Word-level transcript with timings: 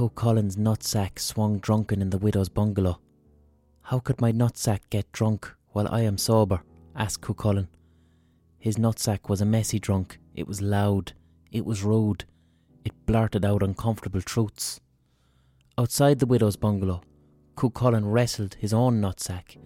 Cú 0.00 0.10
Chulainn's 0.14 0.56
nutsack 0.56 1.18
swung 1.18 1.58
drunken 1.58 2.00
in 2.00 2.08
the 2.08 2.16
widow's 2.16 2.48
bungalow. 2.48 3.00
How 3.82 3.98
could 3.98 4.18
my 4.18 4.32
nutsack 4.32 4.80
get 4.88 5.12
drunk 5.12 5.52
while 5.72 5.86
I 5.88 6.00
am 6.00 6.16
sober? 6.16 6.62
asked 6.96 7.20
Cú 7.20 7.36
Chulainn. 7.36 7.68
His 8.58 8.78
nutsack 8.78 9.28
was 9.28 9.42
a 9.42 9.44
messy 9.44 9.78
drunk. 9.78 10.18
It 10.34 10.48
was 10.48 10.62
loud. 10.62 11.12
It 11.52 11.66
was 11.66 11.82
rude. 11.82 12.24
It 12.82 12.94
blurted 13.04 13.44
out 13.44 13.62
uncomfortable 13.62 14.22
truths. 14.22 14.80
Outside 15.76 16.18
the 16.18 16.24
widow's 16.24 16.56
bungalow, 16.56 17.02
Cú 17.58 17.70
Chulainn 17.70 18.10
wrestled 18.10 18.54
his 18.54 18.72
own 18.72 19.02
nutsack 19.02 19.58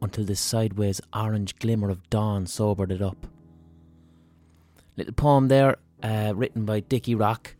until 0.00 0.24
the 0.24 0.36
sideways 0.36 1.00
orange 1.12 1.56
glimmer 1.56 1.90
of 1.90 2.08
dawn 2.10 2.46
sobered 2.46 2.92
it 2.92 3.02
up. 3.02 3.26
Little 4.96 5.14
poem 5.14 5.48
there, 5.48 5.78
uh, 6.00 6.32
written 6.36 6.64
by 6.64 6.78
Dickie 6.78 7.16
Rock, 7.16 7.56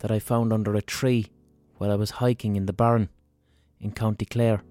that 0.00 0.10
I 0.10 0.18
found 0.18 0.52
under 0.52 0.74
a 0.74 0.82
tree 0.82 1.26
while 1.76 1.90
I 1.90 1.96
was 1.96 2.12
hiking 2.12 2.56
in 2.56 2.66
the 2.66 2.72
Burren 2.72 3.08
in 3.80 3.92
County 3.92 4.24
Clare. 4.24 4.62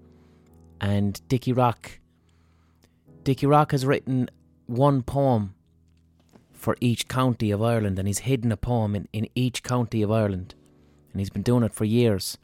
And 0.80 1.20
Dickie 1.28 1.52
Rock, 1.52 1.98
Dickie 3.24 3.46
Rock 3.46 3.72
has 3.72 3.84
written 3.84 4.30
one 4.66 5.02
poem 5.02 5.54
for 6.52 6.76
each 6.80 7.08
county 7.08 7.50
of 7.50 7.62
Ireland, 7.62 7.98
and 7.98 8.08
he's 8.08 8.20
hidden 8.20 8.52
a 8.52 8.56
poem 8.56 8.94
in, 8.94 9.08
in 9.12 9.28
each 9.34 9.62
county 9.62 10.02
of 10.02 10.10
Ireland, 10.10 10.54
and 11.12 11.20
he's 11.20 11.30
been 11.30 11.42
doing 11.42 11.62
it 11.62 11.72
for 11.72 11.84
years. 11.84 12.36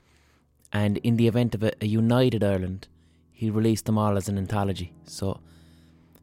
And 0.72 0.98
in 0.98 1.16
the 1.16 1.28
event 1.28 1.54
of 1.54 1.62
a, 1.62 1.72
a 1.80 1.86
united 1.86 2.42
Ireland, 2.42 2.88
he 3.32 3.50
released 3.50 3.86
them 3.86 3.98
all 3.98 4.16
as 4.16 4.28
an 4.28 4.38
anthology. 4.38 4.92
So, 5.04 5.40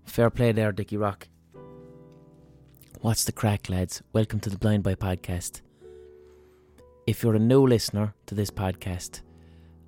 fair 0.06 0.30
play 0.30 0.52
there, 0.52 0.72
Dickie 0.72 0.98
Rock. 0.98 1.28
What's 3.02 3.24
the 3.24 3.32
crack, 3.32 3.70
lads? 3.70 4.02
Welcome 4.14 4.40
to 4.42 4.50
the 4.50 4.58
Blind 4.58 4.84
Boy 4.84 4.96
podcast. 4.96 5.62
If 7.12 7.24
you're 7.24 7.36
a 7.36 7.40
new 7.40 7.68
listener 7.68 8.14
to 8.28 8.36
this 8.36 8.50
podcast, 8.50 9.20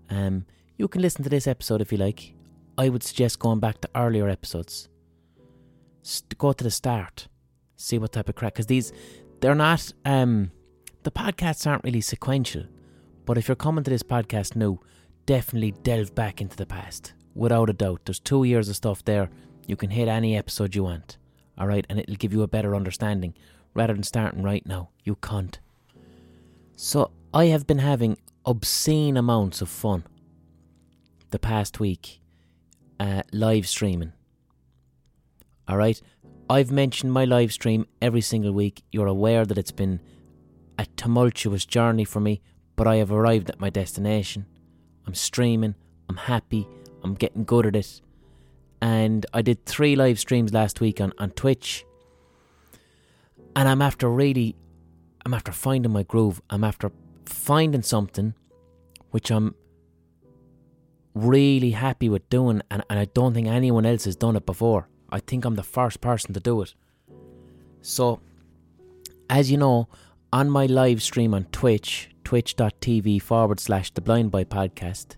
um, 0.10 0.46
you 0.76 0.90
can 0.90 1.02
listen 1.02 1.24
to 1.24 1.30
this 1.30 1.48
episode 1.48 1.80
if 1.80 1.90
you 1.90 1.98
like. 1.98 2.34
I 2.78 2.90
would 2.90 3.02
suggest 3.02 3.40
going 3.40 3.62
back 3.62 3.80
to 3.80 3.90
earlier 3.96 4.28
episodes. 4.28 4.90
St- 6.02 6.38
go 6.38 6.52
to 6.52 6.66
the 6.66 6.70
start, 6.70 7.30
see 7.78 7.98
what 7.98 8.12
type 8.12 8.28
of 8.28 8.36
crack. 8.36 8.56
Because 8.56 8.66
these, 8.66 8.92
they're 9.40 9.56
not. 9.56 9.94
Um, 10.04 10.52
the 11.04 11.12
podcasts 11.12 11.66
aren't 11.66 11.86
really 11.86 12.02
sequential. 12.02 12.66
But 13.24 13.38
if 13.38 13.48
you're 13.48 13.56
coming 13.56 13.86
to 13.86 13.90
this 13.90 14.04
podcast 14.04 14.58
new, 14.58 14.82
definitely 15.26 15.72
delve 15.82 16.14
back 16.14 16.42
into 16.42 16.58
the 16.58 16.66
past. 16.66 17.14
Without 17.36 17.70
a 17.70 17.74
doubt. 17.74 18.02
There's 18.04 18.20
two 18.20 18.44
years 18.44 18.68
of 18.68 18.76
stuff 18.76 19.06
there. 19.06 19.30
You 19.66 19.78
can 19.78 19.92
hit 19.92 20.10
any 20.10 20.36
episode 20.36 20.76
you 20.76 20.84
want. 20.84 21.20
Alright? 21.58 21.86
And 21.90 22.00
it'll 22.00 22.16
give 22.16 22.34
you 22.34 22.42
a 22.42 22.50
better 22.50 22.76
understanding. 22.76 23.34
Rather 23.74 23.94
than 23.94 24.04
starting 24.04 24.44
right 24.44 24.66
now. 24.66 24.90
You 25.06 25.16
cunt. 25.16 25.60
So, 26.76 27.12
I 27.34 27.46
have 27.46 27.66
been 27.68 27.80
having 27.80 28.18
obscene 28.46 29.18
amounts 29.18 29.62
of 29.62 29.70
fun 29.70 30.04
the 31.30 31.40
past 31.40 31.80
week 31.80 32.22
uh, 33.00 33.24
live 33.32 33.68
streaming. 33.68 34.14
Alright? 35.70 36.02
I've 36.50 36.72
mentioned 36.72 37.14
my 37.14 37.26
live 37.26 37.54
stream 37.54 37.88
every 38.02 38.22
single 38.22 38.52
week. 38.52 38.84
You're 38.92 39.08
aware 39.08 39.46
that 39.46 39.58
it's 39.58 39.72
been 39.72 40.02
a 40.78 40.86
tumultuous 40.98 41.66
journey 41.66 42.06
for 42.06 42.20
me, 42.20 42.42
but 42.76 42.88
I 42.88 42.98
have 42.98 43.12
arrived 43.12 43.50
at 43.50 43.60
my 43.60 43.70
destination. 43.70 44.46
I'm 45.08 45.16
streaming, 45.16 45.76
I'm 46.10 46.18
happy, 46.18 46.68
I'm 47.04 47.14
getting 47.14 47.44
good 47.44 47.66
at 47.66 47.76
it. 47.76 48.02
And 48.82 49.26
I 49.34 49.42
did 49.42 49.66
three 49.66 49.96
live 49.96 50.20
streams 50.20 50.54
last 50.54 50.82
week 50.82 51.00
on, 51.00 51.14
on 51.18 51.32
Twitch. 51.32 51.86
And 53.56 53.70
I'm 53.70 53.82
after 53.82 54.10
really, 54.10 54.56
I'm 55.26 55.34
after 55.34 55.52
finding 55.52 55.92
my 55.92 56.04
groove. 56.04 56.42
I'm 56.50 56.64
after 56.64 56.92
finding 57.26 57.82
something 57.82 58.34
which 59.12 59.32
I'm 59.32 59.56
really 61.14 61.72
happy 61.72 62.10
with 62.10 62.30
doing, 62.30 62.62
and, 62.72 62.84
and 62.90 63.00
I 63.00 63.06
don't 63.06 63.34
think 63.34 63.48
anyone 63.48 63.86
else 63.86 64.06
has 64.06 64.16
done 64.16 64.36
it 64.36 64.46
before. 64.46 64.88
I 65.10 65.20
think 65.20 65.46
I'm 65.46 65.56
the 65.56 65.64
first 65.64 66.02
person 66.02 66.34
to 66.34 66.40
do 66.40 66.62
it. 66.62 66.74
So, 67.82 68.20
as 69.30 69.52
you 69.52 69.58
know, 69.58 69.88
on 70.32 70.50
my 70.50 70.66
live 70.66 71.04
stream 71.04 71.34
on 71.34 71.46
Twitch, 71.46 72.10
twitch.tv 72.24 73.22
forward 73.22 73.60
slash 73.60 73.92
the 73.92 74.02
blind 74.02 74.32
boy 74.32 74.46
podcast, 74.46 75.16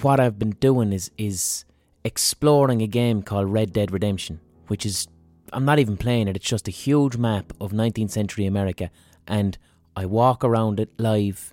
what 0.00 0.18
I've 0.18 0.38
been 0.38 0.56
doing 0.58 0.92
is 0.92 1.10
is 1.16 1.64
exploring 2.04 2.82
a 2.82 2.86
game 2.86 3.22
called 3.22 3.52
Red 3.52 3.72
Dead 3.72 3.92
Redemption, 3.92 4.40
which 4.66 4.84
is 4.84 5.06
I'm 5.52 5.64
not 5.64 5.78
even 5.78 5.96
playing 5.96 6.28
it, 6.28 6.36
it's 6.36 6.48
just 6.48 6.68
a 6.68 6.72
huge 6.72 7.16
map 7.16 7.52
of 7.60 7.72
19th 7.72 8.10
century 8.10 8.46
America 8.46 8.90
and 9.26 9.58
I 9.96 10.06
walk 10.06 10.44
around 10.44 10.80
it 10.80 10.90
live 10.98 11.52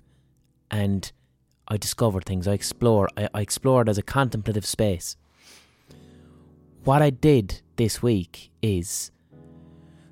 and 0.70 1.10
I 1.68 1.76
discover 1.76 2.20
things, 2.20 2.48
I 2.48 2.52
explore, 2.52 3.08
I, 3.16 3.28
I 3.34 3.40
explore 3.40 3.82
it 3.82 3.88
as 3.88 3.98
a 3.98 4.02
contemplative 4.02 4.66
space. 4.66 5.16
What 6.84 7.02
I 7.02 7.10
did 7.10 7.60
this 7.76 8.02
week 8.02 8.50
is 8.62 9.10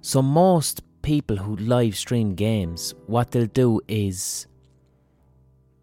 so 0.00 0.22
most 0.22 0.82
people 1.02 1.36
who 1.36 1.56
live 1.56 1.96
stream 1.96 2.34
games, 2.34 2.94
what 3.06 3.30
they'll 3.30 3.46
do 3.46 3.80
is 3.88 4.46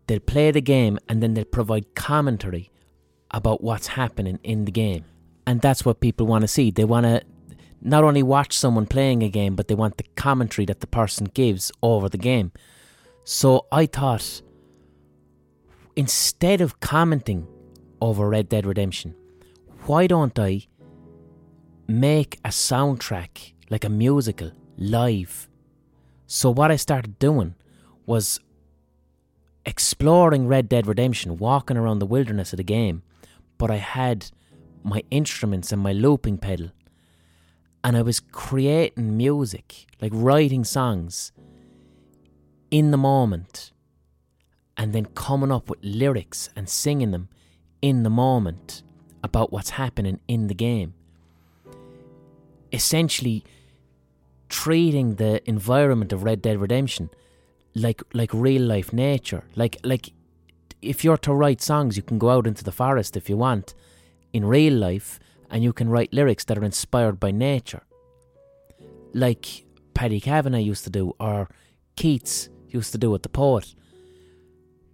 they'll 0.07 0.19
play 0.19 0.51
the 0.51 0.61
game 0.61 0.99
and 1.09 1.21
then 1.21 1.33
they'll 1.33 1.45
provide 1.45 1.95
commentary 1.95 2.71
about 3.31 3.63
what's 3.63 3.87
happening 3.87 4.39
in 4.43 4.65
the 4.65 4.71
game. 4.71 5.03
And 5.47 5.61
that's 5.61 5.83
what 5.83 5.99
people 5.99 6.25
want 6.25 6.43
to 6.43 6.47
see. 6.47 6.71
They 6.71 6.85
want 6.85 7.05
to 7.05 7.21
not 7.85 8.03
only 8.03 8.23
watch 8.23 8.57
someone 8.57 8.87
playing 8.87 9.21
a 9.21 9.29
game, 9.29 9.55
but 9.55 9.67
they 9.67 9.75
want 9.75 9.97
the 9.97 10.05
commentary 10.15 10.65
that 10.65 10.79
the 10.79 10.87
person 10.87 11.25
gives 11.25 11.71
over 11.83 12.09
the 12.09 12.17
game. 12.17 12.51
So 13.23 13.67
I 13.71 13.85
thought, 13.85 14.41
instead 15.95 16.61
of 16.61 16.79
commenting 16.79 17.47
over 18.01 18.27
Red 18.27 18.49
Dead 18.49 18.65
Redemption, 18.65 19.13
why 19.85 20.07
don't 20.07 20.37
I 20.39 20.65
make 21.87 22.39
a 22.43 22.49
soundtrack 22.49 23.53
like 23.69 23.83
a 23.83 23.89
musical 23.89 24.51
live? 24.77 25.47
So 26.25 26.49
what 26.49 26.71
I 26.71 26.77
started 26.77 27.19
doing 27.19 27.53
was 28.07 28.39
exploring 29.63 30.47
Red 30.47 30.67
Dead 30.69 30.87
Redemption, 30.87 31.37
walking 31.37 31.77
around 31.77 31.99
the 31.99 32.07
wilderness 32.07 32.51
of 32.51 32.57
the 32.57 32.63
game, 32.63 33.03
but 33.59 33.69
I 33.69 33.77
had 33.77 34.31
my 34.83 35.03
instruments 35.11 35.71
and 35.71 35.83
my 35.83 35.93
looping 35.93 36.39
pedal 36.39 36.71
and 37.85 37.95
I 37.95 38.01
was 38.01 38.19
creating 38.19 39.15
music, 39.15 39.85
like 40.01 40.11
writing 40.11 40.63
songs 40.63 41.31
in 42.71 42.89
the 42.89 42.97
moment, 42.97 43.71
and 44.75 44.91
then 44.91 45.05
coming 45.13 45.51
up 45.51 45.69
with 45.69 45.77
lyrics 45.83 46.49
and 46.55 46.67
singing 46.67 47.11
them 47.11 47.29
in 47.83 48.01
the 48.01 48.09
moment 48.09 48.81
about 49.23 49.53
what's 49.53 49.69
happening 49.69 50.19
in 50.27 50.47
the 50.47 50.55
game. 50.55 50.95
Essentially, 52.73 53.43
treating 54.49 55.15
the 55.15 55.47
environment 55.47 56.11
of 56.11 56.23
Red 56.23 56.41
Dead 56.41 56.57
Redemption 56.57 57.11
like 57.75 58.01
like 58.15 58.31
real 58.33 58.63
life 58.63 58.93
nature. 58.93 59.43
Like 59.55 59.77
like 59.83 60.11
if 60.81 61.03
you're 61.03 61.17
to 61.17 61.35
write 61.35 61.61
songs, 61.61 61.97
you 61.97 62.03
can 62.03 62.17
go 62.17 62.31
out 62.31 62.47
into 62.47 62.63
the 62.63 62.71
forest 62.71 63.15
if 63.15 63.29
you 63.29 63.37
want 63.37 63.75
in 64.33 64.43
real 64.43 64.73
life 64.73 65.19
and 65.49 65.63
you 65.63 65.73
can 65.73 65.89
write 65.89 66.13
lyrics 66.13 66.43
that 66.45 66.57
are 66.57 66.63
inspired 66.63 67.19
by 67.19 67.31
nature. 67.31 67.83
Like 69.13 69.65
Paddy 69.93 70.19
Kavanagh 70.19 70.59
used 70.59 70.83
to 70.83 70.89
do, 70.89 71.13
or 71.19 71.49
Keats 71.95 72.49
used 72.69 72.91
to 72.91 72.97
do 72.97 73.09
with 73.09 73.23
the 73.23 73.29
poet. 73.29 73.73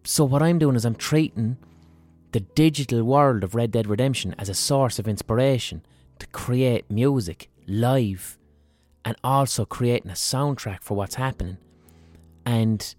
So, 0.03 0.23
what 0.25 0.41
I'm 0.41 0.59
doing 0.59 0.75
is 0.75 0.85
I'm 0.85 0.95
treating 0.95 1.57
the 2.31 2.39
digital 2.39 3.03
world 3.03 3.43
of 3.43 3.55
Red 3.55 3.71
Dead 3.71 3.87
Redemption 3.87 4.35
as 4.37 4.49
a 4.49 4.53
source 4.53 4.99
of 4.99 5.07
inspiration 5.07 5.83
to 6.19 6.27
create 6.27 6.89
music 6.89 7.49
live 7.67 8.37
and 9.03 9.15
also 9.23 9.65
creating 9.65 10.11
a 10.11 10.15
soundtrack 10.15 10.81
for 10.81 10.95
what's 10.95 11.15
happening. 11.15 11.57
And 12.45 12.95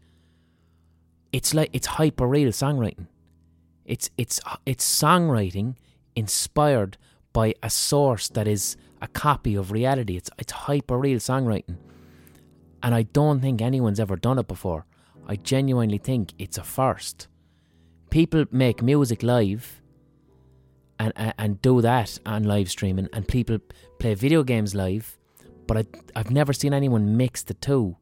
it's 1.32 1.54
like 1.54 1.70
it's 1.72 1.86
hyper 1.86 2.26
real 2.26 2.50
songwriting. 2.50 3.06
It's 3.84 4.10
it's 4.16 4.40
it's 4.66 5.02
songwriting 5.02 5.76
inspired 6.14 6.98
by 7.32 7.54
a 7.62 7.70
source 7.70 8.28
that 8.28 8.46
is 8.46 8.76
a 9.00 9.08
copy 9.08 9.54
of 9.54 9.72
reality. 9.72 10.16
It's 10.16 10.30
it's 10.38 10.52
hyper 10.52 10.98
real 10.98 11.18
songwriting. 11.18 11.76
And 12.82 12.94
I 12.94 13.02
don't 13.02 13.40
think 13.40 13.62
anyone's 13.62 14.00
ever 14.00 14.16
done 14.16 14.38
it 14.38 14.48
before. 14.48 14.86
I 15.26 15.36
genuinely 15.36 15.98
think 15.98 16.34
it's 16.38 16.58
a 16.58 16.64
first. 16.64 17.28
People 18.10 18.44
make 18.50 18.82
music 18.82 19.22
live 19.22 19.80
and, 20.98 21.12
and, 21.16 21.34
and 21.38 21.62
do 21.62 21.80
that 21.80 22.18
on 22.26 22.44
live 22.44 22.70
streaming, 22.70 23.08
and 23.12 23.26
people 23.26 23.58
play 23.98 24.14
video 24.14 24.42
games 24.42 24.74
live, 24.74 25.18
but 25.66 25.76
I, 25.78 25.84
I've 26.14 26.30
never 26.30 26.52
seen 26.52 26.74
anyone 26.74 27.16
mix 27.16 27.42
the 27.42 27.54
two. 27.54 27.96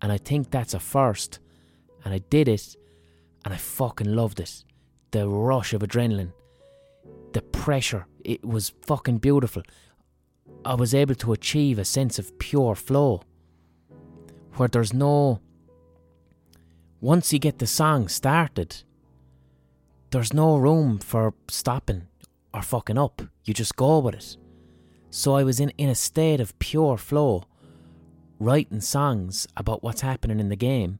And 0.00 0.12
I 0.12 0.18
think 0.18 0.50
that's 0.50 0.74
a 0.74 0.80
first. 0.80 1.38
And 2.04 2.12
I 2.14 2.18
did 2.18 2.48
it, 2.48 2.76
and 3.44 3.54
I 3.54 3.56
fucking 3.56 4.14
loved 4.14 4.40
it. 4.40 4.64
The 5.10 5.28
rush 5.28 5.72
of 5.72 5.82
adrenaline, 5.82 6.32
the 7.34 7.42
pressure, 7.42 8.06
it 8.24 8.44
was 8.44 8.72
fucking 8.82 9.18
beautiful. 9.18 9.62
I 10.64 10.74
was 10.74 10.94
able 10.94 11.14
to 11.16 11.32
achieve 11.32 11.78
a 11.78 11.84
sense 11.84 12.18
of 12.18 12.38
pure 12.38 12.74
flow 12.74 13.22
where 14.54 14.68
there's 14.68 14.94
no 14.94 15.40
once 17.04 17.34
you 17.34 17.38
get 17.38 17.58
the 17.58 17.66
song 17.66 18.08
started, 18.08 18.82
there's 20.10 20.32
no 20.32 20.56
room 20.56 20.98
for 20.98 21.34
stopping 21.48 22.06
or 22.54 22.62
fucking 22.62 22.96
up. 22.96 23.20
You 23.44 23.52
just 23.52 23.76
go 23.76 23.98
with 23.98 24.14
it. 24.14 24.36
So 25.10 25.34
I 25.34 25.44
was 25.44 25.60
in, 25.60 25.68
in 25.76 25.90
a 25.90 25.94
state 25.94 26.40
of 26.40 26.58
pure 26.58 26.96
flow, 26.96 27.44
writing 28.38 28.80
songs 28.80 29.46
about 29.54 29.82
what's 29.82 30.00
happening 30.00 30.40
in 30.40 30.48
the 30.48 30.56
game, 30.56 30.98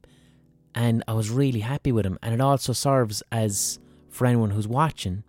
and 0.75 1.03
I 1.07 1.13
was 1.13 1.31
really 1.31 1.61
happy 1.61 1.91
with 1.91 2.03
them. 2.03 2.19
And 2.21 2.35
it 2.35 2.41
also 2.41 2.71
serves 2.71 3.23
as, 3.31 3.79
for 4.07 4.27
anyone 4.27 4.51
who's 4.51 4.67
watching, 4.67 5.23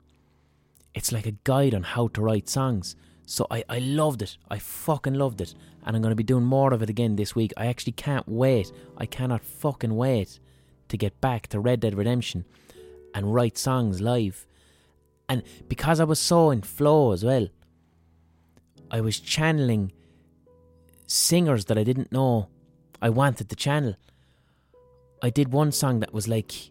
it's 0.96 1.12
like 1.12 1.26
a 1.26 1.36
guide 1.44 1.74
on 1.74 1.82
how 1.82 2.08
to 2.08 2.22
write 2.22 2.48
songs. 2.48 2.96
So 3.26 3.46
I, 3.50 3.62
I 3.68 3.78
loved 3.80 4.22
it. 4.22 4.38
I 4.48 4.58
fucking 4.58 5.14
loved 5.14 5.42
it. 5.42 5.54
And 5.84 5.94
I'm 5.94 6.00
going 6.00 6.10
to 6.10 6.16
be 6.16 6.22
doing 6.24 6.44
more 6.44 6.72
of 6.72 6.82
it 6.82 6.88
again 6.88 7.16
this 7.16 7.36
week. 7.36 7.52
I 7.56 7.66
actually 7.66 7.92
can't 7.92 8.26
wait. 8.26 8.72
I 8.96 9.04
cannot 9.04 9.44
fucking 9.44 9.94
wait 9.94 10.40
to 10.88 10.96
get 10.96 11.20
back 11.20 11.48
to 11.48 11.60
Red 11.60 11.80
Dead 11.80 11.94
Redemption 11.94 12.46
and 13.14 13.34
write 13.34 13.58
songs 13.58 14.00
live. 14.00 14.46
And 15.28 15.42
because 15.68 16.00
I 16.00 16.04
was 16.04 16.18
so 16.18 16.50
in 16.50 16.62
flow 16.62 17.12
as 17.12 17.22
well, 17.22 17.48
I 18.90 19.02
was 19.02 19.20
channeling 19.20 19.92
singers 21.06 21.66
that 21.66 21.76
I 21.76 21.84
didn't 21.84 22.10
know 22.10 22.48
I 23.02 23.10
wanted 23.10 23.50
to 23.50 23.56
channel. 23.56 23.96
I 25.20 25.28
did 25.28 25.52
one 25.52 25.72
song 25.72 26.00
that 26.00 26.14
was 26.14 26.26
like 26.26 26.70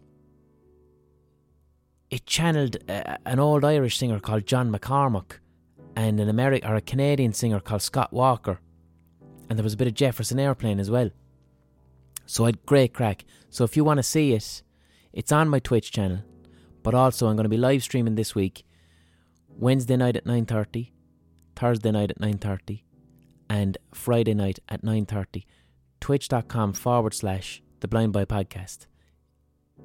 it 2.10 2.26
channeled 2.26 2.76
an 2.88 3.38
old 3.38 3.64
Irish 3.64 3.98
singer 3.98 4.20
called 4.20 4.46
John 4.46 4.70
McCormack 4.72 5.38
and 5.96 6.20
an 6.20 6.28
American 6.28 6.70
or 6.70 6.76
a 6.76 6.80
Canadian 6.80 7.32
singer 7.32 7.60
called 7.60 7.82
Scott 7.82 8.12
Walker, 8.12 8.60
and 9.48 9.58
there 9.58 9.64
was 9.64 9.74
a 9.74 9.76
bit 9.76 9.88
of 9.88 9.94
Jefferson 9.94 10.38
Airplane 10.38 10.78
as 10.78 10.90
well. 10.90 11.10
So 12.26 12.44
I 12.44 12.48
had 12.48 12.66
great 12.66 12.92
crack. 12.92 13.24
So 13.50 13.64
if 13.64 13.76
you 13.76 13.84
want 13.84 13.98
to 13.98 14.02
see 14.02 14.32
it, 14.32 14.62
it's 15.12 15.32
on 15.32 15.48
my 15.48 15.58
Twitch 15.58 15.90
channel. 15.90 16.22
But 16.82 16.94
also, 16.94 17.26
I'm 17.26 17.36
going 17.36 17.44
to 17.44 17.50
be 17.50 17.56
live 17.56 17.82
streaming 17.82 18.14
this 18.14 18.34
week, 18.34 18.64
Wednesday 19.48 19.96
night 19.96 20.16
at 20.16 20.24
9:30, 20.24 20.90
Thursday 21.56 21.90
night 21.90 22.10
at 22.10 22.20
9:30, 22.20 22.82
and 23.50 23.78
Friday 23.92 24.34
night 24.34 24.60
at 24.68 24.82
9:30. 24.82 25.44
Twitch.com 26.00 26.74
forward 26.74 27.14
slash 27.14 27.62
the 27.80 27.88
Blind 27.88 28.12
Boy 28.12 28.24
Podcast. 28.24 28.86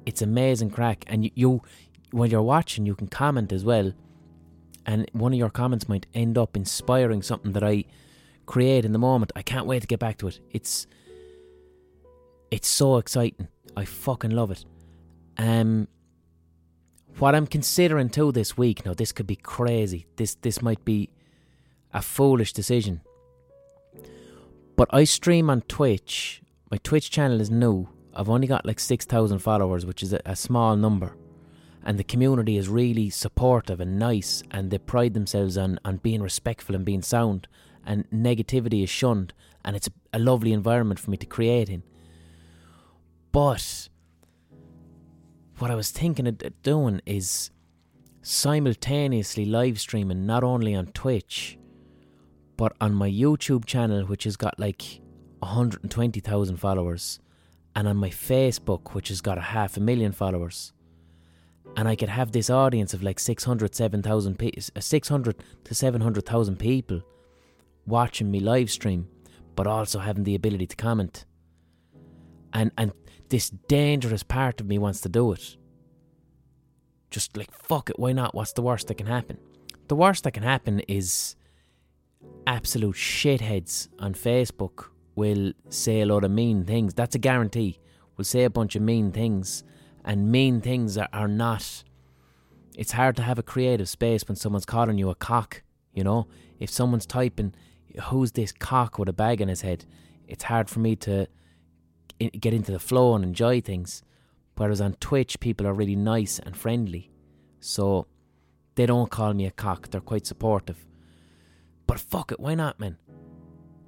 It's 0.06 0.22
amazing 0.22 0.70
crack, 0.70 1.04
and 1.08 1.24
you, 1.24 1.30
you 1.34 1.62
while 2.12 2.28
you're 2.28 2.42
watching, 2.42 2.86
you 2.86 2.94
can 2.94 3.08
comment 3.08 3.52
as 3.52 3.64
well, 3.64 3.92
and 4.86 5.08
one 5.12 5.32
of 5.32 5.38
your 5.38 5.50
comments 5.50 5.88
might 5.88 6.06
end 6.14 6.38
up 6.38 6.56
inspiring 6.56 7.22
something 7.22 7.52
that 7.52 7.64
I 7.64 7.84
create 8.46 8.84
in 8.84 8.92
the 8.92 8.98
moment. 8.98 9.32
I 9.34 9.42
can't 9.42 9.66
wait 9.66 9.80
to 9.80 9.86
get 9.86 9.98
back 9.98 10.18
to 10.18 10.28
it. 10.28 10.40
It's 10.50 10.86
it's 12.50 12.68
so 12.68 12.98
exciting. 12.98 13.48
I 13.76 13.84
fucking 13.86 14.30
love 14.30 14.50
it. 14.50 14.64
Um, 15.38 15.88
what 17.18 17.34
I'm 17.34 17.46
considering 17.46 18.10
too 18.10 18.32
this 18.32 18.56
week, 18.56 18.84
now 18.84 18.94
this 18.94 19.12
could 19.12 19.26
be 19.26 19.36
crazy. 19.36 20.06
This 20.16 20.34
this 20.34 20.60
might 20.60 20.84
be 20.84 21.10
a 21.92 22.02
foolish 22.02 22.52
decision. 22.52 23.00
But 24.76 24.88
I 24.90 25.04
stream 25.04 25.50
on 25.50 25.62
Twitch. 25.62 26.42
My 26.70 26.78
Twitch 26.78 27.10
channel 27.10 27.40
is 27.40 27.50
new. 27.50 27.88
I've 28.14 28.28
only 28.28 28.46
got 28.46 28.66
like 28.66 28.80
6,000 28.80 29.38
followers, 29.38 29.86
which 29.86 30.02
is 30.02 30.12
a, 30.12 30.20
a 30.24 30.36
small 30.36 30.76
number. 30.76 31.14
And 31.84 31.98
the 31.98 32.04
community 32.04 32.56
is 32.56 32.68
really 32.68 33.10
supportive 33.10 33.80
and 33.80 33.98
nice, 33.98 34.42
and 34.50 34.70
they 34.70 34.78
pride 34.78 35.14
themselves 35.14 35.58
on, 35.58 35.78
on 35.84 35.96
being 35.96 36.22
respectful 36.22 36.76
and 36.76 36.84
being 36.84 37.02
sound. 37.02 37.48
And 37.84 38.08
negativity 38.10 38.84
is 38.84 38.90
shunned, 38.90 39.32
and 39.64 39.74
it's 39.74 39.88
a, 40.12 40.18
lovely 40.18 40.52
environment 40.52 41.00
for 41.00 41.10
me 41.10 41.16
to 41.16 41.26
create 41.26 41.68
in. 41.68 41.82
But 43.32 43.88
what 45.58 45.70
I 45.70 45.74
was 45.74 45.90
thinking 45.90 46.26
of 46.26 46.38
doing 46.62 47.00
is 47.06 47.50
simultaneously 48.20 49.44
live 49.44 49.80
streaming 49.80 50.26
not 50.26 50.44
only 50.44 50.74
on 50.74 50.86
Twitch 50.86 51.58
but 52.56 52.72
on 52.80 52.94
my 52.94 53.10
YouTube 53.10 53.64
channel 53.64 54.04
which 54.04 54.24
has 54.24 54.36
got 54.36 54.58
like 54.60 55.00
120,000 55.40 56.56
followers 56.56 57.18
and 57.74 57.88
on 57.88 57.96
my 57.96 58.10
Facebook 58.10 58.92
which 58.92 59.08
has 59.08 59.20
got 59.20 59.38
a 59.38 59.40
half 59.40 59.76
a 59.76 59.80
million 59.80 60.12
followers 60.12 60.72
and 61.76 61.88
I 61.88 61.96
could 61.96 62.08
have 62.08 62.32
this 62.32 62.50
audience 62.50 62.94
of 62.94 63.02
like 63.02 63.18
600 63.18 63.74
7,000 63.74 64.38
pe- 64.38 64.52
uh, 64.76 64.80
600 64.80 65.36
to 65.64 65.74
700,000 65.74 66.58
people 66.58 67.02
watching 67.86 68.30
me 68.30 68.40
live 68.40 68.70
stream 68.70 69.08
but 69.54 69.66
also 69.66 69.98
having 69.98 70.24
the 70.24 70.34
ability 70.34 70.66
to 70.66 70.76
comment 70.76 71.24
and 72.52 72.70
and 72.76 72.92
this 73.32 73.48
dangerous 73.48 74.22
part 74.22 74.60
of 74.60 74.66
me 74.66 74.76
wants 74.76 75.00
to 75.00 75.08
do 75.08 75.32
it. 75.32 75.56
Just 77.10 77.34
like, 77.34 77.50
fuck 77.50 77.88
it, 77.88 77.98
why 77.98 78.12
not? 78.12 78.34
What's 78.34 78.52
the 78.52 78.60
worst 78.60 78.88
that 78.88 78.98
can 78.98 79.06
happen? 79.06 79.38
The 79.88 79.96
worst 79.96 80.24
that 80.24 80.32
can 80.32 80.42
happen 80.42 80.80
is 80.80 81.34
absolute 82.46 82.96
shitheads 82.96 83.88
on 83.98 84.12
Facebook 84.12 84.88
will 85.14 85.52
say 85.70 86.02
a 86.02 86.06
lot 86.06 86.24
of 86.24 86.30
mean 86.30 86.64
things. 86.64 86.92
That's 86.92 87.14
a 87.14 87.18
guarantee. 87.18 87.78
Will 88.18 88.24
say 88.24 88.44
a 88.44 88.50
bunch 88.50 88.76
of 88.76 88.82
mean 88.82 89.12
things. 89.12 89.64
And 90.04 90.32
mean 90.32 90.60
things 90.60 90.98
are, 90.98 91.08
are 91.12 91.28
not. 91.28 91.84
It's 92.76 92.92
hard 92.92 93.16
to 93.16 93.22
have 93.22 93.38
a 93.38 93.42
creative 93.42 93.88
space 93.88 94.26
when 94.26 94.36
someone's 94.36 94.64
calling 94.64 94.98
you 94.98 95.10
a 95.10 95.14
cock, 95.14 95.62
you 95.92 96.02
know? 96.02 96.26
If 96.58 96.70
someone's 96.70 97.06
typing, 97.06 97.54
who's 98.04 98.32
this 98.32 98.52
cock 98.52 98.98
with 98.98 99.08
a 99.08 99.12
bag 99.12 99.40
in 99.40 99.48
his 99.48 99.60
head? 99.60 99.84
It's 100.26 100.44
hard 100.44 100.70
for 100.70 100.80
me 100.80 100.96
to 100.96 101.26
get 102.18 102.54
into 102.54 102.72
the 102.72 102.78
flow 102.78 103.14
and 103.14 103.24
enjoy 103.24 103.60
things. 103.60 104.02
Whereas 104.56 104.80
on 104.80 104.94
Twitch, 104.94 105.40
people 105.40 105.66
are 105.66 105.74
really 105.74 105.96
nice 105.96 106.38
and 106.38 106.56
friendly. 106.56 107.10
So 107.60 108.06
they 108.74 108.86
don't 108.86 109.10
call 109.10 109.34
me 109.34 109.46
a 109.46 109.50
cock, 109.50 109.90
they're 109.90 110.00
quite 110.00 110.26
supportive. 110.26 110.86
But 111.86 112.00
fuck 112.00 112.32
it, 112.32 112.40
why 112.40 112.54
not, 112.54 112.80
man? 112.80 112.96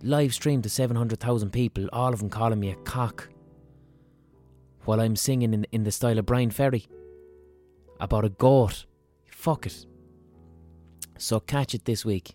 Live 0.02 0.34
stream 0.34 0.60
to 0.62 0.68
700,000 0.68 1.50
people, 1.50 1.88
all 1.92 2.12
of 2.12 2.18
them 2.18 2.28
calling 2.28 2.60
me 2.60 2.70
a 2.70 2.76
cock. 2.76 3.30
While 4.84 5.00
I'm 5.00 5.16
singing 5.16 5.54
in, 5.54 5.66
in 5.72 5.84
the 5.84 5.92
style 5.92 6.18
of 6.18 6.26
Bryan 6.26 6.50
Ferry 6.50 6.86
about 8.00 8.24
a 8.24 8.28
goat. 8.28 8.86
Fuck 9.26 9.66
it. 9.66 9.86
So 11.18 11.40
catch 11.40 11.74
it 11.74 11.84
this 11.84 12.04
week. 12.04 12.34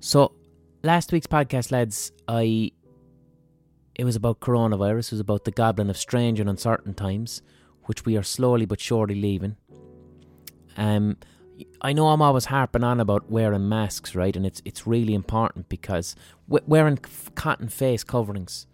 So, 0.00 0.32
last 0.82 1.12
week's 1.12 1.26
podcast, 1.26 1.72
lads, 1.72 2.12
I 2.28 2.72
it 3.94 4.04
was 4.04 4.16
about 4.16 4.40
coronavirus, 4.40 5.06
it 5.06 5.12
was 5.12 5.20
about 5.20 5.44
the 5.44 5.50
goblin 5.50 5.88
of 5.88 5.96
strange 5.96 6.40
and 6.40 6.50
uncertain 6.50 6.94
times, 6.94 7.42
which 7.84 8.04
we 8.04 8.16
are 8.16 8.22
slowly 8.22 8.66
but 8.66 8.80
surely 8.80 9.14
leaving. 9.14 9.56
Um, 10.76 11.16
I 11.80 11.92
know 11.92 12.08
I'm 12.08 12.20
always 12.20 12.46
harping 12.46 12.82
on 12.82 12.98
about 12.98 13.30
wearing 13.30 13.68
masks, 13.68 14.14
right? 14.14 14.34
And 14.34 14.44
it's 14.44 14.60
it's 14.64 14.86
really 14.86 15.14
important 15.14 15.68
because 15.68 16.16
wearing 16.48 16.98
cotton 17.34 17.68
face 17.68 18.02
coverings, 18.02 18.66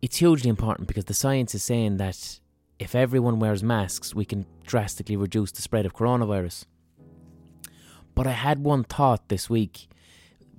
it's 0.00 0.18
hugely 0.18 0.48
important 0.48 0.88
because 0.88 1.06
the 1.06 1.14
science 1.14 1.54
is 1.54 1.62
saying 1.62 1.96
that 1.96 2.40
if 2.78 2.94
everyone 2.94 3.40
wears 3.40 3.62
masks, 3.62 4.14
we 4.14 4.24
can 4.24 4.46
drastically 4.64 5.16
reduce 5.16 5.50
the 5.50 5.62
spread 5.62 5.84
of 5.84 5.94
coronavirus. 5.94 6.64
But 8.14 8.26
I 8.26 8.32
had 8.32 8.60
one 8.60 8.84
thought 8.84 9.28
this 9.28 9.50
week: 9.50 9.88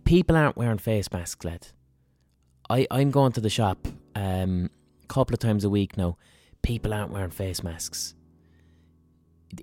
people 0.03 0.35
aren't 0.35 0.57
wearing 0.57 0.77
face 0.77 1.11
masks, 1.11 1.45
lad. 1.45 1.67
I, 2.69 2.87
I'm 2.91 3.11
going 3.11 3.31
to 3.33 3.41
the 3.41 3.49
shop 3.49 3.87
um, 4.15 4.69
a 5.03 5.07
couple 5.07 5.33
of 5.33 5.39
times 5.39 5.63
a 5.63 5.69
week 5.69 5.97
now. 5.97 6.17
People 6.61 6.93
aren't 6.93 7.11
wearing 7.11 7.31
face 7.31 7.63
masks. 7.63 8.15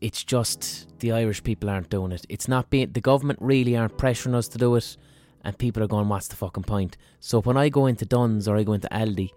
It's 0.00 0.24
just 0.24 0.98
the 0.98 1.12
Irish 1.12 1.44
people 1.44 1.70
aren't 1.70 1.90
doing 1.90 2.10
it. 2.10 2.26
It's 2.28 2.48
not 2.48 2.70
being 2.70 2.90
the 2.92 3.00
government 3.00 3.38
really 3.40 3.76
aren't 3.76 3.98
pressuring 3.98 4.34
us 4.34 4.48
to 4.48 4.58
do 4.58 4.74
it, 4.74 4.96
and 5.44 5.56
people 5.58 5.82
are 5.82 5.86
going, 5.86 6.08
"What's 6.08 6.28
the 6.28 6.36
fucking 6.36 6.64
point?" 6.64 6.96
So 7.20 7.42
when 7.42 7.56
I 7.56 7.68
go 7.68 7.86
into 7.86 8.06
Dunnes 8.06 8.48
or 8.48 8.56
I 8.56 8.64
go 8.64 8.72
into 8.72 8.88
Aldi, 8.88 9.30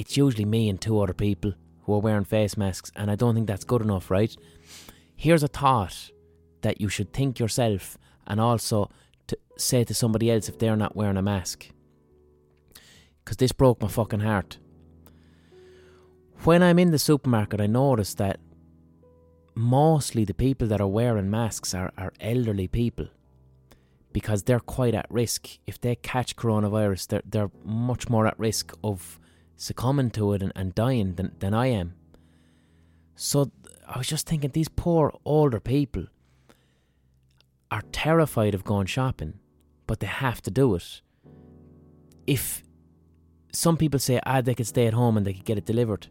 it's 0.00 0.16
usually 0.16 0.44
me 0.44 0.68
and 0.68 0.80
two 0.80 1.00
other 1.00 1.12
people 1.12 1.52
who 1.82 1.94
are 1.94 2.00
wearing 2.00 2.24
face 2.24 2.56
masks, 2.56 2.90
and 2.96 3.10
I 3.10 3.14
don't 3.14 3.34
think 3.34 3.46
that's 3.46 3.64
good 3.64 3.82
enough, 3.82 4.10
right? 4.10 4.34
Here's 5.14 5.42
a 5.42 5.48
thought 5.48 6.10
that 6.62 6.80
you 6.80 6.88
should 6.88 7.12
think 7.12 7.38
yourself, 7.38 7.98
and 8.26 8.40
also 8.40 8.90
to 9.26 9.38
say 9.56 9.84
to 9.84 9.94
somebody 9.94 10.30
else 10.30 10.48
if 10.48 10.58
they're 10.58 10.76
not 10.76 10.96
wearing 10.96 11.16
a 11.16 11.22
mask 11.22 11.70
because 13.30 13.36
this 13.36 13.52
broke 13.52 13.80
my 13.80 13.86
fucking 13.86 14.20
heart. 14.20 14.58
When 16.42 16.64
I'm 16.64 16.80
in 16.80 16.90
the 16.90 16.98
supermarket, 16.98 17.60
I 17.60 17.66
notice 17.68 18.14
that 18.14 18.40
mostly 19.54 20.24
the 20.24 20.34
people 20.34 20.66
that 20.68 20.80
are 20.80 20.88
wearing 20.88 21.30
masks 21.30 21.74
are, 21.74 21.92
are 21.96 22.12
elderly 22.20 22.66
people 22.66 23.06
because 24.12 24.42
they're 24.42 24.58
quite 24.58 24.94
at 24.94 25.06
risk. 25.10 25.48
If 25.64 25.80
they 25.80 25.94
catch 25.94 26.34
coronavirus, 26.34 27.06
they're, 27.06 27.22
they're 27.24 27.50
much 27.62 28.08
more 28.08 28.26
at 28.26 28.36
risk 28.38 28.72
of 28.82 29.19
succumbing 29.60 30.10
to 30.10 30.32
it 30.32 30.42
and, 30.42 30.52
and 30.56 30.74
dying 30.74 31.14
than, 31.16 31.32
than 31.38 31.52
I 31.52 31.66
am. 31.66 31.94
So 33.14 33.50
I 33.86 33.98
was 33.98 34.06
just 34.06 34.26
thinking, 34.26 34.50
these 34.50 34.68
poor 34.68 35.12
older 35.24 35.60
people 35.60 36.06
are 37.70 37.82
terrified 37.92 38.54
of 38.54 38.64
going 38.64 38.86
shopping, 38.86 39.34
but 39.86 40.00
they 40.00 40.06
have 40.06 40.40
to 40.42 40.50
do 40.50 40.74
it. 40.76 41.02
If 42.26 42.62
some 43.52 43.76
people 43.76 44.00
say, 44.00 44.18
ah, 44.24 44.40
they 44.40 44.54
could 44.54 44.66
stay 44.66 44.86
at 44.86 44.94
home 44.94 45.18
and 45.18 45.26
they 45.26 45.34
could 45.34 45.44
get 45.44 45.58
it 45.58 45.66
delivered. 45.66 46.06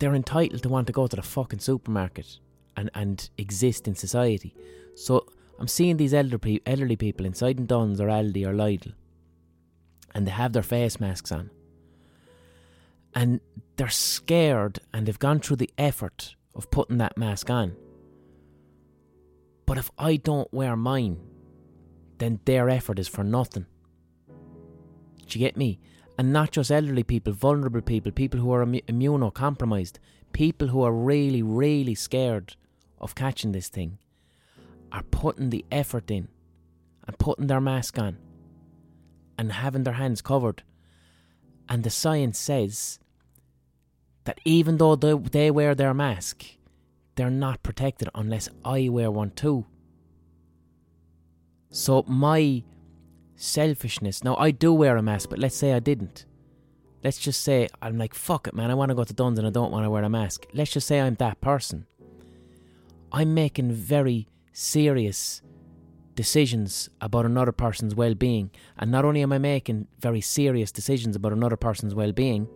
They're 0.00 0.16
entitled 0.16 0.64
to 0.64 0.68
want 0.68 0.88
to 0.88 0.92
go 0.92 1.06
to 1.06 1.16
the 1.16 1.22
fucking 1.22 1.60
supermarket 1.60 2.38
and, 2.76 2.90
and 2.94 3.30
exist 3.38 3.86
in 3.86 3.94
society. 3.94 4.52
So 4.96 5.26
I'm 5.60 5.68
seeing 5.68 5.96
these 5.96 6.14
elder 6.14 6.38
pe- 6.38 6.60
elderly 6.66 6.96
people 6.96 7.24
inside 7.24 7.58
in 7.60 7.66
Dunnes 7.66 8.00
or 8.00 8.08
Aldi 8.08 8.44
or 8.44 8.52
Lidl, 8.52 8.94
and 10.12 10.26
they 10.26 10.32
have 10.32 10.52
their 10.52 10.62
face 10.64 10.98
masks 10.98 11.30
on. 11.30 11.50
And 13.18 13.40
they're 13.74 13.88
scared 13.88 14.78
and 14.94 15.04
they've 15.04 15.18
gone 15.18 15.40
through 15.40 15.56
the 15.56 15.74
effort 15.76 16.36
of 16.54 16.70
putting 16.70 16.98
that 16.98 17.18
mask 17.18 17.50
on. 17.50 17.74
But 19.66 19.76
if 19.76 19.90
I 19.98 20.14
don't 20.14 20.54
wear 20.54 20.76
mine, 20.76 21.18
then 22.18 22.38
their 22.44 22.70
effort 22.70 23.00
is 23.00 23.08
for 23.08 23.24
nothing. 23.24 23.66
Do 24.28 25.36
you 25.36 25.44
get 25.44 25.56
me? 25.56 25.80
And 26.16 26.32
not 26.32 26.52
just 26.52 26.70
elderly 26.70 27.02
people, 27.02 27.32
vulnerable 27.32 27.80
people, 27.80 28.12
people 28.12 28.38
who 28.38 28.52
are 28.52 28.62
Im- 28.62 28.74
immunocompromised, 28.74 29.96
people 30.30 30.68
who 30.68 30.82
are 30.82 30.92
really, 30.92 31.42
really 31.42 31.96
scared 31.96 32.54
of 33.00 33.16
catching 33.16 33.50
this 33.50 33.68
thing, 33.68 33.98
are 34.92 35.02
putting 35.10 35.50
the 35.50 35.64
effort 35.72 36.08
in 36.08 36.28
and 37.08 37.18
putting 37.18 37.48
their 37.48 37.60
mask 37.60 37.98
on 37.98 38.16
and 39.36 39.50
having 39.50 39.82
their 39.82 39.94
hands 39.94 40.22
covered. 40.22 40.62
And 41.68 41.82
the 41.82 41.90
science 41.90 42.38
says 42.38 43.00
that 44.28 44.42
even 44.44 44.76
though 44.76 44.94
they, 44.94 45.14
they 45.14 45.50
wear 45.50 45.74
their 45.74 45.94
mask, 45.94 46.44
they're 47.14 47.30
not 47.30 47.62
protected 47.62 48.10
unless 48.14 48.46
I 48.62 48.90
wear 48.90 49.10
one 49.10 49.30
too. 49.30 49.64
So 51.70 52.04
my 52.06 52.62
selfishness. 53.36 54.22
Now 54.22 54.36
I 54.36 54.50
do 54.50 54.74
wear 54.74 54.98
a 54.98 55.02
mask, 55.02 55.30
but 55.30 55.38
let's 55.38 55.56
say 55.56 55.72
I 55.72 55.78
didn't. 55.78 56.26
Let's 57.02 57.16
just 57.16 57.40
say 57.42 57.68
I'm 57.80 57.96
like, 57.96 58.12
fuck 58.12 58.46
it, 58.46 58.54
man, 58.54 58.70
I 58.70 58.74
want 58.74 58.90
to 58.90 58.94
go 58.94 59.04
to 59.04 59.14
Dunnes 59.14 59.38
and 59.38 59.48
I 59.48 59.50
don't 59.50 59.72
want 59.72 59.86
to 59.86 59.90
wear 59.90 60.02
a 60.02 60.10
mask. 60.10 60.44
Let's 60.52 60.72
just 60.72 60.86
say 60.86 61.00
I'm 61.00 61.14
that 61.14 61.40
person. 61.40 61.86
I'm 63.10 63.32
making 63.32 63.72
very 63.72 64.28
serious 64.52 65.40
decisions 66.14 66.90
about 67.00 67.24
another 67.24 67.52
person's 67.52 67.94
well 67.94 68.14
being. 68.14 68.50
And 68.76 68.90
not 68.90 69.06
only 69.06 69.22
am 69.22 69.32
I 69.32 69.38
making 69.38 69.86
very 69.98 70.20
serious 70.20 70.70
decisions 70.70 71.16
about 71.16 71.32
another 71.32 71.56
person's 71.56 71.94
well 71.94 72.12
being, 72.12 72.46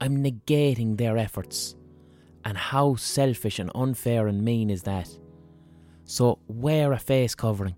I'm 0.00 0.22
negating 0.22 0.96
their 0.96 1.16
efforts. 1.16 1.76
And 2.44 2.56
how 2.56 2.94
selfish 2.94 3.58
and 3.58 3.70
unfair 3.74 4.28
and 4.28 4.42
mean 4.42 4.70
is 4.70 4.82
that? 4.84 5.08
So 6.04 6.38
wear 6.46 6.92
a 6.92 6.98
face 6.98 7.34
covering. 7.34 7.74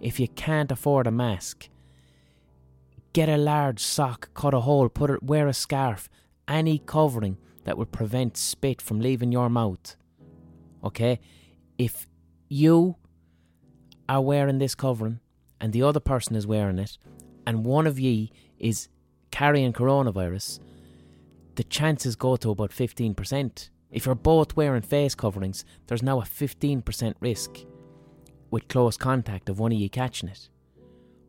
If 0.00 0.20
you 0.20 0.28
can't 0.28 0.70
afford 0.70 1.06
a 1.06 1.10
mask, 1.10 1.68
get 3.12 3.28
a 3.28 3.36
large 3.36 3.80
sock, 3.80 4.34
cut 4.34 4.52
a 4.52 4.60
hole, 4.60 4.88
put 4.88 5.10
it, 5.10 5.22
wear 5.22 5.46
a 5.48 5.54
scarf, 5.54 6.08
any 6.46 6.78
covering 6.78 7.38
that 7.64 7.78
will 7.78 7.86
prevent 7.86 8.36
spit 8.36 8.82
from 8.82 9.00
leaving 9.00 9.32
your 9.32 9.48
mouth. 9.48 9.96
Okay? 10.84 11.20
If 11.78 12.06
you 12.48 12.96
are 14.08 14.20
wearing 14.20 14.58
this 14.58 14.74
covering 14.74 15.20
and 15.60 15.72
the 15.72 15.82
other 15.82 16.00
person 16.00 16.36
is 16.36 16.46
wearing 16.46 16.78
it, 16.78 16.98
and 17.46 17.64
one 17.64 17.86
of 17.86 17.98
ye 17.98 18.30
is 18.58 18.88
carrying 19.30 19.72
coronavirus, 19.72 20.60
the 21.54 21.64
chances 21.64 22.16
go 22.16 22.36
to 22.36 22.50
about 22.50 22.70
15%. 22.70 23.70
If 23.90 24.06
you're 24.06 24.14
both 24.14 24.56
wearing 24.56 24.82
face 24.82 25.14
coverings, 25.14 25.64
there's 25.86 26.02
now 26.02 26.20
a 26.20 26.24
15% 26.24 27.14
risk 27.20 27.58
with 28.50 28.68
close 28.68 28.96
contact 28.96 29.48
of 29.48 29.58
one 29.58 29.72
of 29.72 29.78
you 29.78 29.90
catching 29.90 30.28
it. 30.28 30.48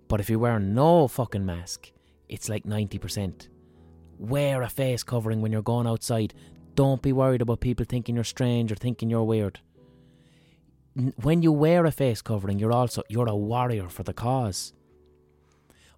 But 0.08 0.20
if 0.20 0.30
you're 0.30 0.40
wearing 0.40 0.74
no 0.74 1.08
fucking 1.08 1.46
mask, 1.46 1.92
it's 2.30 2.50
like 2.50 2.64
90%. 2.64 3.50
Wear 4.18 4.62
a 4.62 4.70
face 4.70 5.04
covering 5.04 5.42
when 5.42 5.52
you're 5.52 5.62
going 5.62 5.88
outside. 5.88 6.34
Don't 6.76 7.02
be 7.02 7.12
worried 7.12 7.42
about 7.42 7.60
people 7.60 7.86
thinking 7.88 8.16
you're 8.16 8.24
strange 8.24 8.72
or 8.72 8.76
thinking 8.76 9.10
you're 9.10 9.24
weird. 9.24 9.60
When 11.22 11.42
you 11.42 11.52
wear 11.52 11.86
a 11.86 11.92
face 11.92 12.22
covering, 12.22 12.60
you're 12.60 12.72
also 12.72 13.02
you're 13.10 13.28
a 13.28 13.36
warrior 13.36 13.90
for 13.90 14.04
the 14.04 14.14
cause. 14.14 14.74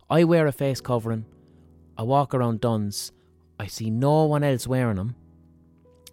I 0.10 0.24
wear 0.24 0.48
a 0.48 0.52
face 0.52 0.80
covering. 0.80 1.26
I 1.98 2.04
walk 2.04 2.34
around 2.34 2.62
Dunnes. 2.62 3.12
I 3.60 3.68
see 3.68 3.90
no 3.90 4.26
one 4.26 4.44
else 4.44 4.68
wearing 4.68 4.98
them. 4.98 5.16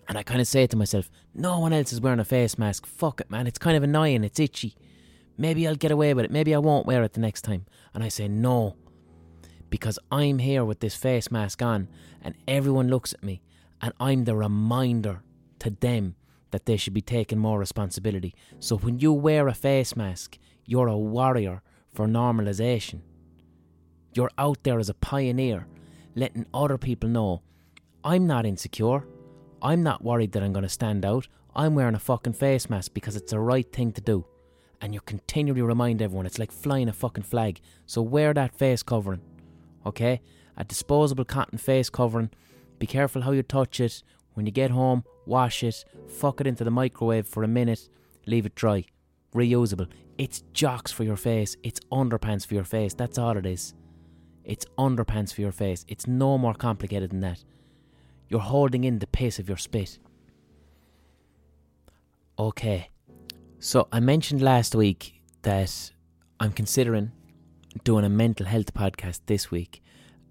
And 0.09 0.19
I 0.19 0.23
kind 0.23 0.41
of 0.41 0.47
say 0.47 0.67
to 0.67 0.77
myself, 0.77 1.11
no 1.35 1.59
one 1.59 1.73
else 1.73 1.93
is 1.93 2.01
wearing 2.01 2.21
a 2.21 2.25
face 2.25 2.59
mask. 2.59 2.87
Fuck 2.87 3.21
it, 3.21 3.31
man. 3.31 3.47
It's 3.47 3.59
kind 3.59 3.77
of 3.77 3.83
annoying. 3.83 4.25
It's 4.25 4.41
itchy. 4.41 4.75
Maybe 5.39 5.67
I'll 5.67 5.75
get 5.75 5.91
away 5.91 6.13
with 6.13 6.25
it. 6.25 6.31
Maybe 6.31 6.55
I 6.55 6.59
won't 6.59 6.87
wear 6.87 7.03
it 7.03 7.15
the 7.15 7.21
next 7.21 7.43
time. 7.43 7.67
And 7.95 8.05
I 8.05 8.09
say, 8.09 8.29
no. 8.29 8.77
Because 9.71 9.99
I'm 10.11 10.39
here 10.39 10.65
with 10.65 10.81
this 10.81 10.95
face 10.95 11.31
mask 11.31 11.63
on 11.63 11.89
and 12.21 12.35
everyone 12.47 12.89
looks 12.89 13.15
at 13.15 13.25
me 13.25 13.41
and 13.81 13.93
I'm 13.99 14.25
the 14.25 14.37
reminder 14.37 15.23
to 15.61 15.71
them 15.71 16.17
that 16.51 16.67
they 16.67 16.77
should 16.77 16.93
be 16.93 17.01
taking 17.01 17.39
more 17.39 17.59
responsibility. 17.59 18.35
So 18.61 18.77
when 18.77 19.01
you 19.01 19.13
wear 19.13 19.49
a 19.49 19.55
face 19.55 19.97
mask, 19.97 20.39
you're 20.67 20.89
a 20.89 20.97
warrior 20.97 21.63
for 21.93 22.07
normalisation. 22.07 23.01
You're 24.15 24.31
out 24.37 24.63
there 24.63 24.79
as 24.79 24.91
a 24.91 24.95
pioneer, 24.95 25.67
letting 26.15 26.47
other 26.53 26.79
people 26.79 27.09
know 27.09 27.43
I'm 28.05 28.27
not 28.27 28.47
insecure. 28.47 29.07
I'm 29.63 29.83
not 29.83 30.03
worried 30.03 30.33
that 30.33 30.43
I'm 30.43 30.53
going 30.53 30.65
to 30.65 30.69
stand 30.69 31.05
out. 31.05 31.29
I'm 31.55 31.75
wearing 31.75 31.95
a 31.95 32.01
fucking 32.01 32.33
face 32.33 32.69
mask 32.69 32.95
because 32.95 33.15
it's 33.15 33.31
the 33.31 33.39
right 33.39 33.71
thing 33.71 33.93
to 33.93 34.01
do. 34.01 34.27
And 34.81 34.93
you 34.93 35.01
continually 35.01 35.63
remind 35.63 36.03
everyone 36.03 36.27
it's 36.27 36.39
like 36.39 36.51
flying 36.51 36.89
a 36.89 36.93
fucking 36.93 37.23
flag. 37.23 37.61
So 37.87 38.03
wear 38.03 38.35
that 38.35 38.57
face 38.57 38.83
covering. 38.83 39.21
Okay? 39.87 40.21
A 40.57 40.65
disposable 40.65 41.25
cotton 41.25 41.59
face 41.59 41.89
covering. 41.89 42.31
Be 42.81 42.87
careful 42.87 43.23
how 43.23 43.31
you 43.31 43.45
touch 43.45 43.79
it. 43.79 44.03
When 44.35 44.47
you 44.47 44.53
get 44.53 44.73
home, 44.73 45.05
wash 45.27 45.63
it, 45.63 45.85
fuck 46.09 46.41
it 46.41 46.47
into 46.47 46.65
the 46.65 46.71
microwave 46.71 47.29
for 47.29 47.45
a 47.45 47.49
minute, 47.49 47.89
leave 48.27 48.47
it 48.47 48.55
dry. 48.55 48.85
Reusable. 49.35 49.89
It's 50.19 50.43
jocks 50.53 50.91
for 50.91 51.05
your 51.05 51.17
face. 51.17 51.57
It's 51.63 51.81
underpants 51.93 52.47
for 52.47 52.55
your 52.55 52.65
face. 52.65 52.95
That's 52.95 53.19
all 53.19 53.37
it 53.37 53.47
is. 53.47 53.75
It's 54.45 54.67
underpants 54.79 55.33
for 55.35 55.41
your 55.41 55.53
face. 55.53 55.85
It's 55.89 56.07
no 56.07 56.39
more 56.39 56.55
complicated 56.55 57.11
than 57.11 57.21
that. 57.21 57.45
You're 58.29 58.41
holding 58.41 58.85
in 58.85 58.99
the 58.99 59.07
pace 59.07 59.39
of 59.39 59.49
your 59.49 59.59
spit. 59.59 59.99
Okay. 62.39 62.89
So 63.59 63.89
I 63.93 64.01
mentioned 64.01 64.43
last 64.43 64.75
week 64.75 65.21
that 65.43 65.93
I'm 66.41 66.53
considering 66.53 67.13
doing 67.85 68.05
a 68.05 68.09
mental 68.09 68.47
health 68.47 68.75
podcast 68.75 69.21
this 69.27 69.51
week 69.51 69.83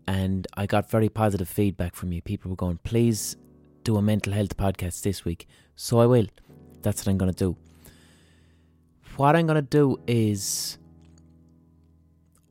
and 0.08 0.48
I 0.56 0.66
got 0.66 0.90
very 0.90 1.10
positive 1.10 1.48
feedback 1.48 1.96
from 1.96 2.12
you. 2.12 2.22
People 2.22 2.50
were 2.50 2.58
going, 2.58 2.80
please 2.84 3.38
do 3.84 3.98
a 3.98 4.02
mental 4.02 4.34
health 4.34 4.58
podcast 4.58 5.04
this 5.04 5.24
week. 5.24 5.48
So 5.76 6.00
I 6.00 6.06
will. 6.06 6.28
That's 6.82 7.02
what 7.02 7.12
I'm 7.12 7.18
going 7.18 7.32
to 7.32 7.38
do. 7.38 7.56
What 9.16 9.36
I'm 9.36 9.46
going 9.46 9.56
to 9.56 9.62
do 9.62 10.00
is 10.08 10.78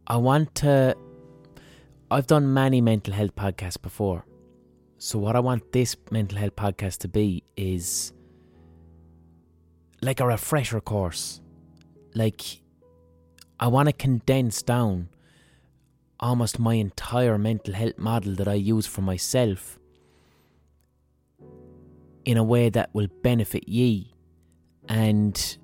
I 0.07 0.17
want 0.17 0.55
to. 0.57 0.97
I've 2.12 2.26
done 2.26 2.52
many 2.52 2.81
mental 2.81 3.14
health 3.14 3.37
podcasts 3.37 3.81
before. 3.81 4.25
So, 4.99 5.19
what 5.19 5.37
I 5.37 5.40
want 5.40 5.71
this 5.71 5.97
mental 6.11 6.38
health 6.38 6.57
podcast 6.57 6.99
to 6.99 7.09
be 7.09 7.45
is 7.57 8.12
like 10.02 10.19
a 10.19 10.26
refresher 10.26 10.81
course. 10.81 11.40
Like, 12.17 12.43
I 13.61 13.69
want 13.69 13.88
to 13.88 13.93
condense 13.93 14.61
down 14.61 15.09
almost 16.19 16.59
my 16.59 16.75
entire 16.75 17.38
mental 17.38 17.75
health 17.75 17.97
model 17.97 18.35
that 18.35 18.49
I 18.49 18.55
use 18.55 18.88
for 18.88 19.02
myself 19.02 19.79
in 22.25 22.37
a 22.37 22.45
way 22.45 22.71
that 22.71 22.90
will 22.93 23.09
benefit 23.23 23.69
ye. 23.69 24.12
And 24.88 25.59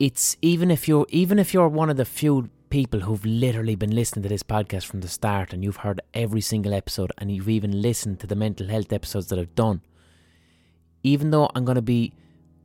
it's 0.00 0.36
even 0.42 0.72
if 0.72 0.88
you're 0.88 1.06
even 1.10 1.38
if 1.38 1.54
you're 1.54 1.68
one 1.68 1.90
of 1.90 1.96
the 1.96 2.04
few 2.04 2.50
people 2.70 3.00
who've 3.00 3.24
literally 3.24 3.74
been 3.74 3.94
listening 3.94 4.22
to 4.22 4.28
this 4.28 4.42
podcast 4.42 4.84
from 4.84 5.00
the 5.00 5.08
start 5.08 5.52
and 5.52 5.62
you've 5.62 5.78
heard 5.78 6.00
every 6.14 6.40
single 6.40 6.74
episode 6.74 7.12
and 7.18 7.30
you've 7.30 7.48
even 7.48 7.80
listened 7.80 8.20
to 8.20 8.26
the 8.26 8.36
mental 8.36 8.68
health 8.68 8.92
episodes 8.92 9.28
that 9.28 9.38
I've 9.38 9.54
done, 9.54 9.82
even 11.02 11.30
though 11.30 11.50
I'm 11.54 11.64
going 11.64 11.76
to 11.76 11.82
be 11.82 12.12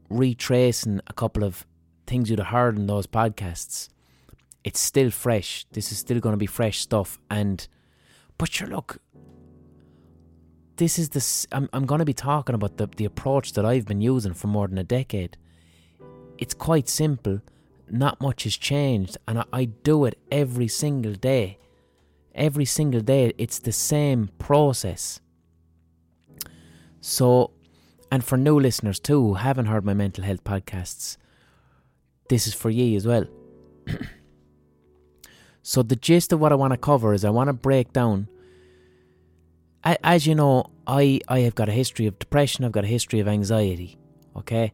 retracing 0.10 1.01
a 1.08 1.13
couple 1.13 1.43
of 1.43 1.65
things 2.08 2.29
you'd 2.29 2.39
have 2.39 2.48
heard 2.48 2.77
in 2.77 2.88
those 2.88 3.08
podcasts, 3.08 3.89
it's 4.63 4.79
still 4.79 5.12
fresh. 5.12 5.65
This 5.72 5.91
is 5.91 5.98
still 5.98 6.20
going 6.20 6.34
to 6.34 6.38
be 6.38 6.46
fresh 6.46 6.79
stuff. 6.79 7.20
And, 7.29 7.67
but 8.38 8.51
sure, 8.51 8.67
look, 8.67 9.00
this 10.77 10.98
is 10.98 11.10
the. 11.10 11.48
I'm, 11.55 11.70
I'm 11.74 11.86
going 11.86 12.00
to 12.00 12.05
be 12.05 12.13
talking 12.13 12.55
about 12.55 12.77
the, 12.77 12.88
the 12.98 13.05
approach 13.05 13.53
that 13.53 13.65
I've 13.65 13.86
been 13.86 14.01
using 14.01 14.34
for 14.34 14.48
more 14.48 14.67
than 14.67 14.77
a 14.77 14.84
decade. 14.84 15.38
It's 16.38 16.53
quite 16.53 16.89
simple. 16.89 17.41
Not 17.92 18.22
much 18.22 18.44
has 18.44 18.56
changed. 18.56 19.18
And 19.28 19.40
I, 19.40 19.46
I 19.52 19.66
do 19.66 20.06
it 20.06 20.18
every 20.32 20.68
single 20.68 21.14
day. 21.14 21.58
Every 22.34 22.66
single 22.66 23.02
day, 23.02 23.34
it's 23.38 23.60
the 23.60 23.74
same 23.74 24.30
process. 24.40 25.20
So, 27.02 27.52
and 28.12 28.24
for 28.24 28.38
new 28.38 28.60
listeners 28.60 29.00
too 29.00 29.22
who 29.22 29.34
haven't 29.36 29.66
heard 29.66 29.84
my 29.84 29.94
mental 29.94 30.24
health 30.24 30.44
podcasts, 30.44 31.18
this 32.30 32.48
is 32.48 32.54
for 32.54 32.70
ye 32.70 32.96
as 32.96 33.06
well. 33.06 33.26
So 35.64 35.84
the 35.84 35.96
gist 35.96 36.34
of 36.34 36.40
what 36.40 36.52
I 36.52 36.56
want 36.56 36.74
to 36.74 36.78
cover 36.78 37.14
is 37.14 37.24
I 37.24 37.30
want 37.30 37.48
to 37.48 37.54
break 37.54 37.94
down. 37.94 38.28
As 39.84 40.28
you 40.28 40.36
know, 40.36 40.66
I 40.86 41.22
I 41.28 41.40
have 41.40 41.56
got 41.56 41.70
a 41.70 41.72
history 41.72 42.06
of 42.06 42.20
depression. 42.20 42.66
I've 42.66 42.72
got 42.72 42.84
a 42.84 42.88
history 42.88 43.20
of 43.20 43.28
anxiety. 43.28 43.98
Okay, 44.36 44.74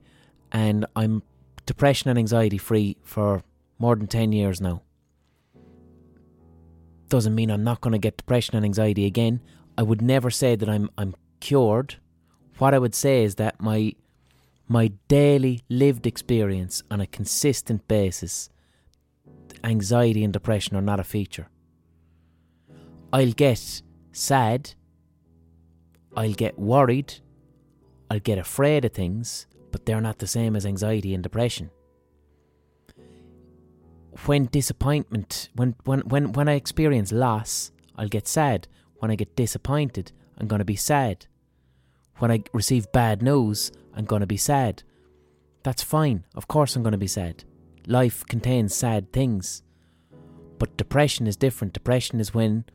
and 0.52 0.86
I'm 0.96 1.24
depression 1.68 2.10
and 2.10 2.18
anxiety 2.18 2.58
free 2.58 2.98
for 3.04 3.44
more 3.78 3.96
than 3.96 4.08
ten 4.08 4.32
years 4.32 4.60
now. 4.60 4.82
Doesn't 7.10 7.36
mean 7.36 7.52
I'm 7.52 7.64
not 7.64 7.82
going 7.82 7.92
to 7.92 8.00
get 8.00 8.18
depression 8.18 8.56
and 8.56 8.66
anxiety 8.66 9.06
again. 9.06 9.42
I 9.78 9.84
would 9.84 10.02
never 10.02 10.32
say 10.32 10.56
that 10.56 10.68
I'm 10.68 10.90
I'm 10.98 11.16
cured. 11.40 11.98
What 12.58 12.74
I 12.74 12.80
would 12.80 12.96
say 12.96 13.24
is 13.24 13.36
that 13.36 13.62
my 13.62 13.94
my 14.68 14.92
daily 15.08 15.62
lived 15.70 16.08
experience 16.08 16.84
on 16.90 17.00
a 17.00 17.08
consistent 17.08 17.88
basis, 17.88 18.50
anxiety 19.64 20.24
and 20.24 20.34
depression 20.34 20.76
are 20.76 20.82
not 20.82 21.00
a 21.00 21.04
feature. 21.04 21.48
I'll 23.14 23.32
get 23.32 23.82
sad, 24.12 24.74
I'll 26.16 26.34
get 26.34 26.60
worried, 26.60 27.14
I'll 28.10 28.20
get 28.20 28.38
afraid 28.38 28.84
of 28.84 28.92
things, 28.92 29.48
but 29.78 29.86
they're 29.86 30.02
not 30.02 30.18
the 30.18 30.26
same 30.26 30.56
as 30.56 30.66
anxiety 30.66 31.14
and 31.14 31.22
depression. 31.22 31.70
When 34.26 34.48
disappointment, 34.48 35.50
when, 35.54 35.76
when, 35.84 36.00
when, 36.00 36.32
when 36.32 36.50
I 36.50 36.54
experience 36.54 37.12
loss, 37.12 37.72
I'll 37.96 38.08
get 38.08 38.28
sad. 38.28 38.68
When 38.98 39.12
I 39.12 39.16
get 39.16 39.36
disappointed, 39.36 40.14
I'm 40.40 40.48
going 40.48 40.62
to 40.62 40.66
be 40.66 40.76
sad. 40.76 41.28
When 42.18 42.32
I 42.32 42.42
receive 42.54 42.92
bad 42.92 43.22
news, 43.22 43.72
I'm 43.96 44.06
going 44.06 44.22
to 44.22 44.26
be 44.26 44.36
sad. 44.36 44.82
That's 45.62 45.84
fine. 45.84 46.24
Of 46.34 46.48
course, 46.48 46.76
I'm 46.76 46.82
going 46.82 46.94
to 46.94 46.98
be 46.98 47.06
sad. 47.06 47.44
Life 47.86 48.26
contains 48.26 48.74
sad 48.74 49.14
things. 49.14 49.62
But 50.58 50.76
depression 50.76 51.28
is 51.28 51.38
different. 51.38 51.74
Depression 51.74 52.20
is 52.20 52.34
when 52.34 52.66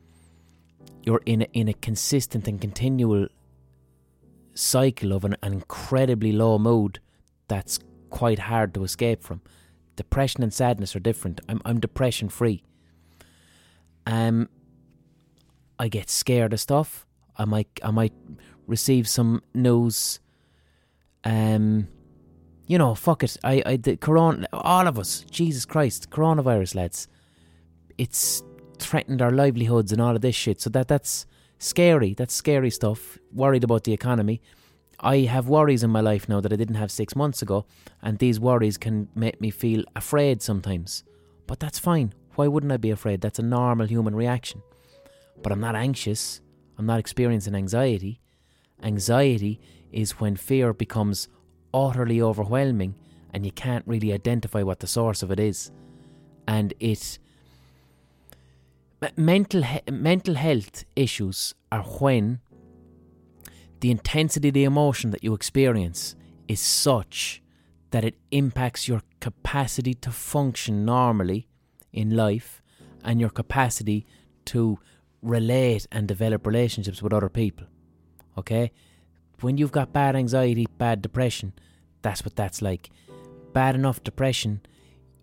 you're 1.03 1.23
in 1.27 1.43
a, 1.43 1.49
in 1.53 1.67
a 1.67 1.75
consistent 1.75 2.47
and 2.47 2.61
continual 2.61 3.27
cycle 4.55 5.13
of 5.13 5.25
an, 5.25 5.37
an 5.43 5.53
incredibly 5.53 6.33
low 6.33 6.59
mood 6.59 7.01
that's 7.49 7.79
quite 8.11 8.41
hard 8.41 8.75
to 8.75 8.85
escape 8.85 9.23
from. 9.23 9.41
Depression 9.97 10.43
and 10.43 10.53
sadness 10.53 10.97
are 10.97 11.01
different. 11.01 11.41
I'm 11.49 11.61
I'm 11.65 11.81
depression 11.81 12.29
free. 12.29 12.63
Um 14.07 14.49
I 15.79 15.89
get 15.89 16.11
scared 16.11 16.53
of 16.53 16.61
stuff. 16.61 17.07
I 17.37 17.45
might 17.45 17.69
I 17.83 17.91
might 17.91 18.15
receive 18.67 19.09
some 19.09 19.43
news 19.55 20.21
um, 21.25 21.89
you 22.67 22.79
know, 22.79 22.95
fuck 22.95 23.23
it. 23.23 23.37
I, 23.45 23.63
I, 23.65 23.77
the 23.77 23.97
corona, 23.97 24.47
all 24.53 24.87
of 24.87 24.99
us, 24.99 25.25
Jesus 25.31 25.65
Christ, 25.65 26.11
coronavirus, 26.11 26.75
lads. 26.75 27.09
It's 27.99 28.43
threatened 28.79 29.23
our 29.23 29.31
livelihoods 29.31 29.93
and 29.93 30.01
all 30.01 30.17
of 30.17 30.23
this 30.23 30.35
shit. 30.35 30.61
So 30.61 30.71
that 30.71 30.89
that's 30.89 31.27
scary. 31.65 32.15
That's 32.15 32.35
scary 32.35 32.71
stuff. 32.71 33.19
Worried 33.33 33.65
about 33.65 33.85
the 33.85 33.93
economy. 33.93 34.43
I 35.01 35.19
have 35.21 35.49
worries 35.49 35.83
in 35.83 35.91
my 35.91 36.01
life 36.01 36.29
now 36.29 36.41
that 36.41 36.53
I 36.53 36.57
didn't 36.57 36.77
have 36.77 36.91
six 36.91 37.17
months 37.17 37.43
ago, 37.43 37.67
and 38.03 38.19
these 38.19 38.39
worries 38.39 38.79
can 38.79 39.09
make 39.15 39.41
me 39.41 39.51
feel 39.51 39.85
afraid 39.97 40.43
sometimes. 40.43 41.03
But 41.47 41.59
that's 41.59 41.79
fine. 41.79 42.13
Why 42.37 42.47
wouldn't 42.47 42.73
I 42.73 42.77
be 42.77 42.91
afraid? 42.91 43.21
That's 43.21 43.39
a 43.39 43.43
normal 43.43 43.87
human 43.87 44.15
reaction. 44.15 44.63
But 45.43 45.53
I'm 45.53 45.61
not 45.61 45.75
anxious. 45.75 46.41
I'm 46.79 46.87
not 46.87 47.01
experiencing 47.01 47.55
anxiety. 47.55 48.21
Anxiety 48.83 49.61
is 49.91 50.21
when 50.21 50.37
fear 50.37 50.73
becomes 50.73 51.29
utterly 51.75 52.23
overwhelming 52.23 52.95
and 53.33 53.45
you 53.45 53.53
can't 53.53 53.87
really 53.87 54.13
identify 54.13 54.63
what 54.63 54.81
the 54.81 54.87
source 54.87 55.23
of 55.23 55.31
it 55.31 55.41
is. 55.41 55.71
And 56.47 56.75
it 56.81 57.19
mental 59.17 59.65
mental 59.91 60.35
health 60.35 60.85
issues 60.97 61.55
are 61.71 61.83
when 61.83 62.41
the 63.81 63.91
intensity 63.91 64.49
of 64.49 64.55
the 64.55 64.65
emotion 64.65 65.11
that 65.11 65.25
you 65.25 65.35
experience 65.35 66.15
is 66.49 66.61
such 66.61 67.43
that 67.91 68.05
it 68.05 68.15
impacts 68.31 68.89
your 68.89 69.03
capacity 69.21 69.95
to 69.95 70.11
function 70.11 70.85
normally 70.85 71.49
in 71.93 72.17
life 72.17 72.63
and 73.05 73.21
your 73.21 73.31
capacity 73.31 74.07
to 74.45 74.79
relate 75.21 75.87
and 75.91 76.09
develop 76.09 76.47
relationships 76.47 77.03
with 77.03 77.13
other 77.13 77.29
people. 77.29 77.67
Okay? 78.39 78.73
when 79.43 79.59
you've 79.59 79.73
got 79.73 79.93
bad 79.93 80.17
anxiety, 80.17 80.67
bad 80.79 81.03
depression, 81.03 81.53
that's 82.01 82.25
what 82.25 82.37
that's 82.37 82.63
like. 82.63 82.91
Bad 83.53 83.75
enough 83.75 84.03
depression, 84.03 84.61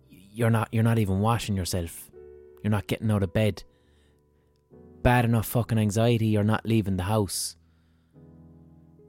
you're 0.08 0.50
not 0.50 0.68
you're 0.72 0.84
not 0.84 0.98
even 0.98 1.20
washing 1.20 1.56
yourself. 1.56 2.10
You're 2.62 2.70
not 2.70 2.86
getting 2.86 3.10
out 3.10 3.22
of 3.22 3.32
bed. 3.32 3.64
Bad 5.02 5.24
enough 5.24 5.46
fucking 5.46 5.78
anxiety, 5.78 6.26
you're 6.26 6.44
not 6.44 6.66
leaving 6.66 6.96
the 6.96 7.04
house. 7.04 7.56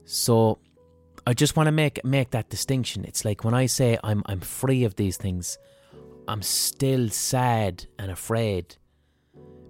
So 0.04 0.58
I 1.26 1.34
just 1.34 1.56
want 1.56 1.66
to 1.66 1.72
make 1.72 2.04
make 2.04 2.30
that 2.30 2.48
distinction. 2.48 3.04
It's 3.04 3.24
like 3.24 3.44
when 3.44 3.54
I 3.54 3.66
say 3.66 3.98
I'm 4.02 4.22
I'm 4.26 4.40
free 4.40 4.84
of 4.84 4.96
these 4.96 5.16
things, 5.16 5.58
I'm 6.28 6.42
still 6.42 7.08
sad 7.10 7.86
and 7.98 8.10
afraid 8.10 8.76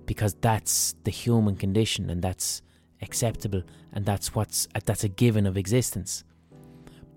because 0.07 0.35
that's 0.35 0.95
the 1.05 1.11
human 1.11 1.57
condition 1.57 2.11
and 2.11 2.23
that's 2.23 2.63
acceptable 3.01 3.63
and 3.93 4.05
that's 4.05 4.35
what's 4.35 4.69
that's 4.85 5.05
a 5.05 5.09
given 5.09 5.47
of 5.47 5.57
existence 5.57 6.25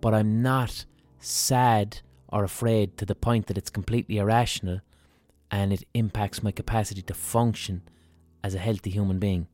but 0.01 0.13
i'm 0.13 0.41
not 0.41 0.85
sad 1.19 1.99
or 2.29 2.43
afraid 2.43 2.97
to 2.97 3.05
the 3.05 3.15
point 3.15 3.47
that 3.47 3.57
it's 3.57 3.69
completely 3.69 4.17
irrational 4.17 4.79
and 5.51 5.71
it 5.71 5.83
impacts 5.93 6.41
my 6.41 6.51
capacity 6.51 7.01
to 7.01 7.13
function 7.13 7.81
as 8.45 8.55
a 8.55 8.63
healthy 8.67 8.91
human 8.97 9.19
being 9.25 9.47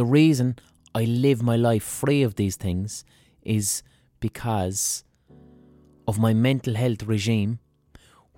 the 0.00 0.08
reason 0.18 0.54
i 0.94 1.04
live 1.04 1.42
my 1.50 1.56
life 1.68 1.82
free 1.82 2.22
of 2.28 2.36
these 2.40 2.56
things 2.64 3.04
is 3.42 3.82
because 4.20 5.04
of 6.08 6.18
my 6.26 6.32
mental 6.48 6.74
health 6.82 7.02
regime 7.14 7.58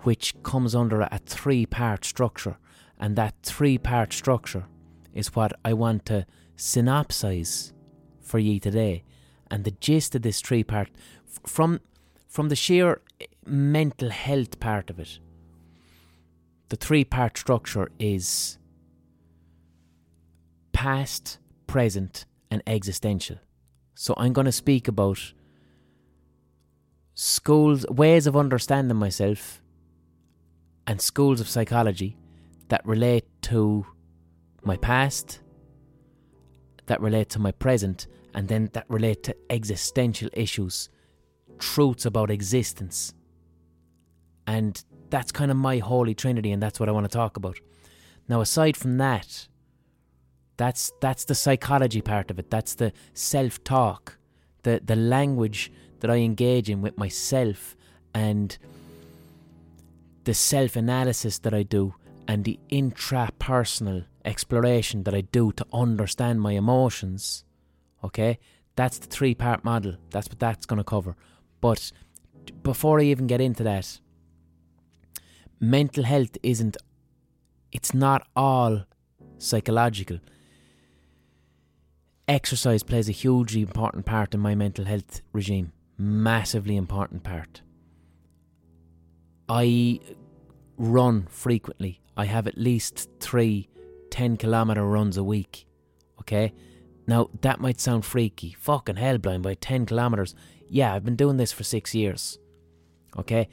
which 0.08 0.34
comes 0.42 0.74
under 0.74 1.00
a 1.02 1.20
three 1.26 1.64
part 1.66 2.04
structure 2.04 2.56
and 2.98 3.16
that 3.16 3.34
three 3.42 3.78
part 3.78 4.12
structure 4.12 4.64
is 5.14 5.34
what 5.34 5.52
I 5.64 5.72
want 5.72 6.04
to 6.06 6.26
synopsize 6.56 7.72
for 8.20 8.38
ye 8.38 8.58
today. 8.60 9.04
And 9.50 9.64
the 9.64 9.70
gist 9.70 10.14
of 10.14 10.22
this 10.22 10.40
three 10.40 10.64
part, 10.64 10.90
from 11.46 11.80
from 12.26 12.48
the 12.48 12.56
sheer 12.56 13.00
mental 13.46 14.10
health 14.10 14.60
part 14.60 14.90
of 14.90 14.98
it, 14.98 15.18
the 16.68 16.76
three 16.76 17.04
part 17.04 17.38
structure 17.38 17.90
is 17.98 18.58
past, 20.78 21.40
present, 21.66 22.24
and 22.52 22.62
existential. 22.68 23.36
So 23.96 24.14
I'm 24.16 24.32
going 24.32 24.44
to 24.44 24.52
speak 24.52 24.86
about 24.86 25.18
schools, 27.14 27.84
ways 27.88 28.28
of 28.28 28.36
understanding 28.36 28.96
myself, 28.96 29.60
and 30.86 31.00
schools 31.00 31.40
of 31.40 31.48
psychology 31.48 32.16
that 32.68 32.86
relate 32.86 33.24
to 33.42 33.86
my 34.62 34.76
past, 34.76 35.40
that 36.86 37.00
relate 37.00 37.28
to 37.30 37.40
my 37.40 37.50
present, 37.50 38.06
and 38.32 38.46
then 38.46 38.70
that 38.72 38.86
relate 38.88 39.24
to 39.24 39.34
existential 39.50 40.30
issues, 40.32 40.90
truths 41.58 42.06
about 42.06 42.30
existence. 42.30 43.14
And 44.46 44.80
that's 45.10 45.32
kind 45.32 45.50
of 45.50 45.56
my 45.56 45.78
holy 45.78 46.14
trinity, 46.14 46.52
and 46.52 46.62
that's 46.62 46.78
what 46.78 46.88
I 46.88 46.92
want 46.92 47.10
to 47.10 47.18
talk 47.18 47.36
about. 47.36 47.58
Now, 48.28 48.40
aside 48.40 48.76
from 48.76 48.98
that, 48.98 49.47
that's 50.58 50.92
that's 51.00 51.24
the 51.24 51.34
psychology 51.34 52.02
part 52.02 52.30
of 52.30 52.38
it. 52.38 52.50
That's 52.50 52.74
the 52.74 52.92
self-talk, 53.14 54.18
the 54.64 54.80
the 54.84 54.96
language 54.96 55.72
that 56.00 56.10
I 56.10 56.16
engage 56.16 56.68
in 56.68 56.82
with 56.82 56.98
myself, 56.98 57.76
and 58.12 58.58
the 60.24 60.34
self-analysis 60.34 61.38
that 61.38 61.54
I 61.54 61.62
do, 61.62 61.94
and 62.26 62.44
the 62.44 62.58
intrapersonal 62.70 64.04
exploration 64.24 65.04
that 65.04 65.14
I 65.14 65.22
do 65.22 65.52
to 65.52 65.66
understand 65.72 66.42
my 66.42 66.52
emotions, 66.52 67.44
okay, 68.04 68.38
that's 68.76 68.98
the 68.98 69.06
three 69.06 69.34
part 69.34 69.64
model. 69.64 69.96
That's 70.10 70.28
what 70.28 70.38
that's 70.38 70.66
going 70.66 70.78
to 70.78 70.84
cover. 70.84 71.16
But 71.60 71.90
before 72.62 73.00
I 73.00 73.04
even 73.04 73.26
get 73.26 73.40
into 73.40 73.62
that, 73.64 74.00
mental 75.60 76.04
health 76.04 76.36
isn't, 76.42 76.76
it's 77.72 77.94
not 77.94 78.26
all 78.36 78.84
psychological. 79.38 80.18
Exercise 82.28 82.82
plays 82.82 83.08
a 83.08 83.12
hugely 83.12 83.62
important 83.62 84.04
part 84.04 84.34
in 84.34 84.40
my 84.40 84.54
mental 84.54 84.84
health 84.84 85.22
regime. 85.32 85.72
Massively 85.96 86.76
important 86.76 87.24
part. 87.24 87.62
I 89.48 90.00
run 90.76 91.26
frequently. 91.30 92.02
I 92.18 92.26
have 92.26 92.46
at 92.46 92.58
least 92.58 93.08
three 93.18 93.70
10 94.10 94.36
kilometre 94.36 94.84
runs 94.84 95.16
a 95.16 95.24
week. 95.24 95.66
Okay? 96.20 96.52
Now, 97.06 97.30
that 97.40 97.60
might 97.60 97.80
sound 97.80 98.04
freaky. 98.04 98.54
Fucking 98.58 98.96
hell, 98.96 99.16
blind 99.16 99.42
by 99.42 99.54
10 99.54 99.86
kilometres. 99.86 100.34
Yeah, 100.68 100.92
I've 100.92 101.04
been 101.04 101.16
doing 101.16 101.38
this 101.38 101.52
for 101.52 101.64
six 101.64 101.94
years. 101.94 102.38
Okay? 103.16 103.48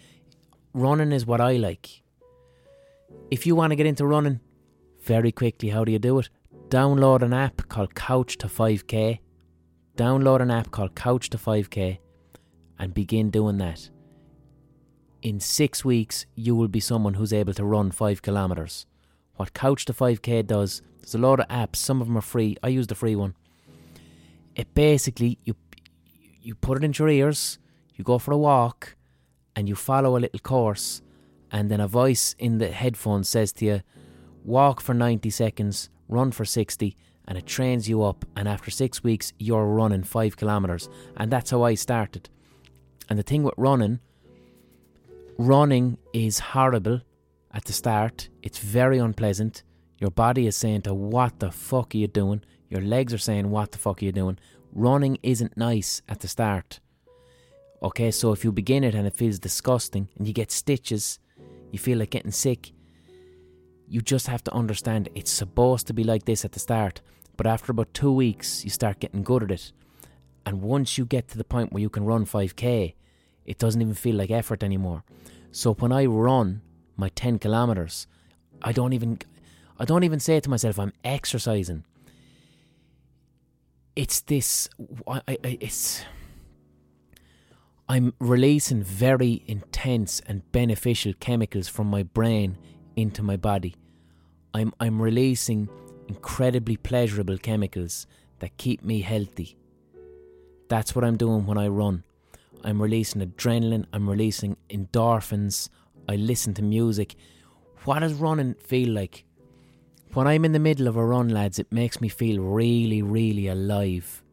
Running 0.74 1.14
is 1.14 1.26
what 1.26 1.40
I 1.40 1.54
like. 1.54 2.02
If 3.32 3.48
you 3.48 3.56
want 3.56 3.72
to 3.72 3.78
get 3.78 3.86
into 3.86 4.06
running, 4.06 4.42
very 5.02 5.32
quickly, 5.32 5.70
how 5.70 5.86
do 5.86 5.92
you 5.92 6.00
do 6.00 6.20
it? 6.20 6.30
Download 6.76 7.22
an 7.22 7.32
app 7.32 7.70
called 7.70 7.96
Couch 7.96 8.38
to 8.40 8.48
5K. 8.48 9.20
Download 9.96 10.42
an 10.42 10.52
app 10.52 10.72
called 10.72 10.94
Couch 10.94 11.30
to 11.30 11.38
5K 11.38 12.00
and 12.78 12.94
begin 12.94 13.30
doing 13.30 13.60
that. 13.60 13.90
In 15.22 15.40
six 15.40 15.86
weeks, 15.86 16.26
you 16.36 16.54
will 16.54 16.68
be 16.68 16.82
someone 16.82 17.14
who's 17.14 17.32
able 17.32 17.54
to 17.54 17.64
run 17.64 17.92
five 17.92 18.22
kilometers. 18.22 18.88
What 19.36 19.54
Couch 19.54 19.86
to 19.86 19.94
5K 19.94 20.46
does, 20.46 20.82
there's 21.00 21.16
a 21.16 21.18
lot 21.18 21.40
of 21.40 21.48
apps, 21.48 21.78
some 21.78 22.02
of 22.02 22.08
them 22.08 22.18
are 22.18 22.22
free. 22.22 22.58
I 22.62 22.68
use 22.68 22.88
the 22.88 22.94
free 22.94 23.16
one. 23.16 23.36
It 24.54 24.74
basically, 24.74 25.40
you, 25.46 25.56
you 26.42 26.56
put 26.56 26.78
it 26.78 26.84
into 26.84 27.04
your 27.04 27.10
ears, 27.10 27.58
you 27.94 28.04
go 28.04 28.20
for 28.20 28.34
a 28.34 28.38
walk, 28.38 28.98
and 29.56 29.70
you 29.70 29.76
follow 29.76 30.18
a 30.18 30.20
little 30.20 30.40
course, 30.40 31.02
and 31.50 31.72
then 31.72 31.80
a 31.80 31.88
voice 31.88 32.36
in 32.38 32.58
the 32.58 32.68
headphones 32.68 33.30
says 33.30 33.54
to 33.54 33.66
you, 33.66 33.82
walk 34.44 34.82
for 34.82 34.94
90 34.94 35.30
seconds, 35.30 35.90
run 36.08 36.32
for 36.32 36.46
60, 36.46 36.96
and 37.28 37.38
it 37.38 37.46
trains 37.46 37.90
you 37.90 38.04
up. 38.04 38.26
And 38.36 38.48
after 38.48 38.72
six 38.72 39.04
weeks, 39.04 39.34
you're 39.40 39.66
running 39.66 40.04
five 40.04 40.38
kilometers. 40.38 40.90
And 41.18 41.32
that's 41.32 41.52
how 41.52 41.64
I 41.64 41.76
started. 41.76 42.30
And 43.10 43.20
the 43.20 43.24
thing 43.24 43.44
with 43.44 43.54
running, 43.58 44.00
running 45.38 45.98
is 46.14 46.40
horrible 46.40 47.02
at 47.52 47.66
the 47.66 47.74
start. 47.74 48.30
It's 48.42 48.60
very 48.60 48.98
unpleasant. 48.98 49.64
Your 50.00 50.12
body 50.12 50.48
is 50.48 50.56
saying 50.56 50.84
to 50.84 50.94
what 50.94 51.40
the 51.40 51.52
fuck 51.52 51.96
are 51.96 51.98
you 51.98 52.08
doing? 52.08 52.44
Your 52.70 52.82
legs 52.82 53.14
are 53.14 53.20
saying 53.20 53.50
what 53.50 53.72
the 53.72 53.78
fuck 53.78 54.02
are 54.02 54.06
you 54.06 54.12
doing? 54.12 54.38
Running 54.74 55.18
isn't 55.24 55.56
nice 55.56 56.02
at 56.10 56.20
the 56.20 56.28
start. 56.28 56.80
Okay, 57.82 58.12
so 58.12 58.32
if 58.32 58.44
you 58.44 58.52
begin 58.52 58.84
it 58.84 58.96
and 58.96 59.06
it 59.08 59.14
feels 59.14 59.40
disgusting 59.40 60.10
and 60.18 60.28
you 60.28 60.34
get 60.34 60.52
stitches, 60.52 61.20
you 61.72 61.80
feel 61.80 62.00
like 62.00 62.10
getting 62.10 62.32
sick, 62.32 62.72
you 63.88 64.02
just 64.02 64.28
have 64.28 64.44
to 64.46 64.54
understand 64.54 65.10
it's 65.16 65.32
supposed 65.32 65.88
to 65.88 65.94
be 65.94 66.04
like 66.04 66.26
this 66.26 66.46
at 66.46 66.54
the 66.54 66.60
start. 66.60 67.02
But 67.38 67.48
after 67.48 67.72
about 67.72 67.94
two 67.94 68.12
weeks, 68.12 68.64
you 68.64 68.70
start 68.70 69.00
getting 69.00 69.24
good 69.24 69.44
at 69.44 69.52
it. 69.52 69.72
And 70.46 70.62
once 70.62 70.98
you 70.98 71.06
get 71.06 71.28
to 71.30 71.38
the 71.38 71.44
point 71.44 71.74
where 71.74 71.82
you 71.82 71.90
can 71.90 72.06
run 72.06 72.26
5k, 72.26 72.94
it 73.46 73.58
doesn't 73.58 73.82
even 73.82 73.94
feel 73.94 74.16
like 74.16 74.32
effort 74.32 74.64
anymore. 74.64 75.04
So 75.52 75.74
when 75.74 75.92
I 75.92 76.06
run 76.06 76.62
my 76.98 77.10
10 77.10 77.40
kilometers, 77.40 78.08
I 78.62 78.72
don't 78.72 78.94
even 78.94 79.20
I 79.78 79.86
don't 79.86 80.04
even 80.04 80.20
say 80.20 80.40
to 80.40 80.50
myself 80.50 80.80
I'm 80.80 80.94
exercising. 81.04 81.84
It's 83.96 84.22
this 84.22 84.70
I, 85.08 85.22
I, 85.28 85.58
it's 85.62 86.04
I'm 87.88 88.14
releasing 88.20 88.84
very 88.84 89.44
intense 89.46 90.22
and 90.26 90.50
beneficial 90.52 91.14
chemicals 91.20 91.68
from 91.68 91.88
my 91.88 92.04
brain 92.04 92.58
into 92.96 93.24
my 93.24 93.38
body. 93.38 93.76
I'm 94.54 94.74
I'm 94.80 95.02
releasing 95.02 95.70
incredibly 96.08 96.78
pleasurable 96.78 97.38
chemicals 97.38 98.08
that 98.40 98.58
keep 98.58 98.84
me 98.84 99.02
healthy. 99.02 99.58
That's 100.70 100.96
what 100.96 101.06
I'm 101.06 101.18
doing 101.18 101.46
when 101.46 101.58
I 101.58 101.68
run. 101.68 102.04
I'm 102.64 102.82
releasing 102.82 103.22
adrenaline, 103.22 103.86
I'm 103.94 104.10
releasing 104.10 104.58
endorphins, 104.70 105.70
I 106.10 106.16
listen 106.16 106.54
to 106.56 106.64
music. 106.64 107.16
What 107.84 108.00
does 108.00 108.14
running 108.14 108.56
feel 108.56 108.90
like? 108.90 109.26
When 110.14 110.28
I'm 110.28 110.46
in 110.46 110.54
the 110.54 110.60
middle 110.60 110.88
of 110.88 110.96
a 110.96 111.06
run, 111.06 111.30
lads, 111.30 111.60
it 111.60 111.72
makes 111.72 112.02
me 112.02 112.10
feel 112.10 112.42
really, 112.42 113.02
really 113.02 113.48
alive. 113.48 114.24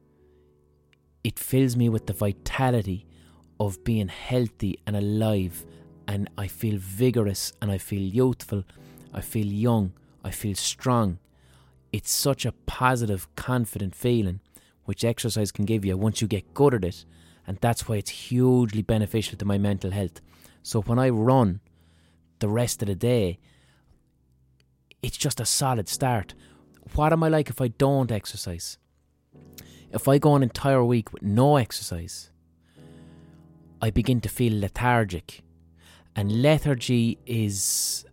It 1.24 1.38
fills 1.38 1.76
me 1.76 1.88
with 1.88 2.06
the 2.06 2.12
vitality 2.12 3.06
of 3.60 3.82
being 3.84 4.08
healthy 4.08 4.78
and 4.86 4.96
alive, 4.96 5.66
and 6.12 6.28
I 6.36 6.46
feel 6.46 6.76
vigorous 6.76 7.54
and 7.62 7.70
I 7.70 7.78
feel 7.78 8.02
youthful, 8.02 8.64
I 9.14 9.22
feel 9.22 9.46
young, 9.46 9.94
I 10.22 10.30
feel 10.30 10.54
strong. 10.54 11.18
It's 11.90 12.12
such 12.12 12.44
a 12.44 12.52
positive, 12.66 13.34
confident 13.34 13.94
feeling 13.94 14.40
which 14.84 15.06
exercise 15.06 15.50
can 15.50 15.64
give 15.64 15.86
you 15.86 15.96
once 15.96 16.20
you 16.20 16.28
get 16.28 16.52
good 16.52 16.74
at 16.74 16.84
it, 16.84 17.06
and 17.46 17.56
that's 17.62 17.88
why 17.88 17.96
it's 17.96 18.10
hugely 18.10 18.82
beneficial 18.82 19.38
to 19.38 19.46
my 19.46 19.56
mental 19.56 19.90
health. 19.90 20.20
So 20.62 20.82
when 20.82 20.98
I 20.98 21.08
run 21.08 21.60
the 22.40 22.48
rest 22.48 22.82
of 22.82 22.88
the 22.88 22.94
day, 22.94 23.38
it's 25.02 25.16
just 25.16 25.40
a 25.40 25.46
solid 25.46 25.88
start. 25.88 26.34
What 26.94 27.14
am 27.14 27.22
I 27.22 27.28
like 27.28 27.48
if 27.48 27.62
I 27.62 27.68
don't 27.68 28.12
exercise? 28.12 28.76
If 29.90 30.06
I 30.08 30.18
go 30.18 30.34
an 30.36 30.42
entire 30.42 30.84
week 30.84 31.10
with 31.14 31.22
no 31.22 31.56
exercise, 31.56 32.30
I 33.80 33.88
begin 33.88 34.20
to 34.20 34.28
feel 34.28 34.60
lethargic. 34.60 35.42
And 36.14 36.42
lethargy 36.42 37.18
is 37.26 38.04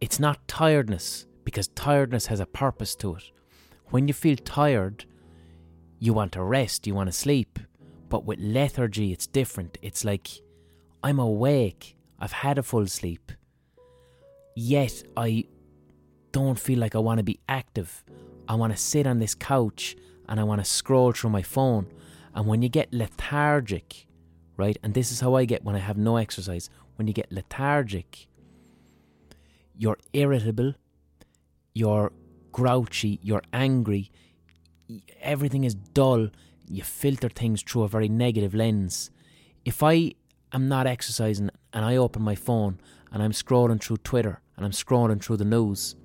it's 0.00 0.18
not 0.18 0.46
tiredness 0.48 1.26
because 1.44 1.68
tiredness 1.68 2.26
has 2.26 2.40
a 2.40 2.46
purpose 2.46 2.94
to 2.96 3.16
it. 3.16 3.30
When 3.90 4.08
you 4.08 4.14
feel 4.14 4.36
tired, 4.36 5.04
you 5.98 6.12
want 6.12 6.32
to 6.32 6.42
rest, 6.42 6.86
you 6.86 6.94
want 6.94 7.08
to 7.08 7.12
sleep. 7.12 7.58
But 8.08 8.24
with 8.24 8.38
lethargy, 8.40 9.12
it's 9.12 9.26
different. 9.26 9.78
It's 9.82 10.04
like 10.04 10.28
I'm 11.02 11.18
awake, 11.18 11.96
I've 12.18 12.32
had 12.32 12.58
a 12.58 12.62
full 12.62 12.86
sleep, 12.86 13.32
yet 14.56 15.02
I 15.16 15.44
don't 16.32 16.58
feel 16.58 16.78
like 16.78 16.94
I 16.94 16.98
want 16.98 17.18
to 17.18 17.24
be 17.24 17.38
active. 17.48 18.04
I 18.48 18.54
want 18.54 18.72
to 18.72 18.76
sit 18.76 19.06
on 19.06 19.18
this 19.18 19.34
couch 19.34 19.96
and 20.28 20.40
I 20.40 20.44
want 20.44 20.60
to 20.60 20.64
scroll 20.64 21.12
through 21.12 21.30
my 21.30 21.42
phone. 21.42 21.86
And 22.34 22.46
when 22.46 22.62
you 22.62 22.68
get 22.68 22.92
lethargic, 22.92 24.06
right, 24.56 24.76
and 24.82 24.94
this 24.94 25.12
is 25.12 25.20
how 25.20 25.34
I 25.34 25.44
get 25.44 25.64
when 25.64 25.76
I 25.76 25.78
have 25.78 25.96
no 25.96 26.16
exercise, 26.16 26.70
when 26.96 27.06
you 27.06 27.12
get 27.14 27.32
lethargic, 27.32 28.26
you're 29.76 29.98
irritable, 30.12 30.74
you're 31.74 32.12
grouchy, 32.52 33.18
you're 33.22 33.42
angry, 33.52 34.10
everything 35.20 35.64
is 35.64 35.74
dull, 35.74 36.28
you 36.68 36.82
filter 36.82 37.28
things 37.28 37.62
through 37.62 37.82
a 37.82 37.88
very 37.88 38.08
negative 38.08 38.54
lens. 38.54 39.10
If 39.64 39.82
I 39.82 40.12
am 40.52 40.68
not 40.68 40.86
exercising 40.86 41.50
and 41.72 41.84
I 41.84 41.96
open 41.96 42.22
my 42.22 42.34
phone 42.34 42.80
and 43.10 43.22
I'm 43.22 43.32
scrolling 43.32 43.82
through 43.82 43.98
Twitter 43.98 44.40
and 44.56 44.64
I'm 44.64 44.72
scrolling 44.72 45.22
through 45.22 45.38
the 45.38 45.44
news, 45.44 45.96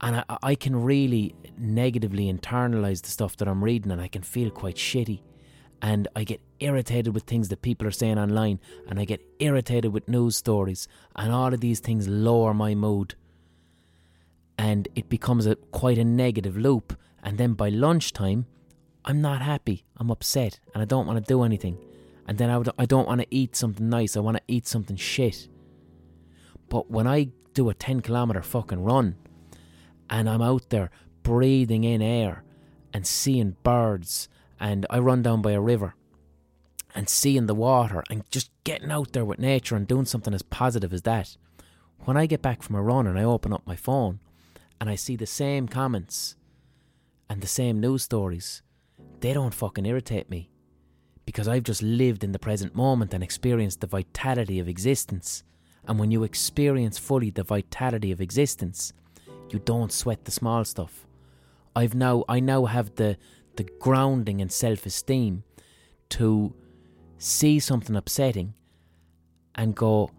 and 0.00 0.16
I, 0.16 0.38
I 0.42 0.54
can 0.54 0.76
really 0.82 1.34
negatively 1.56 2.32
internalize 2.32 3.02
the 3.02 3.10
stuff 3.10 3.36
that 3.38 3.48
I'm 3.48 3.62
reading 3.62 3.90
and 3.90 4.00
I 4.00 4.08
can 4.08 4.22
feel 4.22 4.50
quite 4.50 4.76
shitty. 4.76 5.20
And 5.80 6.08
I 6.16 6.24
get 6.24 6.40
irritated 6.58 7.14
with 7.14 7.22
things 7.24 7.48
that 7.48 7.62
people 7.62 7.86
are 7.86 7.92
saying 7.92 8.18
online, 8.18 8.58
and 8.88 8.98
I 8.98 9.04
get 9.04 9.24
irritated 9.38 9.92
with 9.92 10.08
news 10.08 10.36
stories, 10.36 10.88
and 11.14 11.32
all 11.32 11.54
of 11.54 11.60
these 11.60 11.80
things 11.80 12.08
lower 12.08 12.52
my 12.52 12.74
mood 12.74 13.14
and 14.58 14.88
it 14.96 15.08
becomes 15.08 15.46
a 15.46 15.54
quite 15.54 15.96
a 15.96 16.04
negative 16.04 16.56
loop. 16.56 16.98
And 17.22 17.38
then 17.38 17.54
by 17.54 17.68
lunchtime, 17.68 18.46
I'm 19.04 19.22
not 19.22 19.40
happy. 19.40 19.84
I'm 19.96 20.10
upset, 20.10 20.58
and 20.74 20.82
I 20.82 20.84
don't 20.84 21.06
want 21.06 21.24
to 21.24 21.32
do 21.32 21.44
anything. 21.44 21.78
And 22.26 22.36
then 22.36 22.50
I, 22.50 22.58
would, 22.58 22.68
I 22.78 22.84
don't 22.84 23.06
want 23.06 23.20
to 23.20 23.26
eat 23.30 23.56
something 23.56 23.88
nice. 23.88 24.16
I 24.16 24.20
want 24.20 24.36
to 24.36 24.42
eat 24.48 24.66
something 24.66 24.96
shit. 24.96 25.48
But 26.68 26.90
when 26.90 27.06
I 27.06 27.28
do 27.54 27.70
a 27.70 27.74
10 27.74 28.00
kilometer 28.00 28.42
fucking 28.42 28.82
run, 28.82 29.16
and 30.10 30.28
I'm 30.28 30.42
out 30.42 30.68
there 30.68 30.90
breathing 31.22 31.84
in 31.84 32.02
air 32.02 32.42
and 32.92 33.06
seeing 33.06 33.56
birds, 33.62 34.28
and 34.60 34.86
I 34.90 34.98
run 34.98 35.22
down 35.22 35.42
by 35.42 35.52
a 35.52 35.60
river 35.60 35.94
and 36.94 37.08
seeing 37.08 37.46
the 37.46 37.54
water 37.54 38.02
and 38.10 38.28
just 38.30 38.50
getting 38.64 38.90
out 38.90 39.12
there 39.12 39.24
with 39.24 39.38
nature 39.38 39.76
and 39.76 39.86
doing 39.86 40.06
something 40.06 40.34
as 40.34 40.42
positive 40.42 40.92
as 40.92 41.02
that. 41.02 41.36
When 42.04 42.16
I 42.16 42.26
get 42.26 42.42
back 42.42 42.62
from 42.62 42.76
a 42.76 42.82
run 42.82 43.06
and 43.06 43.18
I 43.18 43.24
open 43.24 43.52
up 43.52 43.66
my 43.66 43.76
phone, 43.76 44.20
and 44.80 44.88
I 44.88 44.94
see 44.94 45.16
the 45.16 45.26
same 45.26 45.68
comments 45.68 46.36
and 47.28 47.40
the 47.40 47.46
same 47.46 47.80
news 47.80 48.04
stories, 48.04 48.62
they 49.20 49.32
don't 49.32 49.54
fucking 49.54 49.86
irritate 49.86 50.30
me 50.30 50.50
because 51.26 51.48
I've 51.48 51.64
just 51.64 51.82
lived 51.82 52.24
in 52.24 52.32
the 52.32 52.38
present 52.38 52.74
moment 52.74 53.12
and 53.12 53.22
experienced 53.22 53.80
the 53.80 53.86
vitality 53.86 54.58
of 54.58 54.68
existence. 54.68 55.42
And 55.86 55.98
when 55.98 56.10
you 56.10 56.22
experience 56.22 56.98
fully 56.98 57.30
the 57.30 57.42
vitality 57.42 58.12
of 58.12 58.20
existence, 58.20 58.92
you 59.50 59.58
don't 59.58 59.92
sweat 59.92 60.24
the 60.24 60.30
small 60.30 60.64
stuff. 60.64 61.06
I've 61.74 61.94
now 61.94 62.24
I 62.28 62.40
now 62.40 62.64
have 62.64 62.94
the 62.94 63.18
the 63.58 63.64
grounding 63.80 64.40
and 64.40 64.50
self-esteem 64.50 65.42
to 66.08 66.54
see 67.18 67.58
something 67.58 67.96
upsetting 67.96 68.54
and 69.56 69.74
go, 69.74 70.10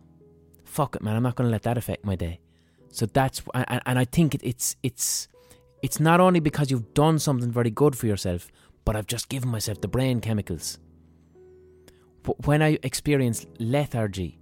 fuck 0.65 0.95
it, 0.95 1.01
man, 1.01 1.15
I'm 1.15 1.23
not 1.23 1.35
going 1.35 1.47
to 1.47 1.51
let 1.51 1.63
that 1.63 1.77
affect 1.77 2.03
my 2.03 2.15
day. 2.15 2.41
So 2.89 3.05
that's 3.05 3.41
and, 3.53 3.81
and 3.85 3.97
I 3.97 4.05
think 4.05 4.35
it, 4.35 4.41
it's 4.43 4.75
it's 4.83 5.27
it's 5.81 5.99
not 5.99 6.19
only 6.19 6.39
because 6.39 6.69
you've 6.69 6.93
done 6.93 7.17
something 7.19 7.51
very 7.51 7.69
good 7.69 7.95
for 7.95 8.07
yourself, 8.07 8.51
but 8.83 8.95
I've 8.95 9.07
just 9.07 9.29
given 9.29 9.49
myself 9.49 9.79
the 9.79 9.87
brain 9.87 10.19
chemicals. 10.19 10.79
But 12.23 12.45
when 12.45 12.61
I 12.61 12.77
experience 12.83 13.45
lethargy 13.59 14.39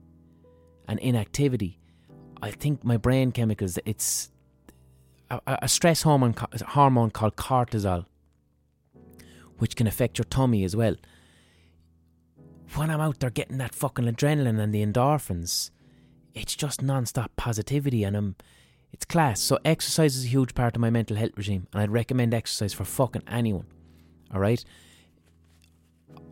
and 0.88 0.98
inactivity, 1.00 1.80
I 2.42 2.52
think 2.52 2.84
my 2.84 2.98
brain 2.98 3.32
chemicals 3.32 3.78
it's 3.86 4.32
a, 5.30 5.40
a 5.46 5.68
stress 5.68 6.02
hormone 6.02 6.34
hormone 6.68 7.12
called 7.12 7.36
cortisol, 7.36 8.06
which 9.58 9.76
can 9.76 9.88
affect 9.88 10.18
your 10.18 10.26
tummy 10.26 10.64
as 10.64 10.76
well. 10.76 10.96
When 12.76 12.90
I'm 12.90 13.02
out 13.02 13.20
there 13.20 13.30
getting 13.30 13.58
that 13.58 13.74
fucking 13.74 14.06
adrenaline 14.06 14.60
and 14.60 14.74
the 14.74 14.86
endorphins, 14.86 15.72
it's 16.34 16.56
just 16.56 16.82
non-stop 16.82 17.36
positivity 17.36 18.04
and 18.04 18.16
I'm 18.16 18.36
it's 18.94 19.06
class. 19.06 19.42
So 19.42 19.60
exercise 19.66 20.16
is 20.16 20.26
a 20.26 20.30
huge 20.30 20.56
part 20.56 20.76
of 20.76 20.82
my 20.82 20.90
mental 20.90 21.18
health 21.18 21.32
regime 21.36 21.68
and 21.74 21.82
I'd 21.82 21.92
recommend 21.92 22.34
exercise 22.34 22.74
for 22.74 22.86
fucking 22.86 23.24
anyone. 23.28 23.66
Alright? 24.34 24.64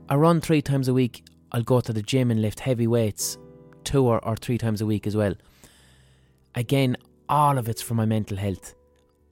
I 0.08 0.16
run 0.16 0.42
three 0.42 0.62
times 0.62 0.88
a 0.88 0.94
week. 0.94 1.24
I'll 1.52 1.64
go 1.64 1.82
to 1.82 1.94
the 1.94 2.02
gym 2.02 2.32
and 2.32 2.42
lift 2.42 2.60
heavy 2.60 2.88
weights 2.88 3.38
two 3.84 4.06
or, 4.06 4.24
or 4.26 4.36
three 4.36 4.58
times 4.58 4.82
a 4.82 4.86
week 4.86 5.08
as 5.08 5.16
well. 5.16 5.36
Again, 6.54 6.98
all 7.28 7.58
of 7.58 7.68
it's 7.68 7.82
for 7.82 7.94
my 7.94 8.06
mental 8.06 8.38
health. 8.38 8.76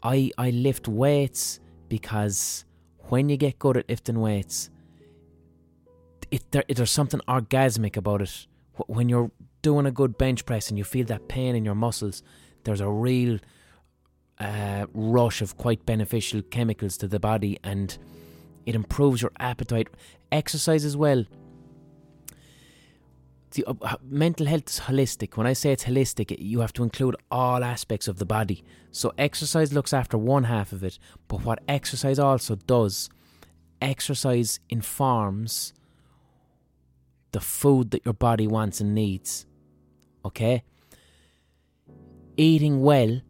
I, 0.04 0.32
I 0.38 0.50
lift 0.50 0.88
weights 0.88 1.60
because 1.90 2.66
when 3.10 3.30
you 3.30 3.38
get 3.38 3.60
good 3.60 3.78
at 3.78 3.90
lifting 3.90 4.20
weights, 4.20 4.70
it, 6.32 6.52
there, 6.52 6.64
there's 6.68 6.92
something 6.92 7.20
orgasmic 7.28 7.98
about 7.98 8.22
it. 8.22 8.48
When 8.88 9.10
you're 9.10 9.32
doing 9.62 9.86
a 9.86 9.92
good 9.92 10.18
bench 10.18 10.46
press 10.46 10.70
and 10.70 10.78
you 10.78 10.84
feel 10.84 11.06
that 11.06 11.28
pain 11.28 11.56
in 11.56 11.64
your 11.64 11.76
muscles, 11.76 12.24
there's 12.64 12.82
a 12.82 12.90
real 12.90 13.40
uh, 14.40 14.88
rush 14.94 15.42
of 15.42 15.58
quite 15.58 15.86
beneficial 15.86 16.42
chemicals 16.42 16.98
to 16.98 17.08
the 17.08 17.20
body 17.20 17.60
and 17.64 17.98
it 18.66 18.76
improves 18.76 19.22
your 19.22 19.32
appetite. 19.40 19.90
Exercise 20.32 20.86
as 20.86 20.98
well. 20.98 21.26
The, 23.54 23.66
uh, 23.66 23.98
mental 24.04 24.48
health 24.48 24.68
is 24.68 24.80
holistic. 24.82 25.38
When 25.38 25.46
I 25.46 25.54
say 25.54 25.72
it's 25.72 25.84
holistic, 25.84 26.36
you 26.40 26.62
have 26.62 26.74
to 26.74 26.84
include 26.84 27.16
all 27.30 27.64
aspects 27.64 28.08
of 28.08 28.18
the 28.18 28.26
body. 28.26 28.64
So 28.92 29.14
exercise 29.18 29.72
looks 29.72 29.94
after 29.94 30.18
one 30.18 30.46
half 30.46 30.72
of 30.72 30.84
it, 30.84 30.98
but 31.28 31.44
what 31.44 31.60
exercise 31.68 32.18
also 32.18 32.56
does, 32.56 33.10
exercise 33.80 34.60
informs 34.70 35.74
the 37.32 37.40
food 37.40 37.92
that 37.92 38.06
your 38.06 38.16
body 38.16 38.48
wants 38.48 38.82
and 38.82 38.96
needs. 38.96 39.46
Okay? 40.26 40.64
Eating 42.38 42.82
well, 42.82 43.22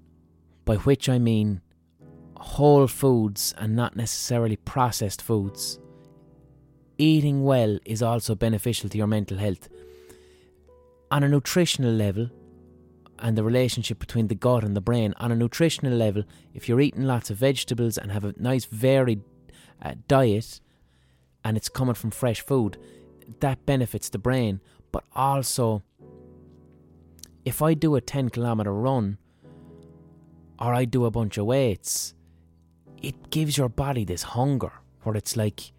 by 0.63 0.75
which 0.77 1.09
I 1.09 1.19
mean 1.19 1.61
whole 2.37 2.87
foods 2.87 3.53
and 3.57 3.75
not 3.75 3.97
necessarily 3.97 4.55
processed 4.55 5.21
foods. 5.21 5.79
Eating 6.97 7.43
well 7.43 7.79
is 7.85 8.01
also 8.01 8.35
beneficial 8.35 8.89
to 8.89 8.97
your 8.97 9.07
mental 9.07 9.37
health. 9.37 9.67
On 11.13 11.21
a 11.21 11.29
nutritional 11.29 11.93
level, 11.93 12.31
and 13.19 13.37
the 13.37 13.43
relationship 13.43 13.99
between 13.99 14.29
the 14.29 14.33
gut 14.35 14.63
and 14.63 14.75
the 14.75 14.81
brain, 14.81 15.13
on 15.17 15.31
a 15.31 15.35
nutritional 15.35 15.93
level, 15.93 16.23
if 16.55 16.67
you're 16.67 16.81
eating 16.81 17.03
lots 17.03 17.29
of 17.29 17.37
vegetables 17.37 17.99
and 17.99 18.11
have 18.11 18.25
a 18.25 18.33
nice 18.35 18.65
varied 18.65 19.21
uh, 19.79 19.93
diet, 20.07 20.59
and 21.45 21.55
it's 21.55 21.69
coming 21.69 21.93
from 21.93 22.09
fresh 22.09 22.41
food, 22.41 22.79
that 23.41 23.63
benefits 23.67 24.09
the 24.09 24.17
brain. 24.17 24.59
But 24.91 25.03
also, 25.15 25.83
if 27.45 27.61
I 27.61 27.75
do 27.75 27.95
a 27.95 28.01
10 28.01 28.29
kilometer 28.29 28.73
run 28.73 29.19
or 30.57 30.73
I 30.73 30.85
do 30.85 31.05
a 31.05 31.11
bunch 31.11 31.37
of 31.37 31.45
weights, 31.45 32.15
it 33.03 33.29
gives 33.29 33.55
your 33.55 33.69
body 33.69 34.03
this 34.03 34.23
hunger 34.23 34.71
where 35.03 35.15
it's 35.15 35.37
like, 35.37 35.73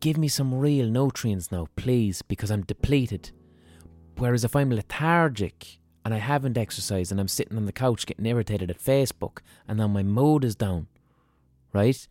give 0.00 0.18
me 0.18 0.28
some 0.28 0.52
real 0.54 0.88
nutrients 0.88 1.50
now, 1.50 1.68
please, 1.74 2.20
because 2.20 2.50
I'm 2.50 2.64
depleted. 2.64 3.30
Whereas 4.20 4.44
if 4.44 4.54
I'm 4.54 4.68
lethargic 4.70 5.78
and 6.04 6.12
I 6.12 6.18
haven't 6.18 6.58
exercised 6.58 7.10
and 7.10 7.18
I'm 7.18 7.26
sitting 7.26 7.56
on 7.56 7.64
the 7.64 7.72
couch 7.72 8.04
getting 8.04 8.26
irritated 8.26 8.70
at 8.70 8.78
Facebook 8.78 9.38
and 9.66 9.80
then 9.80 9.94
my 9.94 10.02
mood 10.02 10.44
is 10.44 10.54
down, 10.54 10.88
right? 11.72 12.06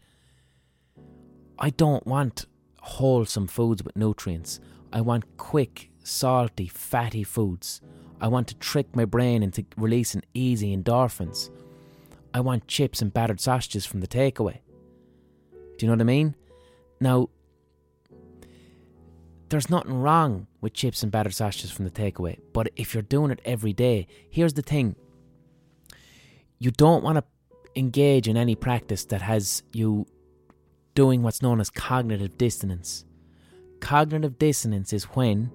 I 1.59 1.69
don't 1.69 2.07
want 2.07 2.47
wholesome 2.79 3.45
foods 3.45 3.83
with 3.83 3.95
nutrients. 3.95 4.59
I 4.91 5.01
want 5.01 5.37
quick, 5.37 5.91
salty, 6.03 6.67
fatty 6.67 7.23
foods. 7.23 7.79
I 8.19 8.27
want 8.27 8.47
to 8.47 8.55
trick 8.55 8.95
my 8.95 9.05
brain 9.05 9.43
into 9.43 9.63
releasing 9.77 10.23
easy 10.33 10.75
endorphins. 10.75 11.51
I 12.33 12.39
want 12.39 12.67
chips 12.67 13.03
and 13.03 13.13
battered 13.13 13.39
sausages 13.39 13.85
from 13.85 14.01
the 14.01 14.07
takeaway. 14.07 14.61
Do 15.77 15.85
you 15.85 15.87
know 15.87 15.93
what 15.93 16.01
I 16.01 16.05
mean? 16.05 16.35
Now, 16.99 17.29
there's 19.49 19.69
nothing 19.69 19.99
wrong 19.99 20.47
with 20.61 20.73
chips 20.73 21.03
and 21.03 21.11
battered 21.11 21.33
sausages 21.33 21.71
from 21.71 21.85
the 21.85 21.91
takeaway, 21.91 22.39
but 22.53 22.69
if 22.75 22.93
you're 22.93 23.03
doing 23.03 23.31
it 23.31 23.41
every 23.45 23.73
day, 23.73 24.07
here's 24.29 24.53
the 24.53 24.61
thing 24.61 24.95
you 26.59 26.71
don't 26.71 27.03
want 27.03 27.17
to 27.17 27.23
engage 27.75 28.27
in 28.27 28.35
any 28.37 28.55
practice 28.55 29.05
that 29.05 29.21
has 29.21 29.63
you 29.71 30.05
doing 30.93 31.23
what's 31.23 31.41
known 31.41 31.59
as 31.61 31.69
cognitive 31.69 32.37
dissonance. 32.37 33.05
Cognitive 33.79 34.37
dissonance 34.37 34.91
is 34.91 35.05
when 35.05 35.51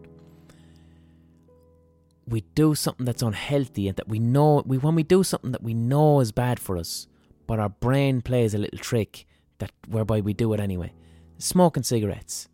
we 2.26 2.40
do 2.54 2.74
something 2.74 3.04
that's 3.04 3.22
unhealthy 3.22 3.86
and 3.86 3.96
that 3.98 4.08
we 4.08 4.18
know 4.18 4.62
we 4.64 4.78
when 4.78 4.94
we 4.94 5.02
do 5.02 5.22
something 5.22 5.52
that 5.52 5.62
we 5.62 5.74
know 5.74 6.20
is 6.20 6.32
bad 6.32 6.58
for 6.58 6.76
us, 6.78 7.06
but 7.46 7.58
our 7.58 7.68
brain 7.68 8.22
plays 8.22 8.54
a 8.54 8.58
little 8.58 8.78
trick 8.78 9.26
that 9.58 9.70
whereby 9.86 10.20
we 10.20 10.32
do 10.32 10.52
it 10.54 10.60
anyway. 10.60 10.92
Smoking 11.38 11.82
cigarettes. 11.82 12.48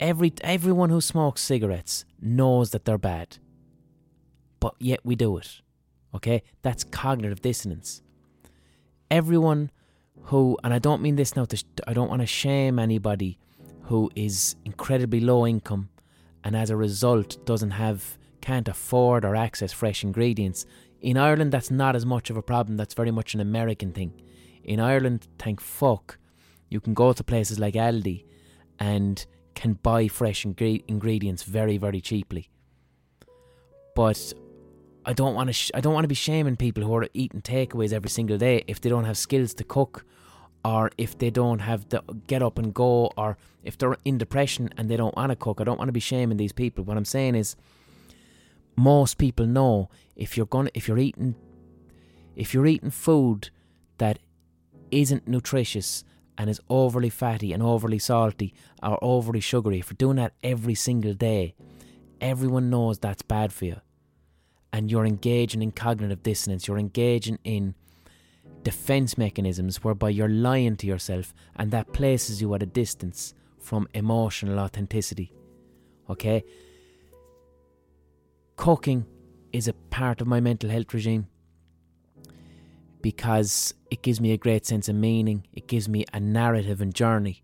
Every 0.00 0.32
everyone 0.40 0.88
who 0.90 1.00
smokes 1.00 1.42
cigarettes 1.42 2.04
knows 2.20 2.70
that 2.70 2.86
they're 2.86 2.98
bad. 2.98 3.38
But 4.58 4.74
yet 4.80 5.00
we 5.04 5.14
do 5.14 5.36
it. 5.36 5.60
Okay? 6.14 6.42
That's 6.62 6.84
cognitive 6.84 7.42
dissonance. 7.42 8.02
Everyone 9.10 9.70
who 10.24 10.58
and 10.64 10.74
I 10.74 10.78
don't 10.78 11.02
mean 11.02 11.16
this 11.16 11.36
now 11.36 11.44
to 11.44 11.64
I 11.86 11.92
don't 11.92 12.08
want 12.08 12.22
to 12.22 12.26
shame 12.26 12.78
anybody 12.78 13.38
who 13.82 14.10
is 14.14 14.56
incredibly 14.64 15.20
low 15.20 15.46
income 15.46 15.90
and 16.44 16.56
as 16.56 16.70
a 16.70 16.76
result 16.76 17.44
doesn't 17.44 17.72
have 17.72 18.18
can't 18.40 18.68
afford 18.68 19.24
or 19.24 19.36
access 19.36 19.72
fresh 19.72 20.02
ingredients. 20.02 20.64
In 21.02 21.16
Ireland, 21.16 21.52
that's 21.52 21.70
not 21.70 21.94
as 21.94 22.06
much 22.06 22.30
of 22.30 22.36
a 22.36 22.42
problem. 22.42 22.76
That's 22.76 22.94
very 22.94 23.10
much 23.10 23.34
an 23.34 23.40
American 23.40 23.92
thing. 23.92 24.12
In 24.64 24.80
Ireland, 24.80 25.26
thank 25.38 25.60
fuck, 25.60 26.18
you 26.68 26.80
can 26.80 26.94
go 26.94 27.12
to 27.12 27.24
places 27.24 27.58
like 27.58 27.74
Aldi 27.74 28.24
and 28.78 29.26
can 29.54 29.74
buy 29.74 30.08
fresh 30.08 30.44
ingre- 30.44 30.84
ingredients 30.88 31.42
very, 31.42 31.76
very 31.76 32.00
cheaply. 32.00 32.48
But 33.94 34.32
I 35.04 35.12
don't 35.12 35.34
want 35.34 35.48
to. 35.48 35.52
Sh- 35.52 35.70
I 35.74 35.80
don't 35.80 35.94
want 35.94 36.04
to 36.04 36.08
be 36.08 36.14
shaming 36.14 36.56
people 36.56 36.82
who 36.82 36.94
are 36.94 37.08
eating 37.14 37.42
takeaways 37.42 37.92
every 37.92 38.10
single 38.10 38.38
day 38.38 38.64
if 38.66 38.80
they 38.80 38.88
don't 38.88 39.04
have 39.04 39.18
skills 39.18 39.54
to 39.54 39.64
cook, 39.64 40.04
or 40.64 40.90
if 40.98 41.18
they 41.18 41.30
don't 41.30 41.60
have 41.60 41.88
the 41.88 42.02
get 42.26 42.42
up 42.42 42.58
and 42.58 42.72
go, 42.72 43.10
or 43.16 43.36
if 43.64 43.76
they're 43.78 43.96
in 44.04 44.18
depression 44.18 44.70
and 44.76 44.88
they 44.88 44.96
don't 44.96 45.16
want 45.16 45.30
to 45.30 45.36
cook. 45.36 45.60
I 45.60 45.64
don't 45.64 45.78
want 45.78 45.88
to 45.88 45.92
be 45.92 46.00
shaming 46.00 46.36
these 46.36 46.52
people. 46.52 46.84
What 46.84 46.96
I'm 46.96 47.04
saying 47.04 47.34
is, 47.34 47.56
most 48.76 49.18
people 49.18 49.46
know 49.46 49.90
if 50.16 50.36
you're 50.36 50.46
going 50.46 50.70
if 50.74 50.86
you're 50.88 50.98
eating 50.98 51.34
if 52.36 52.54
you're 52.54 52.66
eating 52.66 52.90
food 52.90 53.50
that 53.98 54.18
isn't 54.90 55.28
nutritious 55.28 56.04
and 56.38 56.48
is 56.48 56.60
overly 56.68 57.10
fatty 57.10 57.52
and 57.52 57.62
overly 57.62 57.98
salty 57.98 58.54
or 58.82 58.98
overly 59.02 59.40
sugary, 59.40 59.78
if 59.78 59.90
you're 59.90 59.96
doing 59.96 60.16
that 60.16 60.34
every 60.42 60.74
single 60.74 61.14
day, 61.14 61.54
everyone 62.20 62.70
knows 62.70 62.98
that's 62.98 63.22
bad 63.22 63.52
for 63.52 63.66
you. 63.66 63.76
And 64.72 64.90
you're 64.90 65.06
engaging 65.06 65.62
in 65.62 65.72
cognitive 65.72 66.22
dissonance, 66.22 66.68
you're 66.68 66.78
engaging 66.78 67.38
in 67.44 67.74
defense 68.62 69.18
mechanisms 69.18 69.82
whereby 69.82 70.10
you're 70.10 70.28
lying 70.28 70.76
to 70.76 70.86
yourself 70.86 71.34
and 71.56 71.70
that 71.70 71.92
places 71.92 72.40
you 72.40 72.54
at 72.54 72.62
a 72.62 72.66
distance 72.66 73.34
from 73.58 73.88
emotional 73.94 74.58
authenticity. 74.58 75.32
Okay? 76.08 76.44
cooking 78.60 79.06
is 79.54 79.68
a 79.68 79.72
part 79.72 80.20
of 80.20 80.26
my 80.26 80.38
mental 80.38 80.68
health 80.68 80.92
regime 80.92 81.26
because 83.02 83.74
it 83.90 84.02
gives 84.02 84.20
me 84.20 84.32
a 84.32 84.38
great 84.38 84.66
sense 84.66 84.88
of 84.88 84.96
meaning, 84.96 85.46
it 85.52 85.66
gives 85.66 85.88
me 85.88 86.04
a 86.12 86.20
narrative 86.20 86.80
and 86.80 86.94
journey. 86.94 87.42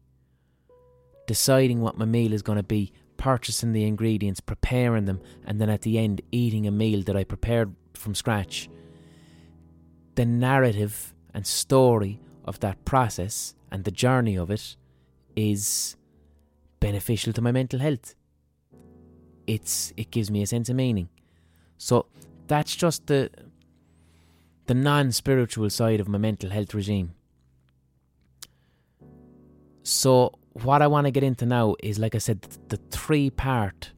Deciding 1.27 1.81
what 1.81 1.99
my 1.99 2.05
meal 2.05 2.33
is 2.33 2.43
going 2.43 2.57
to 2.57 2.63
be, 2.63 2.93
purchasing 3.17 3.73
the 3.73 3.85
ingredients, 3.85 4.41
preparing 4.41 5.07
them, 5.07 5.21
and 5.45 5.61
then 5.61 5.71
at 5.71 5.83
the 5.83 5.99
end 5.99 6.21
eating 6.31 6.67
a 6.67 6.71
meal 6.71 7.03
that 7.03 7.17
I 7.17 7.25
prepared 7.25 7.75
from 7.95 8.15
scratch. 8.15 8.69
The 10.15 10.27
narrative 10.27 11.15
and 11.35 11.47
story 11.47 12.21
of 12.45 12.61
that 12.61 12.85
process 12.85 13.55
and 13.71 13.85
the 13.85 13.91
journey 13.91 14.37
of 14.37 14.51
it 14.51 14.77
is 15.35 15.97
beneficial 16.81 17.33
to 17.33 17.43
my 17.43 17.53
mental 17.53 17.81
health 17.81 18.15
it's 19.47 19.93
it 19.97 20.11
gives 20.11 20.31
me 20.31 20.43
a 20.43 20.47
sense 20.47 20.69
of 20.69 20.77
meaning. 20.77 21.09
So 21.79 22.07
that's 22.47 22.75
just 22.75 23.07
the 23.07 23.31
the 24.67 24.75
non-spiritual 24.75 25.71
side 25.71 26.01
of 26.01 26.09
my 26.09 26.19
mental 26.19 26.51
health 26.51 26.75
regime. 26.75 27.15
So 29.83 30.33
what 30.53 30.83
I 30.83 30.87
want 30.87 31.07
to 31.07 31.11
get 31.11 31.23
into 31.23 31.47
now 31.47 31.77
is 31.83 31.99
like 31.99 32.15
I 32.15 32.19
said 32.19 32.43
the, 32.43 32.77
the 32.77 32.83
three-part 32.91 33.93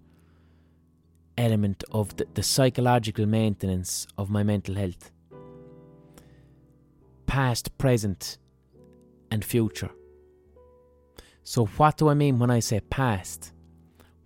element 1.38 1.85
of 1.92 2.16
the, 2.16 2.26
the 2.35 2.42
psychological 2.42 3.24
maintenance 3.24 4.07
of 4.18 4.28
my 4.28 4.42
mental 4.42 4.74
health. 4.74 5.11
Past, 7.26 7.76
present, 7.78 8.38
and 9.31 9.44
future. 9.44 9.90
So, 11.44 11.66
what 11.66 11.96
do 11.96 12.09
I 12.09 12.14
mean 12.14 12.38
when 12.38 12.50
I 12.50 12.61
say 12.61 12.81
past? 12.81 13.52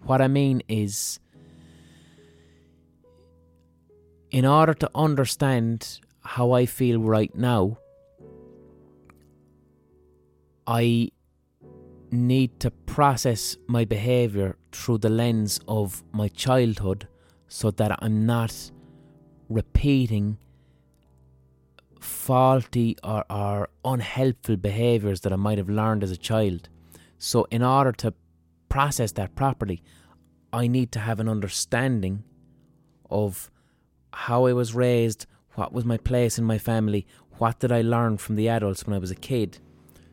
What 0.05 0.21
I 0.21 0.29
mean 0.29 0.63
is, 0.69 1.21
in 4.31 4.45
order 4.45 4.75
to 4.75 4.91
understand 4.95 6.01
how 6.25 6.53
I 6.53 6.67
feel 6.67 7.01
right 7.01 7.35
now, 7.35 7.79
I 10.67 11.11
need 12.11 12.61
to 12.61 12.71
process 12.71 13.57
my 13.67 13.85
behavior 13.85 14.57
through 14.71 14.99
the 14.99 15.09
lens 15.09 15.59
of 15.67 16.05
my 16.13 16.29
childhood 16.29 17.09
so 17.49 17.71
that 17.71 17.99
I'm 18.01 18.27
not 18.27 18.71
repeating 19.49 20.39
faulty 22.01 22.97
or, 23.03 23.25
or 23.31 23.69
unhelpful 23.85 24.57
behaviors 24.57 25.21
that 25.23 25.33
I 25.33 25.37
might 25.37 25.59
have 25.59 25.69
learned 25.69 26.03
as 26.03 26.11
a 26.11 26.17
child. 26.17 26.69
So, 27.19 27.47
in 27.51 27.63
order 27.63 27.93
to 27.93 28.15
process 28.69 29.13
that 29.13 29.35
properly, 29.35 29.83
I 30.53 30.67
need 30.67 30.93
to 30.93 30.99
have 30.99 31.21
an 31.21 31.29
understanding 31.29 32.25
of 33.11 33.51
how 34.13 34.47
I 34.47 34.53
was 34.53 34.75
raised, 34.75 35.27
what 35.55 35.73
was 35.73 35.85
my 35.85 35.97
place 35.99 36.39
in 36.39 36.45
my 36.45 36.59
family, 36.59 37.07
what 37.39 37.59
did 37.59 37.73
I 37.73 37.83
learn 37.83 38.19
from 38.19 38.37
the 38.37 38.49
adults 38.49 38.87
when 38.87 38.95
I 38.95 38.99
was 38.99 39.11
a 39.11 39.17
kid. 39.17 39.59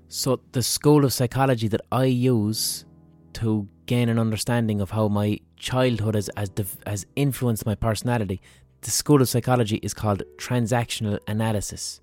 So, 0.07 0.39
the 0.53 0.63
school 0.63 1.05
of 1.05 1.13
psychology 1.13 1.67
that 1.67 1.81
I 1.91 2.05
use 2.05 2.85
to 3.33 3.67
gain 3.85 4.09
an 4.09 4.17
understanding 4.17 4.81
of 4.81 4.91
how 4.91 5.07
my 5.07 5.39
childhood 5.55 6.15
has, 6.15 6.29
has, 6.35 6.51
has 6.85 7.05
influenced 7.15 7.65
my 7.65 7.75
personality, 7.75 8.41
the 8.81 8.91
school 8.91 9.21
of 9.21 9.29
psychology 9.29 9.79
is 9.83 9.93
called 9.93 10.23
transactional 10.37 11.19
analysis. 11.27 12.01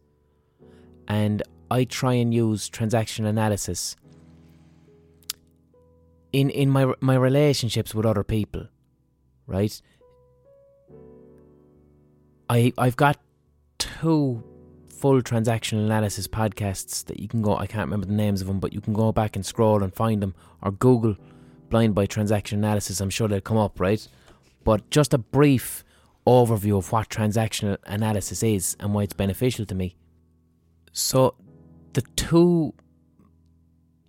And 1.08 1.42
I 1.70 1.84
try 1.84 2.14
and 2.14 2.32
use 2.32 2.70
transactional 2.70 3.26
analysis 3.26 3.96
in, 6.32 6.50
in 6.50 6.70
my, 6.70 6.92
my 7.00 7.16
relationships 7.16 7.94
with 7.94 8.06
other 8.06 8.22
people, 8.22 8.68
right? 9.46 9.80
I 12.48 12.72
I've 12.78 12.96
got 12.96 13.18
two 14.00 14.42
full 14.86 15.22
transactional 15.22 15.84
analysis 15.84 16.26
podcasts 16.26 17.04
that 17.04 17.20
you 17.20 17.28
can 17.28 17.42
go. 17.42 17.56
I 17.56 17.66
can't 17.66 17.86
remember 17.86 18.06
the 18.06 18.12
names 18.12 18.40
of 18.40 18.46
them, 18.46 18.60
but 18.60 18.72
you 18.72 18.80
can 18.80 18.94
go 18.94 19.12
back 19.12 19.36
and 19.36 19.44
scroll 19.44 19.82
and 19.82 19.94
find 19.94 20.22
them, 20.22 20.34
or 20.62 20.72
Google 20.72 21.16
"blind 21.70 21.94
boy 21.94 22.06
transaction 22.06 22.58
analysis." 22.58 23.00
I'm 23.00 23.10
sure 23.10 23.28
they'll 23.28 23.40
come 23.40 23.56
up, 23.56 23.80
right? 23.80 24.06
But 24.64 24.90
just 24.90 25.14
a 25.14 25.18
brief 25.18 25.84
overview 26.26 26.78
of 26.78 26.90
what 26.92 27.08
transactional 27.08 27.76
analysis 27.84 28.42
is 28.42 28.76
and 28.80 28.92
why 28.92 29.04
it's 29.04 29.12
beneficial 29.14 29.64
to 29.66 29.74
me. 29.74 29.96
So, 30.92 31.34
the 31.92 32.02
two 32.16 32.74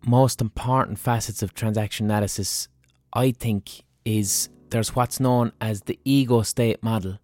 most 0.05 0.41
important 0.41 0.99
facets 0.99 1.43
of 1.43 1.53
transaction 1.53 2.07
analysis, 2.07 2.67
I 3.13 3.31
think, 3.31 3.83
is 4.03 4.49
there's 4.69 4.95
what's 4.95 5.19
known 5.19 5.51
as 5.61 5.81
the 5.81 5.99
ego 6.03 6.41
state 6.41 6.81
model 6.81 7.19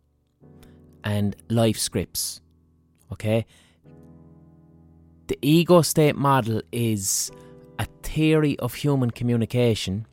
and 1.04 1.36
life 1.49 1.78
scripts. 1.78 2.42
Okay? 3.13 3.45
The 5.28 5.38
ego 5.41 5.82
state 5.82 6.15
model 6.15 6.62
is 6.71 7.32
a 7.80 7.86
theory 8.04 8.60
of 8.60 8.73
human 8.76 9.12
communication 9.12 10.06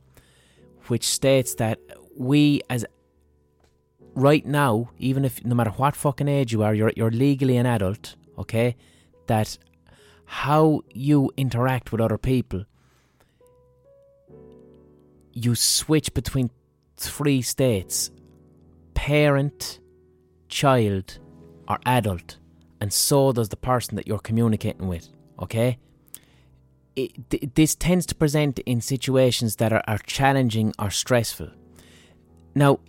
which 0.86 1.06
states 1.06 1.54
that 1.56 1.78
we 2.16 2.60
as 2.70 2.84
right 4.14 4.44
now, 4.46 4.90
even 4.98 5.24
if 5.24 5.44
no 5.44 5.54
matter 5.54 5.70
what 5.70 5.96
fucking 5.96 6.28
age 6.28 6.52
you 6.52 6.62
are, 6.62 6.74
you're 6.74 6.92
you're 6.96 7.10
legally 7.10 7.56
an 7.56 7.66
adult, 7.66 8.16
okay? 8.38 8.76
That 9.26 9.58
how 10.24 10.82
you 10.92 11.30
interact 11.36 11.92
with 11.92 12.00
other 12.00 12.18
people 12.18 12.64
you 15.32 15.54
switch 15.54 16.12
between 16.14 16.50
three 16.96 17.42
states 17.42 18.10
parent 18.94 19.80
child, 20.48 21.18
or 21.68 21.78
adult, 21.86 22.38
and 22.80 22.92
so 22.92 23.32
does 23.32 23.50
the 23.50 23.56
person 23.56 23.96
that 23.96 24.06
you're 24.06 24.18
communicating 24.18 24.88
with, 24.88 25.08
okay? 25.38 25.78
It, 26.96 27.30
th- 27.30 27.50
this 27.54 27.74
tends 27.74 28.06
to 28.06 28.14
present 28.14 28.58
in 28.60 28.80
situations 28.80 29.56
that 29.56 29.72
are, 29.72 29.82
are 29.86 29.98
challenging 29.98 30.72
or 30.78 30.90
stressful. 30.90 31.50
Now, 32.54 32.80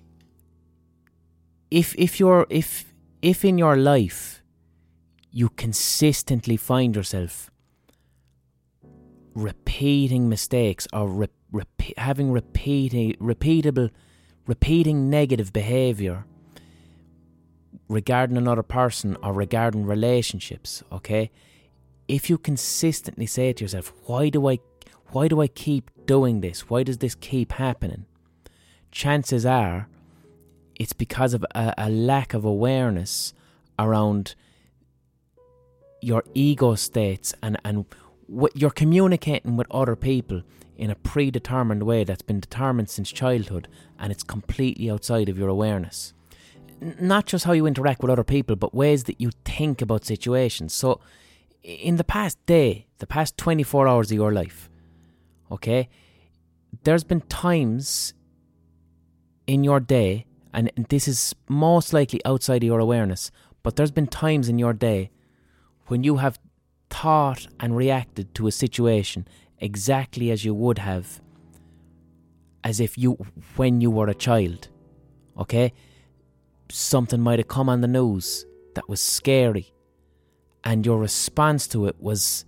if 1.70 1.96
if 1.98 2.20
you're 2.20 2.48
if 2.50 2.94
if 3.22 3.46
in 3.46 3.58
your 3.58 3.78
life 3.78 4.44
you 5.32 5.50
consistently 5.50 6.58
find 6.58 6.96
yourself 6.96 7.50
repeating 9.34 10.28
mistakes 10.28 10.88
or 10.92 11.08
re- 11.08 11.64
having 11.98 12.32
repeating 12.32 13.14
repeatable 13.14 13.90
repeating 14.48 15.10
negative 15.10 15.54
behavior 15.54 16.26
regarding 17.88 18.38
another 18.38 18.64
person 18.64 19.18
or 19.24 19.34
regarding 19.34 19.86
relationships, 19.86 20.84
okay? 20.92 21.32
If 22.08 22.30
you 22.30 22.38
consistently 22.38 23.26
say 23.26 23.54
to 23.54 23.64
yourself, 23.64 23.94
why 24.06 24.30
do 24.30 24.50
I 24.50 24.60
why 25.12 25.28
do 25.28 25.42
I 25.42 25.48
keep 25.48 25.92
doing 26.06 26.42
this? 26.42 26.70
Why 26.70 26.84
does 26.84 27.00
this 27.00 27.16
keep 27.16 27.54
happening? 27.54 28.06
Chances 28.92 29.46
are 29.46 29.88
it's 30.82 30.94
because 30.94 31.34
of 31.34 31.46
a, 31.54 31.74
a 31.78 31.90
lack 31.90 32.34
of 32.34 32.44
awareness 32.44 33.34
around 33.78 34.36
your 36.02 36.24
ego 36.34 36.76
states 36.76 37.36
and, 37.44 37.58
and 37.64 37.86
what 38.26 38.56
you're 38.56 38.72
communicating 38.72 39.56
with 39.56 39.68
other 39.70 39.96
people 39.96 40.42
in 40.76 40.90
a 40.90 40.96
predetermined 40.96 41.84
way 41.84 42.04
that's 42.04 42.24
been 42.24 42.40
determined 42.40 42.90
since 42.90 43.12
childhood 43.12 43.68
and 44.00 44.12
it's 44.12 44.24
completely 44.24 44.90
outside 44.90 45.30
of 45.30 45.38
your 45.38 45.50
awareness 45.50 46.14
not 46.82 47.28
just 47.28 47.46
how 47.46 47.54
you 47.54 47.66
interact 47.68 48.02
with 48.02 48.12
other 48.12 48.24
people, 48.24 48.56
but 48.56 48.74
ways 48.74 49.04
that 49.06 49.22
you 49.22 49.32
think 49.46 49.82
about 49.82 50.06
situations. 50.06 50.74
So, 50.74 51.00
in 51.64 51.98
the 51.98 52.04
past 52.04 52.44
day, 52.46 52.88
the 52.98 53.08
past 53.08 53.38
24 53.38 53.88
hours 53.88 54.12
of 54.12 54.16
your 54.16 54.34
life, 54.34 54.70
okay, 55.52 55.90
there's 56.84 57.04
been 57.04 57.22
times 57.22 58.14
in 59.46 59.64
your 59.64 59.80
day, 59.80 60.26
and 60.54 60.72
this 60.90 61.08
is 61.08 61.36
most 61.48 61.94
likely 61.94 62.20
outside 62.26 62.64
of 62.64 62.68
your 62.68 62.80
awareness, 62.80 63.32
but 63.64 63.76
there's 63.76 63.92
been 63.92 64.08
times 64.08 64.50
in 64.50 64.58
your 64.58 64.74
day 64.74 65.12
when 65.88 66.04
you 66.04 66.18
have 66.18 66.40
thought 66.90 67.48
and 67.60 67.76
reacted 67.76 68.34
to 68.36 68.48
a 68.48 68.52
situation 68.52 69.28
exactly 69.60 70.32
as 70.32 70.44
you 70.44 70.54
would 70.54 70.80
have 70.80 71.22
as 72.64 72.80
if 72.80 72.98
you 72.98 73.14
when 73.56 73.80
you 73.80 73.90
were 73.90 74.10
a 74.10 74.14
child 74.14 74.68
okay 75.38 75.72
something 76.74 77.22
might 77.22 77.40
have 77.40 77.48
come 77.48 77.70
on 77.70 77.82
the 77.82 77.88
news 77.88 78.46
that 78.76 78.88
was 78.90 79.02
scary, 79.02 79.74
and 80.64 80.86
your 80.86 81.00
response 81.00 81.68
to 81.68 81.86
it 81.86 81.96
was 82.00 82.46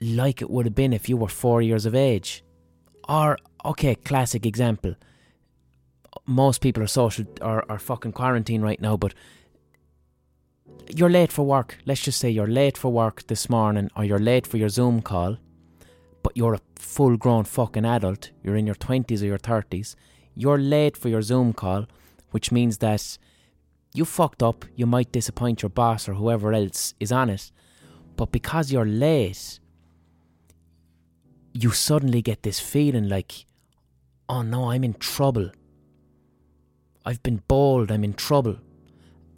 like 0.00 0.42
it 0.42 0.50
would 0.50 0.66
have 0.66 0.74
been 0.74 0.92
if 0.92 1.08
you 1.08 1.16
were 1.16 1.28
four 1.28 1.62
years 1.62 1.86
of 1.86 1.94
age. 1.94 2.44
Or, 3.08 3.38
okay, 3.64 3.94
classic 3.94 4.46
example. 4.46 4.94
Most 6.26 6.60
people 6.60 6.82
are 6.82 6.88
social 6.88 7.26
or 7.40 7.70
are 7.70 7.78
fucking 7.78 8.12
quarantine 8.12 8.62
right 8.62 8.80
now, 8.80 8.96
but 8.96 9.14
you're 10.88 11.10
late 11.10 11.32
for 11.32 11.44
work. 11.44 11.78
Let's 11.84 12.02
just 12.02 12.18
say 12.18 12.30
you're 12.30 12.46
late 12.46 12.78
for 12.78 12.90
work 12.92 13.26
this 13.26 13.48
morning, 13.48 13.90
or 13.96 14.04
you're 14.04 14.18
late 14.18 14.46
for 14.46 14.56
your 14.56 14.68
Zoom 14.68 15.02
call, 15.02 15.38
but 16.22 16.36
you're 16.36 16.54
a 16.54 16.60
full 16.76 17.16
grown 17.16 17.44
fucking 17.44 17.84
adult. 17.84 18.30
You're 18.42 18.56
in 18.56 18.66
your 18.66 18.74
20s 18.74 19.22
or 19.22 19.26
your 19.26 19.38
30s. 19.38 19.94
You're 20.34 20.58
late 20.58 20.96
for 20.96 21.08
your 21.08 21.22
Zoom 21.22 21.52
call 21.52 21.86
which 22.34 22.50
means 22.50 22.78
that 22.78 23.16
you 23.92 24.04
fucked 24.04 24.42
up, 24.42 24.64
you 24.74 24.86
might 24.86 25.12
disappoint 25.12 25.62
your 25.62 25.68
boss 25.68 26.08
or 26.08 26.14
whoever 26.14 26.52
else 26.52 26.92
is 26.98 27.12
on 27.12 27.30
it, 27.30 27.52
but 28.16 28.32
because 28.32 28.72
you're 28.72 28.84
late, 28.84 29.60
you 31.52 31.70
suddenly 31.70 32.20
get 32.20 32.42
this 32.42 32.58
feeling 32.58 33.08
like, 33.08 33.46
oh 34.28 34.42
no, 34.42 34.72
I'm 34.72 34.82
in 34.82 34.94
trouble. 34.94 35.52
I've 37.06 37.22
been 37.22 37.40
bold, 37.46 37.92
I'm 37.92 38.02
in 38.02 38.14
trouble. 38.14 38.56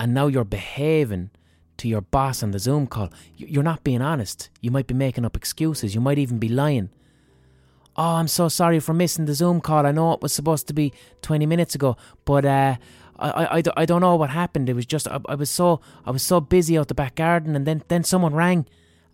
And 0.01 0.14
now 0.14 0.28
you're 0.28 0.44
behaving 0.44 1.32
to 1.76 1.88
your 1.88 2.01
boss 2.01 2.42
on 2.42 2.53
the 2.53 2.59
Zoom 2.59 2.86
call. 2.86 3.11
You're 3.36 3.62
not 3.62 3.84
being 3.84 4.01
honest. 4.01 4.49
You 4.62 4.70
might 4.70 4.86
be 4.86 4.94
making 4.94 5.26
up 5.26 5.36
excuses. 5.36 5.94
You 5.94 6.01
might 6.01 6.18
even 6.18 6.38
be 6.38 6.49
lying. 6.49 6.88
Oh, 7.99 8.16
I'm 8.16 8.28
so 8.28 8.49
sorry 8.49 8.78
for 8.78 8.92
missing 8.92 9.24
the 9.24 9.34
Zoom 9.34 9.61
call. 9.61 9.86
I 9.86 9.92
know 9.92 10.12
it 10.12 10.20
was 10.20 10.32
supposed 10.32 10.66
to 10.68 10.74
be 10.74 10.92
20 11.22 11.47
minutes 11.47 11.74
ago, 11.74 11.97
but 12.26 12.44
uh, 12.44 12.76
I, 13.18 13.59
I, 13.59 13.62
I 13.76 13.86
don't 13.86 14.03
know 14.03 14.16
what 14.16 14.30
happened. 14.30 14.68
It 14.68 14.74
was 14.74 14.84
just 14.84 15.09
I, 15.09 15.18
I 15.26 15.34
was 15.34 15.51
so 15.51 15.80
I 16.05 16.11
was 16.11 16.22
so 16.22 16.40
busy 16.40 16.76
out 16.76 16.88
the 16.88 16.94
back 16.94 17.14
garden, 17.14 17.57
and 17.57 17.66
then, 17.66 17.82
then 17.88 18.05
someone 18.05 18.34
rang, 18.34 18.66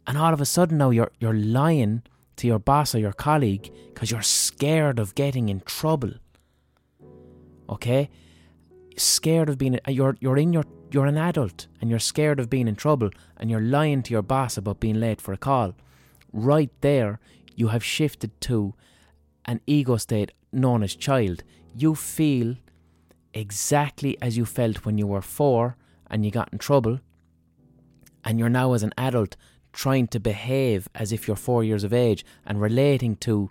and 0.06 0.18
all 0.18 0.32
of 0.32 0.40
a 0.40 0.44
sudden 0.44 0.78
now 0.78 0.90
you're 0.90 1.12
you're 1.20 1.34
lying 1.34 2.02
to 2.36 2.46
your 2.46 2.58
boss 2.58 2.94
or 2.94 2.98
your 2.98 3.12
colleague 3.12 3.72
because 3.94 4.10
you're 4.10 4.22
scared 4.22 4.98
of 4.98 5.14
getting 5.14 5.48
in 5.48 5.60
trouble. 5.60 6.14
Okay, 7.68 8.10
scared 8.96 9.48
of 9.48 9.58
being 9.58 9.78
you're 9.86 10.16
you're 10.20 10.38
in 10.38 10.52
your 10.52 10.64
you're 10.90 11.06
an 11.06 11.16
adult 11.16 11.68
and 11.80 11.88
you're 11.88 11.98
scared 11.98 12.40
of 12.40 12.50
being 12.50 12.66
in 12.66 12.74
trouble, 12.74 13.10
and 13.36 13.48
you're 13.48 13.60
lying 13.60 14.02
to 14.02 14.12
your 14.12 14.22
boss 14.22 14.56
about 14.56 14.80
being 14.80 14.98
late 14.98 15.20
for 15.20 15.32
a 15.32 15.38
call. 15.38 15.74
Right 16.32 16.70
there, 16.80 17.20
you 17.62 17.68
have 17.68 17.84
shifted 17.84 18.32
to 18.40 18.74
an 19.44 19.60
ego 19.66 19.96
state 19.96 20.32
known 20.52 20.82
as 20.82 20.96
child. 20.96 21.44
You 21.82 21.94
feel 21.94 22.56
exactly 23.32 24.12
as 24.20 24.36
you 24.36 24.44
felt 24.44 24.84
when 24.84 24.98
you 24.98 25.06
were 25.06 25.22
four 25.22 25.76
and 26.10 26.24
you 26.24 26.32
got 26.32 26.52
in 26.52 26.58
trouble, 26.58 26.98
and 28.24 28.38
you're 28.38 28.58
now 28.60 28.72
as 28.72 28.82
an 28.82 28.92
adult 28.98 29.36
trying 29.72 30.06
to 30.08 30.18
behave 30.20 30.88
as 31.02 31.12
if 31.12 31.20
you're 31.26 31.46
four 31.48 31.62
years 31.62 31.84
of 31.84 31.92
age 31.92 32.24
and 32.44 32.60
relating 32.60 33.14
to 33.16 33.50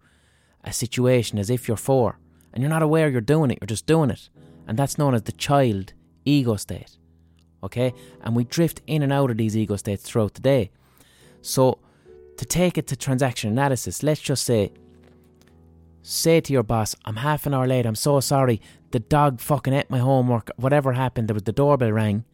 a 0.64 0.74
situation 0.74 1.40
as 1.40 1.50
if 1.50 1.68
you're 1.68 1.86
four, 1.92 2.20
and 2.52 2.62
you're 2.62 2.76
not 2.76 2.84
aware 2.84 3.08
you're 3.10 3.22
doing 3.22 3.50
it, 3.50 3.60
you're 3.62 3.76
just 3.76 3.88
doing 3.88 4.12
it. 4.12 4.30
And 4.68 4.78
that's 4.78 4.98
known 4.98 5.16
as 5.16 5.24
the 5.24 5.32
child 5.48 5.94
ego 6.26 6.58
state. 6.58 6.98
Okay? 7.64 7.94
And 8.22 8.36
we 8.36 8.44
drift 8.44 8.82
in 8.88 9.04
and 9.04 9.14
out 9.14 9.32
of 9.32 9.38
these 9.38 9.56
ego 9.56 9.78
states 9.78 10.04
throughout 10.04 10.34
the 10.34 10.42
day. 10.42 10.70
So, 11.42 11.80
to 12.38 12.46
take 12.46 12.78
it 12.78 12.88
to 12.88 12.96
transaction 12.96 13.52
analysis, 13.52 14.04
let's 14.04 14.22
just 14.22 14.44
say, 14.44 14.72
say 16.02 16.42
to 16.42 16.54
your 16.54 16.64
boss, 16.64 16.96
I'm 17.06 17.18
half 17.18 17.46
an 17.46 17.54
hour 17.54 17.68
late, 17.68 17.86
I'm 17.86 17.96
so 17.96 18.20
sorry, 18.20 18.62
the 18.92 19.00
dog 19.00 19.40
fucking 19.40 19.74
ate 19.74 19.90
my 19.90 20.00
homework, 20.00 20.50
whatever 20.56 20.94
happened, 20.94 21.28
there 21.28 21.34
was 21.34 21.44
the 21.44 21.52
doorbell 21.52 21.92
rang. 21.92 22.26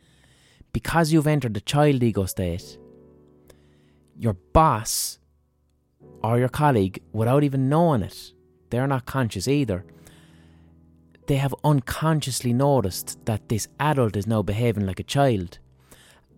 Because 0.73 1.11
you've 1.11 1.27
entered 1.27 1.53
the 1.53 1.61
child 1.61 2.03
ego 2.03 2.25
state, 2.25 2.77
your 4.17 4.33
boss 4.53 5.19
or 6.23 6.39
your 6.39 6.49
colleague, 6.49 7.01
without 7.11 7.43
even 7.43 7.69
knowing 7.69 8.03
it, 8.03 8.33
they're 8.69 8.87
not 8.87 9.05
conscious 9.05 9.47
either, 9.47 9.85
they 11.27 11.35
have 11.35 11.53
unconsciously 11.63 12.53
noticed 12.53 13.23
that 13.25 13.49
this 13.49 13.67
adult 13.79 14.15
is 14.15 14.27
now 14.27 14.41
behaving 14.41 14.85
like 14.85 14.99
a 14.99 15.03
child. 15.03 15.59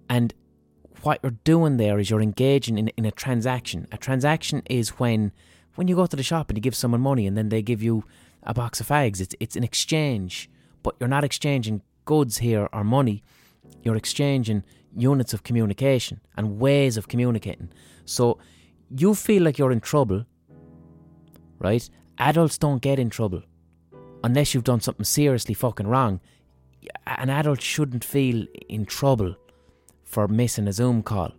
And 0.09 0.33
what 1.03 1.19
you're 1.23 1.31
doing 1.43 1.77
there 1.77 1.99
is 1.99 2.09
you're 2.09 2.21
engaging 2.21 2.77
in, 2.77 2.89
in 2.89 3.05
a 3.05 3.11
transaction. 3.11 3.87
A 3.91 3.97
transaction 3.97 4.61
is 4.69 4.89
when 4.99 5.31
when 5.75 5.87
you 5.87 5.95
go 5.95 6.05
to 6.05 6.15
the 6.15 6.23
shop 6.23 6.49
and 6.49 6.57
you 6.57 6.61
give 6.61 6.75
someone 6.75 7.01
money 7.01 7.25
and 7.25 7.37
then 7.37 7.49
they 7.49 7.61
give 7.61 7.81
you 7.81 8.03
a 8.43 8.53
box 8.53 8.79
of 8.79 8.87
fags. 8.87 9.21
It's 9.21 9.35
it's 9.39 9.55
an 9.55 9.63
exchange, 9.63 10.49
but 10.83 10.95
you're 10.99 11.09
not 11.09 11.23
exchanging 11.23 11.81
goods 12.05 12.37
here 12.37 12.67
or 12.73 12.83
money. 12.83 13.23
You're 13.83 13.95
exchanging 13.95 14.63
units 14.95 15.33
of 15.33 15.43
communication 15.43 16.19
and 16.35 16.59
ways 16.59 16.97
of 16.97 17.07
communicating. 17.07 17.71
So 18.05 18.39
you 18.89 19.13
feel 19.13 19.43
like 19.43 19.57
you're 19.57 19.71
in 19.71 19.81
trouble, 19.81 20.25
right? 21.59 21.87
Adults 22.17 22.57
don't 22.57 22.81
get 22.81 22.99
in 22.99 23.09
trouble 23.09 23.43
unless 24.23 24.53
you've 24.53 24.63
done 24.63 24.81
something 24.81 25.05
seriously 25.05 25.53
fucking 25.53 25.87
wrong. 25.87 26.19
An 27.05 27.29
adult 27.29 27.61
shouldn't 27.61 28.03
feel 28.03 28.45
in 28.67 28.85
trouble 28.85 29.35
for 30.09 30.27
missing 30.27 30.67
a 30.67 30.73
Zoom 30.73 31.03
call. 31.03 31.31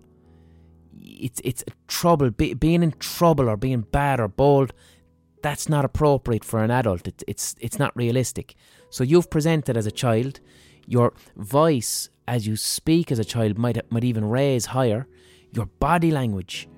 It's 1.02 1.40
it's 1.44 1.64
trouble. 1.88 2.30
Be, 2.30 2.54
being 2.54 2.82
in 2.82 2.92
trouble 2.92 3.48
or 3.50 3.56
being 3.56 3.82
bad 3.82 4.20
or 4.20 4.28
bold, 4.28 4.72
that's 5.42 5.68
not 5.68 5.84
appropriate 5.84 6.44
for 6.44 6.62
an 6.62 6.70
adult. 6.70 7.08
It, 7.08 7.22
it's 7.26 7.56
it's 7.60 7.78
not 7.78 7.96
realistic. 7.96 8.54
So 8.88 9.02
you've 9.02 9.28
presented 9.28 9.76
as 9.76 9.86
a 9.86 9.90
child. 9.90 10.40
Your 10.86 11.12
voice, 11.36 12.10
as 12.26 12.46
you 12.46 12.56
speak 12.56 13.10
as 13.12 13.18
a 13.18 13.24
child, 13.24 13.58
might 13.58 13.90
might 13.90 14.04
even 14.04 14.24
raise 14.24 14.66
higher. 14.66 15.06
Your 15.52 15.66
body 15.66 16.12
language 16.12 16.68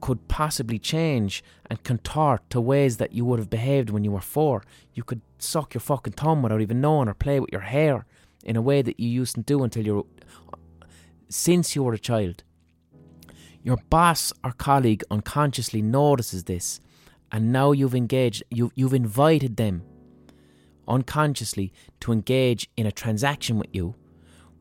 could 0.00 0.26
possibly 0.28 0.78
change 0.78 1.42
and 1.70 1.82
contort 1.84 2.48
to 2.50 2.60
ways 2.60 2.96
that 2.96 3.12
you 3.12 3.24
would 3.24 3.38
have 3.38 3.50
behaved 3.50 3.90
when 3.90 4.04
you 4.04 4.12
were 4.12 4.20
four. 4.20 4.64
You 4.94 5.04
could 5.04 5.20
suck 5.38 5.74
your 5.74 5.80
fucking 5.80 6.14
thumb 6.14 6.42
without 6.42 6.60
even 6.60 6.80
knowing, 6.80 7.08
or 7.08 7.14
play 7.14 7.38
with 7.38 7.52
your 7.52 7.62
hair 7.62 8.06
in 8.44 8.56
a 8.56 8.62
way 8.62 8.82
that 8.82 8.98
you 8.98 9.08
used 9.08 9.34
to 9.36 9.42
do 9.42 9.62
until 9.62 9.84
you 9.84 10.06
since 11.28 11.74
you 11.74 11.82
were 11.82 11.94
a 11.94 11.98
child. 11.98 12.44
Your 13.62 13.78
boss 13.90 14.32
or 14.44 14.52
colleague 14.52 15.04
unconsciously 15.10 15.82
notices 15.82 16.44
this, 16.44 16.80
and 17.30 17.52
now 17.52 17.72
you've 17.72 17.94
engaged, 17.94 18.42
you, 18.50 18.72
you've 18.74 18.94
invited 18.94 19.56
them 19.56 19.82
unconsciously 20.86 21.72
to 22.00 22.12
engage 22.12 22.70
in 22.76 22.86
a 22.86 22.92
transaction 22.92 23.58
with 23.58 23.68
you, 23.72 23.94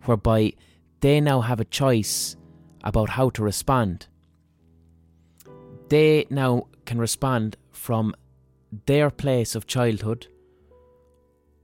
whereby 0.03 0.53
they 0.99 1.21
now 1.21 1.41
have 1.41 1.59
a 1.59 1.65
choice 1.65 2.35
about 2.83 3.09
how 3.09 3.29
to 3.29 3.43
respond. 3.43 4.07
They 5.89 6.25
now 6.29 6.67
can 6.85 6.99
respond 6.99 7.55
from 7.71 8.13
their 8.85 9.09
place 9.09 9.55
of 9.55 9.67
childhood 9.67 10.27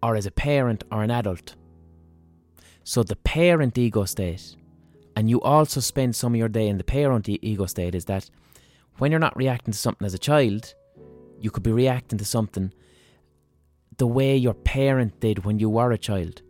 or 0.01 0.15
as 0.15 0.25
a 0.25 0.31
parent 0.31 0.83
or 0.91 1.03
an 1.03 1.11
adult. 1.11 1.55
So 2.83 3.03
the 3.03 3.15
parent 3.15 3.77
ego 3.77 4.05
state 4.05 4.55
and 5.15 5.29
you 5.29 5.41
also 5.41 5.79
spend 5.79 6.15
some 6.15 6.33
of 6.33 6.37
your 6.37 6.49
day 6.49 6.67
in 6.67 6.77
the 6.77 6.83
parent 6.83 7.29
ego 7.29 7.65
state 7.65 7.95
is 7.95 8.05
that 8.05 8.29
when 8.97 9.11
you're 9.11 9.19
not 9.19 9.37
reacting 9.37 9.71
to 9.71 9.77
something 9.77 10.05
as 10.05 10.13
a 10.13 10.19
child, 10.19 10.73
you 11.39 11.51
could 11.51 11.63
be 11.63 11.71
reacting 11.71 12.17
to 12.17 12.25
something 12.25 12.73
the 13.97 14.07
way 14.07 14.35
your 14.35 14.53
parent 14.53 15.19
did 15.19 15.45
when 15.45 15.59
you 15.59 15.69
were 15.69 15.91
a 15.91 15.97
child. 15.97 16.41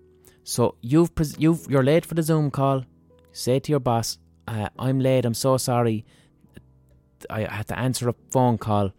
So 0.44 0.76
you've 0.82 1.12
you've 1.38 1.68
you're 1.70 1.84
late 1.84 2.06
for 2.06 2.16
the 2.16 2.24
Zoom 2.24 2.52
call. 2.52 2.86
Say 3.32 3.60
to 3.60 3.72
your 3.72 3.80
boss, 3.80 4.18
uh, 4.48 4.70
"I'm 4.78 5.00
late. 5.00 5.26
I'm 5.26 5.34
so 5.34 5.58
sorry. 5.58 6.06
I 7.30 7.42
had 7.42 7.68
to 7.70 7.80
answer 7.80 8.10
a 8.10 8.16
phone 8.30 8.58
call." 8.58 8.92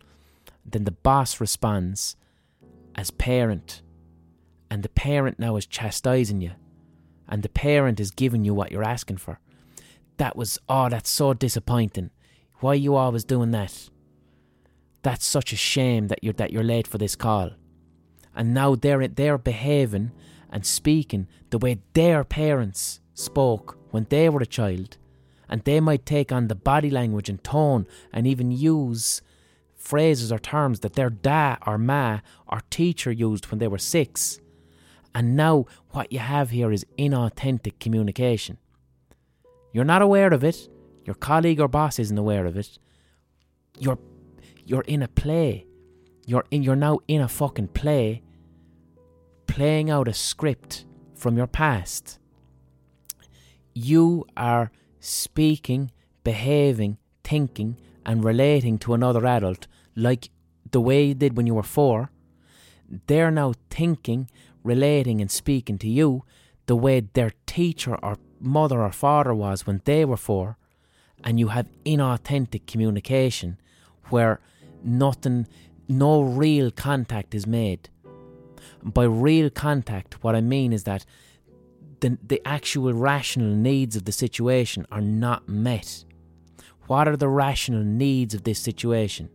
Then 0.65 0.85
the 0.85 0.91
boss 0.91 1.41
responds 1.41 2.17
as 2.95 3.11
parent, 3.11 3.83
and 4.71 4.83
the 4.83 4.89
parent 4.89 5.39
now 5.39 5.57
is 5.57 5.67
chastising 5.67 6.41
you, 6.41 6.53
and 7.29 7.43
the 7.43 7.51
parent 7.51 8.01
is 8.01 8.11
giving 8.11 8.45
you 8.45 8.55
what 8.55 8.73
you're 8.73 8.83
asking 8.83 9.19
for 9.19 9.39
that 10.17 10.37
was 10.37 10.59
oh 10.69 10.89
that's 10.89 11.11
so 11.11 11.35
disappointing. 11.35 12.11
Why 12.61 12.73
are 12.73 12.77
you 12.77 12.95
always 12.95 13.25
doing 13.25 13.51
that? 13.51 13.91
That's 15.03 15.27
such 15.27 15.53
a 15.53 15.57
shame 15.57 16.09
that 16.09 16.23
you're 16.23 16.33
that 16.35 16.53
you're 16.53 16.65
late 16.65 16.87
for 16.87 16.99
this 16.99 17.17
call. 17.17 17.51
And 18.35 18.55
now 18.55 18.75
they're 18.75 19.09
they're 19.09 19.39
behaving 19.39 20.13
and 20.51 20.65
speaking 20.65 21.27
the 21.51 21.59
way 21.59 21.81
their 21.95 22.25
parents 22.25 23.01
spoke 23.13 23.79
when 23.91 24.07
they 24.09 24.29
were 24.29 24.41
a 24.41 24.47
child. 24.47 24.99
And 25.49 25.63
they 25.63 25.79
might 25.79 26.07
take 26.07 26.33
on 26.33 26.49
the 26.49 26.55
body 26.55 26.91
language 26.91 27.29
and 27.29 27.43
tone 27.45 27.87
and 28.13 28.27
even 28.27 28.51
use 28.51 29.21
phrases 29.77 30.33
or 30.33 30.39
terms 30.39 30.81
that 30.81 30.95
their 30.95 31.11
da 31.11 31.57
or 31.67 31.77
ma 31.77 32.21
or 32.49 32.61
teacher 32.71 33.13
used 33.13 33.51
when 33.51 33.59
they 33.59 33.69
were 33.69 33.79
six. 33.79 34.41
And 35.15 35.37
now 35.37 35.67
what 35.91 36.13
you 36.13 36.19
have 36.19 36.51
here 36.51 36.73
is 36.73 36.87
inauthentic 36.99 37.79
communication 37.79 38.59
you're 39.75 39.85
not 39.85 40.01
aware 40.01 40.33
of 40.33 40.45
it. 40.45 40.69
Your 41.05 41.17
colleague 41.17 41.61
or 41.61 41.69
boss 41.69 41.99
isn't 41.99 42.17
aware 42.17 42.47
of 42.47 42.57
it. 42.57 42.79
You're 43.79 43.99
you're 44.65 44.83
in 44.83 45.03
a 45.03 45.09
play. 45.09 45.67
You're 46.25 46.47
in 46.51 46.63
you're 46.63 46.77
now 46.77 47.01
in 47.09 47.21
a 47.21 47.29
fucking 47.29 47.69
play 47.69 48.23
playing 49.47 49.91
out 49.91 50.09
a 50.09 50.13
script 50.13 50.85
from 51.15 51.37
your 51.37 51.47
past. 51.47 52.19
You 53.75 54.25
are 54.37 54.71
speaking, 55.01 55.91
behaving, 56.23 56.99
thinking 57.23 57.77
and 58.07 58.25
relating 58.25 58.79
to 58.79 58.95
another 58.95 59.27
adult 59.27 59.67
like 59.97 60.31
the 60.71 60.81
way 60.81 61.05
you 61.07 61.15
did 61.15 61.37
when 61.37 61.47
you 61.47 61.55
were 61.55 61.63
4. 61.63 62.11
They're 63.07 63.31
now 63.31 63.55
thinking, 63.71 64.31
relating 64.63 65.21
and 65.21 65.31
speaking 65.31 65.79
to 65.79 65.89
you 65.89 66.25
the 66.67 66.77
way 66.77 67.01
their 67.01 67.33
teacher 67.47 67.97
or 68.03 68.19
mother 68.45 68.83
or 68.83 68.93
father 68.93 69.35
was 69.35 69.67
when 69.67 69.81
they 69.85 70.05
were 70.05 70.17
four, 70.17 70.57
and 71.23 71.41
you 71.41 71.49
have 71.49 71.69
inauthentic 71.85 72.67
communication 72.67 73.59
where 74.11 74.41
nothing, 74.83 75.49
no 75.89 76.23
real 76.23 76.71
contact 76.71 77.35
is 77.35 77.47
made. 77.47 77.89
By 78.83 79.05
real 79.05 79.51
contact, 79.51 80.23
what 80.23 80.37
I 80.37 80.41
mean 80.41 80.73
is 80.73 80.85
that 80.85 81.07
the, 82.01 82.19
the 82.23 82.43
actual 82.47 82.93
rational 82.93 83.55
needs 83.55 83.97
of 83.97 84.05
the 84.05 84.13
situation 84.13 84.87
are 84.93 85.01
not 85.01 85.49
met. 85.49 86.05
What 86.87 87.09
are 87.09 87.17
the 87.17 87.29
rational 87.29 87.83
needs 87.83 88.35
of 88.35 88.45
this 88.45 88.59
situation? 88.59 89.31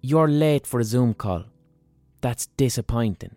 You're 0.00 0.28
late 0.28 0.66
for 0.66 0.80
a 0.80 0.84
Zoom 0.84 1.12
call. 1.12 1.44
That's 2.20 2.46
disappointing. 2.56 3.36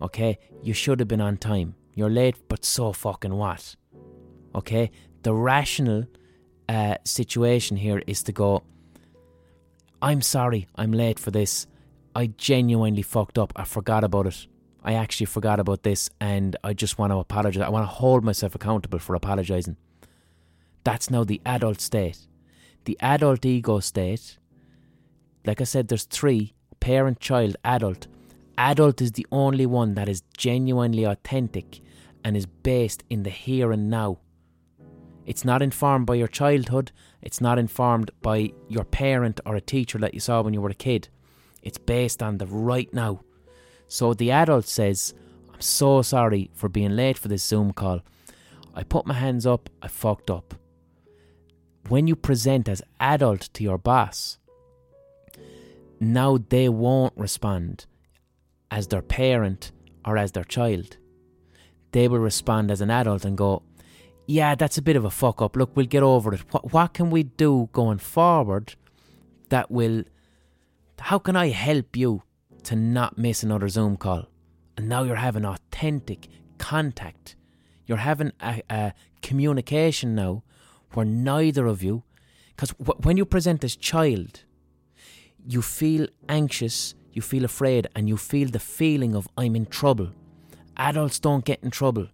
Okay? 0.00 0.38
You 0.62 0.72
should 0.72 0.98
have 1.00 1.08
been 1.08 1.20
on 1.20 1.36
time. 1.36 1.75
You're 1.96 2.10
late, 2.10 2.36
but 2.48 2.62
so 2.62 2.92
fucking 2.92 3.34
what? 3.34 3.74
Okay? 4.54 4.90
The 5.22 5.32
rational 5.32 6.04
uh, 6.68 6.96
situation 7.04 7.78
here 7.78 8.02
is 8.06 8.22
to 8.24 8.32
go, 8.32 8.62
I'm 10.02 10.20
sorry, 10.20 10.68
I'm 10.76 10.92
late 10.92 11.18
for 11.18 11.30
this. 11.30 11.66
I 12.14 12.26
genuinely 12.26 13.00
fucked 13.00 13.38
up. 13.38 13.54
I 13.56 13.64
forgot 13.64 14.04
about 14.04 14.26
it. 14.26 14.46
I 14.84 14.92
actually 14.92 15.26
forgot 15.26 15.58
about 15.58 15.84
this 15.84 16.10
and 16.20 16.54
I 16.62 16.74
just 16.74 16.98
want 16.98 17.12
to 17.12 17.16
apologize. 17.16 17.62
I 17.62 17.70
want 17.70 17.84
to 17.84 17.94
hold 17.94 18.22
myself 18.24 18.54
accountable 18.54 18.98
for 18.98 19.14
apologizing. 19.14 19.78
That's 20.84 21.10
now 21.10 21.24
the 21.24 21.40
adult 21.46 21.80
state. 21.80 22.28
The 22.84 22.98
adult 23.00 23.44
ego 23.46 23.80
state, 23.80 24.36
like 25.46 25.62
I 25.62 25.64
said, 25.64 25.88
there's 25.88 26.04
three 26.04 26.52
parent, 26.78 27.20
child, 27.20 27.56
adult. 27.64 28.06
Adult 28.58 29.00
is 29.00 29.12
the 29.12 29.26
only 29.32 29.64
one 29.64 29.94
that 29.94 30.10
is 30.10 30.22
genuinely 30.36 31.04
authentic 31.04 31.80
and 32.26 32.36
is 32.36 32.44
based 32.44 33.04
in 33.08 33.22
the 33.22 33.30
here 33.30 33.70
and 33.70 33.88
now. 33.88 34.18
It's 35.26 35.44
not 35.44 35.62
informed 35.62 36.06
by 36.06 36.16
your 36.16 36.26
childhood, 36.26 36.90
it's 37.22 37.40
not 37.40 37.56
informed 37.56 38.10
by 38.20 38.50
your 38.68 38.82
parent 38.82 39.38
or 39.46 39.54
a 39.54 39.60
teacher 39.60 39.96
that 39.98 40.12
you 40.12 40.18
saw 40.18 40.42
when 40.42 40.52
you 40.52 40.60
were 40.60 40.70
a 40.70 40.74
kid. 40.74 41.08
It's 41.62 41.78
based 41.78 42.24
on 42.24 42.38
the 42.38 42.46
right 42.46 42.92
now. 42.92 43.20
So 43.86 44.12
the 44.12 44.32
adult 44.32 44.66
says, 44.66 45.14
I'm 45.54 45.60
so 45.60 46.02
sorry 46.02 46.50
for 46.52 46.68
being 46.68 46.96
late 46.96 47.16
for 47.16 47.28
this 47.28 47.44
Zoom 47.44 47.72
call. 47.72 48.00
I 48.74 48.82
put 48.82 49.06
my 49.06 49.14
hands 49.14 49.46
up, 49.46 49.70
I 49.80 49.86
fucked 49.86 50.28
up. 50.28 50.52
When 51.86 52.08
you 52.08 52.16
present 52.16 52.68
as 52.68 52.82
adult 52.98 53.42
to 53.54 53.62
your 53.62 53.78
boss, 53.78 54.38
now 56.00 56.38
they 56.38 56.68
won't 56.68 57.16
respond 57.16 57.86
as 58.68 58.88
their 58.88 59.02
parent 59.02 59.70
or 60.04 60.18
as 60.18 60.32
their 60.32 60.42
child. 60.42 60.96
They 61.96 62.08
will 62.08 62.18
respond 62.18 62.70
as 62.70 62.82
an 62.82 62.90
adult 62.90 63.24
and 63.24 63.38
go, 63.38 63.62
Yeah, 64.26 64.54
that's 64.54 64.76
a 64.76 64.82
bit 64.82 64.96
of 64.96 65.06
a 65.06 65.10
fuck 65.10 65.40
up. 65.40 65.56
Look, 65.56 65.74
we'll 65.74 65.86
get 65.86 66.02
over 66.02 66.34
it. 66.34 66.42
What, 66.52 66.70
what 66.70 66.92
can 66.92 67.08
we 67.08 67.22
do 67.22 67.70
going 67.72 67.96
forward 67.96 68.74
that 69.48 69.70
will. 69.70 70.04
How 70.98 71.18
can 71.18 71.36
I 71.36 71.48
help 71.48 71.96
you 71.96 72.22
to 72.64 72.76
not 72.76 73.16
miss 73.16 73.42
another 73.42 73.68
Zoom 73.68 73.96
call? 73.96 74.26
And 74.76 74.90
now 74.90 75.04
you're 75.04 75.16
having 75.16 75.46
authentic 75.46 76.28
contact. 76.58 77.34
You're 77.86 78.04
having 78.10 78.32
a, 78.42 78.62
a 78.68 78.92
communication 79.22 80.14
now 80.14 80.42
where 80.92 81.06
neither 81.06 81.64
of 81.64 81.82
you, 81.82 82.02
because 82.54 82.72
when 83.04 83.16
you 83.16 83.24
present 83.24 83.64
as 83.64 83.74
child, 83.74 84.44
you 85.48 85.62
feel 85.62 86.08
anxious, 86.28 86.94
you 87.14 87.22
feel 87.22 87.46
afraid, 87.46 87.88
and 87.96 88.06
you 88.06 88.18
feel 88.18 88.50
the 88.50 88.58
feeling 88.58 89.14
of 89.16 89.26
I'm 89.38 89.56
in 89.56 89.64
trouble. 89.64 90.12
Adults 90.76 91.18
don't 91.18 91.44
get 91.44 91.62
in 91.62 91.70
trouble. 91.70 92.08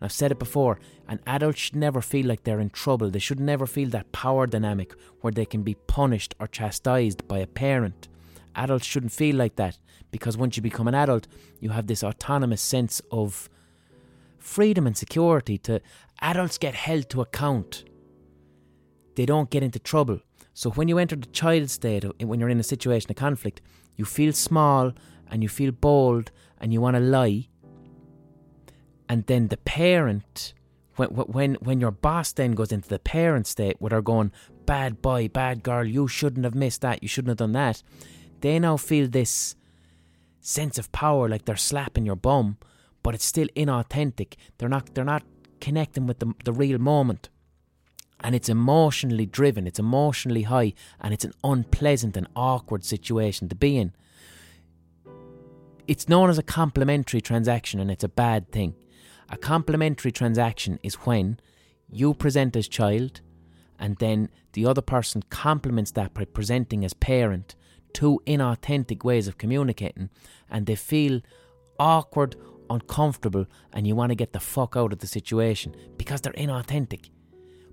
I've 0.00 0.12
said 0.12 0.30
it 0.30 0.38
before, 0.38 0.78
an 1.08 1.20
adult 1.26 1.56
should 1.56 1.74
never 1.74 2.00
feel 2.00 2.26
like 2.26 2.44
they're 2.44 2.60
in 2.60 2.70
trouble. 2.70 3.10
They 3.10 3.18
should 3.18 3.40
never 3.40 3.66
feel 3.66 3.88
that 3.90 4.12
power 4.12 4.46
dynamic 4.46 4.94
where 5.20 5.32
they 5.32 5.44
can 5.44 5.62
be 5.62 5.74
punished 5.74 6.34
or 6.38 6.46
chastised 6.46 7.26
by 7.26 7.38
a 7.38 7.46
parent. 7.46 8.08
Adults 8.54 8.86
shouldn't 8.86 9.12
feel 9.12 9.34
like 9.34 9.56
that 9.56 9.78
because 10.10 10.36
once 10.36 10.56
you 10.56 10.62
become 10.62 10.88
an 10.88 10.94
adult, 10.94 11.26
you 11.60 11.70
have 11.70 11.86
this 11.86 12.04
autonomous 12.04 12.62
sense 12.62 13.02
of 13.10 13.48
freedom 14.38 14.86
and 14.86 14.96
security 14.96 15.58
to 15.58 15.80
adults 16.20 16.58
get 16.58 16.74
held 16.74 17.08
to 17.10 17.20
account. 17.20 17.84
They 19.16 19.26
don't 19.26 19.50
get 19.50 19.62
into 19.62 19.78
trouble. 19.78 20.20
So 20.54 20.70
when 20.70 20.88
you 20.88 20.98
enter 20.98 21.16
the 21.16 21.26
child 21.26 21.70
state, 21.70 22.04
uh, 22.04 22.12
when 22.20 22.40
you're 22.40 22.48
in 22.48 22.60
a 22.60 22.64
situation 22.64 23.10
of 23.10 23.16
conflict, 23.16 23.60
you 23.96 24.04
feel 24.04 24.32
small 24.32 24.92
and 25.30 25.42
you 25.42 25.48
feel 25.48 25.72
bold 25.72 26.30
and 26.60 26.72
you 26.72 26.80
want 26.80 26.96
to 26.96 27.00
lie. 27.00 27.48
And 29.08 29.26
then 29.26 29.48
the 29.48 29.56
parent, 29.56 30.54
when, 30.96 31.10
when, 31.10 31.54
when 31.56 31.80
your 31.80 31.90
boss 31.90 32.32
then 32.32 32.52
goes 32.52 32.72
into 32.72 32.88
the 32.88 32.98
parent 32.98 33.46
state 33.46 33.76
where 33.78 33.90
they're 33.90 34.02
going, 34.02 34.32
bad 34.66 35.00
boy, 35.00 35.28
bad 35.28 35.62
girl, 35.62 35.84
you 35.84 36.08
shouldn't 36.08 36.44
have 36.44 36.54
missed 36.54 36.82
that, 36.82 37.02
you 37.02 37.08
shouldn't 37.08 37.30
have 37.30 37.38
done 37.38 37.52
that, 37.52 37.82
they 38.40 38.58
now 38.58 38.76
feel 38.76 39.08
this 39.08 39.56
sense 40.40 40.78
of 40.78 40.92
power 40.92 41.28
like 41.28 41.44
they're 41.44 41.56
slapping 41.56 42.06
your 42.06 42.16
bum, 42.16 42.58
but 43.02 43.14
it's 43.14 43.24
still 43.24 43.48
inauthentic. 43.56 44.34
They're 44.58 44.68
not, 44.68 44.94
they're 44.94 45.04
not 45.04 45.22
connecting 45.60 46.06
with 46.06 46.18
the, 46.18 46.34
the 46.44 46.52
real 46.52 46.78
moment 46.78 47.30
and 48.20 48.34
it's 48.34 48.48
emotionally 48.48 49.26
driven, 49.26 49.66
it's 49.66 49.78
emotionally 49.78 50.42
high, 50.42 50.74
and 51.00 51.14
it's 51.14 51.24
an 51.24 51.32
unpleasant 51.44 52.16
and 52.16 52.26
awkward 52.34 52.84
situation 52.84 53.48
to 53.48 53.54
be 53.54 53.76
in. 53.76 53.92
It's 55.86 56.08
known 56.08 56.28
as 56.28 56.38
a 56.38 56.42
complementary 56.42 57.20
transaction, 57.20 57.80
and 57.80 57.90
it's 57.90 58.04
a 58.04 58.08
bad 58.08 58.50
thing. 58.50 58.74
A 59.30 59.36
complementary 59.36 60.12
transaction 60.12 60.78
is 60.82 60.94
when 60.94 61.38
you 61.90 62.14
present 62.14 62.56
as 62.56 62.68
child, 62.68 63.20
and 63.78 63.96
then 63.98 64.28
the 64.52 64.66
other 64.66 64.82
person 64.82 65.22
complements 65.30 65.92
that 65.92 66.14
by 66.14 66.24
presenting 66.24 66.84
as 66.84 66.94
parent. 66.94 67.54
Two 67.92 68.20
inauthentic 68.26 69.04
ways 69.04 69.28
of 69.28 69.38
communicating, 69.38 70.10
and 70.50 70.66
they 70.66 70.76
feel 70.76 71.20
awkward, 71.78 72.36
uncomfortable, 72.68 73.46
and 73.72 73.86
you 73.86 73.96
want 73.96 74.10
to 74.10 74.16
get 74.16 74.32
the 74.32 74.40
fuck 74.40 74.76
out 74.76 74.92
of 74.92 74.98
the 74.98 75.06
situation 75.06 75.74
because 75.96 76.20
they're 76.20 76.32
inauthentic 76.34 77.08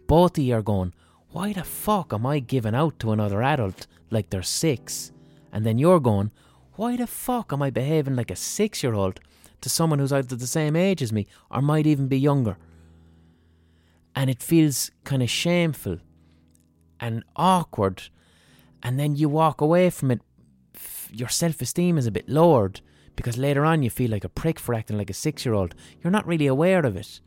both 0.07 0.37
of 0.37 0.43
you 0.43 0.55
are 0.55 0.61
going, 0.61 0.93
why 1.29 1.53
the 1.53 1.63
fuck 1.63 2.13
am 2.13 2.25
I 2.25 2.39
giving 2.39 2.75
out 2.75 2.99
to 2.99 3.11
another 3.11 3.41
adult 3.41 3.87
like 4.11 4.29
they're 4.29 4.43
six? 4.43 5.11
And 5.51 5.65
then 5.65 5.77
you're 5.77 5.99
going, 5.99 6.31
why 6.73 6.95
the 6.95 7.07
fuck 7.07 7.51
am 7.53 7.61
I 7.61 7.69
behaving 7.69 8.15
like 8.15 8.31
a 8.31 8.35
six 8.35 8.83
year 8.83 8.93
old 8.93 9.19
to 9.65 9.69
someone 9.69 9.97
who's 9.97 10.13
either 10.13 10.35
the 10.35 10.45
same 10.45 10.75
age 10.75 11.01
as 11.01 11.11
me 11.11 11.25
or 11.49 11.59
might 11.59 11.87
even 11.87 12.07
be 12.07 12.19
younger? 12.19 12.55
And 14.15 14.29
it 14.29 14.43
feels 14.43 14.91
kind 15.03 15.23
of 15.23 15.29
shameful 15.29 15.97
and 16.99 17.23
awkward. 17.35 18.03
And 18.83 18.99
then 18.99 19.15
you 19.15 19.27
walk 19.27 19.61
away 19.61 19.89
from 19.89 20.11
it, 20.11 20.21
your 21.11 21.29
self 21.29 21.59
esteem 21.61 21.97
is 21.97 22.05
a 22.05 22.11
bit 22.11 22.29
lowered 22.29 22.81
because 23.15 23.39
later 23.39 23.65
on 23.65 23.81
you 23.81 23.89
feel 23.89 24.11
like 24.11 24.23
a 24.23 24.29
prick 24.29 24.59
for 24.59 24.75
acting 24.75 24.99
like 24.99 25.09
a 25.09 25.15
six 25.15 25.43
year 25.43 25.55
old. 25.55 25.73
You're 26.03 26.11
not 26.11 26.27
really 26.27 26.45
aware 26.45 26.85
of 26.85 26.95
it. 26.95 27.21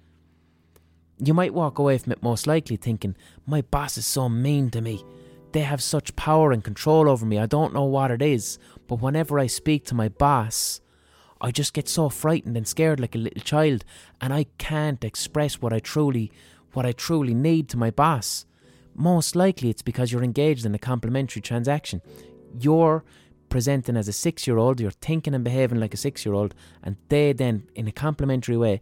You 1.19 1.35
might 1.35 1.53
walk 1.53 1.81
away 1.81 1.99
from 1.99 2.13
it 2.13 2.23
most 2.23 2.47
likely 2.47 2.77
thinking, 2.77 3.17
my 3.47 3.63
boss 3.63 3.99
is 3.99 4.07
so 4.07 4.29
mean 4.29 4.71
to 4.71 4.81
me. 4.81 5.05
They 5.51 5.63
have 5.63 5.83
such 5.83 6.15
power 6.15 6.53
and 6.53 6.63
control 6.63 7.09
over 7.09 7.27
me. 7.27 7.39
I 7.39 7.47
don't 7.47 7.75
know 7.75 7.85
what 7.85 8.13
it 8.13 8.23
is, 8.23 8.61
but 8.87 9.03
whenever 9.03 9.39
I 9.39 9.49
speak 9.49 9.85
to 9.87 9.95
my 9.97 10.09
boss, 10.09 10.81
I 11.41 11.51
just 11.51 11.73
get 11.73 11.89
so 11.89 12.09
frightened 12.09 12.57
and 12.57 12.67
scared 12.67 13.01
like 13.01 13.15
a 13.15 13.19
little 13.19 13.43
child, 13.43 13.85
and 14.21 14.33
I 14.33 14.47
can't 14.59 15.05
express 15.05 15.61
what 15.61 15.73
I 15.73 15.79
truly 15.79 16.33
what 16.75 16.85
I 16.85 16.93
truly 16.93 17.35
need 17.35 17.69
to 17.71 17.77
my 17.77 17.91
boss. 17.91 18.45
Most 18.95 19.35
likely 19.35 19.71
it's 19.71 19.83
because 19.83 20.13
you're 20.13 20.25
engaged 20.25 20.67
in 20.67 20.75
a 20.75 20.79
complementary 20.79 21.41
transaction. 21.41 22.03
You're 22.59 23.05
presenting 23.49 23.97
as 23.97 24.09
a 24.09 24.13
six 24.13 24.47
year 24.47 24.59
old, 24.59 24.81
you're 24.81 24.91
thinking 24.91 25.35
and 25.35 25.45
behaving 25.45 25.81
like 25.81 25.95
a 25.95 25.99
six 25.99 26.27
year 26.27 26.35
old, 26.35 26.55
and 26.83 26.97
they 27.09 27.33
then, 27.33 27.69
in 27.75 27.89
a 27.89 27.93
complementary 27.93 28.57
way, 28.57 28.81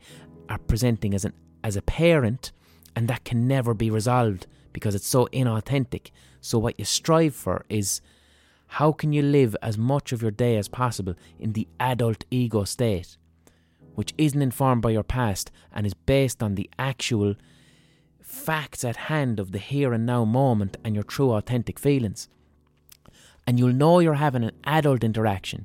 are 0.49 0.59
presenting 0.59 1.15
as 1.15 1.25
an 1.25 1.33
as 1.63 1.77
a 1.77 1.83
parent, 1.83 2.53
and 2.95 3.09
that 3.09 3.25
can 3.25 3.47
never 3.47 3.75
be 3.75 3.91
resolved 3.91 4.47
because 4.73 4.95
it's 4.95 5.07
so 5.07 5.27
inauthentic. 5.33 6.11
So, 6.41 6.59
what 6.59 6.79
you 6.79 6.85
strive 6.85 7.35
for 7.35 7.65
is 7.69 8.01
how 8.77 8.93
can 8.93 9.11
you 9.11 9.23
live 9.23 9.57
as 9.63 9.79
much 9.79 10.13
of 10.13 10.21
your 10.21 10.31
day 10.31 10.55
as 10.59 10.69
possible 10.69 11.15
in 11.39 11.55
the 11.55 11.67
adult 11.81 12.27
ego 12.31 12.63
state, 12.65 13.17
which 13.95 14.13
isn't 14.19 14.43
informed 14.43 14.83
by 14.83 14.91
your 14.91 15.03
past 15.03 15.51
and 15.73 15.87
is 15.87 15.95
based 15.95 16.43
on 16.43 16.57
the 16.57 16.69
actual 16.79 17.35
facts 18.21 18.85
at 18.85 19.09
hand 19.09 19.41
of 19.41 19.53
the 19.53 19.59
here 19.59 19.95
and 19.95 20.05
now 20.05 20.27
moment 20.27 20.77
and 20.85 20.95
your 20.95 21.05
true 21.05 21.33
authentic 21.33 21.79
feelings. 21.79 22.29
And 23.47 23.59
you'll 23.59 23.73
know 23.73 24.01
you're 24.01 24.13
having 24.27 24.45
an 24.45 24.53
adult 24.65 25.03
interaction 25.03 25.65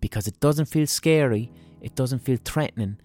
because 0.00 0.26
it 0.26 0.40
doesn't 0.40 0.66
feel 0.66 0.88
scary, 0.88 1.52
it 1.80 1.94
doesn't 1.94 2.18
feel 2.18 2.38
threatening, 2.44 2.96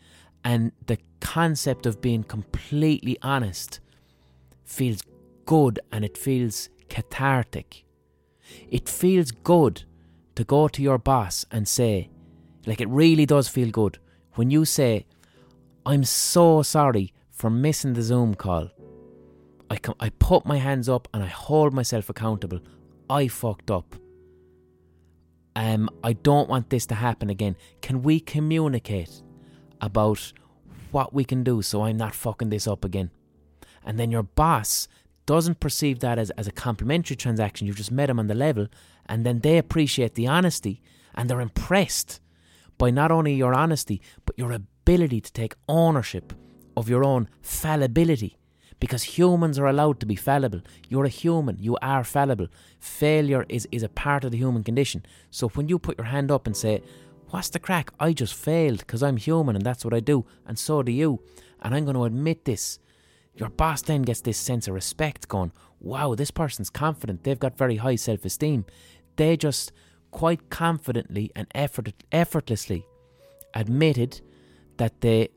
and 0.43 0.71
the 0.87 0.97
concept 1.19 1.85
of 1.85 2.01
being 2.01 2.23
completely 2.23 3.15
honest 3.21 3.79
feels 4.63 5.03
good 5.45 5.79
and 5.91 6.03
it 6.03 6.17
feels 6.17 6.69
cathartic. 6.89 7.84
It 8.69 8.89
feels 8.89 9.31
good 9.31 9.83
to 10.35 10.43
go 10.43 10.67
to 10.67 10.81
your 10.81 10.97
boss 10.97 11.45
and 11.51 11.67
say, 11.67 12.09
like 12.65 12.81
it 12.81 12.89
really 12.89 13.25
does 13.25 13.47
feel 13.47 13.69
good 13.69 13.99
when 14.33 14.49
you 14.49 14.65
say, 14.65 15.05
I'm 15.85 16.03
so 16.03 16.61
sorry 16.61 17.13
for 17.31 17.49
missing 17.49 17.93
the 17.93 18.01
Zoom 18.01 18.35
call. 18.35 18.69
I, 19.69 19.77
com- 19.77 19.95
I 19.99 20.09
put 20.09 20.45
my 20.45 20.57
hands 20.57 20.89
up 20.89 21.07
and 21.13 21.23
I 21.23 21.27
hold 21.27 21.73
myself 21.73 22.09
accountable. 22.09 22.59
I 23.09 23.27
fucked 23.27 23.71
up. 23.71 23.95
Um, 25.55 25.89
I 26.03 26.13
don't 26.13 26.49
want 26.49 26.69
this 26.69 26.85
to 26.87 26.95
happen 26.95 27.29
again. 27.29 27.55
Can 27.81 28.01
we 28.01 28.19
communicate 28.19 29.21
about 29.81 30.33
what 30.91 31.13
we 31.13 31.25
can 31.25 31.43
do 31.43 31.61
so 31.61 31.83
I'm 31.83 31.97
not 31.97 32.15
fucking 32.15 32.49
this 32.49 32.67
up 32.67 32.85
again. 32.85 33.11
And 33.83 33.99
then 33.99 34.11
your 34.11 34.23
boss 34.23 34.87
doesn't 35.25 35.59
perceive 35.59 35.99
that 35.99 36.17
as, 36.19 36.29
as 36.31 36.47
a 36.47 36.51
complementary 36.51 37.15
transaction. 37.15 37.67
You've 37.67 37.77
just 37.77 37.91
met 37.91 38.07
them 38.07 38.19
on 38.19 38.27
the 38.27 38.35
level, 38.35 38.67
and 39.05 39.25
then 39.25 39.39
they 39.39 39.57
appreciate 39.57 40.15
the 40.15 40.27
honesty 40.27 40.81
and 41.15 41.29
they're 41.29 41.41
impressed 41.41 42.19
by 42.77 42.91
not 42.91 43.11
only 43.11 43.33
your 43.33 43.53
honesty, 43.53 44.01
but 44.25 44.37
your 44.37 44.51
ability 44.51 45.21
to 45.21 45.31
take 45.31 45.55
ownership 45.67 46.33
of 46.75 46.89
your 46.89 47.03
own 47.03 47.29
fallibility. 47.41 48.37
Because 48.81 49.03
humans 49.03 49.57
are 49.57 49.67
allowed 49.67 50.01
to 50.01 50.05
be 50.05 50.17
fallible. 50.17 50.61
You're 50.89 51.05
a 51.05 51.09
human, 51.09 51.57
you 51.59 51.77
are 51.81 52.03
fallible. 52.03 52.47
Failure 52.79 53.45
is, 53.47 53.65
is 53.71 53.83
a 53.83 53.89
part 53.89 54.25
of 54.25 54.31
the 54.31 54.37
human 54.37 54.65
condition. 54.65 55.05
So 55.31 55.47
when 55.49 55.69
you 55.69 55.79
put 55.79 55.97
your 55.97 56.07
hand 56.07 56.29
up 56.29 56.45
and 56.45 56.55
say, 56.55 56.83
What's 57.29 57.49
the 57.49 57.59
crack? 57.59 57.91
I 57.99 58.13
just 58.13 58.35
failed 58.35 58.79
because 58.79 59.01
I'm 59.01 59.17
human 59.17 59.55
and 59.55 59.65
that's 59.65 59.83
what 59.83 59.93
I 59.93 59.99
do, 59.99 60.25
and 60.45 60.59
so 60.59 60.83
do 60.83 60.91
you. 60.91 61.21
And 61.61 61.73
I'm 61.73 61.83
going 61.83 61.95
to 61.95 62.03
admit 62.03 62.45
this. 62.45 62.79
Your 63.35 63.49
boss 63.49 63.81
then 63.81 64.03
gets 64.03 64.21
this 64.21 64.37
sense 64.37 64.67
of 64.67 64.73
respect 64.73 65.27
going, 65.27 65.51
wow, 65.79 66.15
this 66.15 66.31
person's 66.31 66.69
confident. 66.69 67.23
They've 67.23 67.39
got 67.39 67.57
very 67.57 67.77
high 67.77 67.95
self 67.97 68.23
esteem. 68.25 68.65
They 69.17 69.35
just 69.37 69.71
quite 70.11 70.49
confidently 70.49 71.31
and 71.35 71.47
effort- 71.53 72.03
effortlessly 72.11 72.85
admitted 73.53 74.21
that 74.77 75.01
they 75.01 75.29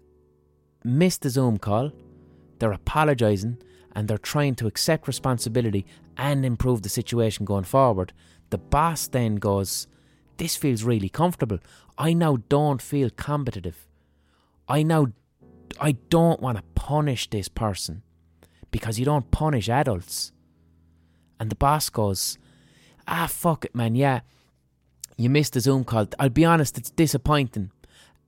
missed 0.85 1.23
the 1.23 1.31
Zoom 1.31 1.59
call, 1.59 1.93
they're 2.59 2.73
apologising, 2.73 3.59
and 3.93 4.07
they're 4.07 4.19
trying 4.19 4.55
to 4.57 4.67
accept 4.67 5.09
responsibility 5.09 5.85
and 6.17 6.45
improve 6.45 6.83
the 6.83 6.89
situation 6.89 7.45
going 7.45 7.65
forward. 7.65 8.13
The 8.51 8.59
boss 8.59 9.09
then 9.09 9.37
goes, 9.37 9.89
this 10.37 10.57
feels 10.57 10.85
really 10.85 11.09
comfortable. 11.09 11.59
I 11.97 12.13
now 12.13 12.39
don't 12.49 12.81
feel 12.81 13.11
competitive. 13.11 13.87
I 14.69 14.85
now 14.85 15.09
I 15.81 15.93
don't 15.93 16.41
want 16.41 16.59
to 16.59 16.65
punish 16.75 17.29
this 17.31 17.49
person 17.49 18.03
because 18.71 18.99
you 18.99 19.05
don't 19.05 19.31
punish 19.31 19.69
adults. 19.69 20.33
And 21.41 21.51
the 21.51 21.57
boss 21.57 21.89
goes, 21.91 22.39
Ah, 23.07 23.27
fuck 23.27 23.65
it, 23.65 23.75
man. 23.75 23.95
Yeah, 23.95 24.21
you 25.17 25.31
missed 25.31 25.55
the 25.55 25.61
Zoom 25.61 25.85
call. 25.85 26.07
I'll 26.19 26.29
be 26.29 26.45
honest, 26.45 26.77
it's 26.79 26.91
disappointing. 26.91 27.71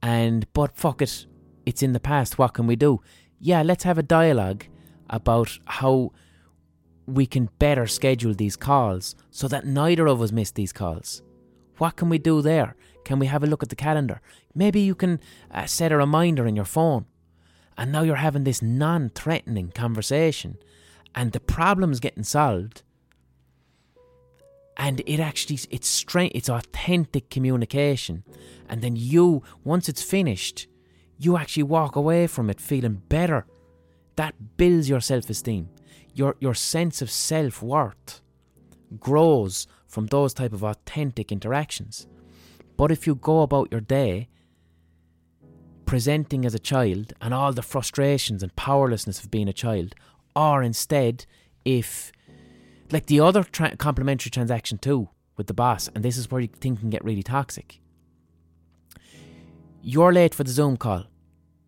And, 0.02 0.50
but 0.52 0.76
fuck 0.76 1.02
it, 1.02 1.26
it's 1.66 1.82
in 1.82 1.92
the 1.92 2.00
past. 2.00 2.38
What 2.38 2.54
can 2.54 2.66
we 2.66 2.76
do? 2.76 3.00
Yeah, 3.38 3.62
let's 3.62 3.84
have 3.84 3.98
a 3.98 4.02
dialogue 4.02 4.64
about 5.08 5.58
how 5.66 6.12
we 7.06 7.26
can 7.26 7.50
better 7.58 7.86
schedule 7.86 8.34
these 8.34 8.56
calls 8.56 9.14
so 9.30 9.48
that 9.48 9.66
neither 9.66 10.06
of 10.06 10.22
us 10.22 10.32
miss 10.32 10.50
these 10.50 10.72
calls. 10.72 11.22
What 11.78 11.96
can 11.96 12.08
we 12.08 12.18
do 12.18 12.42
there? 12.42 12.76
Can 13.04 13.18
we 13.18 13.26
have 13.26 13.42
a 13.42 13.46
look 13.46 13.62
at 13.62 13.68
the 13.68 13.76
calendar? 13.76 14.20
Maybe 14.54 14.80
you 14.80 14.94
can 14.94 15.20
uh, 15.50 15.66
set 15.66 15.92
a 15.92 15.96
reminder 15.96 16.46
in 16.46 16.56
your 16.56 16.64
phone. 16.64 17.06
And 17.80 17.92
now 17.92 18.02
you're 18.02 18.16
having 18.16 18.44
this 18.44 18.60
non 18.60 19.08
threatening 19.08 19.70
conversation, 19.70 20.58
and 21.14 21.32
the 21.32 21.40
problem's 21.40 21.98
getting 21.98 22.24
solved. 22.24 22.82
And 24.76 25.00
it 25.06 25.18
actually, 25.18 25.60
it's 25.70 25.88
straight, 25.88 26.32
it's 26.34 26.50
authentic 26.50 27.30
communication. 27.30 28.22
And 28.68 28.82
then 28.82 28.96
you, 28.96 29.42
once 29.64 29.88
it's 29.88 30.02
finished, 30.02 30.66
you 31.16 31.38
actually 31.38 31.62
walk 31.62 31.96
away 31.96 32.26
from 32.26 32.50
it 32.50 32.60
feeling 32.60 33.00
better. 33.08 33.46
That 34.16 34.58
builds 34.58 34.90
your 34.90 35.00
self 35.00 35.30
esteem. 35.30 35.70
Your, 36.12 36.36
your 36.38 36.54
sense 36.54 37.00
of 37.00 37.10
self 37.10 37.62
worth 37.62 38.20
grows 38.98 39.66
from 39.88 40.08
those 40.08 40.34
type 40.34 40.52
of 40.52 40.62
authentic 40.62 41.32
interactions. 41.32 42.06
But 42.76 42.92
if 42.92 43.06
you 43.06 43.14
go 43.14 43.40
about 43.40 43.68
your 43.70 43.80
day 43.80 44.28
presenting 45.90 46.46
as 46.46 46.54
a 46.54 46.58
child 46.60 47.12
and 47.20 47.34
all 47.34 47.52
the 47.52 47.62
frustrations 47.62 48.44
and 48.44 48.54
powerlessness 48.54 49.24
of 49.24 49.28
being 49.28 49.48
a 49.48 49.52
child, 49.52 49.92
or 50.36 50.62
instead, 50.62 51.26
if 51.64 52.12
like 52.92 53.06
the 53.06 53.18
other 53.18 53.42
tra- 53.42 53.76
complementary 53.76 54.30
transaction 54.30 54.78
too 54.78 55.08
with 55.36 55.48
the 55.48 55.52
boss, 55.52 55.88
and 55.92 56.04
this 56.04 56.16
is 56.16 56.30
where 56.30 56.42
you 56.42 56.46
think 56.46 56.78
can 56.78 56.90
get 56.90 57.04
really 57.04 57.24
toxic. 57.24 57.80
You're 59.82 60.12
late 60.12 60.32
for 60.32 60.44
the 60.44 60.52
Zoom 60.52 60.76
call. 60.76 61.06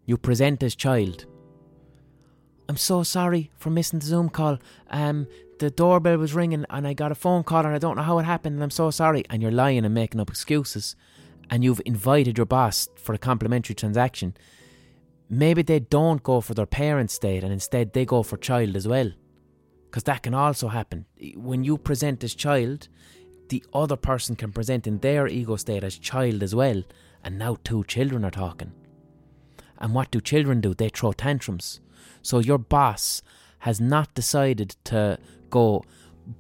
You 0.07 0.17
present 0.17 0.63
as 0.63 0.77
child. 0.77 1.27
I'm 2.69 2.77
so 2.77 3.03
sorry 3.03 3.51
for 3.57 3.71
missing 3.71 3.99
the 3.99 4.07
Zoom 4.07 4.29
call. 4.29 4.59
Um, 4.89 5.27
the 5.59 5.69
doorbell 5.69 6.19
was 6.19 6.33
ringing 6.33 6.65
and 6.71 6.87
I 6.87 6.93
got 6.93 7.11
a 7.11 7.17
phone 7.17 7.43
call 7.43 7.67
and 7.67 7.75
I 7.75 7.79
don't 7.79 7.97
know 7.97 8.03
how 8.03 8.21
it 8.21 8.25
happened 8.25 8.55
and 8.55 8.63
I'm 8.63 8.71
so 8.71 8.93
sorry. 8.93 9.25
And 9.29 9.43
you're 9.43 9.51
lying 9.51 9.85
and 9.85 9.93
making 9.93 10.21
up 10.21 10.31
excuses. 10.31 10.95
And 11.53 11.63
you've 11.63 11.83
invited 11.85 12.39
your 12.39 12.47
boss 12.47 12.89
for 12.97 13.13
a 13.13 13.19
complementary 13.19 13.75
transaction. 13.75 14.35
Maybe 15.29 15.61
they 15.61 15.81
don't 15.81 16.23
go 16.23 16.41
for 16.41 16.55
their 16.55 16.65
parent 16.65 17.11
state 17.11 17.45
and 17.45 17.53
instead 17.53 17.93
they 17.93 18.07
go 18.07 18.23
for 18.23 18.39
child 18.39 18.75
as 18.75 18.89
well. 18.89 19.11
Because 19.85 20.05
that 20.05 20.23
can 20.23 20.33
also 20.33 20.69
happen. 20.69 21.05
When 21.37 21.63
you 21.63 21.77
present 21.77 22.25
as 22.25 22.35
child, 22.35 22.89
the 23.51 23.63
other 23.75 23.97
person 23.97 24.35
can 24.35 24.51
present 24.51 24.87
in 24.87 25.01
their 25.01 25.27
ego 25.29 25.57
state 25.57 25.85
as 25.85 25.99
child 25.99 26.43
as 26.43 26.55
well. 26.55 26.83
And 27.23 27.39
now 27.39 27.59
two 27.65 27.85
children 27.85 28.25
are 28.25 28.31
talking. 28.31 28.73
And 29.77 29.93
what 29.93 30.11
do 30.11 30.23
children 30.23 30.63
do? 30.63 30.73
They 30.73 30.89
throw 30.89 31.13
tantrums. 31.13 31.83
So 32.23 32.39
your 32.39 32.57
boss 32.57 33.21
has 33.59 33.79
not 33.79 34.15
decided 34.15 34.75
to 34.85 35.19
go, 35.51 35.85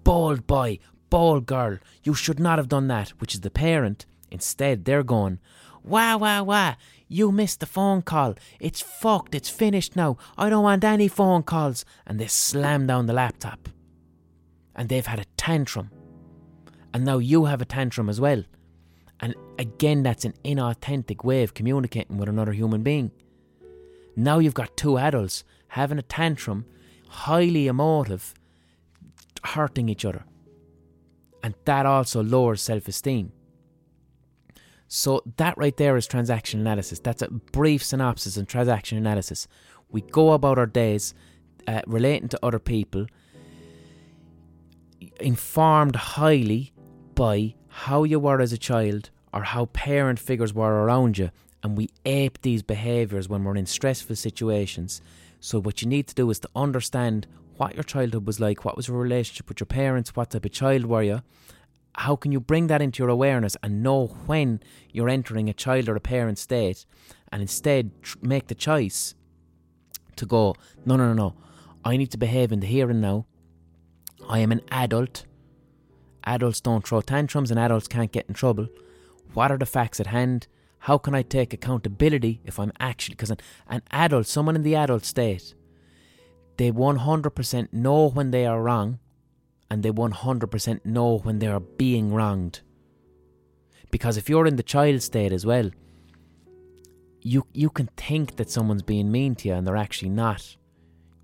bold 0.04 0.46
boy, 0.46 0.78
bold 1.10 1.44
girl, 1.44 1.76
you 2.02 2.14
should 2.14 2.40
not 2.40 2.58
have 2.58 2.70
done 2.70 2.88
that, 2.88 3.10
which 3.20 3.34
is 3.34 3.42
the 3.42 3.50
parent. 3.50 4.06
Instead, 4.32 4.86
they're 4.86 5.02
going, 5.02 5.38
wah, 5.84 6.16
wah, 6.16 6.42
wah, 6.42 6.74
you 7.06 7.30
missed 7.30 7.60
the 7.60 7.66
phone 7.66 8.00
call. 8.00 8.34
It's 8.58 8.80
fucked. 8.80 9.34
It's 9.34 9.50
finished 9.50 9.94
now. 9.94 10.16
I 10.38 10.48
don't 10.48 10.62
want 10.62 10.84
any 10.84 11.06
phone 11.06 11.42
calls. 11.42 11.84
And 12.06 12.18
they 12.18 12.28
slam 12.28 12.86
down 12.86 13.04
the 13.04 13.12
laptop. 13.12 13.68
And 14.74 14.88
they've 14.88 15.06
had 15.06 15.20
a 15.20 15.26
tantrum. 15.36 15.90
And 16.94 17.04
now 17.04 17.18
you 17.18 17.44
have 17.44 17.60
a 17.60 17.66
tantrum 17.66 18.08
as 18.08 18.22
well. 18.22 18.42
And 19.20 19.34
again, 19.58 20.02
that's 20.02 20.24
an 20.24 20.32
inauthentic 20.44 21.22
way 21.24 21.42
of 21.42 21.52
communicating 21.52 22.16
with 22.16 22.30
another 22.30 22.52
human 22.52 22.82
being. 22.82 23.10
Now 24.16 24.38
you've 24.38 24.54
got 24.54 24.78
two 24.78 24.96
adults 24.96 25.44
having 25.68 25.98
a 25.98 26.02
tantrum, 26.02 26.64
highly 27.08 27.66
emotive, 27.66 28.32
hurting 29.44 29.90
each 29.90 30.06
other. 30.06 30.24
And 31.42 31.54
that 31.66 31.84
also 31.84 32.22
lowers 32.22 32.62
self 32.62 32.88
esteem. 32.88 33.32
So, 34.94 35.22
that 35.38 35.56
right 35.56 35.74
there 35.74 35.96
is 35.96 36.06
transaction 36.06 36.60
analysis. 36.60 36.98
That's 36.98 37.22
a 37.22 37.30
brief 37.30 37.82
synopsis 37.82 38.36
and 38.36 38.46
transaction 38.46 38.98
analysis. 38.98 39.48
We 39.90 40.02
go 40.02 40.32
about 40.32 40.58
our 40.58 40.66
days 40.66 41.14
uh, 41.66 41.80
relating 41.86 42.28
to 42.28 42.38
other 42.42 42.58
people, 42.58 43.06
informed 45.18 45.96
highly 45.96 46.74
by 47.14 47.54
how 47.68 48.04
you 48.04 48.20
were 48.20 48.42
as 48.42 48.52
a 48.52 48.58
child 48.58 49.08
or 49.32 49.44
how 49.44 49.64
parent 49.64 50.18
figures 50.18 50.52
were 50.52 50.84
around 50.84 51.16
you, 51.16 51.30
and 51.62 51.74
we 51.74 51.88
ape 52.04 52.42
these 52.42 52.62
behaviours 52.62 53.30
when 53.30 53.44
we're 53.44 53.56
in 53.56 53.64
stressful 53.64 54.16
situations. 54.16 55.00
So, 55.40 55.58
what 55.58 55.80
you 55.80 55.88
need 55.88 56.06
to 56.08 56.14
do 56.14 56.28
is 56.28 56.38
to 56.40 56.50
understand 56.54 57.26
what 57.56 57.72
your 57.72 57.84
childhood 57.84 58.26
was 58.26 58.40
like, 58.40 58.66
what 58.66 58.76
was 58.76 58.88
your 58.88 58.98
relationship 58.98 59.48
with 59.48 59.58
your 59.58 59.66
parents, 59.66 60.14
what 60.14 60.32
type 60.32 60.44
of 60.44 60.52
child 60.52 60.84
were 60.84 61.02
you, 61.02 61.22
how 61.94 62.16
can 62.16 62.32
you 62.32 62.40
bring 62.40 62.68
that 62.68 62.82
into 62.82 63.02
your 63.02 63.10
awareness 63.10 63.56
and 63.62 63.82
know 63.82 64.06
when 64.26 64.60
you're 64.92 65.08
entering 65.08 65.48
a 65.48 65.52
child 65.52 65.88
or 65.88 65.96
a 65.96 66.00
parent 66.00 66.38
state 66.38 66.86
and 67.30 67.42
instead 67.42 67.90
tr- 68.02 68.18
make 68.22 68.48
the 68.48 68.54
choice 68.54 69.14
to 70.16 70.26
go, 70.26 70.54
no, 70.84 70.96
no, 70.96 71.12
no, 71.12 71.14
no, 71.14 71.34
I 71.84 71.96
need 71.96 72.10
to 72.12 72.18
behave 72.18 72.52
in 72.52 72.60
the 72.60 72.66
here 72.66 72.90
and 72.90 73.00
now. 73.00 73.26
I 74.28 74.38
am 74.38 74.52
an 74.52 74.62
adult. 74.70 75.26
Adults 76.24 76.60
don't 76.60 76.86
throw 76.86 77.00
tantrums 77.00 77.50
and 77.50 77.58
adults 77.58 77.88
can't 77.88 78.12
get 78.12 78.26
in 78.28 78.34
trouble. 78.34 78.68
What 79.34 79.50
are 79.50 79.58
the 79.58 79.66
facts 79.66 79.98
at 79.98 80.06
hand? 80.06 80.46
How 80.80 80.98
can 80.98 81.14
I 81.14 81.22
take 81.22 81.52
accountability 81.52 82.40
if 82.44 82.58
I'm 82.58 82.72
actually, 82.78 83.14
because 83.14 83.30
an, 83.30 83.38
an 83.68 83.82
adult, 83.90 84.26
someone 84.26 84.56
in 84.56 84.62
the 84.62 84.76
adult 84.76 85.04
state, 85.04 85.54
they 86.56 86.70
100% 86.70 87.72
know 87.72 88.08
when 88.08 88.30
they 88.30 88.46
are 88.46 88.62
wrong 88.62 88.98
and 89.72 89.82
they 89.82 89.90
100% 89.90 90.84
know 90.84 91.16
when 91.20 91.38
they 91.38 91.46
are 91.46 91.58
being 91.58 92.12
wronged. 92.12 92.60
Because 93.90 94.18
if 94.18 94.28
you're 94.28 94.46
in 94.46 94.56
the 94.56 94.62
child 94.62 95.00
state 95.00 95.32
as 95.32 95.46
well, 95.46 95.70
you 97.22 97.46
you 97.54 97.70
can 97.70 97.86
think 97.96 98.36
that 98.36 98.50
someone's 98.50 98.82
being 98.82 99.10
mean 99.10 99.34
to 99.36 99.48
you 99.48 99.54
and 99.54 99.66
they're 99.66 99.84
actually 99.86 100.10
not. 100.10 100.58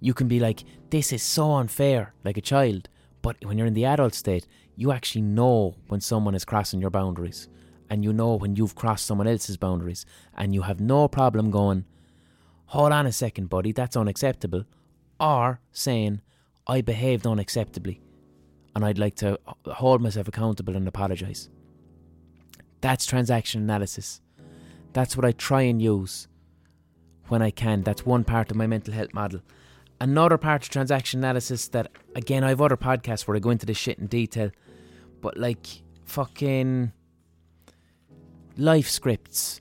You 0.01 0.15
can 0.15 0.29
be 0.29 0.41
like, 0.41 0.65
this 0.89 1.13
is 1.13 1.23
so 1.23 1.57
unfair, 1.57 2.15
like 2.25 2.39
a 2.39 2.49
child. 2.55 2.89
But 3.21 3.37
when 3.45 3.59
you're 3.59 3.67
in 3.67 3.75
the 3.75 3.85
adult 3.85 4.15
state, 4.15 4.47
you 4.77 4.93
actually 4.93 5.27
know 5.41 5.75
when 5.89 6.01
someone 6.01 6.35
is 6.35 6.47
crossing 6.47 6.81
your 6.81 6.97
boundaries. 6.99 7.49
And 7.91 8.03
you 8.03 8.15
know 8.15 8.35
when 8.37 8.57
you've 8.57 8.75
crossed 8.75 9.05
someone 9.05 9.29
else's 9.29 9.59
boundaries. 9.59 10.07
And 10.35 10.55
you 10.55 10.63
have 10.63 10.81
no 10.81 11.07
problem 11.07 11.51
going, 11.51 11.85
hold 12.65 12.93
on 12.93 13.05
a 13.05 13.13
second, 13.13 13.51
buddy, 13.51 13.73
that's 13.73 13.97
unacceptable. 13.97 14.65
Or 15.21 15.61
saying, 15.71 16.23
I 16.67 16.81
behaved 16.81 17.27
unacceptably 17.27 17.99
and 18.79 18.87
I'd 18.87 18.97
like 18.97 19.17
to 19.17 19.37
hold 19.67 20.01
myself 20.01 20.29
accountable 20.29 20.77
and 20.77 20.87
apologise. 20.87 21.49
That's 22.81 23.07
transaction 23.07 23.61
analysis. 23.61 24.21
That's 24.93 25.17
what 25.17 25.25
I 25.27 25.33
try 25.33 25.63
and 25.63 25.83
use 25.83 26.29
when 27.27 27.43
I 27.43 27.51
can. 27.51 27.83
That's 27.83 28.07
one 28.07 28.23
part 28.23 28.53
of 28.53 28.57
my 28.57 28.69
mental 28.69 28.95
health 28.95 29.13
model. 29.13 29.41
Another 30.01 30.39
part 30.39 30.63
of 30.63 30.69
transaction 30.69 31.19
analysis 31.19 31.67
that, 31.71 31.91
again, 32.15 32.45
I 32.45 32.51
have 32.51 32.61
other 32.61 32.77
podcasts 32.77 33.27
where 33.27 33.37
I 33.37 33.41
go 33.41 33.51
into 33.51 33.67
this 33.67 33.77
shit 33.77 33.99
in 33.99 34.07
detail, 34.07 34.53
but 35.21 35.37
like 35.37 35.67
fucking 36.05 36.93
life 38.57 38.89
scripts. 38.89 39.61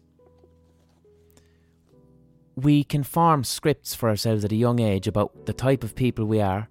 We 2.55 2.83
can 2.83 3.01
form 3.01 3.43
scripts 3.43 3.95
for 3.95 4.09
ourselves 4.09 4.45
at 4.45 4.51
a 4.51 4.55
young 4.55 4.79
age 4.79 5.07
about 5.07 5.47
the 5.47 5.53
type 5.53 5.83
of 5.83 5.95
people 5.95 6.25
we 6.25 6.39
are, 6.39 6.69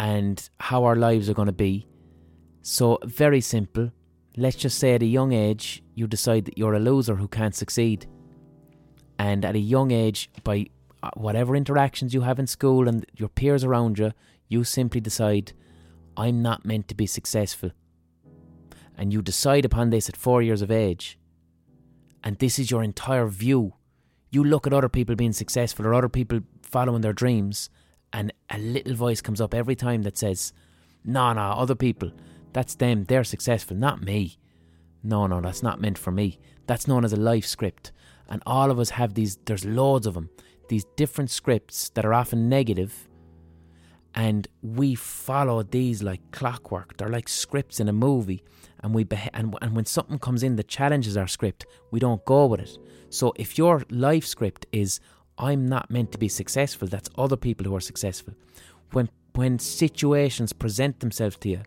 and 0.00 0.48
how 0.58 0.84
our 0.84 0.96
lives 0.96 1.28
are 1.28 1.34
going 1.34 1.46
to 1.46 1.52
be. 1.52 1.86
So, 2.62 2.98
very 3.04 3.42
simple. 3.42 3.92
Let's 4.34 4.56
just 4.56 4.78
say 4.78 4.94
at 4.94 5.02
a 5.02 5.06
young 5.06 5.32
age, 5.32 5.82
you 5.94 6.06
decide 6.06 6.46
that 6.46 6.56
you're 6.56 6.72
a 6.72 6.80
loser 6.80 7.16
who 7.16 7.28
can't 7.28 7.54
succeed. 7.54 8.06
And 9.18 9.44
at 9.44 9.54
a 9.54 9.58
young 9.58 9.90
age, 9.90 10.30
by 10.42 10.66
uh, 11.02 11.10
whatever 11.14 11.54
interactions 11.54 12.14
you 12.14 12.22
have 12.22 12.38
in 12.38 12.46
school 12.46 12.88
and 12.88 13.04
your 13.14 13.28
peers 13.28 13.62
around 13.62 13.98
you, 13.98 14.12
you 14.48 14.64
simply 14.64 15.02
decide, 15.02 15.52
I'm 16.16 16.40
not 16.40 16.64
meant 16.64 16.88
to 16.88 16.94
be 16.94 17.06
successful. 17.06 17.70
And 18.96 19.12
you 19.12 19.20
decide 19.20 19.66
upon 19.66 19.90
this 19.90 20.08
at 20.08 20.16
four 20.16 20.40
years 20.40 20.62
of 20.62 20.70
age. 20.70 21.18
And 22.24 22.38
this 22.38 22.58
is 22.58 22.70
your 22.70 22.82
entire 22.82 23.26
view. 23.26 23.74
You 24.30 24.44
look 24.44 24.66
at 24.66 24.72
other 24.72 24.88
people 24.88 25.14
being 25.14 25.34
successful 25.34 25.86
or 25.86 25.92
other 25.92 26.08
people 26.08 26.40
following 26.62 27.02
their 27.02 27.12
dreams, 27.12 27.68
and 28.12 28.32
a 28.50 28.58
little 28.58 28.94
voice 28.94 29.20
comes 29.20 29.40
up 29.40 29.54
every 29.54 29.76
time 29.76 30.02
that 30.02 30.18
says, 30.18 30.52
"No, 31.04 31.32
no, 31.32 31.42
other 31.42 31.74
people, 31.74 32.10
that's 32.52 32.74
them. 32.74 33.04
They're 33.04 33.24
successful, 33.24 33.76
not 33.76 34.02
me. 34.02 34.38
No, 35.02 35.26
no, 35.26 35.40
that's 35.40 35.62
not 35.62 35.80
meant 35.80 35.98
for 35.98 36.10
me. 36.10 36.38
That's 36.66 36.88
known 36.88 37.04
as 37.04 37.12
a 37.12 37.16
life 37.16 37.46
script. 37.46 37.92
And 38.28 38.42
all 38.46 38.70
of 38.70 38.78
us 38.78 38.90
have 38.90 39.14
these, 39.14 39.36
there's 39.44 39.64
loads 39.64 40.06
of 40.06 40.14
them, 40.14 40.30
these 40.68 40.84
different 40.96 41.30
scripts 41.30 41.88
that 41.90 42.04
are 42.04 42.14
often 42.14 42.48
negative, 42.48 43.08
And 44.14 44.48
we 44.62 44.94
follow 44.94 45.62
these 45.62 46.02
like 46.02 46.20
clockwork. 46.32 46.96
They're 46.96 47.08
like 47.08 47.28
scripts 47.28 47.78
in 47.80 47.88
a 47.88 47.92
movie. 47.92 48.42
And, 48.82 48.94
we 48.94 49.06
and, 49.32 49.56
and 49.62 49.76
when 49.76 49.84
something 49.86 50.18
comes 50.18 50.42
in 50.42 50.56
that 50.56 50.68
challenges 50.68 51.16
our 51.16 51.28
script, 51.28 51.66
we 51.90 52.00
don't 52.00 52.24
go 52.24 52.46
with 52.46 52.60
it. 52.60 52.78
So 53.10 53.32
if 53.36 53.58
your 53.58 53.82
life 53.90 54.26
script 54.26 54.66
is, 54.72 55.00
I'm 55.40 55.66
not 55.66 55.90
meant 55.90 56.12
to 56.12 56.18
be 56.18 56.28
successful, 56.28 56.86
that's 56.86 57.08
other 57.16 57.36
people 57.36 57.64
who 57.66 57.74
are 57.74 57.80
successful. 57.80 58.34
When, 58.92 59.08
when 59.34 59.58
situations 59.58 60.52
present 60.52 61.00
themselves 61.00 61.38
to 61.38 61.48
you 61.48 61.62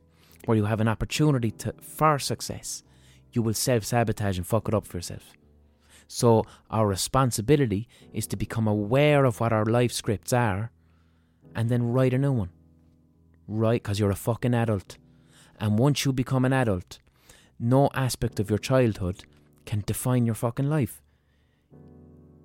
where 0.46 0.56
you 0.56 0.66
have 0.66 0.80
an 0.80 0.88
opportunity 0.88 1.50
to, 1.52 1.74
for 1.82 2.20
success, 2.20 2.84
you 3.32 3.42
will 3.42 3.56
self 3.56 3.84
sabotage 3.84 4.38
and 4.38 4.46
fuck 4.46 4.68
it 4.68 4.76
up 4.76 4.86
for 4.86 4.98
yourself. 4.98 5.34
So, 6.08 6.46
our 6.70 6.88
responsibility 6.88 7.88
is 8.14 8.28
to 8.28 8.38
become 8.38 8.68
aware 8.68 9.26
of 9.26 9.40
what 9.40 9.52
our 9.52 9.66
life 9.66 9.92
scripts 9.92 10.34
are 10.34 10.72
and 11.56 11.70
then 11.70 11.92
write 11.92 12.14
a 12.14 12.20
new 12.20 12.32
one. 12.32 12.50
Right? 13.48 13.82
Because 13.82 14.00
you're 14.00 14.12
a 14.12 14.16
fucking 14.16 14.54
adult. 14.54 14.98
And 15.60 15.80
once 15.80 16.06
you 16.06 16.14
become 16.14 16.46
an 16.46 16.54
adult, 16.54 17.00
no 17.60 17.90
aspect 17.96 18.40
of 18.40 18.50
your 18.50 18.60
childhood 18.60 19.24
can 19.66 19.84
define 19.86 20.26
your 20.26 20.36
fucking 20.36 20.70
life. 20.70 21.03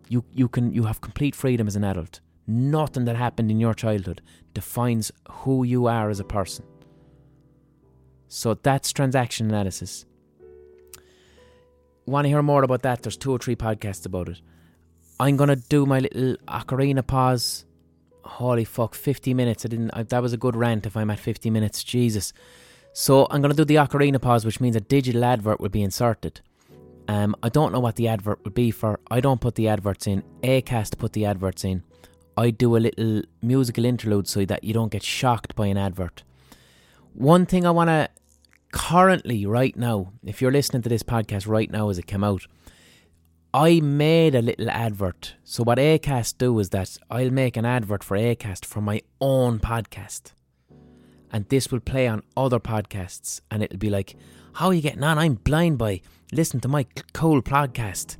You, 0.08 0.24
you, 0.32 0.48
can, 0.48 0.72
you 0.72 0.84
have 0.84 1.00
complete 1.00 1.34
freedom 1.34 1.66
as 1.66 1.76
an 1.76 1.84
adult. 1.84 2.20
Nothing 2.46 3.04
that 3.04 3.16
happened 3.16 3.50
in 3.50 3.60
your 3.60 3.74
childhood 3.74 4.22
defines 4.54 5.12
who 5.30 5.64
you 5.64 5.86
are 5.86 6.08
as 6.08 6.18
a 6.18 6.24
person. 6.24 6.64
So 8.28 8.54
that's 8.54 8.92
transaction 8.92 9.48
analysis 9.48 10.06
want 12.08 12.24
to 12.24 12.28
hear 12.28 12.42
more 12.42 12.62
about 12.62 12.82
that, 12.82 13.02
there's 13.02 13.16
two 13.16 13.32
or 13.32 13.38
three 13.38 13.56
podcasts 13.56 14.06
about 14.06 14.28
it. 14.28 14.40
I'm 15.20 15.36
gonna 15.36 15.56
do 15.56 15.86
my 15.86 16.00
little 16.00 16.36
ocarina 16.48 17.06
pause. 17.06 17.64
Holy 18.24 18.64
fuck, 18.64 18.94
50 18.94 19.34
minutes. 19.34 19.64
I 19.64 19.68
didn't. 19.68 19.90
I, 19.92 20.02
that 20.04 20.22
was 20.22 20.32
a 20.32 20.36
good 20.36 20.56
rant. 20.56 20.86
If 20.86 20.96
I'm 20.96 21.10
at 21.10 21.18
50 21.18 21.50
minutes, 21.50 21.82
Jesus. 21.82 22.32
So 22.92 23.26
I'm 23.30 23.42
gonna 23.42 23.54
do 23.54 23.64
the 23.64 23.76
ocarina 23.76 24.20
pause, 24.20 24.44
which 24.44 24.60
means 24.60 24.76
a 24.76 24.80
digital 24.80 25.24
advert 25.24 25.60
will 25.60 25.68
be 25.68 25.82
inserted. 25.82 26.40
Um, 27.08 27.34
I 27.42 27.48
don't 27.48 27.72
know 27.72 27.80
what 27.80 27.96
the 27.96 28.06
advert 28.08 28.44
would 28.44 28.54
be 28.54 28.70
for. 28.70 29.00
I 29.10 29.20
don't 29.20 29.40
put 29.40 29.54
the 29.54 29.68
adverts 29.68 30.06
in. 30.06 30.22
Acast 30.42 30.98
put 30.98 31.14
the 31.14 31.24
adverts 31.24 31.64
in. 31.64 31.82
I 32.36 32.50
do 32.50 32.76
a 32.76 32.78
little 32.78 33.22
musical 33.42 33.86
interlude 33.86 34.28
so 34.28 34.44
that 34.44 34.62
you 34.62 34.74
don't 34.74 34.92
get 34.92 35.02
shocked 35.02 35.56
by 35.56 35.66
an 35.66 35.78
advert. 35.78 36.22
One 37.14 37.46
thing 37.46 37.66
I 37.66 37.70
want 37.70 37.88
to 37.88 38.10
currently, 38.72 39.46
right 39.46 39.74
now, 39.74 40.12
if 40.22 40.42
you're 40.42 40.52
listening 40.52 40.82
to 40.82 40.88
this 40.90 41.02
podcast 41.02 41.48
right 41.48 41.70
now 41.70 41.88
as 41.88 41.98
it 41.98 42.06
came 42.06 42.22
out, 42.22 42.46
I 43.54 43.80
made 43.80 44.34
a 44.34 44.42
little 44.42 44.68
advert. 44.68 45.34
So 45.42 45.64
what 45.64 45.78
Acast 45.78 46.36
do 46.36 46.58
is 46.58 46.68
that 46.70 46.98
I'll 47.10 47.30
make 47.30 47.56
an 47.56 47.64
advert 47.64 48.04
for 48.04 48.18
Acast 48.18 48.66
for 48.66 48.82
my 48.82 49.00
own 49.18 49.58
podcast. 49.58 50.32
And 51.32 51.48
this 51.48 51.72
will 51.72 51.80
play 51.80 52.06
on 52.06 52.22
other 52.36 52.60
podcasts 52.60 53.40
and 53.50 53.62
it'll 53.62 53.78
be 53.78 53.90
like, 53.90 54.14
How 54.54 54.66
are 54.66 54.74
you 54.74 54.82
getting 54.82 55.02
on? 55.02 55.18
I'm 55.18 55.34
blind 55.34 55.78
boy 55.78 56.02
listen 56.32 56.60
to 56.60 56.68
my 56.68 56.86
cool 57.12 57.42
podcast. 57.42 58.16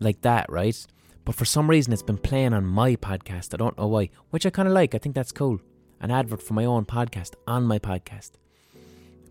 Like 0.00 0.20
that, 0.22 0.50
right? 0.50 0.86
But 1.24 1.34
for 1.34 1.44
some 1.44 1.68
reason 1.68 1.92
it's 1.92 2.02
been 2.02 2.18
playing 2.18 2.54
on 2.54 2.64
my 2.64 2.96
podcast. 2.96 3.52
I 3.52 3.56
don't 3.56 3.76
know 3.76 3.88
why. 3.88 4.10
Which 4.30 4.46
I 4.46 4.50
kinda 4.50 4.70
like. 4.70 4.94
I 4.94 4.98
think 4.98 5.14
that's 5.14 5.32
cool. 5.32 5.60
An 6.00 6.10
advert 6.10 6.42
for 6.42 6.54
my 6.54 6.64
own 6.64 6.84
podcast 6.84 7.34
on 7.46 7.64
my 7.64 7.78
podcast. 7.78 8.32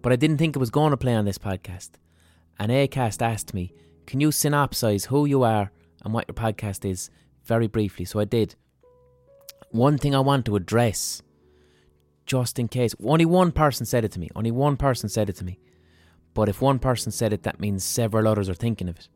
But 0.01 0.11
I 0.11 0.15
didn't 0.15 0.37
think 0.37 0.55
it 0.55 0.59
was 0.59 0.69
going 0.69 0.91
to 0.91 0.97
play 0.97 1.15
on 1.15 1.25
this 1.25 1.37
podcast. 1.37 1.91
And 2.59 2.71
Acast 2.71 3.21
asked 3.21 3.53
me, 3.53 3.73
Can 4.05 4.19
you 4.19 4.29
synopsize 4.29 5.07
who 5.07 5.25
you 5.25 5.43
are 5.43 5.71
and 6.03 6.13
what 6.13 6.25
your 6.27 6.35
podcast 6.35 6.89
is 6.89 7.09
very 7.45 7.67
briefly? 7.67 8.05
So 8.05 8.19
I 8.19 8.25
did. 8.25 8.55
One 9.71 9.97
thing 9.97 10.15
I 10.15 10.19
want 10.19 10.45
to 10.45 10.55
address, 10.55 11.21
just 12.25 12.57
in 12.57 12.67
case, 12.67 12.95
only 13.03 13.25
one 13.25 13.51
person 13.51 13.85
said 13.85 14.05
it 14.05 14.11
to 14.13 14.19
me. 14.19 14.29
Only 14.35 14.51
one 14.51 14.77
person 14.77 15.09
said 15.09 15.29
it 15.29 15.35
to 15.37 15.45
me. 15.45 15.59
But 16.37 16.49
if 16.49 16.61
one 16.61 16.77
person 16.77 17.11
said 17.11 17.33
it, 17.33 17.41
that 17.43 17.59
means 17.59 17.83
several 17.83 18.27
others 18.27 18.47
are 18.47 18.53
thinking 18.53 18.87
of 18.87 18.99
it. 18.99 19.09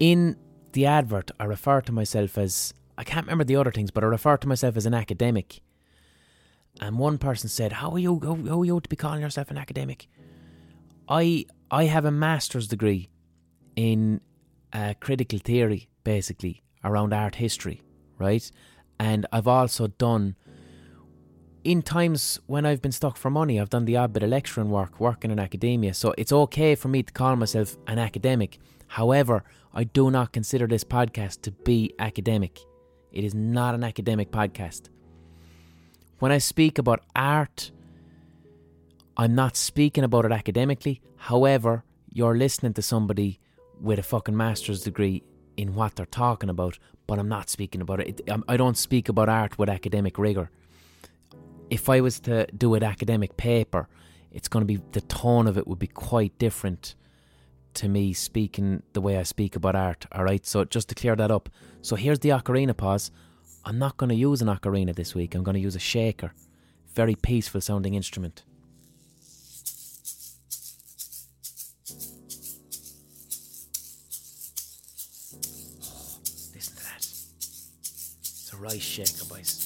In 0.00 0.36
the 0.72 0.84
advert, 0.84 1.30
I 1.38 1.44
refer 1.44 1.80
to 1.82 1.92
myself 1.92 2.36
as, 2.36 2.74
I 2.98 3.04
can't 3.04 3.26
remember 3.26 3.44
the 3.44 3.54
other 3.54 3.70
things, 3.70 3.92
but 3.92 4.02
I 4.02 4.08
refer 4.08 4.36
to 4.38 4.48
myself 4.48 4.76
as 4.76 4.86
an 4.86 4.92
academic. 4.92 5.60
And 6.80 6.98
one 6.98 7.18
person 7.18 7.48
said, 7.48 7.74
"How 7.74 7.92
are 7.92 8.00
you? 8.00 8.18
How, 8.24 8.34
how 8.34 8.60
are 8.62 8.64
you 8.64 8.80
to 8.80 8.88
be 8.88 8.96
calling 8.96 9.20
yourself 9.20 9.52
an 9.52 9.56
academic?" 9.56 10.08
I 11.08 11.46
I 11.70 11.84
have 11.84 12.04
a 12.04 12.10
master's 12.10 12.66
degree 12.66 13.08
in 13.76 14.20
uh, 14.72 14.94
critical 14.98 15.38
theory, 15.38 15.88
basically 16.02 16.64
around 16.82 17.12
art 17.12 17.36
history, 17.36 17.82
right? 18.18 18.50
And 18.98 19.26
I've 19.30 19.46
also 19.46 19.86
done 19.86 20.34
in 21.66 21.82
times 21.82 22.38
when 22.46 22.64
I've 22.64 22.80
been 22.80 22.92
stuck 22.92 23.16
for 23.16 23.28
money, 23.28 23.60
I've 23.60 23.70
done 23.70 23.86
the 23.86 23.96
odd 23.96 24.12
bit 24.12 24.22
of 24.22 24.30
lecturing 24.30 24.70
work, 24.70 25.00
working 25.00 25.32
in 25.32 25.40
academia. 25.40 25.94
So 25.94 26.14
it's 26.16 26.30
okay 26.30 26.76
for 26.76 26.86
me 26.86 27.02
to 27.02 27.12
call 27.12 27.34
myself 27.34 27.76
an 27.88 27.98
academic. 27.98 28.58
However, 28.86 29.42
I 29.74 29.82
do 29.82 30.12
not 30.12 30.32
consider 30.32 30.68
this 30.68 30.84
podcast 30.84 31.42
to 31.42 31.50
be 31.50 31.92
academic. 31.98 32.60
It 33.10 33.24
is 33.24 33.34
not 33.34 33.74
an 33.74 33.82
academic 33.82 34.30
podcast. 34.30 34.90
When 36.20 36.30
I 36.30 36.38
speak 36.38 36.78
about 36.78 37.00
art, 37.16 37.72
I'm 39.16 39.34
not 39.34 39.56
speaking 39.56 40.04
about 40.04 40.24
it 40.24 40.30
academically. 40.30 41.02
However, 41.16 41.82
you're 42.12 42.36
listening 42.36 42.74
to 42.74 42.82
somebody 42.82 43.40
with 43.80 43.98
a 43.98 44.04
fucking 44.04 44.36
master's 44.36 44.84
degree 44.84 45.24
in 45.56 45.74
what 45.74 45.96
they're 45.96 46.06
talking 46.06 46.48
about, 46.48 46.78
but 47.08 47.18
I'm 47.18 47.28
not 47.28 47.50
speaking 47.50 47.80
about 47.80 48.00
it. 48.00 48.20
Um, 48.30 48.44
I 48.46 48.56
don't 48.56 48.78
speak 48.78 49.08
about 49.08 49.28
art 49.28 49.58
with 49.58 49.68
academic 49.68 50.16
rigor. 50.16 50.48
If 51.68 51.88
I 51.88 52.00
was 52.00 52.20
to 52.20 52.46
do 52.56 52.74
an 52.74 52.82
academic 52.82 53.36
paper, 53.36 53.88
it's 54.30 54.48
going 54.48 54.62
to 54.62 54.66
be 54.66 54.80
the 54.92 55.00
tone 55.00 55.46
of 55.46 55.58
it 55.58 55.66
would 55.66 55.78
be 55.78 55.86
quite 55.86 56.38
different 56.38 56.94
to 57.74 57.88
me 57.88 58.12
speaking 58.12 58.82
the 58.92 59.00
way 59.00 59.18
I 59.18 59.22
speak 59.24 59.56
about 59.56 59.74
art. 59.74 60.06
All 60.12 60.24
right, 60.24 60.44
so 60.46 60.64
just 60.64 60.88
to 60.90 60.94
clear 60.94 61.16
that 61.16 61.30
up. 61.30 61.48
So 61.82 61.96
here's 61.96 62.20
the 62.20 62.30
ocarina 62.30 62.76
pause. 62.76 63.10
I'm 63.64 63.78
not 63.78 63.96
going 63.96 64.10
to 64.10 64.14
use 64.14 64.40
an 64.42 64.48
ocarina 64.48 64.94
this 64.94 65.14
week. 65.14 65.34
I'm 65.34 65.42
going 65.42 65.56
to 65.56 65.60
use 65.60 65.76
a 65.76 65.80
shaker. 65.80 66.32
Very 66.94 67.14
peaceful 67.14 67.60
sounding 67.60 67.94
instrument. 67.94 68.44
listen 76.54 76.76
to 76.76 76.84
that. 76.84 76.98
It's 76.98 78.52
a 78.52 78.56
rice 78.56 78.80
shaker, 78.80 79.24
boys. 79.28 79.65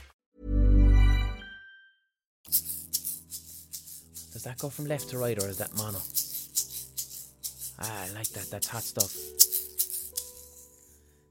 Does 4.41 4.45
that 4.45 4.57
go 4.57 4.69
from 4.69 4.87
left 4.87 5.09
to 5.09 5.19
right 5.19 5.37
or 5.37 5.47
is 5.47 5.59
that 5.59 5.77
mono? 5.77 5.99
Ah, 7.79 8.05
I 8.05 8.09
like 8.15 8.27
that. 8.29 8.49
That's 8.49 8.67
hot 8.67 8.81
stuff. 8.81 9.15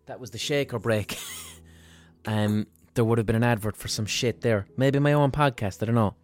That 0.06 0.20
was 0.20 0.30
the 0.30 0.38
shaker 0.38 0.78
break. 0.78 1.18
um, 2.24 2.68
there 2.94 3.04
would 3.04 3.18
have 3.18 3.26
been 3.26 3.34
an 3.34 3.42
advert 3.42 3.76
for 3.76 3.88
some 3.88 4.06
shit 4.06 4.42
there. 4.42 4.68
Maybe 4.76 5.00
my 5.00 5.12
own 5.12 5.32
podcast. 5.32 5.82
I 5.82 5.86
don't 5.86 5.96
know. 5.96 6.14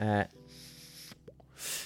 Uh, 0.00 0.24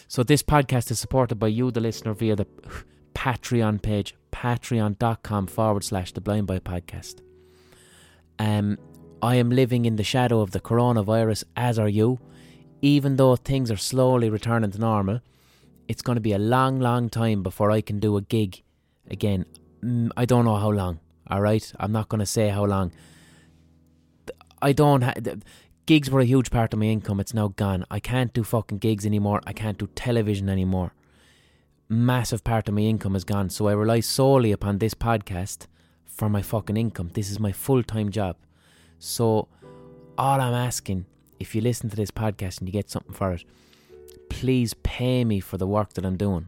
So 0.07 0.23
this 0.23 0.45
podcast 0.45 0.93
is 0.93 1.01
supported 1.01 1.41
by 1.41 1.49
you, 1.49 1.73
the 1.73 1.81
listener, 1.81 2.15
via 2.15 2.37
the 2.37 2.47
Patreon 3.15 3.83
page, 3.83 4.15
patreon.com 4.31 5.49
forward 5.49 5.83
slash 5.83 6.13
the 6.13 6.21
blind 6.21 6.47
boy 6.47 6.61
podcast. 6.61 7.17
Um, 8.39 8.79
I 9.21 9.35
am 9.35 9.51
living 9.51 9.87
in 9.87 9.97
the 9.97 10.05
shadow 10.05 10.41
of 10.41 10.53
the 10.53 10.61
coronavirus, 10.61 11.43
as 11.57 11.81
are 11.81 11.89
you. 11.89 12.21
Even 12.83 13.17
though 13.17 13.37
things 13.37 13.71
are 13.71 13.77
slowly 13.77 14.31
returning 14.31 14.71
to 14.71 14.79
normal, 14.79 15.21
it's 15.89 16.03
going 16.03 16.17
to 16.17 16.21
be 16.21 16.33
a 16.33 16.39
long, 16.39 16.81
long 16.81 17.09
time 17.09 17.43
before 17.43 17.71
I 17.71 17.81
can 17.81 17.99
do 17.99 18.17
a 18.17 18.23
gig 18.23 18.63
again. 19.11 19.45
Mm, 19.85 20.11
I 20.17 20.25
don't 20.25 20.45
know 20.45 20.57
how 20.57 20.71
long, 20.71 21.01
alright? 21.31 21.73
I'm 21.79 21.93
not 21.93 22.09
going 22.09 22.21
to 22.21 22.27
say 22.27 22.49
how 22.49 22.65
long. 22.65 22.93
I 24.63 24.73
don't. 24.73 25.05
Gigs 25.87 26.11
were 26.11 26.21
a 26.21 26.25
huge 26.25 26.51
part 26.51 26.73
of 26.73 26.79
my 26.79 26.87
income. 26.87 27.19
It's 27.19 27.35
now 27.35 27.49
gone. 27.49 27.85
I 27.91 27.99
can't 27.99 28.33
do 28.33 28.45
fucking 28.45 28.79
gigs 28.79 29.05
anymore. 29.07 29.41
I 29.47 29.53
can't 29.53 29.79
do 29.79 29.89
television 29.95 30.49
anymore. 30.49 30.95
Massive 31.89 32.45
part 32.45 32.69
of 32.69 32.75
my 32.75 32.83
income 32.83 33.17
is 33.17 33.25
gone. 33.25 33.51
So 33.51 33.67
I 33.67 33.73
rely 33.73 34.01
solely 34.01 34.53
upon 34.53 34.79
this 34.79 34.95
podcast 34.95 35.67
for 36.07 36.29
my 36.29 36.43
fucking 36.43 36.77
income. 36.77 37.11
This 37.15 37.31
is 37.31 37.41
my 37.41 37.51
full 37.51 37.83
time 37.83 38.11
job. 38.11 38.37
So 38.99 39.49
all 40.17 40.41
I'm 40.41 40.55
asking, 40.55 41.07
if 41.41 41.55
you 41.55 41.61
listen 41.63 41.91
to 41.91 41.97
this 41.97 42.11
podcast 42.11 42.59
and 42.59 42.69
you 42.69 42.73
get 42.73 42.91
something 42.91 43.15
for 43.15 43.33
it, 43.33 43.45
please 44.29 44.75
pay 44.83 45.25
me 45.25 45.41
for 45.41 45.57
the 45.57 45.67
work 45.67 45.95
that 45.95 46.05
I'm 46.05 46.17
doing. 46.17 46.47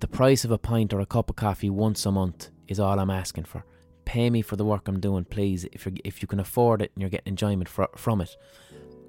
The 0.00 0.08
price 0.08 0.44
of 0.44 0.50
a 0.50 0.58
pint 0.58 0.94
or 0.94 1.00
a 1.00 1.06
cup 1.06 1.28
of 1.28 1.36
coffee 1.36 1.68
once 1.68 2.06
a 2.06 2.12
month 2.12 2.50
is 2.68 2.80
all 2.80 2.98
I'm 2.98 3.10
asking 3.10 3.44
for. 3.44 3.64
Pay 4.04 4.30
me 4.30 4.40
for 4.40 4.56
the 4.56 4.64
work 4.64 4.86
I'm 4.86 5.00
doing, 5.00 5.24
please, 5.24 5.64
if 5.72 5.86
you 5.86 5.94
if 6.04 6.22
you 6.22 6.28
can 6.28 6.40
afford 6.40 6.80
it 6.80 6.92
and 6.94 7.00
you're 7.00 7.10
getting 7.10 7.32
enjoyment 7.32 7.68
fr- 7.68 7.96
from 7.96 8.20
it. 8.20 8.36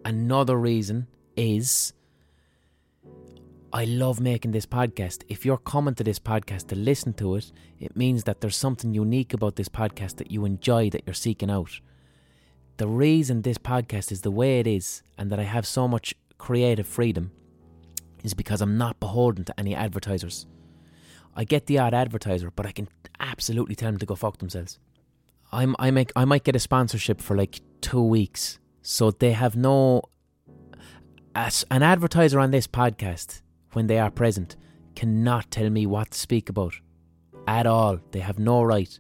Another 0.04 0.58
reason 0.58 1.08
is 1.36 1.94
I 3.74 3.84
love 3.84 4.22
making 4.22 4.52
this 4.52 4.66
podcast. 4.66 5.24
If 5.28 5.46
you're 5.46 5.58
coming 5.58 5.96
to 5.96 6.04
this 6.04 6.20
podcast 6.20 6.68
to 6.68 6.76
listen 6.76 7.14
to 7.16 7.36
it, 7.36 7.52
it 7.80 7.96
means 7.96 8.24
that 8.24 8.40
there's 8.40 8.56
something 8.56 8.94
unique 8.94 9.34
about 9.34 9.58
this 9.58 9.70
podcast 9.70 10.16
that 10.16 10.32
you 10.32 10.46
enjoy 10.46 10.90
that 10.92 11.04
you're 11.06 11.14
seeking 11.14 11.52
out. 11.52 11.82
The 12.78 12.88
reason 12.88 13.42
this 13.42 13.58
podcast 13.58 14.12
is 14.12 14.22
the 14.22 14.32
way 14.32 14.60
it 14.60 14.68
is 14.68 15.02
and 15.18 15.32
that 15.32 15.40
I 15.40 15.44
have 15.44 15.66
so 15.66 15.88
much 15.88 16.14
creative 16.38 16.86
freedom 16.86 17.32
is 18.22 18.34
because 18.34 18.60
I'm 18.60 18.78
not 18.78 19.00
beholden 19.00 19.46
to 19.46 19.58
any 19.58 19.74
advertisers. 19.74 20.46
I 21.34 21.46
get 21.46 21.68
the 21.68 21.80
odd 21.80 21.94
advertiser, 21.94 22.52
but 22.52 22.66
I 22.66 22.74
can 22.74 22.90
absolutely 23.20 23.76
tell 23.76 23.92
them 23.92 24.00
to 24.00 24.06
go 24.06 24.16
fuck 24.16 24.40
themselves. 24.40 24.80
I'm, 25.54 25.74
I 25.80 25.90
make 25.92 26.12
I 26.18 26.26
might 26.26 26.44
get 26.44 26.56
a 26.56 26.60
sponsorship 26.60 27.22
for 27.22 27.38
like 27.38 27.62
two 27.80 28.02
weeks, 28.02 28.60
so 28.82 29.12
they 29.12 29.32
have 29.32 29.56
no. 29.56 30.02
As 31.34 31.66
an 31.72 31.82
advertiser 31.82 32.40
on 32.40 32.52
this 32.52 32.68
podcast 32.68 33.42
when 33.72 33.88
they 33.88 34.00
are 34.00 34.12
present, 34.12 34.58
cannot 34.96 35.50
tell 35.50 35.70
me 35.70 35.86
what 35.86 36.12
to 36.12 36.20
speak 36.20 36.50
about 36.50 36.74
at 37.48 37.68
all. 37.68 38.00
They 38.12 38.20
have 38.20 38.40
no 38.40 38.64
right. 38.64 39.00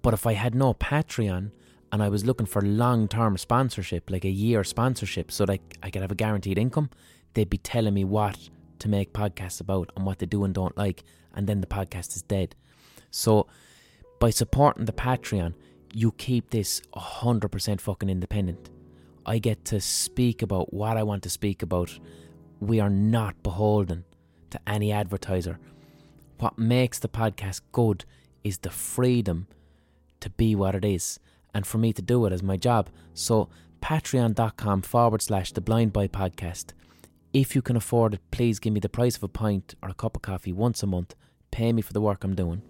But 0.00 0.14
if 0.14 0.26
I 0.26 0.32
had 0.34 0.54
no 0.54 0.72
Patreon 0.72 1.50
and 1.92 2.02
I 2.02 2.08
was 2.08 2.24
looking 2.24 2.46
for 2.46 2.62
long 2.62 3.08
term 3.08 3.36
sponsorship, 3.36 4.10
like 4.10 4.24
a 4.24 4.30
year 4.30 4.64
sponsorship, 4.64 5.32
so 5.32 5.46
that 5.46 5.60
I 5.82 5.90
could 5.90 6.02
have 6.02 6.12
a 6.12 6.16
guaranteed 6.16 6.58
income, 6.58 6.90
they'd 7.34 7.50
be 7.50 7.58
telling 7.58 7.94
me 7.94 8.04
what 8.04 8.48
to 8.78 8.88
make 8.88 9.12
podcasts 9.12 9.60
about 9.60 9.90
and 9.96 10.06
what 10.06 10.18
they 10.18 10.26
do 10.26 10.44
and 10.44 10.54
don't 10.54 10.76
like, 10.76 11.04
and 11.34 11.46
then 11.46 11.60
the 11.60 11.66
podcast 11.66 12.16
is 12.16 12.22
dead. 12.22 12.54
So 13.10 13.46
by 14.18 14.30
supporting 14.30 14.84
the 14.84 14.92
Patreon, 14.92 15.54
you 15.92 16.12
keep 16.12 16.50
this 16.50 16.80
100% 16.94 17.80
fucking 17.80 18.08
independent. 18.08 18.70
I 19.26 19.38
get 19.38 19.64
to 19.66 19.80
speak 19.80 20.42
about 20.42 20.72
what 20.72 20.96
I 20.96 21.02
want 21.02 21.22
to 21.24 21.30
speak 21.30 21.62
about. 21.62 21.98
We 22.60 22.80
are 22.80 22.90
not 22.90 23.42
beholden 23.42 24.04
to 24.50 24.60
any 24.66 24.92
advertiser. 24.92 25.58
What 26.38 26.58
makes 26.58 26.98
the 26.98 27.08
podcast 27.08 27.60
good 27.72 28.04
is 28.44 28.58
the 28.58 28.70
freedom 28.70 29.46
to 30.20 30.30
be 30.30 30.54
what 30.54 30.74
it 30.74 30.84
is 30.84 31.18
and 31.54 31.66
for 31.66 31.78
me 31.78 31.92
to 31.92 32.02
do 32.02 32.26
it 32.26 32.32
as 32.32 32.42
my 32.42 32.56
job. 32.56 32.90
So, 33.14 33.48
patreon.com 33.80 34.82
forward 34.82 35.22
slash 35.22 35.52
the 35.52 35.60
blind 35.60 35.92
boy 35.92 36.08
podcast. 36.08 36.72
If 37.32 37.54
you 37.54 37.62
can 37.62 37.76
afford 37.76 38.14
it, 38.14 38.20
please 38.30 38.58
give 38.58 38.72
me 38.72 38.80
the 38.80 38.88
price 38.88 39.16
of 39.16 39.22
a 39.22 39.28
pint 39.28 39.74
or 39.82 39.88
a 39.88 39.94
cup 39.94 40.16
of 40.16 40.22
coffee 40.22 40.52
once 40.52 40.82
a 40.82 40.86
month. 40.86 41.14
Pay 41.50 41.72
me 41.72 41.82
for 41.82 41.92
the 41.92 42.00
work 42.00 42.24
I'm 42.24 42.34
doing. 42.34 42.62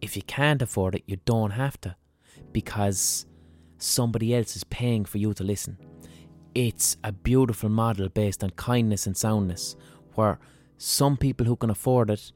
If 0.00 0.16
you 0.16 0.22
can't 0.22 0.62
afford 0.62 0.94
it, 0.94 1.04
you 1.06 1.18
don't 1.24 1.52
have 1.52 1.80
to 1.82 1.96
because 2.52 3.26
somebody 3.78 4.34
else 4.34 4.56
is 4.56 4.64
paying 4.64 5.04
for 5.04 5.18
you 5.18 5.34
to 5.34 5.44
listen. 5.44 5.78
It's 6.54 6.96
a 7.02 7.12
beautiful 7.12 7.68
model 7.68 8.08
based 8.08 8.42
on 8.44 8.50
kindness 8.50 9.06
and 9.06 9.16
soundness 9.16 9.76
where 10.14 10.38
some 10.76 11.16
people 11.16 11.46
who 11.46 11.56
can 11.56 11.70
afford 11.70 12.10
it 12.10 12.32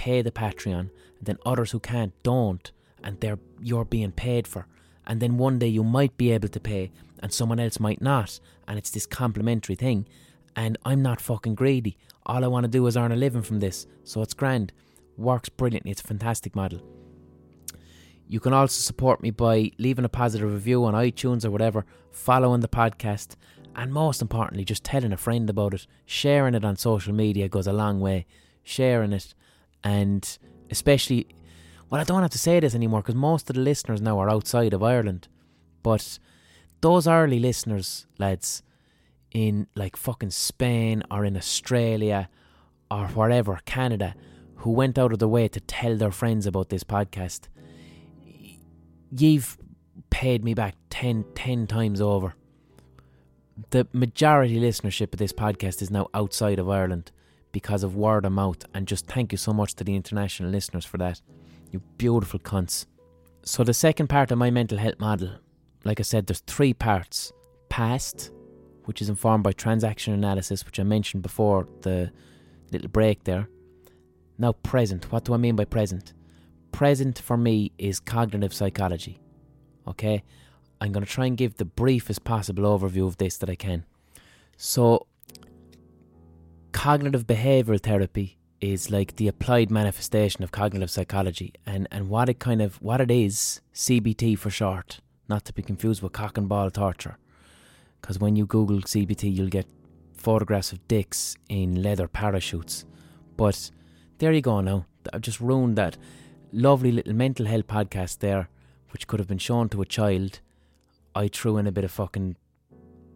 pay 0.00 0.22
the 0.22 0.30
Patreon, 0.30 0.88
and 1.18 1.24
then 1.26 1.36
others 1.44 1.72
who 1.72 1.78
can't 1.78 2.14
don't, 2.22 2.72
and 3.04 3.20
they're 3.20 3.38
you're 3.60 3.84
being 3.84 4.12
paid 4.12 4.46
for. 4.46 4.66
And 5.10 5.20
then 5.20 5.38
one 5.38 5.58
day 5.58 5.66
you 5.66 5.82
might 5.82 6.16
be 6.16 6.30
able 6.30 6.46
to 6.46 6.60
pay, 6.60 6.92
and 7.18 7.32
someone 7.32 7.58
else 7.58 7.80
might 7.80 8.00
not, 8.00 8.38
and 8.68 8.78
it's 8.78 8.90
this 8.90 9.06
complementary 9.06 9.74
thing. 9.74 10.06
And 10.54 10.78
I'm 10.84 11.02
not 11.02 11.20
fucking 11.20 11.56
greedy. 11.56 11.96
All 12.26 12.44
I 12.44 12.46
want 12.46 12.62
to 12.62 12.70
do 12.70 12.86
is 12.86 12.96
earn 12.96 13.10
a 13.10 13.16
living 13.16 13.42
from 13.42 13.58
this, 13.58 13.88
so 14.04 14.22
it's 14.22 14.34
grand. 14.34 14.72
Works 15.16 15.48
brilliantly. 15.48 15.90
It's 15.90 16.00
a 16.00 16.06
fantastic 16.06 16.54
model. 16.54 16.80
You 18.28 18.38
can 18.38 18.52
also 18.52 18.78
support 18.80 19.20
me 19.20 19.32
by 19.32 19.72
leaving 19.78 20.04
a 20.04 20.08
positive 20.08 20.52
review 20.52 20.84
on 20.84 20.94
iTunes 20.94 21.44
or 21.44 21.50
whatever, 21.50 21.84
following 22.12 22.60
the 22.60 22.68
podcast, 22.68 23.34
and 23.74 23.92
most 23.92 24.22
importantly, 24.22 24.64
just 24.64 24.84
telling 24.84 25.12
a 25.12 25.16
friend 25.16 25.50
about 25.50 25.74
it. 25.74 25.88
Sharing 26.06 26.54
it 26.54 26.64
on 26.64 26.76
social 26.76 27.12
media 27.12 27.48
goes 27.48 27.66
a 27.66 27.72
long 27.72 27.98
way. 27.98 28.26
Sharing 28.62 29.12
it, 29.12 29.34
and 29.82 30.38
especially, 30.70 31.26
well, 31.90 32.00
I 32.00 32.04
don't 32.04 32.22
have 32.22 32.30
to 32.30 32.38
say 32.38 32.60
this 32.60 32.74
anymore 32.74 33.02
because 33.02 33.16
most 33.16 33.50
of 33.50 33.56
the 33.56 33.62
listeners 33.62 34.00
now 34.00 34.18
are 34.18 34.30
outside 34.30 34.72
of 34.72 34.82
Ireland. 34.82 35.28
But 35.82 36.18
those 36.80 37.06
early 37.06 37.38
listeners, 37.38 38.06
lads, 38.18 38.62
in 39.32 39.66
like 39.74 39.96
fucking 39.96 40.30
Spain 40.30 41.02
or 41.10 41.24
in 41.24 41.36
Australia 41.36 42.28
or 42.90 43.08
wherever, 43.08 43.60
Canada, 43.64 44.14
who 44.56 44.70
went 44.70 44.98
out 44.98 45.12
of 45.12 45.18
their 45.18 45.28
way 45.28 45.48
to 45.48 45.60
tell 45.60 45.96
their 45.96 46.10
friends 46.10 46.46
about 46.46 46.68
this 46.68 46.84
podcast, 46.84 47.48
you've 49.10 49.58
paid 50.10 50.44
me 50.44 50.54
back 50.54 50.76
10, 50.90 51.24
10 51.34 51.66
times 51.66 52.00
over 52.00 52.34
the 53.70 53.86
majority 53.92 54.58
listenership 54.58 55.12
of 55.12 55.18
this 55.18 55.32
podcast 55.32 55.82
is 55.82 55.90
now 55.90 56.08
outside 56.14 56.58
of 56.58 56.68
Ireland 56.68 57.12
because 57.52 57.82
of 57.82 57.94
word 57.94 58.24
of 58.24 58.32
mouth. 58.32 58.64
And 58.74 58.86
just 58.86 59.06
thank 59.06 59.32
you 59.32 59.38
so 59.38 59.52
much 59.52 59.74
to 59.74 59.84
the 59.84 59.94
international 59.94 60.50
listeners 60.50 60.84
for 60.84 60.98
that. 60.98 61.20
You 61.70 61.80
beautiful 61.98 62.40
cunts. 62.40 62.86
So, 63.42 63.64
the 63.64 63.74
second 63.74 64.08
part 64.08 64.30
of 64.30 64.38
my 64.38 64.50
mental 64.50 64.78
health 64.78 64.98
model, 64.98 65.30
like 65.84 66.00
I 66.00 66.02
said, 66.02 66.26
there's 66.26 66.40
three 66.40 66.74
parts 66.74 67.32
past, 67.68 68.30
which 68.84 69.00
is 69.00 69.08
informed 69.08 69.44
by 69.44 69.52
transaction 69.52 70.12
analysis, 70.12 70.66
which 70.66 70.80
I 70.80 70.82
mentioned 70.82 71.22
before 71.22 71.68
the 71.82 72.12
little 72.72 72.88
break 72.88 73.24
there. 73.24 73.48
Now, 74.38 74.52
present. 74.52 75.10
What 75.12 75.24
do 75.24 75.34
I 75.34 75.36
mean 75.36 75.56
by 75.56 75.64
present? 75.64 76.12
Present 76.72 77.18
for 77.18 77.36
me 77.36 77.72
is 77.78 78.00
cognitive 78.00 78.54
psychology. 78.54 79.20
Okay? 79.86 80.22
I'm 80.80 80.92
going 80.92 81.04
to 81.04 81.10
try 81.10 81.26
and 81.26 81.36
give 81.36 81.56
the 81.56 81.64
briefest 81.64 82.24
possible 82.24 82.64
overview 82.64 83.06
of 83.06 83.18
this 83.18 83.36
that 83.38 83.50
I 83.50 83.54
can. 83.54 83.84
So, 84.56 85.06
cognitive 86.72 87.26
behavioral 87.26 87.82
therapy 87.82 88.38
is 88.60 88.90
like 88.90 89.16
the 89.16 89.28
applied 89.28 89.70
manifestation 89.70 90.44
of 90.44 90.52
cognitive 90.52 90.90
psychology, 90.90 91.52
and 91.66 91.88
and 91.90 92.08
what 92.08 92.28
it 92.28 92.38
kind 92.38 92.60
of 92.60 92.76
what 92.82 93.00
it 93.00 93.10
is, 93.10 93.60
CBT 93.74 94.38
for 94.38 94.50
short, 94.50 95.00
not 95.28 95.44
to 95.46 95.52
be 95.52 95.62
confused 95.62 96.02
with 96.02 96.12
cock 96.12 96.36
and 96.36 96.48
ball 96.48 96.70
torture, 96.70 97.16
because 98.00 98.18
when 98.18 98.36
you 98.36 98.46
Google 98.46 98.80
CBT, 98.80 99.34
you'll 99.34 99.48
get 99.48 99.66
photographs 100.14 100.72
of 100.72 100.86
dicks 100.88 101.36
in 101.48 101.82
leather 101.82 102.08
parachutes. 102.08 102.84
But 103.36 103.70
there 104.18 104.32
you 104.32 104.42
go 104.42 104.60
now. 104.60 104.86
I've 105.12 105.22
just 105.22 105.40
ruined 105.40 105.76
that 105.76 105.96
lovely 106.52 106.92
little 106.92 107.14
mental 107.14 107.46
health 107.46 107.66
podcast 107.66 108.18
there, 108.18 108.48
which 108.90 109.06
could 109.06 109.20
have 109.20 109.28
been 109.28 109.38
shown 109.38 109.68
to 109.70 109.82
a 109.82 109.86
child 109.86 110.40
I 111.14 111.28
threw 111.28 111.56
in 111.56 111.66
a 111.66 111.72
bit 111.72 111.84
of 111.84 111.90
fucking 111.90 112.36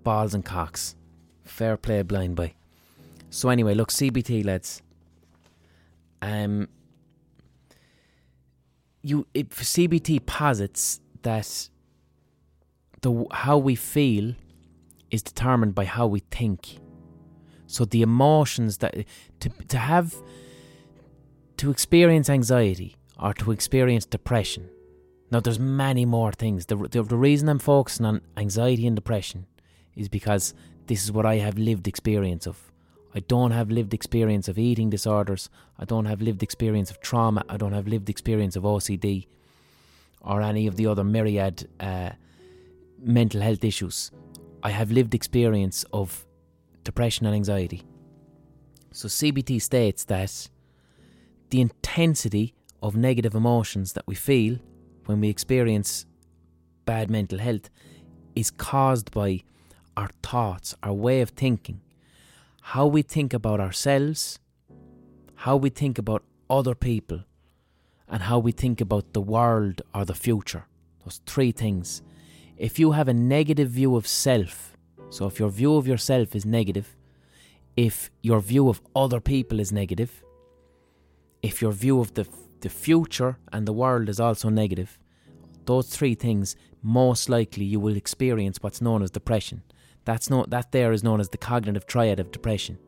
balls 0.03 0.35
and 0.35 0.45
cocks. 0.45 0.97
Fair 1.45 1.77
play, 1.77 2.03
blind 2.03 2.37
boy. 2.37 2.55
So 3.31 3.49
anyway, 3.49 3.75
look, 3.75 3.91
CBT, 3.91 4.45
lads. 4.45 4.83
Um, 6.25 6.69
you 9.03 9.27
if 9.35 9.49
CBT 9.51 10.25
posits 10.25 11.01
that 11.23 11.69
the 13.03 13.27
how 13.31 13.59
we 13.59 13.75
feel 13.75 14.35
is 15.11 15.23
determined 15.23 15.75
by 15.75 15.85
how 15.85 16.07
we 16.07 16.21
think. 16.21 16.79
So 17.67 17.85
the 17.85 18.03
emotions 18.03 18.79
that 18.79 18.95
to 19.41 19.49
to 19.69 19.79
have 19.79 20.15
to 21.59 21.71
experience 21.71 22.31
anxiety 22.31 22.97
or 23.19 23.35
to 23.35 23.51
experience 23.53 24.07
depression 24.07 24.71
now, 25.35 25.41
there's 25.41 25.59
many 25.59 26.05
more 26.05 26.31
things. 26.31 26.67
The, 26.67 26.77
the, 26.77 27.03
the 27.03 27.17
reason 27.17 27.49
I'm 27.49 27.59
focusing 27.59 28.07
on 28.07 28.21
anxiety 28.37 28.87
and 28.87 28.95
depression 28.95 29.47
is 29.97 30.09
because 30.09 30.55
this 30.87 31.03
is 31.03 31.11
what 31.11 31.27
I 31.27 31.37
have 31.37 31.59
lived 31.59 31.89
experience 31.89 32.47
of. 32.47 32.71
I 33.15 33.21
don't 33.21 33.53
have 33.53 33.71
lived 33.71 33.95
experience 33.95 34.49
of 34.49 34.59
eating 34.59 34.91
disorders. 34.91 35.49
I 35.79 35.85
don't 35.85 36.07
have 36.07 36.21
lived 36.21 36.43
experience 36.43 36.91
of 36.91 37.01
trauma. 37.01 37.45
I 37.49 37.57
don't 37.57 37.73
have 37.73 37.87
lived 37.87 38.11
experience 38.11 38.57
of 38.57 38.65
OCD 38.65 39.27
or 40.21 40.43
any 40.43 40.67
of 40.67 40.77
the 40.77 40.87
other 40.87 41.05
myriad 41.05 41.69
uh, 41.79 42.11
mental 42.99 43.41
health 43.41 43.63
issues. 43.63 44.11
I 44.63 44.71
have 44.71 44.91
lived 44.91 45.15
experience 45.15 45.85
of 45.93 46.27
depression 46.83 47.27
and 47.27 47.35
anxiety. 47.35 47.83
So 48.91 49.09
CBT 49.09 49.63
states 49.63 50.05
that 50.05 50.49
the 51.51 51.61
intensity 51.61 52.55
of 52.83 52.97
negative 52.97 53.35
emotions 53.35 53.93
that 53.93 54.07
we 54.07 54.15
feel 54.15 54.59
when 55.07 55.21
we 55.21 55.29
experience 55.29 56.07
bad 56.85 57.11
mental 57.11 57.39
health 57.39 57.71
is 58.35 58.51
caused 58.51 59.11
by 59.11 59.43
our 59.97 60.11
thoughts, 60.23 60.75
our 60.83 60.93
way 60.93 61.21
of 61.21 61.31
thinking, 61.31 61.81
how 62.69 62.87
we 62.87 63.03
think 63.03 63.35
about 63.35 63.61
ourselves, 63.61 64.39
how 65.35 65.55
we 65.55 65.69
think 65.69 65.99
about 65.99 66.25
other 66.49 66.75
people, 66.75 67.23
and 68.09 68.23
how 68.23 68.39
we 68.39 68.53
think 68.53 68.81
about 68.81 69.13
the 69.13 69.21
world 69.21 69.83
or 69.95 70.07
the 70.07 70.15
future. 70.15 70.65
Those 71.05 71.21
three 71.27 71.53
things. 71.53 72.01
If 72.57 72.79
you 72.79 72.93
have 72.93 73.07
a 73.07 73.13
negative 73.13 73.69
view 73.69 73.97
of 73.97 74.07
self, 74.07 74.79
so 75.11 75.27
if 75.27 75.39
your 75.39 75.51
view 75.51 75.77
of 75.77 75.87
yourself 75.87 76.35
is 76.35 76.47
negative, 76.47 76.97
if 77.77 78.11
your 78.23 78.41
view 78.41 78.71
of 78.71 78.81
other 78.97 79.21
people 79.21 79.61
is 79.61 79.71
negative, 79.71 80.25
if 81.43 81.61
your 81.61 81.73
view 81.73 82.01
of 82.01 82.15
the, 82.15 82.27
the 82.61 82.71
future 82.71 83.37
and 83.53 83.69
the 83.69 83.75
world 83.75 84.09
is 84.09 84.19
also 84.19 84.49
negative, 84.49 84.99
those 85.67 85.89
three 85.89 86.15
things, 86.15 86.57
most 86.83 87.29
likely 87.29 87.67
you 87.67 87.79
will 87.79 87.97
experience 87.97 88.63
what's 88.63 88.81
known 88.81 89.03
as 89.03 89.11
depression. 89.11 89.63
That's 90.05 90.29
no, 90.31 90.45
that 90.49 90.73
there 90.73 90.93
is 90.93 91.03
known 91.03 91.21
as 91.21 91.31
the 91.31 91.39
cognitive 91.39 91.87
triad 91.87 92.21
of 92.21 92.31
depression. 92.31 92.79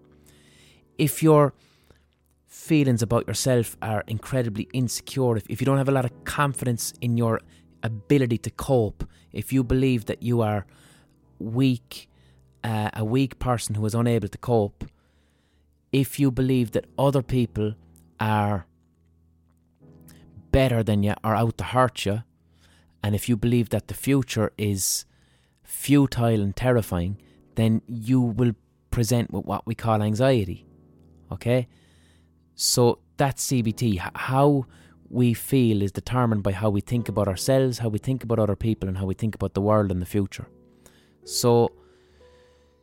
If 0.98 1.22
your 1.22 1.54
feelings 2.46 3.02
about 3.02 3.26
yourself 3.26 3.76
are 3.82 4.04
incredibly 4.06 4.68
insecure, 4.72 5.36
if, 5.36 5.46
if 5.48 5.60
you 5.60 5.64
don't 5.64 5.78
have 5.78 5.88
a 5.88 5.92
lot 5.92 6.04
of 6.04 6.24
confidence 6.24 6.92
in 7.00 7.16
your 7.16 7.40
ability 7.82 8.38
to 8.38 8.50
cope, 8.50 9.08
if 9.32 9.52
you 9.52 9.62
believe 9.62 10.06
that 10.06 10.22
you 10.22 10.40
are 10.40 10.66
weak, 11.38 12.08
uh, 12.64 12.90
a 12.94 13.04
weak 13.04 13.38
person 13.38 13.74
who 13.74 13.86
is 13.86 13.94
unable 13.94 14.28
to 14.28 14.38
cope, 14.38 14.84
if 15.92 16.18
you 16.18 16.30
believe 16.30 16.72
that 16.72 16.86
other 16.98 17.22
people 17.22 17.74
are 18.18 18.66
better 20.50 20.82
than 20.82 21.02
you 21.02 21.14
or 21.22 21.34
out 21.34 21.58
to 21.58 21.64
hurt 21.64 22.04
you, 22.04 22.22
and 23.02 23.14
if 23.14 23.28
you 23.28 23.36
believe 23.36 23.70
that 23.70 23.88
the 23.88 23.94
future 23.94 24.52
is 24.58 25.04
futile 25.66 26.40
and 26.42 26.54
terrifying, 26.54 27.20
then 27.56 27.82
you 27.86 28.20
will 28.20 28.52
present 28.90 29.32
with 29.32 29.44
what 29.44 29.66
we 29.66 29.74
call 29.74 30.02
anxiety. 30.02 30.66
Okay? 31.30 31.68
So 32.54 33.00
that's 33.16 33.46
CBT. 33.46 33.98
How 34.14 34.66
we 35.08 35.34
feel 35.34 35.82
is 35.82 35.92
determined 35.92 36.42
by 36.42 36.52
how 36.52 36.70
we 36.70 36.80
think 36.80 37.08
about 37.08 37.28
ourselves, 37.28 37.78
how 37.78 37.88
we 37.88 37.98
think 37.98 38.24
about 38.24 38.38
other 38.38 38.56
people, 38.56 38.88
and 38.88 38.98
how 38.98 39.04
we 39.04 39.14
think 39.14 39.34
about 39.34 39.54
the 39.54 39.60
world 39.60 39.90
and 39.90 40.00
the 40.00 40.06
future. 40.06 40.48
So 41.24 41.72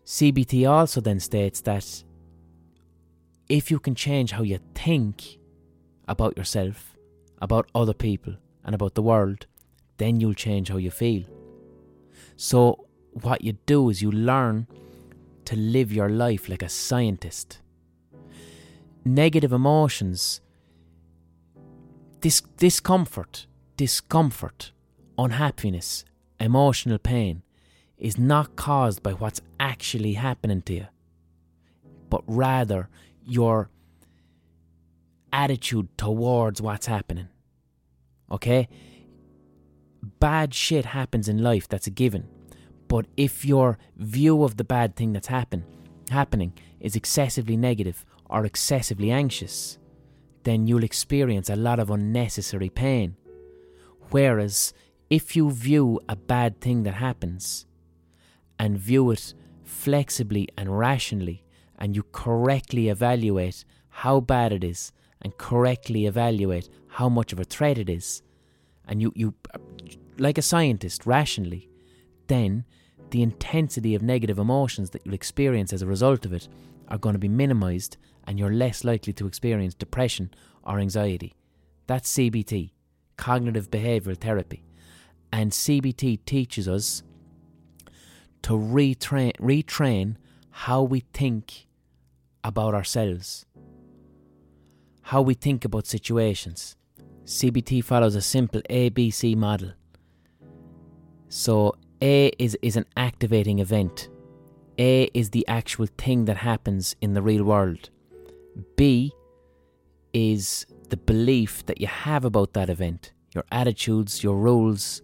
CBT 0.06 0.70
also 0.70 1.02
then 1.02 1.20
states 1.20 1.62
that 1.62 2.04
if 3.50 3.72
you 3.72 3.80
can 3.80 3.96
change 3.96 4.32
how 4.32 4.44
you 4.44 4.60
think 4.76 5.38
about 6.08 6.38
yourself, 6.38 6.96
about 7.42 7.70
other 7.74 7.94
people, 7.94 8.36
and 8.64 8.76
about 8.76 8.96
the 8.96 9.02
world, 9.02 9.48
then 9.98 10.20
you'll 10.20 10.34
change 10.34 10.70
how 10.70 10.78
you 10.78 10.92
feel. 10.92 11.24
So, 12.44 12.88
what 13.14 13.42
you 13.42 13.54
do 13.66 13.90
is 13.90 14.02
you 14.02 14.12
learn 14.12 14.68
to 15.46 15.56
live 15.56 15.94
your 15.94 16.10
life 16.10 16.50
like 16.50 16.62
a 16.62 16.68
scientist. 16.68 17.62
Negative 19.06 19.54
emotions, 19.54 20.42
dis- 22.20 22.42
discomfort, 22.58 23.48
discomfort, 23.78 24.74
unhappiness, 25.18 26.04
emotional 26.38 26.98
pain 26.98 27.44
is 27.98 28.18
not 28.18 28.58
caused 28.58 29.02
by 29.02 29.14
what's 29.14 29.40
actually 29.58 30.16
happening 30.16 30.62
to 30.64 30.74
you, 30.74 30.88
but 32.10 32.24
rather 32.28 32.90
your 33.26 33.70
attitude 35.32 35.88
towards 35.98 36.62
what's 36.62 36.88
happening. 36.88 37.30
Okay? 38.30 38.68
Bad 40.20 40.54
shit 40.54 40.84
happens 40.84 41.30
in 41.30 41.42
life, 41.42 41.70
that's 41.70 41.88
a 41.88 41.90
given. 41.90 42.28
But 42.94 43.08
if 43.18 43.44
your 43.44 43.80
view 43.98 44.44
of 44.44 44.58
the 44.58 44.64
bad 44.64 44.96
thing 44.96 45.14
that's 45.14 45.26
happen, 45.26 45.64
happening 46.12 46.54
is 46.80 46.96
excessively 46.96 47.58
negative 47.58 48.06
or 48.30 48.46
excessively 48.46 49.10
anxious, 49.10 49.80
then 50.44 50.68
you'll 50.68 50.84
experience 50.84 51.50
a 51.50 51.56
lot 51.56 51.80
of 51.80 51.90
unnecessary 51.90 52.70
pain. 52.70 53.16
Whereas 54.12 54.76
if 55.10 55.36
you 55.36 55.50
view 55.50 56.02
a 56.08 56.16
bad 56.16 56.62
thing 56.62 56.84
that 56.84 56.94
happens 56.94 57.66
and 58.60 58.78
view 58.78 59.10
it 59.10 59.34
flexibly 59.64 60.48
and 60.56 60.78
rationally, 60.78 61.44
and 61.80 61.96
you 61.96 62.04
correctly 62.12 62.90
evaluate 62.90 63.66
how 63.90 64.20
bad 64.20 64.54
it 64.54 64.64
is 64.64 64.92
and 65.24 65.36
correctly 65.40 66.06
evaluate 66.06 66.70
how 66.90 67.10
much 67.10 67.34
of 67.34 67.40
a 67.40 67.44
threat 67.44 67.80
it 67.80 67.90
is, 67.90 68.22
and 68.88 69.02
you, 69.02 69.12
you 69.16 69.34
like 70.20 70.38
a 70.38 70.44
scientist, 70.44 71.08
rationally, 71.08 71.68
then 72.28 72.66
the 73.14 73.22
intensity 73.22 73.94
of 73.94 74.02
negative 74.02 74.40
emotions 74.40 74.90
that 74.90 75.06
you'll 75.06 75.14
experience 75.14 75.72
as 75.72 75.84
a 75.84 75.86
result 75.86 76.26
of 76.26 76.34
it 76.34 76.48
are 76.88 76.98
going 76.98 77.14
to 77.14 77.20
be 77.20 77.28
minimized 77.28 77.96
and 78.26 78.40
you're 78.40 78.52
less 78.52 78.84
likely 78.84 79.14
to 79.14 79.28
experience 79.28 79.76
depression 79.76 80.34
or 80.64 80.80
anxiety. 80.80 81.36
That's 81.86 82.12
CBT, 82.12 82.72
cognitive 83.16 83.70
behavioral 83.70 84.18
therapy. 84.18 84.64
And 85.32 85.52
CBT 85.52 86.26
teaches 86.26 86.68
us 86.68 87.04
to 88.42 88.54
retrain, 88.54 89.34
retrain 89.38 90.16
how 90.50 90.82
we 90.82 91.02
think 91.14 91.68
about 92.44 92.74
ourselves, 92.74 93.46
how 95.04 95.22
we 95.22 95.36
think 95.36 95.64
about 95.66 95.86
situations. 95.86 96.76
CBT 97.26 97.84
follows 97.84 98.16
a 98.16 98.22
simple 98.22 98.62
ABC 98.72 99.36
model. 99.36 99.74
So, 101.30 101.76
A 102.04 102.28
is, 102.38 102.58
is 102.62 102.76
an 102.76 102.86
activating 102.98 103.60
event. 103.60 104.10
A 104.78 105.10
is 105.14 105.30
the 105.30 105.48
actual 105.48 105.88
thing 105.98 106.26
that 106.26 106.38
happens 106.38 106.96
in 107.00 107.14
the 107.14 107.22
real 107.22 107.46
world. 107.46 107.90
B 108.76 109.14
is 110.14 110.66
the 110.90 110.98
belief 110.98 111.66
that 111.66 111.80
you 111.80 111.88
have 111.88 112.26
about 112.26 112.54
that 112.54 112.70
event, 112.70 113.14
your 113.34 113.46
attitudes, 113.52 114.22
your 114.22 114.36
rules, 114.36 115.02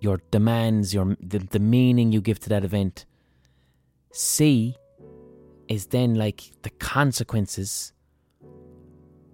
your 0.00 0.20
demands, 0.30 0.92
your 0.92 1.16
the, 1.20 1.38
the 1.38 1.58
meaning 1.58 2.12
you 2.12 2.20
give 2.20 2.38
to 2.40 2.50
that 2.50 2.64
event. 2.64 3.06
C 4.12 4.76
is 5.68 5.86
then 5.86 6.14
like 6.14 6.52
the 6.62 6.70
consequences 6.70 7.94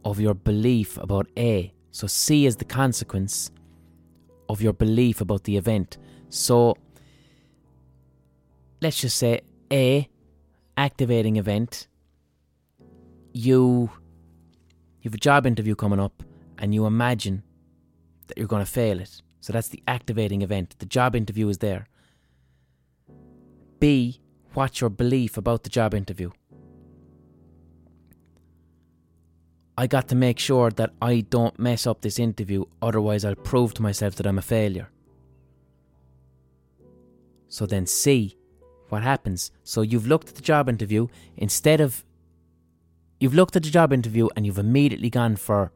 of 0.05 0.21
your 0.21 0.35
belief 0.35 0.97
about 0.99 1.27
A. 1.37 1.75
So 1.91 2.07
C 2.07 2.47
is 2.47 2.57
the 2.57 2.65
consequence 2.65 3.51
of 4.49 4.63
your 4.63 4.73
belief 4.73 5.21
about 5.21 5.45
the 5.45 5.57
event. 5.57 5.99
So 6.31 6.77
let's 8.81 9.01
just 9.01 9.17
say 9.19 9.41
A, 9.73 10.09
activating 10.77 11.37
event, 11.37 11.89
you 13.33 13.91
you 15.03 15.09
have 15.09 15.15
a 15.15 15.19
job 15.19 15.47
interview 15.47 15.75
coming 15.75 16.01
up 16.01 16.23
and 16.59 16.75
you 16.75 16.87
imagine 16.87 17.43
that 18.27 18.39
you're 18.39 18.47
going 18.47 18.65
to 18.65 18.71
fail 18.71 19.01
it. 19.01 19.23
So 19.41 19.53
that's 19.53 19.69
the 19.69 19.83
activating 19.89 20.43
event. 20.43 20.77
The 20.79 20.87
job 20.87 21.17
interview 21.17 21.49
is 21.49 21.59
there. 21.59 21.87
B, 23.81 24.21
what's 24.53 24.81
your 24.81 24.91
belief 24.91 25.37
about 25.37 25.63
the 25.63 25.71
job 25.71 25.95
interview? 25.95 26.31
I 29.79 29.87
got 29.87 30.09
to 30.09 30.15
make 30.15 30.39
sure 30.39 30.71
that 30.73 30.93
I 31.01 31.23
don't 31.23 31.59
mess 31.59 31.87
up 31.87 32.03
this 32.03 32.19
interview, 32.19 32.67
otherwise, 32.83 33.25
I'll 33.25 33.35
prove 33.35 33.73
to 33.75 33.83
myself 33.83 34.17
that 34.17 34.27
I'm 34.27 34.37
a 34.37 34.43
failure. 34.43 34.91
So 37.51 37.67
then, 37.67 37.85
see 37.85 38.39
what 38.89 39.03
happens? 39.03 39.51
So 39.63 39.83
you've 39.83 40.07
looked 40.07 40.31
at 40.31 40.37
the 40.37 40.43
job 40.43 40.69
interview, 40.69 41.09
instead 41.37 41.83
of. 41.83 42.03
You've 43.19 43.35
looked 43.35 43.55
at 43.55 43.65
the 43.65 43.71
job 43.71 43.93
interview 43.93 44.29
and 44.35 44.47
you've 44.47 44.57
immediately 44.57 45.11
gone 45.11 45.37
for. 45.37 45.73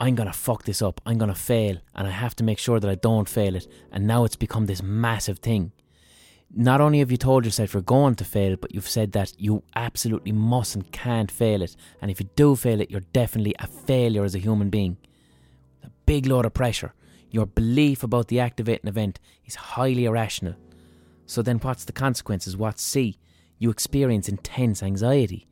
I'm 0.00 0.14
gonna 0.14 0.32
fuck 0.32 0.64
this 0.64 0.80
up, 0.80 0.98
I'm 1.04 1.18
gonna 1.18 1.34
fail, 1.34 1.76
and 1.94 2.08
I 2.08 2.10
have 2.10 2.34
to 2.36 2.44
make 2.44 2.58
sure 2.58 2.80
that 2.80 2.88
I 2.88 2.94
don't 2.94 3.28
fail 3.28 3.54
it. 3.54 3.66
And 3.92 4.06
now 4.06 4.24
it's 4.24 4.34
become 4.34 4.64
this 4.64 4.82
massive 4.82 5.40
thing 5.40 5.72
not 6.54 6.80
only 6.80 6.98
have 6.98 7.10
you 7.10 7.16
told 7.16 7.44
yourself 7.44 7.72
you're 7.72 7.82
going 7.82 8.16
to 8.16 8.24
fail, 8.24 8.56
but 8.56 8.74
you've 8.74 8.88
said 8.88 9.12
that 9.12 9.32
you 9.38 9.62
absolutely 9.76 10.32
must 10.32 10.74
and 10.74 10.90
can't 10.90 11.30
fail 11.30 11.62
it. 11.62 11.76
And 12.02 12.10
if 12.10 12.20
you 12.20 12.28
do 12.34 12.56
fail 12.56 12.80
it, 12.80 12.90
you're 12.90 13.00
definitely 13.12 13.54
a 13.58 13.66
failure 13.66 14.24
as 14.24 14.34
a 14.34 14.38
human 14.40 14.68
being. 14.68 14.96
A 15.84 15.90
big 16.06 16.26
load 16.26 16.44
of 16.44 16.54
pressure. 16.54 16.92
Your 17.30 17.46
belief 17.46 18.02
about 18.02 18.28
the 18.28 18.40
activating 18.40 18.88
event 18.88 19.20
is 19.44 19.54
highly 19.54 20.04
irrational. 20.04 20.56
So 21.26 21.42
then 21.42 21.58
what's 21.58 21.84
the 21.84 21.92
consequences? 21.92 22.56
What's 22.56 22.82
C? 22.82 23.18
you 23.60 23.70
experience 23.70 24.28
intense 24.28 24.82
anxiety. 24.82 25.46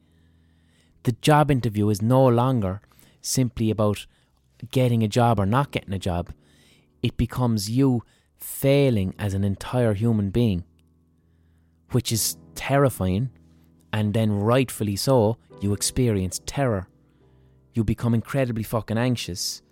The 1.05 1.12
job 1.12 1.51
interview 1.51 1.89
is 1.91 2.03
no 2.03 2.26
longer 2.26 2.81
simply 3.20 3.70
about 3.70 4.07
getting 4.72 5.05
a 5.05 5.09
job 5.09 5.39
or 5.39 5.47
not 5.47 5.70
getting 5.70 5.93
a 5.93 5.99
job. 5.99 6.33
It 7.03 7.16
becomes 7.16 7.70
you 7.70 8.03
failing 8.39 9.14
as 9.18 9.35
an 9.35 9.45
entire 9.45 9.95
human 9.95 10.31
being, 10.31 10.64
which 11.91 12.11
is 12.11 12.39
terrifying, 12.55 13.31
and 13.93 14.14
then 14.14 14.33
rightfully 14.33 14.97
so, 14.97 15.37
you 15.61 15.74
experience 15.74 16.41
terror. 16.47 16.89
You 17.74 17.85
become 17.85 18.14
incredibly 18.14 18.62
fucking 18.62 18.99
anxious. 18.99 19.62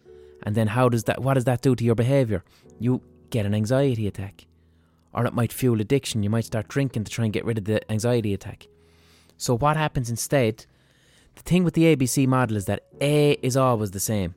And 0.42 0.54
then 0.54 0.68
how 0.68 0.88
does 0.88 1.04
that 1.04 1.22
what 1.22 1.34
does 1.34 1.44
that 1.44 1.62
do 1.62 1.74
to 1.74 1.84
your 1.84 1.94
behaviour? 1.94 2.44
You 2.78 3.02
get 3.30 3.46
an 3.46 3.54
anxiety 3.54 4.06
attack. 4.06 4.46
Or 5.12 5.26
it 5.26 5.34
might 5.34 5.52
fuel 5.52 5.80
addiction. 5.80 6.22
You 6.22 6.30
might 6.30 6.44
start 6.44 6.68
drinking 6.68 7.04
to 7.04 7.10
try 7.10 7.24
and 7.24 7.32
get 7.32 7.44
rid 7.44 7.58
of 7.58 7.64
the 7.64 7.90
anxiety 7.90 8.34
attack. 8.34 8.66
So 9.38 9.56
what 9.56 9.76
happens 9.76 10.10
instead? 10.10 10.66
The 11.36 11.42
thing 11.42 11.64
with 11.64 11.74
the 11.74 11.96
ABC 11.96 12.26
model 12.26 12.56
is 12.56 12.66
that 12.66 12.84
A 13.00 13.32
is 13.42 13.56
always 13.56 13.90
the 13.90 14.00
same. 14.00 14.34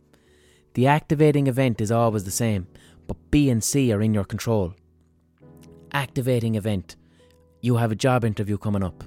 The 0.74 0.88
activating 0.88 1.48
event 1.48 1.82
is 1.82 1.92
always 1.92 2.24
the 2.26 2.32
same, 2.32 2.68
but 3.08 3.18
B 3.32 3.50
and 3.50 3.64
C 3.64 3.92
are 3.92 4.02
in 4.02 4.14
your 4.14 4.26
control. 4.26 4.74
Activating 5.92 6.56
event. 6.56 6.96
You 7.62 7.78
have 7.78 7.92
a 7.92 7.96
job 7.96 8.24
interview 8.24 8.58
coming 8.58 8.84
up. 8.84 9.04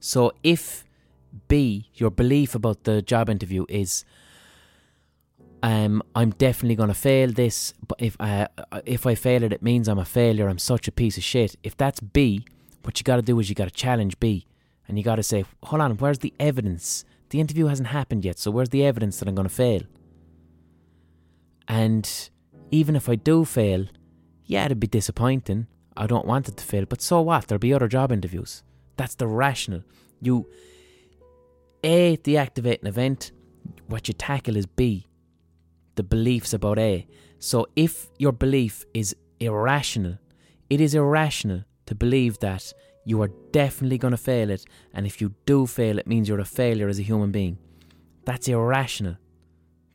So 0.00 0.32
if 0.42 0.84
B, 1.48 1.90
your 1.94 2.10
belief 2.10 2.54
about 2.54 2.84
the 2.84 3.02
job 3.02 3.28
interview 3.28 3.66
is 3.68 4.04
um, 5.62 6.02
I'm 6.14 6.30
definitely 6.30 6.76
going 6.76 6.88
to 6.88 6.94
fail 6.94 7.30
this. 7.30 7.74
But 7.86 8.00
if 8.00 8.16
I 8.20 8.48
if 8.84 9.06
I 9.06 9.14
fail 9.14 9.42
it, 9.42 9.52
it 9.52 9.62
means 9.62 9.88
I'm 9.88 9.98
a 9.98 10.04
failure. 10.04 10.48
I'm 10.48 10.58
such 10.58 10.88
a 10.88 10.92
piece 10.92 11.16
of 11.16 11.24
shit. 11.24 11.56
If 11.62 11.76
that's 11.76 12.00
B, 12.00 12.44
what 12.82 12.98
you 12.98 13.04
got 13.04 13.16
to 13.16 13.22
do 13.22 13.38
is 13.40 13.48
you 13.48 13.54
got 13.54 13.68
to 13.68 13.74
challenge 13.74 14.18
B, 14.20 14.46
and 14.86 14.98
you 14.98 15.04
got 15.04 15.16
to 15.16 15.22
say, 15.22 15.44
hold 15.64 15.82
on, 15.82 15.96
where's 15.98 16.20
the 16.20 16.32
evidence? 16.38 17.04
The 17.30 17.40
interview 17.40 17.66
hasn't 17.66 17.88
happened 17.88 18.24
yet, 18.24 18.38
so 18.38 18.50
where's 18.50 18.70
the 18.70 18.84
evidence 18.84 19.18
that 19.18 19.28
I'm 19.28 19.34
going 19.34 19.48
to 19.48 19.54
fail? 19.54 19.82
And 21.66 22.30
even 22.70 22.96
if 22.96 23.08
I 23.08 23.16
do 23.16 23.44
fail, 23.44 23.86
yeah, 24.44 24.64
it'd 24.64 24.80
be 24.80 24.86
disappointing. 24.86 25.66
I 25.96 26.06
don't 26.06 26.26
want 26.26 26.48
it 26.48 26.56
to 26.56 26.64
fail, 26.64 26.86
but 26.86 27.02
so 27.02 27.20
what? 27.20 27.48
There'll 27.48 27.58
be 27.58 27.74
other 27.74 27.88
job 27.88 28.12
interviews. 28.12 28.62
That's 28.96 29.16
the 29.16 29.26
rational. 29.26 29.82
You 30.22 30.48
A, 31.84 32.16
the 32.16 32.38
activating 32.38 32.86
event. 32.86 33.32
What 33.86 34.08
you 34.08 34.14
tackle 34.14 34.56
is 34.56 34.64
B 34.64 35.07
the 35.98 36.02
beliefs 36.04 36.54
about 36.54 36.78
A. 36.78 37.06
So 37.40 37.66
if 37.76 38.08
your 38.18 38.32
belief 38.32 38.84
is 38.94 39.14
irrational, 39.40 40.16
it 40.70 40.80
is 40.80 40.94
irrational 40.94 41.64
to 41.86 41.94
believe 41.94 42.38
that 42.38 42.72
you 43.04 43.20
are 43.20 43.32
definitely 43.52 43.98
going 43.98 44.12
to 44.12 44.24
fail 44.32 44.48
it, 44.50 44.64
and 44.94 45.06
if 45.06 45.20
you 45.20 45.34
do 45.44 45.66
fail, 45.66 45.98
it 45.98 46.06
means 46.06 46.28
you're 46.28 46.40
a 46.40 46.44
failure 46.62 46.88
as 46.88 46.98
a 46.98 47.02
human 47.10 47.32
being. 47.32 47.58
That's 48.24 48.46
irrational. 48.46 49.16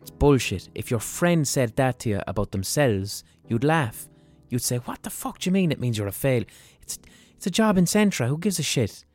It's 0.01 0.11
bullshit. 0.11 0.69
If 0.75 0.91
your 0.91 0.99
friend 0.99 1.47
said 1.47 1.75
that 1.77 1.99
to 1.99 2.09
you 2.09 2.21
about 2.27 2.51
themselves, 2.51 3.23
you'd 3.47 3.63
laugh. 3.63 4.09
You'd 4.49 4.61
say, 4.61 4.77
What 4.77 5.03
the 5.03 5.09
fuck 5.09 5.39
do 5.39 5.47
you 5.47 5.53
mean 5.53 5.71
it 5.71 5.79
means 5.79 5.97
you're 5.97 6.07
a 6.07 6.11
fail? 6.11 6.43
It's, 6.81 6.99
it's 7.37 7.47
a 7.47 7.51
job 7.51 7.77
in 7.77 7.85
Centra. 7.85 8.27
Who 8.27 8.37
gives 8.37 8.59
a 8.59 8.63
shit? 8.63 9.05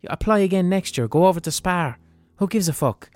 You 0.00 0.08
apply 0.10 0.40
again 0.40 0.68
next 0.68 0.98
year. 0.98 1.06
Go 1.06 1.26
over 1.26 1.40
to 1.40 1.52
Spar. 1.52 1.98
Who 2.36 2.48
gives 2.48 2.68
a 2.68 2.72
fuck? 2.72 3.10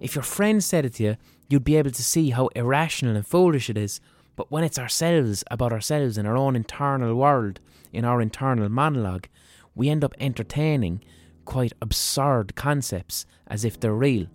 If 0.00 0.14
your 0.14 0.24
friend 0.24 0.62
said 0.64 0.84
it 0.84 0.94
to 0.94 1.02
you, 1.02 1.16
you'd 1.48 1.64
be 1.64 1.76
able 1.76 1.90
to 1.90 2.04
see 2.04 2.30
how 2.30 2.48
irrational 2.48 3.16
and 3.16 3.26
foolish 3.26 3.70
it 3.70 3.76
is. 3.76 4.00
But 4.36 4.50
when 4.52 4.64
it's 4.64 4.78
ourselves, 4.78 5.42
about 5.50 5.72
ourselves, 5.72 6.16
in 6.16 6.26
our 6.26 6.36
own 6.36 6.54
internal 6.54 7.14
world, 7.14 7.60
in 7.92 8.04
our 8.04 8.20
internal 8.20 8.68
monologue, 8.68 9.26
we 9.74 9.88
end 9.88 10.04
up 10.04 10.14
entertaining 10.20 11.02
quite 11.44 11.72
absurd 11.80 12.54
concepts 12.54 13.26
as 13.46 13.64
if 13.64 13.80
they're 13.80 13.94
real. 13.94 14.26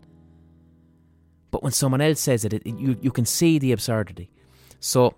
But 1.51 1.61
when 1.61 1.72
someone 1.72 2.01
else 2.01 2.20
says 2.20 2.43
it, 2.43 2.53
it 2.53 2.66
you, 2.66 2.97
you 2.99 3.11
can 3.11 3.26
see 3.26 3.59
the 3.59 3.72
absurdity. 3.72 4.32
So, 4.80 5.14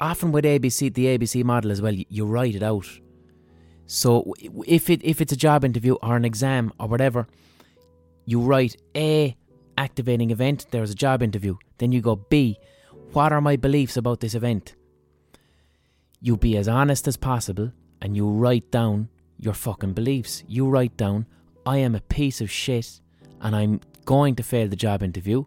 often 0.00 0.32
with 0.32 0.44
ABC, 0.44 0.92
the 0.94 1.06
ABC 1.06 1.44
model 1.44 1.70
as 1.70 1.82
well, 1.82 1.92
you, 1.92 2.06
you 2.08 2.24
write 2.24 2.54
it 2.54 2.62
out. 2.62 2.88
So, 3.86 4.32
if 4.66 4.88
it 4.88 5.04
if 5.04 5.20
it's 5.20 5.32
a 5.32 5.36
job 5.36 5.64
interview 5.64 5.94
or 6.02 6.16
an 6.16 6.24
exam 6.24 6.72
or 6.80 6.88
whatever, 6.88 7.26
you 8.24 8.40
write 8.40 8.76
A 8.96 9.36
activating 9.76 10.30
event, 10.30 10.66
there's 10.70 10.90
a 10.90 10.94
job 10.94 11.22
interview. 11.22 11.56
Then 11.78 11.92
you 11.92 12.00
go 12.00 12.16
B, 12.16 12.58
what 13.12 13.32
are 13.32 13.40
my 13.40 13.56
beliefs 13.56 13.96
about 13.96 14.20
this 14.20 14.34
event? 14.34 14.74
You 16.20 16.36
be 16.36 16.56
as 16.56 16.68
honest 16.68 17.06
as 17.06 17.16
possible 17.16 17.72
and 18.00 18.16
you 18.16 18.28
write 18.28 18.70
down 18.70 19.08
your 19.38 19.54
fucking 19.54 19.92
beliefs. 19.92 20.42
You 20.46 20.68
write 20.68 20.96
down, 20.96 21.26
I 21.66 21.78
am 21.78 21.94
a 21.94 22.00
piece 22.00 22.40
of 22.40 22.50
shit 22.50 23.00
and 23.40 23.54
I'm 23.54 23.80
going 24.04 24.34
to 24.36 24.42
fail 24.42 24.68
the 24.68 24.76
job 24.76 25.02
interview 25.02 25.44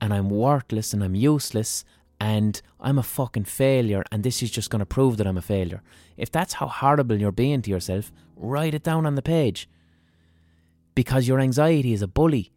and 0.00 0.14
I'm 0.14 0.30
worthless 0.30 0.92
and 0.92 1.02
I'm 1.02 1.14
useless 1.14 1.84
and 2.20 2.60
I'm 2.80 2.98
a 2.98 3.02
fucking 3.02 3.44
failure 3.44 4.04
and 4.10 4.22
this 4.22 4.42
is 4.42 4.50
just 4.50 4.70
going 4.70 4.80
to 4.80 4.86
prove 4.86 5.16
that 5.16 5.26
I'm 5.26 5.38
a 5.38 5.42
failure. 5.42 5.82
If 6.16 6.30
that's 6.30 6.54
how 6.54 6.66
horrible 6.68 7.18
you're 7.18 7.32
being 7.32 7.62
to 7.62 7.70
yourself, 7.70 8.12
write 8.36 8.74
it 8.74 8.82
down 8.82 9.06
on 9.06 9.14
the 9.14 9.22
page. 9.22 9.68
Because 10.94 11.28
your 11.28 11.40
anxiety 11.40 11.92
is 11.92 12.02
a 12.02 12.08
bully 12.08 12.52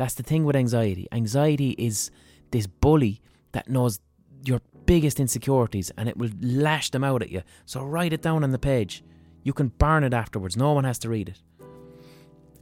that's 0.00 0.14
the 0.14 0.22
thing 0.22 0.46
with 0.46 0.56
anxiety. 0.56 1.06
Anxiety 1.12 1.72
is 1.76 2.10
this 2.52 2.66
bully 2.66 3.20
that 3.52 3.68
knows 3.68 4.00
your 4.46 4.62
biggest 4.86 5.20
insecurities 5.20 5.92
and 5.98 6.08
it 6.08 6.16
will 6.16 6.30
lash 6.40 6.88
them 6.88 7.04
out 7.04 7.20
at 7.20 7.28
you. 7.28 7.42
So 7.66 7.84
write 7.84 8.14
it 8.14 8.22
down 8.22 8.42
on 8.42 8.50
the 8.50 8.58
page. 8.58 9.04
You 9.42 9.52
can 9.52 9.68
burn 9.68 10.02
it 10.02 10.14
afterwards. 10.14 10.56
No 10.56 10.72
one 10.72 10.84
has 10.84 10.98
to 11.00 11.10
read 11.10 11.28
it. 11.28 11.42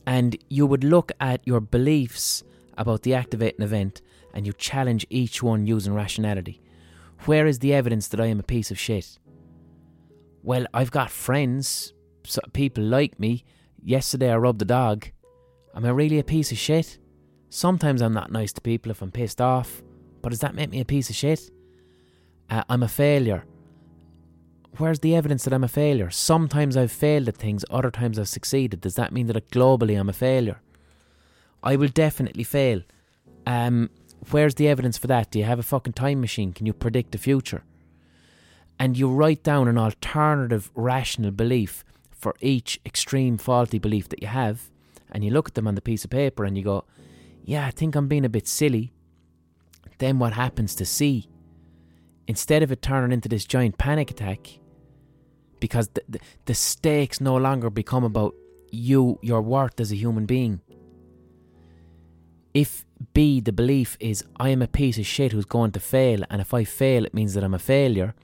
And 0.04 0.36
you 0.50 0.66
would 0.66 0.82
look 0.82 1.12
at 1.20 1.46
your 1.46 1.60
beliefs 1.60 2.42
about 2.76 3.02
the 3.02 3.14
activating 3.14 3.62
event 3.62 4.02
and 4.34 4.44
you 4.44 4.52
challenge 4.52 5.06
each 5.08 5.40
one 5.40 5.64
using 5.64 5.94
rationality. 5.94 6.60
Where 7.26 7.46
is 7.46 7.60
the 7.60 7.72
evidence 7.72 8.08
that 8.08 8.20
I 8.20 8.26
am 8.26 8.40
a 8.40 8.42
piece 8.54 8.72
of 8.72 8.80
shit? 8.80 9.16
Well, 10.42 10.66
I've 10.74 10.90
got 10.90 11.08
friends, 11.12 11.92
people 12.52 12.82
like 12.82 13.20
me. 13.20 13.44
Yesterday 13.80 14.32
I 14.32 14.36
rubbed 14.38 14.62
a 14.62 14.64
dog. 14.64 15.06
Am 15.76 15.84
I 15.84 15.90
really 15.90 16.18
a 16.18 16.24
piece 16.24 16.50
of 16.50 16.58
shit? 16.58 16.98
Sometimes 17.50 18.02
I'm 18.02 18.12
not 18.12 18.30
nice 18.30 18.52
to 18.52 18.60
people 18.60 18.90
if 18.90 19.00
I'm 19.00 19.10
pissed 19.10 19.40
off, 19.40 19.82
but 20.22 20.30
does 20.30 20.40
that 20.40 20.54
make 20.54 20.70
me 20.70 20.80
a 20.80 20.84
piece 20.84 21.08
of 21.08 21.16
shit? 21.16 21.50
Uh, 22.50 22.62
I'm 22.68 22.82
a 22.82 22.88
failure. 22.88 23.44
Where's 24.76 25.00
the 25.00 25.16
evidence 25.16 25.44
that 25.44 25.52
I'm 25.52 25.64
a 25.64 25.68
failure? 25.68 26.10
Sometimes 26.10 26.76
I've 26.76 26.92
failed 26.92 27.28
at 27.28 27.36
things, 27.36 27.64
other 27.70 27.90
times 27.90 28.18
I've 28.18 28.28
succeeded. 28.28 28.80
Does 28.80 28.94
that 28.94 29.12
mean 29.12 29.26
that 29.28 29.50
globally 29.50 29.98
I'm 29.98 30.08
a 30.08 30.12
failure? 30.12 30.60
I 31.62 31.76
will 31.76 31.88
definitely 31.88 32.44
fail. 32.44 32.82
Um, 33.46 33.90
where's 34.30 34.54
the 34.54 34.68
evidence 34.68 34.98
for 34.98 35.06
that? 35.08 35.30
Do 35.30 35.38
you 35.38 35.44
have 35.46 35.58
a 35.58 35.64
fucking 35.64 35.94
time 35.94 36.20
machine? 36.20 36.52
Can 36.52 36.66
you 36.66 36.72
predict 36.72 37.12
the 37.12 37.18
future? 37.18 37.64
And 38.78 38.96
you 38.96 39.08
write 39.08 39.42
down 39.42 39.66
an 39.66 39.78
alternative 39.78 40.70
rational 40.74 41.32
belief 41.32 41.84
for 42.12 42.36
each 42.40 42.78
extreme 42.84 43.38
faulty 43.38 43.78
belief 43.78 44.08
that 44.10 44.22
you 44.22 44.28
have, 44.28 44.68
and 45.10 45.24
you 45.24 45.30
look 45.30 45.48
at 45.48 45.54
them 45.54 45.66
on 45.66 45.74
the 45.74 45.80
piece 45.80 46.04
of 46.04 46.10
paper 46.10 46.44
and 46.44 46.56
you 46.56 46.62
go, 46.62 46.84
yeah, 47.48 47.64
I 47.64 47.70
think 47.70 47.96
I'm 47.96 48.08
being 48.08 48.26
a 48.26 48.28
bit 48.28 48.46
silly. 48.46 48.92
Then 49.96 50.18
what 50.18 50.34
happens 50.34 50.74
to 50.74 50.84
C? 50.84 51.30
Instead 52.26 52.62
of 52.62 52.70
it 52.70 52.82
turning 52.82 53.10
into 53.10 53.26
this 53.26 53.46
giant 53.46 53.78
panic 53.78 54.10
attack, 54.10 54.58
because 55.58 55.88
the, 55.88 56.02
the, 56.06 56.20
the 56.44 56.52
stakes 56.52 57.22
no 57.22 57.36
longer 57.38 57.70
become 57.70 58.04
about 58.04 58.34
you, 58.70 59.18
your 59.22 59.40
worth 59.40 59.80
as 59.80 59.90
a 59.90 59.96
human 59.96 60.26
being. 60.26 60.60
If 62.52 62.84
B, 63.14 63.40
the 63.40 63.52
belief 63.52 63.96
is 63.98 64.22
I 64.36 64.50
am 64.50 64.60
a 64.60 64.68
piece 64.68 64.98
of 64.98 65.06
shit 65.06 65.32
who's 65.32 65.46
going 65.46 65.72
to 65.72 65.80
fail, 65.80 66.20
and 66.28 66.42
if 66.42 66.52
I 66.52 66.64
fail, 66.64 67.06
it 67.06 67.14
means 67.14 67.32
that 67.32 67.42
I'm 67.42 67.54
a 67.54 67.58
failure, 67.58 68.14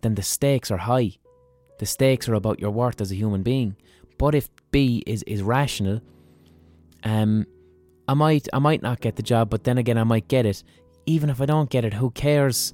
then 0.00 0.14
the 0.14 0.22
stakes 0.22 0.70
are 0.70 0.78
high. 0.78 1.18
The 1.80 1.86
stakes 1.86 2.30
are 2.30 2.34
about 2.34 2.60
your 2.60 2.70
worth 2.70 3.02
as 3.02 3.12
a 3.12 3.16
human 3.16 3.42
being. 3.42 3.76
But 4.16 4.34
if 4.34 4.48
B 4.70 5.02
is, 5.06 5.22
is 5.24 5.42
rational, 5.42 6.00
um, 7.02 7.46
I 8.06 8.14
might 8.14 8.48
I 8.52 8.58
might 8.58 8.82
not 8.82 9.00
get 9.00 9.16
the 9.16 9.22
job, 9.22 9.50
but 9.50 9.64
then 9.64 9.78
again 9.78 9.98
I 9.98 10.04
might 10.04 10.28
get 10.28 10.46
it. 10.46 10.62
Even 11.06 11.30
if 11.30 11.40
I 11.40 11.46
don't 11.46 11.70
get 11.70 11.84
it, 11.84 11.94
who 11.94 12.10
cares? 12.10 12.72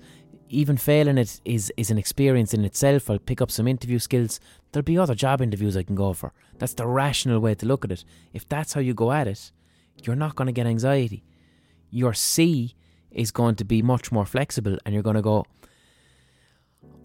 Even 0.48 0.77
failing 0.77 1.19
it 1.19 1.40
is 1.44 1.73
is 1.77 1.90
an 1.90 1.98
experience 1.98 2.52
in 2.52 2.65
itself. 2.65 3.09
I'll 3.09 3.19
pick 3.19 3.40
up 3.40 3.51
some 3.51 3.69
interview 3.69 3.98
skills. 4.01 4.40
There'll 4.73 4.85
be 4.85 4.98
other 4.98 5.15
job 5.15 5.40
interviews 5.40 5.77
I 5.77 5.85
can 5.85 5.94
go 5.94 6.12
for. 6.12 6.32
That's 6.59 6.74
the 6.74 6.86
rational 6.86 7.39
way 7.39 7.55
to 7.55 7.66
look 7.66 7.85
at 7.85 7.93
it. 7.93 8.05
If 8.32 8.48
that's 8.48 8.73
how 8.73 8.81
you 8.81 8.94
go 8.94 9.12
at 9.12 9.28
it, 9.28 9.52
you're 10.02 10.16
not 10.16 10.35
going 10.35 10.47
to 10.47 10.52
get 10.52 10.66
anxiety. 10.66 11.23
Your 11.90 12.15
C 12.15 12.74
is 13.12 13.31
going 13.31 13.57
to 13.57 13.65
be 13.65 13.82
much 13.82 14.11
more 14.12 14.27
flexible, 14.27 14.78
and 14.85 14.93
you're 14.93 15.02
going 15.02 15.16
to 15.16 15.23
go. 15.23 15.44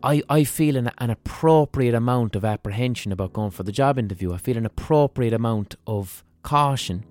I, 0.04 0.22
I 0.30 0.44
feel 0.44 0.76
an, 0.76 0.92
an 1.00 1.10
appropriate 1.10 1.96
amount 1.96 2.36
of 2.36 2.46
apprehension 2.46 3.12
about 3.12 3.34
going 3.34 3.52
for 3.52 3.64
the 3.64 3.72
job 3.72 3.98
interview. 3.98 4.34
I 4.34 4.38
feel 4.38 4.58
an 4.58 4.66
appropriate 4.66 5.34
amount 5.34 5.76
of 5.88 6.24
caution 6.44 7.06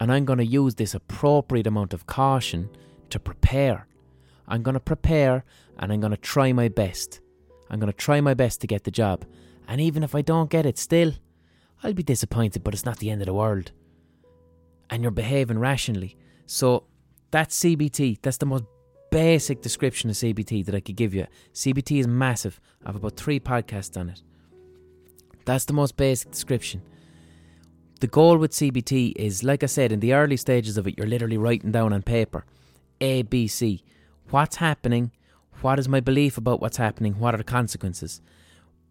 and 0.00 0.12
I'm 0.12 0.24
going 0.24 0.38
to 0.38 0.46
use 0.46 0.74
this 0.74 0.94
appropriate 0.94 1.66
amount 1.66 1.94
of 1.94 2.06
caution 2.06 2.68
to 3.10 3.18
prepare. 3.18 3.86
I'm 4.48 4.62
going 4.62 4.74
to 4.74 4.80
prepare 4.80 5.44
and 5.78 5.92
I'm 5.92 6.00
going 6.00 6.10
to 6.10 6.16
try 6.16 6.52
my 6.52 6.68
best. 6.68 7.20
I'm 7.70 7.80
going 7.80 7.92
to 7.92 7.96
try 7.96 8.20
my 8.20 8.34
best 8.34 8.60
to 8.60 8.66
get 8.66 8.84
the 8.84 8.90
job. 8.90 9.24
And 9.66 9.80
even 9.80 10.02
if 10.02 10.14
I 10.14 10.22
don't 10.22 10.50
get 10.50 10.66
it, 10.66 10.78
still, 10.78 11.12
I'll 11.82 11.94
be 11.94 12.02
disappointed, 12.02 12.62
but 12.64 12.74
it's 12.74 12.84
not 12.84 12.98
the 12.98 13.10
end 13.10 13.22
of 13.22 13.26
the 13.26 13.34
world. 13.34 13.72
And 14.90 15.02
you're 15.02 15.10
behaving 15.10 15.58
rationally. 15.58 16.16
So 16.46 16.84
that's 17.30 17.58
CBT. 17.60 18.18
That's 18.20 18.36
the 18.36 18.46
most 18.46 18.64
basic 19.10 19.62
description 19.62 20.10
of 20.10 20.16
CBT 20.16 20.66
that 20.66 20.74
I 20.74 20.80
could 20.80 20.96
give 20.96 21.14
you. 21.14 21.26
CBT 21.52 22.00
is 22.00 22.06
massive. 22.06 22.60
I 22.84 22.88
have 22.88 22.96
about 22.96 23.16
three 23.16 23.40
podcasts 23.40 23.98
on 23.98 24.10
it. 24.10 24.22
That's 25.44 25.64
the 25.64 25.72
most 25.72 25.96
basic 25.96 26.30
description. 26.30 26.82
The 28.00 28.06
goal 28.06 28.38
with 28.38 28.52
CBT 28.52 29.12
is, 29.16 29.44
like 29.44 29.62
I 29.62 29.66
said, 29.66 29.92
in 29.92 30.00
the 30.00 30.14
early 30.14 30.36
stages 30.36 30.76
of 30.76 30.86
it, 30.86 30.98
you're 30.98 31.06
literally 31.06 31.38
writing 31.38 31.72
down 31.72 31.92
on 31.92 32.02
paper 32.02 32.44
A, 33.00 33.22
B, 33.22 33.46
C. 33.46 33.82
What's 34.30 34.56
happening? 34.56 35.12
What 35.60 35.78
is 35.78 35.88
my 35.88 36.00
belief 36.00 36.36
about 36.36 36.60
what's 36.60 36.76
happening? 36.76 37.18
What 37.18 37.34
are 37.34 37.38
the 37.38 37.44
consequences? 37.44 38.20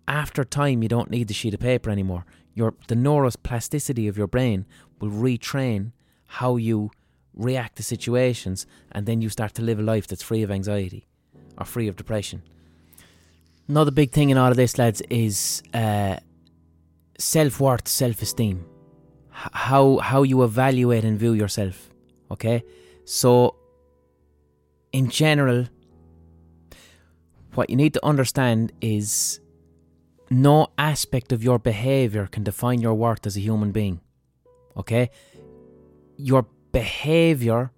After 0.07 0.43
time, 0.43 0.81
you 0.81 0.89
don't 0.89 1.11
need 1.11 1.27
the 1.27 1.33
sheet 1.33 1.53
of 1.53 1.59
paper 1.59 1.89
anymore. 1.89 2.25
Your 2.55 2.73
the 2.87 2.95
neuroplasticity 2.95 4.07
of 4.07 4.17
your 4.17 4.27
brain 4.27 4.65
will 4.99 5.09
retrain 5.09 5.91
how 6.25 6.55
you 6.55 6.91
react 7.35 7.77
to 7.77 7.83
situations, 7.83 8.65
and 8.91 9.05
then 9.05 9.21
you 9.21 9.29
start 9.29 9.53
to 9.55 9.61
live 9.61 9.79
a 9.79 9.83
life 9.83 10.07
that's 10.07 10.23
free 10.23 10.43
of 10.43 10.51
anxiety 10.51 11.07
or 11.57 11.65
free 11.65 11.87
of 11.87 11.95
depression. 11.95 12.41
Another 13.67 13.91
big 13.91 14.11
thing 14.11 14.29
in 14.29 14.37
all 14.37 14.51
of 14.51 14.57
this, 14.57 14.77
lads, 14.77 15.01
is 15.09 15.63
uh, 15.73 16.17
self 17.17 17.59
worth, 17.59 17.87
self 17.87 18.21
esteem. 18.21 18.65
How 19.33 19.97
how 19.97 20.23
you 20.23 20.43
evaluate 20.43 21.03
and 21.03 21.17
view 21.17 21.33
yourself. 21.33 21.89
Okay, 22.29 22.63
so 23.03 23.55
in 24.91 25.09
general, 25.09 25.65
what 27.55 27.69
you 27.69 27.75
need 27.75 27.93
to 27.93 28.05
understand 28.05 28.71
is 28.79 29.39
no 30.29 30.67
aspect 30.77 31.31
of 31.31 31.43
your 31.43 31.59
behavior 31.59 32.27
can 32.27 32.43
define 32.43 32.79
your 32.79 32.93
worth 32.93 33.25
as 33.25 33.35
a 33.35 33.39
human 33.39 33.71
being. 33.71 34.01
Okay, 34.77 35.09
your 36.15 36.45
behavior, 36.71 37.71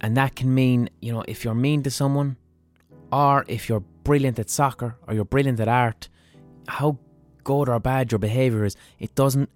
and 0.00 0.16
that 0.16 0.36
can 0.36 0.54
mean 0.54 0.90
you 1.00 1.12
know 1.12 1.24
if 1.26 1.44
you're 1.44 1.54
mean 1.54 1.82
to 1.82 1.90
someone, 1.90 2.36
or 3.10 3.44
if 3.48 3.68
you're 3.68 3.84
brilliant 4.04 4.38
at 4.38 4.50
soccer 4.50 4.96
or 5.06 5.14
you're 5.14 5.24
brilliant 5.24 5.58
at 5.60 5.68
art, 5.68 6.08
how 6.68 6.98
good 7.42 7.68
or 7.68 7.80
bad 7.80 8.12
your 8.12 8.18
behavior 8.18 8.64
is, 8.64 8.76
it 8.98 9.14
doesn't 9.14 9.48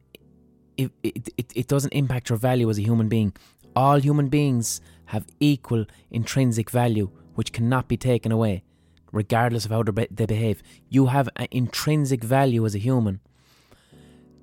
it, 0.78 0.92
it, 1.02 1.28
it, 1.36 1.52
it 1.54 1.66
doesn't 1.66 1.92
impact 1.92 2.30
your 2.30 2.38
value 2.38 2.70
as 2.70 2.78
a 2.78 2.82
human 2.82 3.08
being. 3.08 3.34
All 3.76 3.98
human 4.00 4.28
beings 4.28 4.80
have 5.06 5.26
equal 5.40 5.84
intrinsic 6.10 6.70
value, 6.70 7.10
which 7.34 7.52
cannot 7.52 7.88
be 7.88 7.96
taken 7.96 8.32
away, 8.32 8.62
regardless 9.12 9.64
of 9.64 9.72
how 9.72 9.82
they 9.82 10.26
behave. 10.26 10.62
You 10.88 11.06
have 11.06 11.28
an 11.36 11.48
intrinsic 11.50 12.22
value 12.22 12.64
as 12.64 12.74
a 12.74 12.78
human 12.78 13.20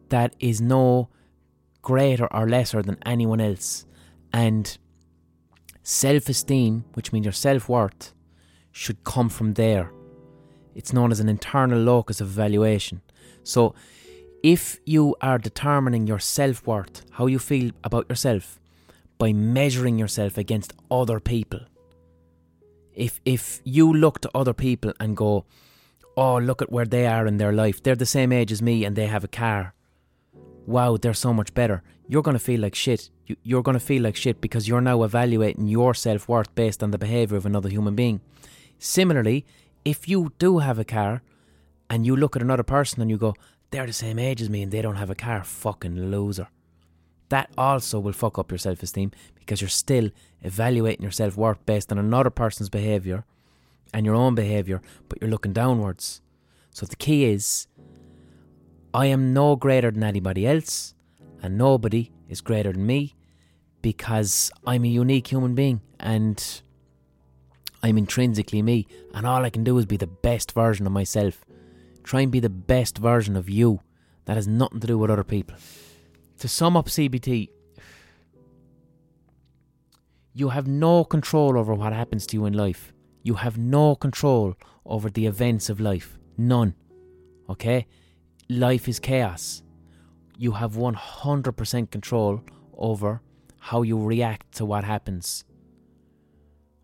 that 0.10 0.36
is 0.40 0.62
no 0.62 1.10
greater 1.82 2.32
or 2.34 2.48
lesser 2.48 2.82
than 2.82 2.98
anyone 3.06 3.42
else. 3.42 3.86
And 4.34 4.78
self 5.84 6.28
esteem, 6.30 6.86
which 6.94 7.14
means 7.14 7.26
your 7.26 7.34
self 7.34 7.70
worth, 7.70 8.14
should 8.72 9.04
come 9.04 9.30
from 9.30 9.54
there. 9.54 9.92
It's 10.74 10.92
known 10.92 11.12
as 11.12 11.22
an 11.22 11.30
internal 11.30 11.80
locus 11.80 12.20
of 12.20 12.28
evaluation. 12.28 13.02
So, 13.44 13.74
if 14.44 14.80
you 14.86 15.16
are 15.22 15.38
determining 15.38 16.08
your 16.08 16.20
self 16.20 16.66
worth, 16.68 17.04
how 17.12 17.28
you 17.28 17.40
feel 17.40 17.72
about 17.84 18.10
yourself, 18.10 18.60
by 19.18 19.34
measuring 19.34 19.98
yourself 19.98 20.38
against 20.38 20.74
other 20.92 21.20
people, 21.20 21.62
if 22.94 23.20
if 23.26 23.62
you 23.64 23.92
look 23.92 24.22
to 24.22 24.30
other 24.36 24.54
people 24.54 24.94
and 25.00 25.18
go, 25.18 25.46
"Oh, 26.16 26.38
look 26.38 26.62
at 26.62 26.72
where 26.72 26.86
they 26.86 27.08
are 27.08 27.28
in 27.28 27.38
their 27.38 27.54
life. 27.54 27.82
They're 27.82 27.96
the 27.96 28.06
same 28.06 28.32
age 28.32 28.52
as 28.52 28.62
me 28.62 28.86
and 28.86 28.96
they 28.96 29.08
have 29.08 29.24
a 29.24 29.28
car. 29.30 29.74
Wow, 30.66 30.98
they're 30.98 31.14
so 31.14 31.34
much 31.34 31.54
better." 31.54 31.84
You're 32.08 32.22
going 32.22 32.38
to 32.38 32.44
feel 32.44 32.62
like 32.62 32.76
shit. 32.76 33.10
You're 33.42 33.64
going 33.64 33.80
to 33.80 33.86
feel 33.86 34.04
like 34.04 34.16
shit 34.16 34.40
because 34.40 34.68
you're 34.68 34.82
now 34.82 35.02
evaluating 35.04 35.68
your 35.68 35.94
self 35.94 36.30
worth 36.30 36.54
based 36.54 36.84
on 36.84 36.92
the 36.92 36.98
behavior 36.98 37.38
of 37.38 37.46
another 37.46 37.70
human 37.70 37.96
being. 37.96 38.22
Similarly, 38.78 39.46
if 39.84 40.08
you 40.08 40.34
do 40.38 40.60
have 40.60 40.78
a 40.78 40.86
car 40.86 41.22
and 41.90 42.06
you 42.06 42.16
look 42.16 42.36
at 42.36 42.42
another 42.42 42.64
person 42.64 43.02
and 43.02 43.10
you 43.10 43.18
go, 43.18 43.34
they're 43.76 43.86
the 43.86 43.94
same 43.94 44.18
age 44.18 44.42
as 44.42 44.50
me 44.50 44.64
and 44.64 44.72
they 44.72 44.82
don't 44.82 44.96
have 44.96 45.10
a 45.10 45.16
car, 45.16 45.44
fucking 45.44 46.10
loser. 46.10 46.48
That 47.28 47.50
also 47.58 48.00
will 48.00 48.14
fuck 48.14 48.40
up 48.40 48.50
your 48.50 48.58
self 48.58 48.82
esteem 48.82 49.12
because 49.38 49.60
you're 49.60 49.70
still 49.70 50.12
evaluating 50.44 51.02
your 51.02 51.12
self 51.12 51.36
worth 51.36 51.66
based 51.66 51.92
on 51.92 51.98
another 51.98 52.30
person's 52.30 52.70
behaviour 52.70 53.26
and 53.94 54.06
your 54.06 54.16
own 54.16 54.34
behaviour, 54.34 54.82
but 55.10 55.20
you're 55.20 55.30
looking 55.30 55.52
downwards. 55.52 56.22
So 56.72 56.86
the 56.86 56.96
key 56.96 57.26
is 57.26 57.68
I 58.94 59.08
am 59.08 59.34
no 59.34 59.58
greater 59.58 59.92
than 59.92 60.04
anybody 60.04 60.48
else, 60.48 60.94
and 61.42 61.58
nobody 61.58 62.12
is 62.30 62.40
greater 62.40 62.72
than 62.72 62.86
me 62.86 63.16
because 63.82 64.52
I'm 64.66 64.86
a 64.86 64.88
unique 64.88 65.28
human 65.28 65.54
being 65.54 65.82
and 66.00 66.62
I'm 67.84 67.98
intrinsically 67.98 68.62
me, 68.62 68.88
and 69.14 69.28
all 69.28 69.44
I 69.44 69.50
can 69.50 69.66
do 69.66 69.78
is 69.78 69.86
be 69.86 69.98
the 69.98 70.08
best 70.08 70.54
version 70.54 70.86
of 70.88 70.94
myself. 70.94 71.44
Try 72.06 72.22
and 72.22 72.32
be 72.32 72.40
the 72.40 72.50
best 72.50 73.00
version 73.00 73.36
of 73.36 73.50
you. 73.50 73.82
That 74.26 74.38
has 74.38 74.48
nothing 74.48 74.80
to 74.80 74.88
do 74.88 74.98
with 74.98 75.10
other 75.10 75.24
people. 75.24 75.56
To 76.40 76.48
sum 76.48 76.78
up 76.78 76.88
CBT, 76.88 77.50
you 80.34 80.50
have 80.50 80.68
no 80.68 81.04
control 81.04 81.58
over 81.58 81.74
what 81.74 81.94
happens 81.94 82.28
to 82.28 82.38
you 82.38 82.46
in 82.46 82.54
life. 82.54 82.94
You 83.24 83.36
have 83.36 83.58
no 83.58 83.96
control 83.96 84.56
over 84.86 85.10
the 85.10 85.26
events 85.26 85.70
of 85.70 85.80
life. 85.80 86.20
None. 86.38 86.76
Okay? 87.50 87.88
Life 88.50 88.88
is 88.88 89.00
chaos. 89.00 89.64
You 90.38 90.52
have 90.52 90.74
100% 90.74 91.92
control 91.92 92.42
over 92.78 93.22
how 93.60 93.82
you 93.82 94.00
react 94.00 94.52
to 94.58 94.66
what 94.66 94.84
happens. 94.84 95.44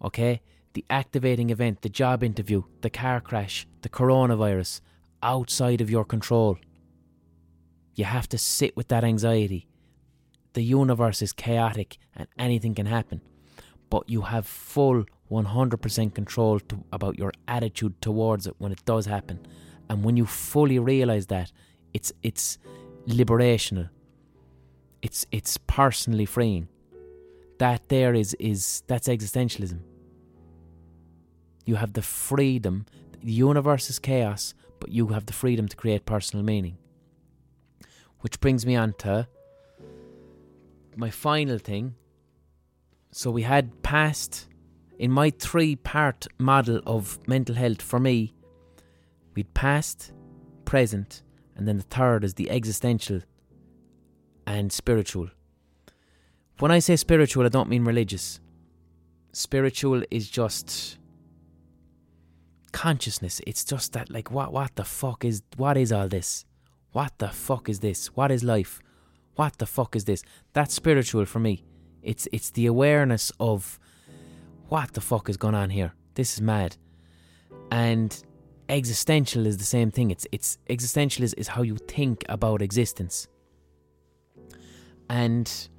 Okay? 0.03 0.41
the 0.73 0.85
activating 0.89 1.49
event, 1.49 1.81
the 1.81 1.89
job 1.89 2.23
interview, 2.23 2.63
the 2.81 2.89
car 2.89 3.19
crash, 3.19 3.67
the 3.81 3.89
coronavirus, 3.89 4.81
outside 5.23 5.81
of 5.81 5.89
your 5.89 6.05
control. 6.05 6.57
You 7.95 8.05
have 8.05 8.27
to 8.29 8.37
sit 8.37 8.75
with 8.75 8.87
that 8.89 9.03
anxiety. 9.03 9.67
The 10.53 10.63
universe 10.63 11.21
is 11.21 11.33
chaotic 11.33 11.97
and 12.15 12.27
anything 12.37 12.75
can 12.75 12.85
happen, 12.85 13.21
but 13.89 14.09
you 14.09 14.21
have 14.21 14.45
full 14.45 15.05
100% 15.31 16.13
control 16.13 16.59
to, 16.59 16.83
about 16.91 17.17
your 17.17 17.31
attitude 17.47 18.01
towards 18.01 18.47
it 18.47 18.55
when 18.57 18.71
it 18.71 18.83
does 18.85 19.05
happen. 19.05 19.39
And 19.89 20.03
when 20.03 20.17
you 20.17 20.25
fully 20.25 20.79
realize 20.79 21.27
that, 21.27 21.51
it's 21.93 22.13
it's 22.23 22.57
liberational. 23.07 23.89
It's 25.01 25.25
it's 25.31 25.57
personally 25.67 26.25
freeing. 26.25 26.67
That 27.57 27.89
there 27.89 28.13
is 28.13 28.33
is 28.35 28.83
that's 28.87 29.07
existentialism. 29.07 29.79
You 31.65 31.75
have 31.75 31.93
the 31.93 32.01
freedom. 32.01 32.85
The 33.23 33.31
universe 33.31 33.89
is 33.89 33.99
chaos, 33.99 34.53
but 34.81 34.91
you 34.91 35.07
have 35.07 35.27
the 35.27 35.33
freedom 35.33 35.69
to 35.69 35.77
create 35.77 36.05
personal 36.05 36.43
meaning. 36.43 36.77
Which 38.19 38.41
brings 38.41 38.65
me 38.65 38.75
on 38.75 38.93
to 38.99 39.27
my 40.97 41.09
final 41.09 41.57
thing. 41.57 41.95
So 43.11 43.31
we 43.31 43.43
had 43.43 43.81
past 43.83 44.49
in 44.97 45.11
my 45.11 45.29
three 45.29 45.75
part 45.75 46.27
model 46.37 46.81
of 46.85 47.19
mental 47.27 47.55
health 47.55 47.81
for 47.81 47.99
me, 47.99 48.33
we'd 49.35 49.53
past, 49.53 50.11
present, 50.65 51.23
and 51.55 51.67
then 51.67 51.77
the 51.77 51.83
third 51.83 52.23
is 52.23 52.33
the 52.33 52.49
existential 52.49 53.21
and 54.45 54.71
spiritual. 54.71 55.29
When 56.59 56.71
I 56.71 56.79
say 56.79 56.95
spiritual, 56.95 57.45
I 57.45 57.49
don't 57.49 57.69
mean 57.69 57.85
religious. 57.85 58.39
Spiritual 59.33 60.03
is 60.11 60.29
just 60.29 60.97
consciousness. 62.71 63.41
It's 63.47 63.63
just 63.63 63.93
that 63.93 64.09
like 64.09 64.31
what 64.31 64.51
what 64.53 64.75
the 64.75 64.83
fuck 64.83 65.25
is 65.25 65.43
what 65.57 65.77
is 65.77 65.91
all 65.91 66.07
this? 66.07 66.45
What 66.91 67.13
the 67.17 67.29
fuck 67.29 67.69
is 67.69 67.79
this? 67.79 68.07
What 68.07 68.31
is 68.31 68.43
life? 68.43 68.81
What 69.35 69.57
the 69.57 69.65
fuck 69.65 69.95
is 69.95 70.05
this? 70.05 70.23
That's 70.53 70.73
spiritual 70.73 71.25
for 71.25 71.39
me. 71.39 71.63
It's 72.01 72.27
it's 72.31 72.51
the 72.51 72.65
awareness 72.65 73.31
of 73.39 73.79
what 74.67 74.93
the 74.93 75.01
fuck 75.01 75.29
is 75.29 75.37
going 75.37 75.55
on 75.55 75.69
here. 75.69 75.93
This 76.15 76.33
is 76.33 76.41
mad. 76.41 76.77
And 77.71 78.21
existential 78.67 79.45
is 79.45 79.57
the 79.57 79.63
same 79.63 79.91
thing. 79.91 80.11
It's 80.11 80.27
it's 80.31 80.57
existential 80.69 81.23
is, 81.23 81.33
is 81.35 81.49
how 81.49 81.61
you 81.61 81.77
think 81.77 82.25
about 82.29 82.61
existence. 82.61 83.27
And 85.09 85.69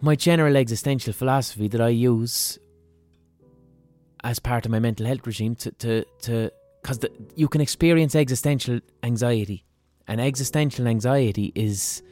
my 0.00 0.16
general 0.16 0.56
existential 0.56 1.12
philosophy 1.12 1.68
that 1.68 1.80
I 1.80 1.88
use 1.88 2.58
as 4.22 4.38
part 4.38 4.64
of 4.64 4.72
my 4.72 4.78
mental 4.78 5.06
health 5.06 5.26
regime 5.26 5.54
to 5.56 5.70
to 5.72 6.04
to 6.22 6.50
because 6.82 7.00
you 7.36 7.48
can 7.48 7.60
experience 7.60 8.14
existential 8.14 8.80
anxiety, 9.02 9.64
and 10.08 10.20
existential 10.20 10.86
anxiety 10.86 11.52
is 11.54 12.02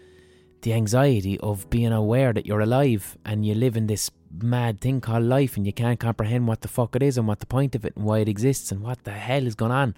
the 0.62 0.72
anxiety 0.72 1.38
of 1.38 1.70
being 1.70 1.92
aware 1.92 2.32
that 2.32 2.44
you're 2.44 2.60
alive 2.60 3.16
and 3.24 3.46
you 3.46 3.54
live 3.54 3.76
in 3.76 3.86
this 3.86 4.10
mad 4.42 4.80
thing 4.80 5.00
called 5.00 5.22
life 5.22 5.56
and 5.56 5.64
you 5.64 5.72
can't 5.72 6.00
comprehend 6.00 6.48
what 6.48 6.60
the 6.62 6.68
fuck 6.68 6.96
it 6.96 7.02
is 7.02 7.16
and 7.16 7.28
what 7.28 7.38
the 7.38 7.46
point 7.46 7.74
of 7.76 7.84
it 7.84 7.96
and 7.96 8.04
why 8.04 8.18
it 8.18 8.28
exists 8.28 8.72
and 8.72 8.82
what 8.82 9.04
the 9.04 9.12
hell 9.12 9.46
is 9.46 9.54
going 9.54 9.70
on 9.70 9.94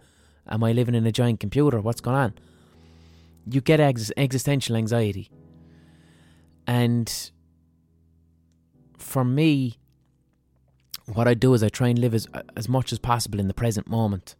Am 0.50 0.64
I 0.64 0.72
living 0.72 0.96
in 0.96 1.06
a 1.06 1.12
giant 1.12 1.38
computer? 1.40 1.80
What's 1.80 2.00
going 2.00 2.16
on? 2.16 2.34
You 3.48 3.60
get 3.60 3.78
ex- 3.78 4.12
existential 4.16 4.76
anxiety. 4.76 5.30
And 6.66 7.30
for 8.98 9.24
me, 9.24 9.78
what 11.14 11.28
I 11.28 11.34
do 11.34 11.54
is 11.54 11.62
I 11.62 11.68
try 11.68 11.88
and 11.88 11.98
live 11.98 12.14
as, 12.14 12.26
as 12.56 12.68
much 12.68 12.92
as 12.92 12.98
possible 12.98 13.40
in 13.40 13.48
the 13.48 13.54
present 13.54 13.88
moment. 13.88 14.36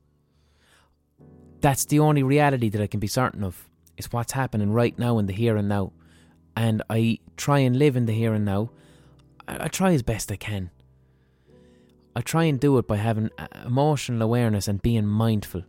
That's 1.61 1.85
the 1.85 1.99
only 1.99 2.23
reality 2.23 2.69
that 2.71 2.81
I 2.81 2.87
can 2.87 3.01
be 3.01 3.07
certain 3.07 3.45
of, 3.45 3.69
is 3.97 4.13
what's 4.13 4.33
happening 4.33 4.73
right 4.73 4.99
now 4.99 5.19
in 5.19 5.27
the 5.27 5.33
here 5.33 5.57
and 5.57 5.69
now. 5.69 5.93
And 6.57 6.83
I 6.89 7.19
try 7.37 7.59
and 7.59 7.79
live 7.79 7.97
in 7.97 8.07
the 8.07 8.13
here 8.13 8.35
and 8.35 8.45
now. 8.45 8.71
I, 9.47 9.65
I 9.65 9.69
try 9.69 9.93
as 9.93 10.03
best 10.03 10.33
I 10.33 10.37
can. 10.37 10.71
I 12.15 12.23
try 12.23 12.45
and 12.45 12.59
do 12.59 12.77
it 12.79 12.87
by 12.87 12.97
having 12.97 13.31
emotional 13.65 14.23
awareness 14.23 14.69
and 14.69 14.83
being 14.83 15.07
mindful. 15.07 15.65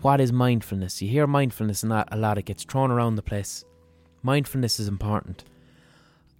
What 0.00 0.20
is 0.20 0.32
mindfulness? 0.32 1.02
You 1.02 1.08
hear 1.08 1.26
mindfulness 1.26 1.82
and 1.82 1.92
that 1.92 2.08
a 2.12 2.16
lot, 2.16 2.38
it 2.38 2.44
gets 2.44 2.64
thrown 2.64 2.90
around 2.90 3.16
the 3.16 3.22
place. 3.22 3.64
Mindfulness 4.22 4.78
is 4.78 4.88
important. 4.88 5.44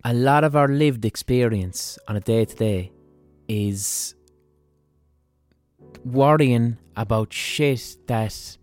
A 0.05 0.15
lot 0.15 0.45
of 0.45 0.55
our 0.55 0.69
lived 0.69 1.05
experience 1.05 1.99
on 2.07 2.17
a 2.17 2.21
day 2.21 2.45
to 2.45 2.55
day 2.55 2.93
is 3.49 4.15
worrying 6.05 6.77
about 6.97 7.33
shit 7.33 7.97
that 8.07 8.57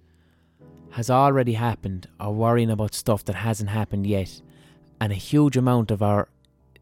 has 0.91 1.09
already 1.09 1.53
happened 1.53 2.07
or 2.19 2.33
worrying 2.33 2.69
about 2.69 2.93
stuff 2.93 3.25
that 3.25 3.35
hasn't 3.35 3.69
happened 3.69 4.07
yet. 4.07 4.41
And 5.01 5.11
a 5.11 5.15
huge 5.15 5.57
amount 5.57 5.91
of 5.91 6.01
our 6.01 6.29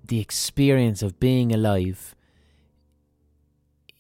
the 0.06 0.20
experience 0.20 1.02
of 1.02 1.20
being 1.20 1.54
alive 1.54 2.14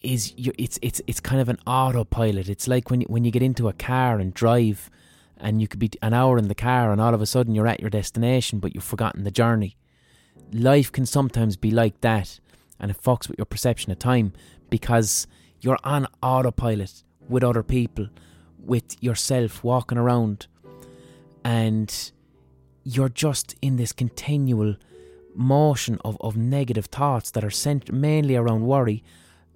is 0.02 0.34
you, 0.38 0.52
it's 0.58 0.78
it's 0.82 1.02
it's 1.08 1.20
kind 1.20 1.42
of 1.42 1.50
an 1.50 1.58
autopilot. 1.66 2.50
It's 2.50 2.68
like 2.68 2.92
when 2.92 3.02
when 3.04 3.24
you 3.24 3.32
get 3.32 3.42
into 3.42 3.70
a 3.70 3.74
car 3.74 4.20
and 4.20 4.34
drive, 4.34 4.90
and 5.38 5.62
you 5.62 5.68
could 5.68 5.80
be 5.80 5.92
an 6.02 6.14
hour 6.14 6.38
in 6.38 6.50
the 6.50 6.56
car, 6.56 6.92
and 6.92 7.02
all 7.02 7.14
of 7.14 7.22
a 7.22 7.26
sudden 7.26 7.56
you're 7.56 7.68
at 7.68 7.80
your 7.80 7.90
destination, 7.90 8.60
but 8.60 8.76
you've 8.76 8.84
forgotten 8.84 9.24
the 9.24 9.32
journey. 9.32 9.78
Life 10.52 10.92
can 10.92 11.06
sometimes 11.06 11.56
be 11.56 11.72
like 11.72 12.02
that, 12.02 12.40
and 12.80 12.91
it 12.91 13.02
fucks 13.02 13.28
with 13.28 13.38
your 13.38 13.45
perception 13.45 13.91
of 13.91 14.00
time 14.00 14.34
because 14.70 15.28
you're 15.62 15.80
on 15.84 16.08
autopilot 16.22 17.04
with 17.30 17.44
other 17.44 17.64
people, 17.64 18.08
with 18.58 19.02
yourself 19.02 19.64
walking 19.64 19.98
around, 19.98 20.48
and 21.44 22.12
you're 22.84 23.10
just 23.10 23.56
in 23.62 23.78
this 23.78 23.91
continual 23.91 24.76
motion 25.36 25.98
of, 26.06 26.18
of 26.22 26.38
negative 26.38 26.86
thoughts 26.86 27.32
that 27.32 27.44
are 27.44 27.50
centered 27.50 27.95
mainly 27.95 28.36
around 28.36 28.62
worry 28.62 29.04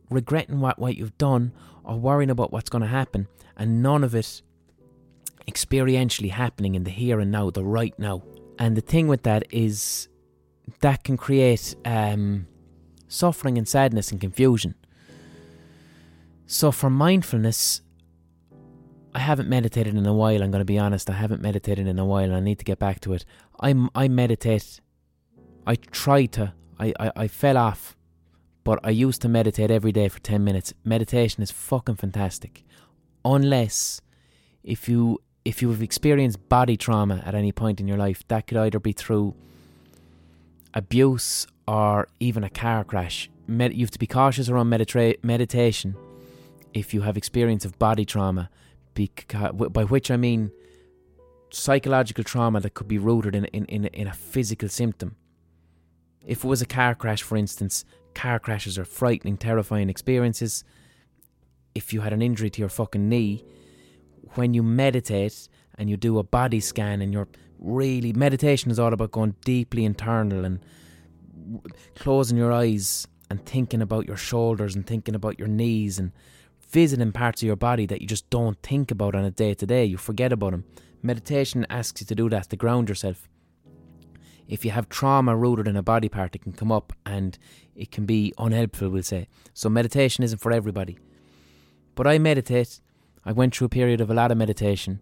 regretting 0.10 0.60
what, 0.60 0.80
what 0.80 0.96
you've 0.96 1.18
done 1.18 1.52
or 1.84 1.98
worrying 2.00 2.30
about 2.30 2.52
what's 2.52 2.70
going 2.70 2.82
to 2.82 2.88
happen, 2.88 3.28
and 3.56 3.82
none 3.82 4.04
of 4.04 4.14
it 4.16 4.42
experientially 5.48 6.30
happening 6.30 6.76
in 6.76 6.84
the 6.84 6.92
here 6.92 7.20
and 7.20 7.32
now, 7.32 7.50
the 7.50 7.64
right 7.64 7.98
now. 7.98 8.22
And 8.60 8.76
the 8.76 8.82
thing 8.82 9.08
with 9.08 9.24
that 9.24 9.46
is 9.52 10.10
that 10.82 11.04
can 11.04 11.16
create 11.16 11.76
um, 11.86 12.48
suffering 13.08 13.58
and 13.58 13.68
sadness 13.68 14.12
and 14.12 14.20
confusion. 14.20 14.76
So, 16.46 16.72
for 16.72 16.90
mindfulness, 16.90 17.82
I 19.14 19.20
haven't 19.20 19.50
meditated 19.50 19.96
in 19.96 20.06
a 20.06 20.14
while. 20.14 20.42
I'm 20.42 20.52
going 20.52 20.62
to 20.62 20.66
be 20.66 20.80
honest. 20.80 21.10
I 21.10 21.14
haven't 21.14 21.42
meditated 21.42 21.88
in 21.88 22.00
a 22.00 22.06
while. 22.06 22.26
and 22.26 22.36
I 22.36 22.40
need 22.40 22.60
to 22.60 22.66
get 22.66 22.80
back 22.80 23.00
to 23.02 23.14
it. 23.14 23.26
I 23.60 23.74
I 23.96 24.08
meditate. 24.08 24.80
I 25.66 25.76
try 25.76 26.26
to. 26.28 26.54
I, 26.80 26.94
I, 27.00 27.12
I 27.16 27.28
fell 27.28 27.58
off 27.58 27.98
but 28.68 28.82
I 28.84 28.90
used 28.90 29.22
to 29.22 29.30
meditate 29.30 29.72
every 29.72 29.94
day 29.94 30.10
for 30.10 30.20
10 30.20 30.44
minutes. 30.44 30.74
Meditation 30.84 31.42
is 31.42 31.52
fucking 31.52 31.96
fantastic. 31.96 32.66
Unless 33.24 34.02
if 34.62 34.90
you 34.90 35.22
if 35.46 35.62
you 35.62 35.70
have 35.70 35.82
experienced 35.82 36.50
body 36.50 36.76
trauma 36.76 37.24
at 37.26 37.34
any 37.34 37.54
point 37.54 37.80
in 37.80 37.88
your 37.88 37.96
life, 37.96 38.28
that 38.28 38.46
could 38.46 38.58
either 38.58 38.82
be 38.82 38.92
through 38.92 39.36
abuse 40.74 41.48
or 41.68 42.08
even 42.20 42.44
a 42.44 42.50
car 42.50 42.84
crash. 42.84 43.30
Med- 43.48 43.74
you 43.74 43.82
have 43.82 43.92
to 43.92 44.00
be 44.00 44.08
cautious 44.08 44.50
around 44.50 44.70
medita- 44.70 45.22
meditation 45.24 45.96
if 46.74 46.94
you 46.94 47.02
have 47.02 47.18
experience 47.18 47.66
of 47.66 47.80
body 47.80 48.06
trauma, 48.06 48.50
by 48.94 49.84
which 49.84 50.12
I 50.12 50.18
mean 50.18 50.52
psychological 51.50 52.24
trauma 52.24 52.60
that 52.60 52.74
could 52.74 52.88
be 52.88 52.98
rooted 52.98 53.36
in, 53.36 53.46
in, 53.46 53.66
in, 53.66 53.86
in 53.86 54.08
a 54.08 54.14
physical 54.14 54.70
symptom. 54.70 55.16
If 56.26 56.44
it 56.44 56.48
was 56.48 56.62
a 56.62 56.66
car 56.66 56.94
crash, 56.94 57.22
for 57.22 57.38
instance, 57.38 57.86
car 58.14 58.40
crashes 58.40 58.78
are 58.78 58.86
frightening, 58.86 59.38
terrifying 59.38 59.90
experiences. 59.90 60.64
If 61.74 61.94
you 61.94 62.02
had 62.02 62.12
an 62.12 62.22
injury 62.22 62.50
to 62.50 62.60
your 62.60 62.70
fucking 62.70 63.08
knee, 63.08 63.46
when 64.34 64.54
you 64.54 64.64
meditate 64.64 65.48
and 65.78 65.90
you 65.90 65.96
do 65.96 66.18
a 66.18 66.24
body 66.24 66.60
scan 66.60 67.02
and 67.02 67.14
you're 67.14 67.30
really 67.60 68.14
meditation 68.14 68.72
is 68.72 68.80
all 68.80 68.94
about 68.94 69.12
going 69.12 69.36
deeply 69.44 69.86
internal 69.86 70.46
and 70.46 70.60
closing 71.96 72.38
your 72.38 72.52
eyes 72.52 73.08
and 73.30 73.46
thinking 73.46 73.82
about 73.82 74.08
your 74.08 74.18
shoulders 74.18 74.76
and 74.76 74.86
thinking 74.86 75.16
about 75.16 75.40
your 75.40 75.48
knees 75.48 76.00
and 76.00 76.12
visiting 76.70 77.12
parts 77.12 77.42
of 77.42 77.48
your 77.48 77.56
body 77.56 77.86
that 77.86 78.02
you 78.02 78.08
just 78.08 78.30
don't 78.30 78.62
think 78.62 78.92
about 78.92 79.16
on 79.16 79.24
a 79.24 79.32
day 79.32 79.54
to 79.54 79.66
day. 79.66 79.86
You 79.86 79.98
forget 79.98 80.32
about 80.32 80.52
them. 80.52 80.66
Meditation 81.02 81.66
asks 81.70 82.02
you 82.02 82.08
to 82.08 82.16
do 82.16 82.30
that 82.30 82.50
to 82.50 82.56
ground 82.56 82.90
yourself 82.90 83.28
if 84.48 84.64
you 84.64 84.72
have 84.72 84.90
trauma 84.90 85.36
rooted 85.36 85.68
in 85.68 85.76
a 85.76 85.84
body 85.84 86.10
part, 86.10 86.36
it 86.36 86.42
can 86.42 86.54
come 86.54 86.72
up 86.72 86.94
and 87.06 87.38
it 87.76 87.92
can 87.92 88.06
be 88.06 88.34
unhelpful, 88.38 88.90
we'll 88.90 89.04
say. 89.04 89.28
So 89.54 89.70
meditation 89.70 90.24
isn't 90.24 90.40
for 90.40 90.52
everybody. 90.52 90.98
But 91.96 92.08
I 92.08 92.18
meditate. 92.18 92.80
I 93.26 93.34
went 93.34 93.56
through 93.56 93.66
a 93.66 93.70
period 93.70 94.00
of 94.00 94.10
a 94.10 94.14
lot 94.14 94.32
of 94.32 94.38
meditation 94.38 95.02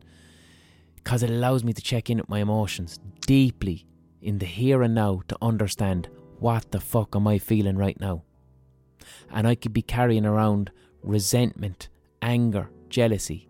because 1.06 1.22
it 1.22 1.30
allows 1.30 1.64
me 1.64 1.72
to 1.72 1.84
check 1.84 2.10
in 2.10 2.18
with 2.18 2.27
my 2.27 2.40
emotions 2.40 2.99
deeply 3.22 3.86
in 4.23 4.40
the 4.40 4.45
here 4.45 4.82
and 4.82 4.95
now 4.95 5.22
to 5.27 5.38
understand 5.40 6.10
what 6.40 6.72
the 6.72 6.80
fuck 6.80 7.15
am 7.15 7.27
I 7.27 7.38
feeling 7.38 7.77
right 7.77 7.99
now. 7.99 8.23
And 9.30 9.48
I 9.48 9.53
could 9.53 9.72
be 9.72 9.84
carrying 9.84 10.26
around 10.26 10.72
resentment, 11.03 11.90
anger, 12.23 12.72
jealousy, 12.90 13.48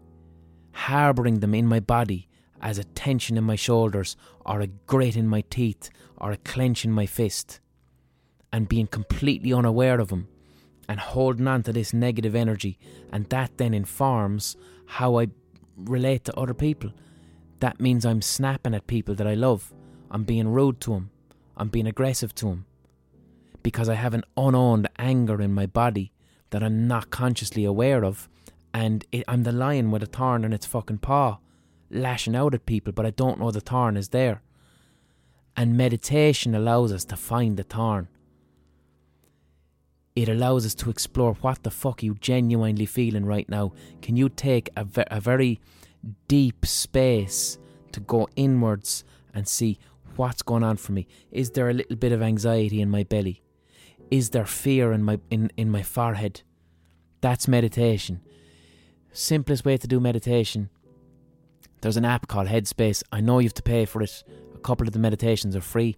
harbouring 0.74 1.40
them 1.40 1.56
in 1.56 1.66
my 1.66 1.80
body 1.80 2.28
as 2.62 2.78
a 2.78 2.84
tension 2.84 3.38
in 3.38 3.46
my 3.46 3.56
shoulders, 3.56 4.18
or 4.46 4.60
a 4.60 4.68
grit 4.68 5.16
in 5.16 5.28
my 5.28 5.42
teeth, 5.50 5.90
or 6.18 6.32
a 6.32 6.38
clench 6.38 6.84
in 6.84 6.92
my 6.92 7.06
fist, 7.06 7.62
and 8.52 8.68
being 8.68 8.88
completely 8.88 9.54
unaware 9.54 10.02
of 10.02 10.10
them, 10.10 10.28
and 10.90 11.00
holding 11.00 11.48
on 11.48 11.64
to 11.64 11.72
this 11.72 11.94
negative 11.94 12.36
energy, 12.36 12.78
and 13.14 13.30
that 13.30 13.58
then 13.58 13.74
informs 13.74 14.58
how 14.88 15.20
I 15.20 15.28
relate 15.78 16.26
to 16.26 16.36
other 16.36 16.54
people. 16.54 16.92
That 17.66 17.80
means 17.80 18.06
I'm 18.06 18.22
snapping 18.22 18.76
at 18.76 18.86
people 18.86 19.16
that 19.16 19.26
I 19.26 19.34
love. 19.34 19.74
I'm 20.12 20.24
being 20.24 20.50
rude 20.50 20.80
to 20.82 20.92
them. 20.92 21.10
I'm 21.58 21.70
being 21.70 21.88
aggressive 21.88 22.36
to 22.36 22.46
them. 22.46 22.66
Because 23.64 23.90
I 23.90 23.96
have 23.96 24.14
an 24.14 24.24
unowned 24.38 24.88
anger 25.00 25.42
in 25.42 25.52
my 25.52 25.66
body 25.66 26.12
that 26.52 26.62
I'm 26.62 26.88
not 26.88 27.10
consciously 27.10 27.66
aware 27.66 28.06
of, 28.06 28.30
and 28.72 29.04
it, 29.12 29.24
I'm 29.28 29.42
the 29.42 29.52
lion 29.52 29.90
with 29.90 30.04
a 30.04 30.06
thorn 30.06 30.46
in 30.46 30.54
its 30.54 30.68
fucking 30.68 31.00
paw 31.00 31.40
lashing 31.90 32.36
out 32.36 32.54
at 32.54 32.68
people, 32.68 32.94
but 32.94 33.04
I 33.04 33.10
don't 33.10 33.40
know 33.40 33.50
the 33.50 33.62
thorn 33.62 33.98
is 33.98 34.10
there. 34.10 34.44
And 35.58 35.76
meditation 35.76 36.54
allows 36.54 36.92
us 36.92 37.04
to 37.06 37.18
find 37.18 37.58
the 37.58 37.64
thorn. 37.64 38.10
It 40.16 40.30
allows 40.30 40.68
us 40.68 40.76
to 40.76 40.92
explore 40.92 41.34
what 41.42 41.64
the 41.64 41.72
fuck 41.72 42.04
you 42.04 42.14
genuinely 42.14 42.86
feeling 42.86 43.26
right 43.26 43.50
now. 43.50 43.74
Can 44.04 44.16
you 44.16 44.30
take 44.30 44.70
a, 44.78 44.84
ve- 44.84 45.04
a 45.10 45.20
very 45.20 45.60
deep 46.28 46.66
space 46.66 47.58
to 47.92 48.00
go 48.00 48.28
inwards 48.36 49.04
and 49.34 49.48
see 49.48 49.80
what's 50.16 50.42
going 50.42 50.64
on 50.64 50.78
for 50.78 50.92
me? 50.92 51.08
Is 51.32 51.52
there 51.52 51.70
a 51.70 51.74
little 51.74 51.96
bit 51.96 52.12
of 52.12 52.22
anxiety 52.22 52.82
in 52.82 52.90
my 52.90 53.04
belly? 53.04 53.42
Is 54.12 54.30
there 54.30 54.46
fear 54.46 54.94
in 54.94 55.04
my 55.04 55.20
in, 55.30 55.52
in 55.58 55.70
my 55.70 55.84
forehead? 55.84 56.42
That's 57.22 57.48
meditation. 57.48 58.22
Simplest 59.12 59.66
way 59.66 59.78
to 59.78 59.88
do 59.88 60.00
meditation 60.00 60.70
there's 61.86 61.98
an 61.98 62.06
app 62.06 62.28
called 62.28 62.48
Headspace. 62.48 63.04
I 63.12 63.22
know 63.22 63.38
you 63.38 63.46
have 63.46 63.54
to 63.54 63.62
pay 63.62 63.86
for 63.86 64.02
it. 64.02 64.24
A 64.56 64.58
couple 64.58 64.88
of 64.88 64.94
the 64.94 64.98
meditations 64.98 65.56
are 65.56 65.62
free. 65.62 65.96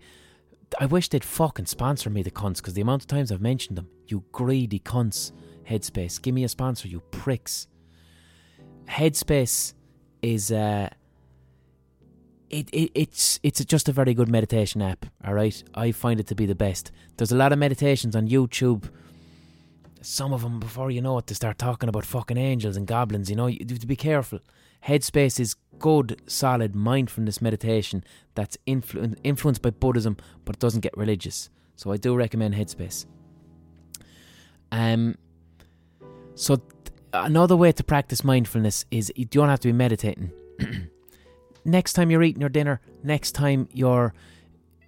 I 0.77 0.85
wish 0.85 1.07
they'd 1.07 1.23
fucking 1.23 1.67
sponsor 1.67 2.09
me, 2.09 2.23
the 2.23 2.29
cunts, 2.29 2.57
because 2.57 2.73
the 2.73 2.81
amount 2.81 3.03
of 3.03 3.07
times 3.07 3.31
I've 3.31 3.39
mentioned 3.39 3.77
them. 3.77 3.87
You 4.05 4.25
greedy 4.33 4.79
cunts. 4.79 5.31
Headspace. 5.65 6.21
Give 6.21 6.35
me 6.35 6.43
a 6.43 6.49
sponsor, 6.49 6.89
you 6.89 6.99
pricks. 7.11 7.67
Headspace 8.89 9.75
is 10.21 10.51
uh 10.51 10.89
it, 12.49 12.69
it 12.71 12.91
it's 12.95 13.39
it's 13.43 13.63
just 13.65 13.89
a 13.89 13.91
very 13.91 14.13
good 14.13 14.29
meditation 14.29 14.81
app, 14.81 15.05
alright? 15.25 15.63
I 15.75 15.91
find 15.91 16.19
it 16.19 16.27
to 16.27 16.35
be 16.35 16.45
the 16.45 16.55
best. 16.55 16.91
There's 17.17 17.31
a 17.31 17.35
lot 17.35 17.51
of 17.51 17.59
meditations 17.59 18.15
on 18.15 18.27
YouTube. 18.27 18.89
Some 20.01 20.31
of 20.31 20.41
them, 20.41 20.59
before 20.59 20.89
you 20.91 21.01
know 21.01 21.17
it, 21.17 21.27
they 21.27 21.33
start 21.33 21.57
talking 21.57 21.89
about 21.89 22.05
fucking 22.05 22.37
angels 22.37 22.77
and 22.77 22.87
goblins. 22.87 23.29
You 23.29 23.35
know, 23.35 23.47
you 23.47 23.65
have 23.67 23.79
to 23.79 23.87
be 23.87 23.95
careful. 23.95 24.39
Headspace 24.85 25.39
is 25.39 25.55
good, 25.79 26.21
solid 26.27 26.75
mindfulness 26.75 27.41
meditation 27.41 28.03
that's 28.35 28.57
influ- 28.67 29.17
influenced 29.23 29.61
by 29.61 29.71
Buddhism, 29.71 30.15
but 30.45 30.55
it 30.55 30.59
doesn't 30.59 30.81
get 30.81 30.95
religious. 30.95 31.49
So 31.75 31.91
I 31.91 31.97
do 31.97 32.15
recommend 32.15 32.55
Headspace. 32.55 33.05
Um, 34.71 35.17
so 36.35 36.61
another 37.25 37.55
way 37.55 37.71
to 37.71 37.83
practice 37.83 38.23
mindfulness 38.23 38.85
is 38.91 39.11
you 39.15 39.25
don't 39.25 39.49
have 39.49 39.59
to 39.61 39.67
be 39.67 39.73
meditating. 39.73 40.31
next 41.65 41.93
time 41.93 42.09
you're 42.09 42.23
eating 42.23 42.41
your 42.41 42.49
dinner, 42.49 42.81
next 43.03 43.31
time 43.33 43.67
you're 43.71 44.13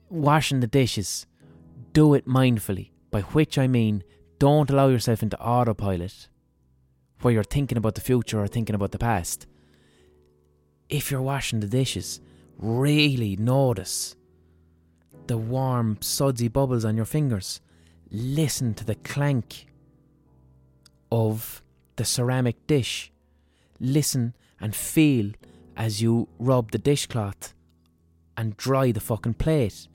washing 0.10 0.60
the 0.60 0.68
dishes, 0.68 1.28
do 1.94 2.14
it 2.14 2.28
mindfully. 2.28 2.92
By 3.12 3.22
which 3.22 3.58
I 3.58 3.68
mean, 3.68 4.04
don't 4.38 4.70
allow 4.70 4.88
yourself 4.88 5.24
into 5.24 5.40
autopilot 5.40 6.28
where 7.22 7.34
you're 7.34 7.44
thinking 7.44 7.78
about 7.78 7.96
the 7.96 8.02
future 8.02 8.42
or 8.42 8.48
thinking 8.48 8.76
about 8.76 8.92
the 8.92 8.98
past. 8.98 9.46
If 10.88 11.12
you're 11.12 11.22
washing 11.22 11.60
the 11.60 11.68
dishes, 11.68 12.22
really 12.58 13.36
notice 13.36 14.16
the 15.28 15.38
warm, 15.38 15.98
sudsy 16.02 16.48
bubbles 16.48 16.86
on 16.86 16.96
your 16.96 17.06
fingers. 17.06 17.62
Listen 18.10 18.74
to 18.74 18.86
the 18.86 18.96
clank 18.96 19.68
of 21.12 21.62
the 22.00 22.06
ceramic 22.06 22.66
dish. 22.66 23.12
Listen 23.78 24.34
and 24.62 24.74
feel 24.74 25.34
as 25.76 26.02
you 26.02 26.30
rub 26.40 26.72
the 26.72 26.78
dishcloth 26.78 27.54
and 28.38 28.56
dry 28.56 28.94
the 28.94 29.02
fucking 29.02 29.34
plate. 29.34 29.90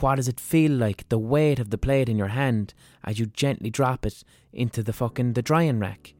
What 0.00 0.16
does 0.16 0.26
it 0.26 0.40
feel 0.40 0.72
like? 0.72 1.08
The 1.08 1.18
weight 1.18 1.60
of 1.60 1.70
the 1.70 1.78
plate 1.78 2.08
in 2.08 2.18
your 2.18 2.34
hand 2.42 2.74
as 3.04 3.20
you 3.20 3.26
gently 3.26 3.70
drop 3.70 4.04
it 4.04 4.24
into 4.52 4.82
the 4.82 4.92
fucking 4.92 5.34
the 5.34 5.42
drying 5.42 5.78
rack. 5.78 6.14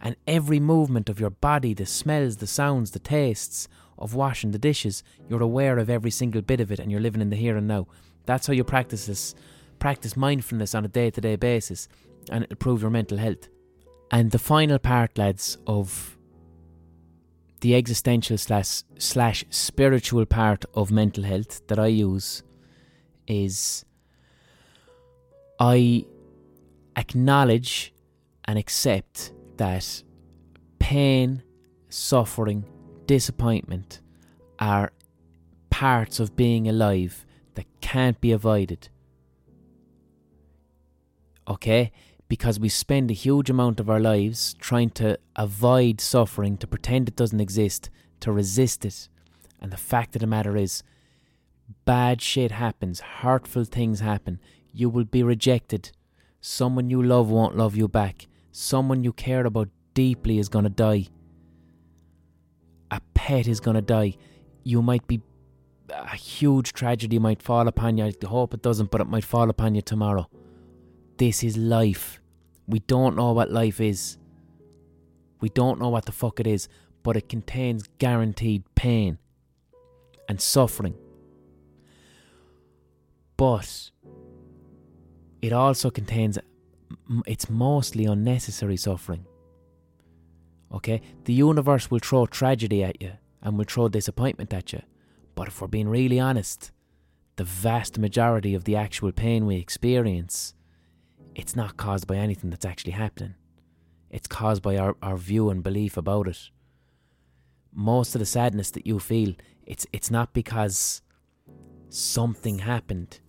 And 0.00 0.14
every 0.28 0.60
movement 0.60 1.08
of 1.08 1.18
your 1.18 1.30
body, 1.30 1.74
the 1.74 1.84
smells, 1.84 2.36
the 2.36 2.46
sounds, 2.46 2.92
the 2.92 3.00
tastes 3.00 3.66
of 3.98 4.14
washing 4.14 4.52
the 4.52 4.60
dishes, 4.60 5.02
you're 5.28 5.42
aware 5.42 5.76
of 5.78 5.90
every 5.90 6.12
single 6.12 6.42
bit 6.42 6.60
of 6.60 6.70
it 6.70 6.78
and 6.78 6.88
you're 6.92 7.00
living 7.00 7.20
in 7.20 7.30
the 7.30 7.36
here 7.36 7.56
and 7.56 7.66
now. 7.66 7.88
That's 8.26 8.46
how 8.46 8.52
you 8.52 8.62
practice 8.62 9.06
this. 9.06 9.34
Practice 9.80 10.16
mindfulness 10.16 10.72
on 10.72 10.84
a 10.84 10.88
day 10.88 11.10
to 11.10 11.20
day 11.20 11.34
basis 11.34 11.88
and 12.30 12.44
it'll 12.44 12.52
improve 12.52 12.82
your 12.82 12.92
mental 12.92 13.18
health. 13.18 13.48
And 14.12 14.30
the 14.30 14.38
final 14.38 14.78
part, 14.78 15.16
lads, 15.16 15.56
of 15.66 16.18
the 17.62 17.74
existential 17.74 18.36
slash 18.36 18.82
slash 18.98 19.44
spiritual 19.48 20.26
part 20.26 20.64
of 20.74 20.90
mental 20.90 21.24
health 21.24 21.66
that 21.68 21.78
I 21.78 21.86
use 21.86 22.42
is 23.26 23.86
I 25.58 26.04
acknowledge 26.96 27.94
and 28.44 28.58
accept 28.58 29.32
that 29.56 30.02
pain, 30.78 31.42
suffering, 31.88 32.66
disappointment 33.06 34.00
are 34.58 34.92
parts 35.70 36.20
of 36.20 36.36
being 36.36 36.68
alive 36.68 37.24
that 37.54 37.66
can't 37.80 38.20
be 38.20 38.32
avoided. 38.32 38.88
Okay? 41.48 41.92
Because 42.32 42.58
we 42.58 42.70
spend 42.70 43.10
a 43.10 43.24
huge 43.26 43.50
amount 43.50 43.78
of 43.78 43.90
our 43.90 44.00
lives 44.00 44.54
trying 44.54 44.88
to 44.92 45.18
avoid 45.36 46.00
suffering, 46.00 46.56
to 46.56 46.66
pretend 46.66 47.06
it 47.06 47.14
doesn't 47.14 47.42
exist, 47.42 47.90
to 48.20 48.32
resist 48.32 48.86
it. 48.86 49.10
And 49.60 49.70
the 49.70 49.76
fact 49.76 50.16
of 50.16 50.20
the 50.20 50.26
matter 50.26 50.56
is, 50.56 50.82
bad 51.84 52.22
shit 52.22 52.50
happens, 52.50 53.00
hurtful 53.00 53.64
things 53.64 54.00
happen. 54.00 54.40
You 54.72 54.88
will 54.88 55.04
be 55.04 55.22
rejected. 55.22 55.92
Someone 56.40 56.88
you 56.88 57.02
love 57.02 57.28
won't 57.28 57.58
love 57.58 57.76
you 57.76 57.86
back. 57.86 58.28
Someone 58.50 59.04
you 59.04 59.12
care 59.12 59.44
about 59.44 59.68
deeply 59.92 60.38
is 60.38 60.48
going 60.48 60.64
to 60.64 60.70
die. 60.70 61.08
A 62.90 63.02
pet 63.12 63.46
is 63.46 63.60
going 63.60 63.74
to 63.74 63.82
die. 63.82 64.16
You 64.64 64.80
might 64.80 65.06
be. 65.06 65.20
A 65.90 66.16
huge 66.16 66.72
tragedy 66.72 67.18
might 67.18 67.42
fall 67.42 67.68
upon 67.68 67.98
you. 67.98 68.06
I 68.06 68.14
hope 68.26 68.54
it 68.54 68.62
doesn't, 68.62 68.90
but 68.90 69.02
it 69.02 69.06
might 69.06 69.22
fall 69.24 69.50
upon 69.50 69.74
you 69.74 69.82
tomorrow. 69.82 70.30
This 71.18 71.44
is 71.44 71.58
life. 71.58 72.20
We 72.66 72.80
don't 72.80 73.16
know 73.16 73.32
what 73.32 73.50
life 73.50 73.80
is. 73.80 74.18
We 75.40 75.48
don't 75.48 75.80
know 75.80 75.88
what 75.88 76.06
the 76.06 76.12
fuck 76.12 76.40
it 76.40 76.46
is, 76.46 76.68
but 77.02 77.16
it 77.16 77.28
contains 77.28 77.88
guaranteed 77.98 78.62
pain 78.74 79.18
and 80.28 80.40
suffering. 80.40 80.94
But 83.36 83.90
it 85.40 85.52
also 85.52 85.90
contains, 85.90 86.38
it's 87.26 87.50
mostly 87.50 88.04
unnecessary 88.04 88.76
suffering. 88.76 89.26
Okay? 90.72 91.02
The 91.24 91.32
universe 91.32 91.90
will 91.90 91.98
throw 91.98 92.26
tragedy 92.26 92.84
at 92.84 93.02
you 93.02 93.12
and 93.42 93.58
will 93.58 93.64
throw 93.64 93.88
disappointment 93.88 94.52
at 94.52 94.72
you. 94.72 94.82
But 95.34 95.48
if 95.48 95.60
we're 95.60 95.66
being 95.66 95.88
really 95.88 96.20
honest, 96.20 96.70
the 97.36 97.44
vast 97.44 97.98
majority 97.98 98.54
of 98.54 98.64
the 98.64 98.76
actual 98.76 99.10
pain 99.10 99.46
we 99.46 99.56
experience, 99.56 100.54
it's 101.34 101.56
not 101.56 101.76
caused 101.76 102.06
by 102.06 102.16
anything 102.16 102.50
that's 102.50 102.64
actually 102.64 102.92
happening. 102.92 103.34
It's 104.10 104.26
caused 104.26 104.62
by 104.62 104.76
our, 104.76 104.96
our 105.02 105.16
view 105.16 105.48
and 105.50 105.62
belief 105.62 105.96
about 105.96 106.28
it. 106.28 106.50
Most 107.72 108.14
of 108.14 108.18
the 108.18 108.26
sadness 108.26 108.70
that 108.72 108.86
you 108.86 108.98
feel, 108.98 109.34
it's 109.64 109.86
it's 109.92 110.10
not 110.10 110.34
because 110.34 111.00
something 111.88 112.58
happened. 112.58 113.20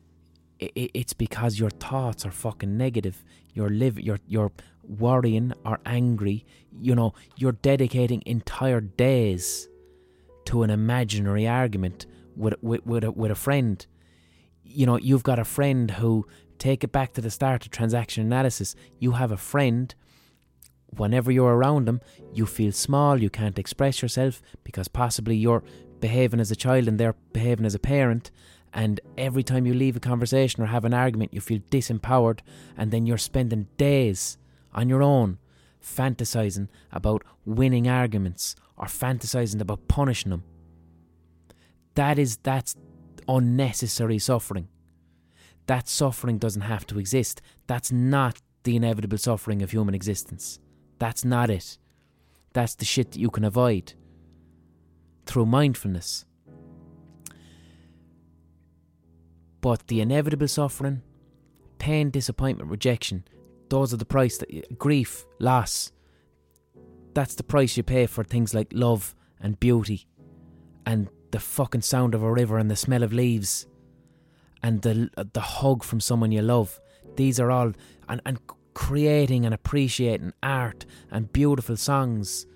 It, 0.59 0.91
it's 0.93 1.13
because 1.13 1.59
your 1.59 1.69
thoughts 1.69 2.25
are 2.25 2.31
fucking 2.31 2.75
negative. 2.75 3.23
You're 3.53 3.69
live 3.69 3.99
you're 3.99 4.19
you're 4.27 4.51
worrying 4.83 5.53
or 5.65 5.79
angry. 5.85 6.45
You 6.77 6.95
know, 6.95 7.13
you're 7.37 7.53
dedicating 7.53 8.21
entire 8.25 8.81
days 8.81 9.69
to 10.45 10.63
an 10.63 10.69
imaginary 10.69 11.47
argument 11.47 12.05
with 12.35 12.55
with 12.61 12.85
with 12.85 13.05
a, 13.05 13.11
with 13.11 13.31
a 13.31 13.35
friend. 13.35 13.85
You 14.65 14.85
know, 14.85 14.97
you've 14.97 15.23
got 15.23 15.39
a 15.39 15.45
friend 15.45 15.91
who 15.91 16.27
take 16.63 16.81
it 16.81 16.93
back 16.93 17.11
to 17.11 17.19
the 17.19 17.29
start 17.29 17.65
of 17.65 17.71
transaction 17.71 18.25
analysis. 18.25 18.73
You 18.97 19.11
have 19.11 19.33
a 19.33 19.37
friend 19.51 19.93
whenever 20.95 21.29
you're 21.29 21.57
around 21.57 21.85
them, 21.89 21.99
you 22.33 22.45
feel 22.45 22.71
small, 22.71 23.21
you 23.21 23.29
can't 23.29 23.59
express 23.59 24.01
yourself 24.01 24.41
because 24.63 24.87
possibly 24.87 25.35
you're 25.35 25.63
behaving 25.99 26.39
as 26.39 26.51
a 26.51 26.55
child 26.55 26.87
and 26.87 26.97
they're 26.97 27.17
behaving 27.33 27.65
as 27.65 27.75
a 27.75 27.79
parent. 27.79 28.31
And 28.73 29.01
every 29.17 29.43
time 29.43 29.65
you 29.65 29.73
leave 29.73 29.97
a 29.97 29.99
conversation 29.99 30.63
or 30.63 30.67
have 30.67 30.85
an 30.85 30.93
argument, 30.93 31.33
you 31.33 31.41
feel 31.41 31.59
disempowered, 31.69 32.39
and 32.77 32.91
then 32.91 33.05
you're 33.05 33.17
spending 33.17 33.67
days 33.75 34.37
on 34.73 34.87
your 34.87 35.03
own 35.03 35.39
fantasizing 35.83 36.69
about 36.93 37.23
winning 37.45 37.89
arguments 37.89 38.55
or 38.77 38.85
fantasizing 38.85 39.59
about 39.59 39.89
punishing 39.89 40.29
them. 40.29 40.43
That 41.95 42.17
is 42.17 42.37
that's 42.37 42.77
unnecessary 43.27 44.17
suffering. 44.17 44.69
That 45.67 45.87
suffering 45.87 46.37
doesn't 46.37 46.61
have 46.61 46.85
to 46.87 46.99
exist. 46.99 47.41
That's 47.67 47.91
not 47.91 48.41
the 48.63 48.75
inevitable 48.75 49.17
suffering 49.17 49.61
of 49.61 49.71
human 49.71 49.95
existence. 49.95 50.59
That's 50.99 51.23
not 51.23 51.49
it. 51.49 51.77
That's 52.53 52.75
the 52.75 52.85
shit 52.85 53.11
that 53.11 53.19
you 53.19 53.29
can 53.29 53.43
avoid 53.43 53.93
through 55.25 55.45
mindfulness. 55.45 56.25
But 59.61 59.87
the 59.87 60.01
inevitable 60.01 60.49
suffering, 60.49 61.01
pain, 61.79 62.09
disappointment, 62.09 62.69
rejection, 62.69 63.23
those 63.69 63.93
are 63.93 63.97
the 63.97 64.05
price 64.05 64.37
that 64.37 64.77
grief, 64.77 65.25
loss. 65.39 65.91
That's 67.13 67.35
the 67.35 67.43
price 67.43 67.77
you 67.77 67.83
pay 67.83 68.05
for 68.05 68.23
things 68.23 68.53
like 68.53 68.71
love 68.73 69.15
and 69.39 69.59
beauty 69.59 70.07
and 70.85 71.09
the 71.31 71.39
fucking 71.39 71.81
sound 71.81 72.13
of 72.13 72.23
a 72.23 72.31
river 72.31 72.57
and 72.57 72.69
the 72.69 72.75
smell 72.75 73.03
of 73.03 73.13
leaves 73.13 73.65
and 74.63 74.81
the 74.81 75.09
the 75.33 75.41
hug 75.41 75.83
from 75.83 75.99
someone 75.99 76.31
you 76.31 76.41
love. 76.41 76.79
These 77.15 77.39
are 77.39 77.51
all 77.51 77.73
and 78.07 78.21
and 78.25 78.39
creating 78.73 79.45
and 79.45 79.53
appreciating 79.53 80.33
art 80.41 80.85
and 81.11 81.31
beautiful 81.31 81.77
songs 81.77 82.47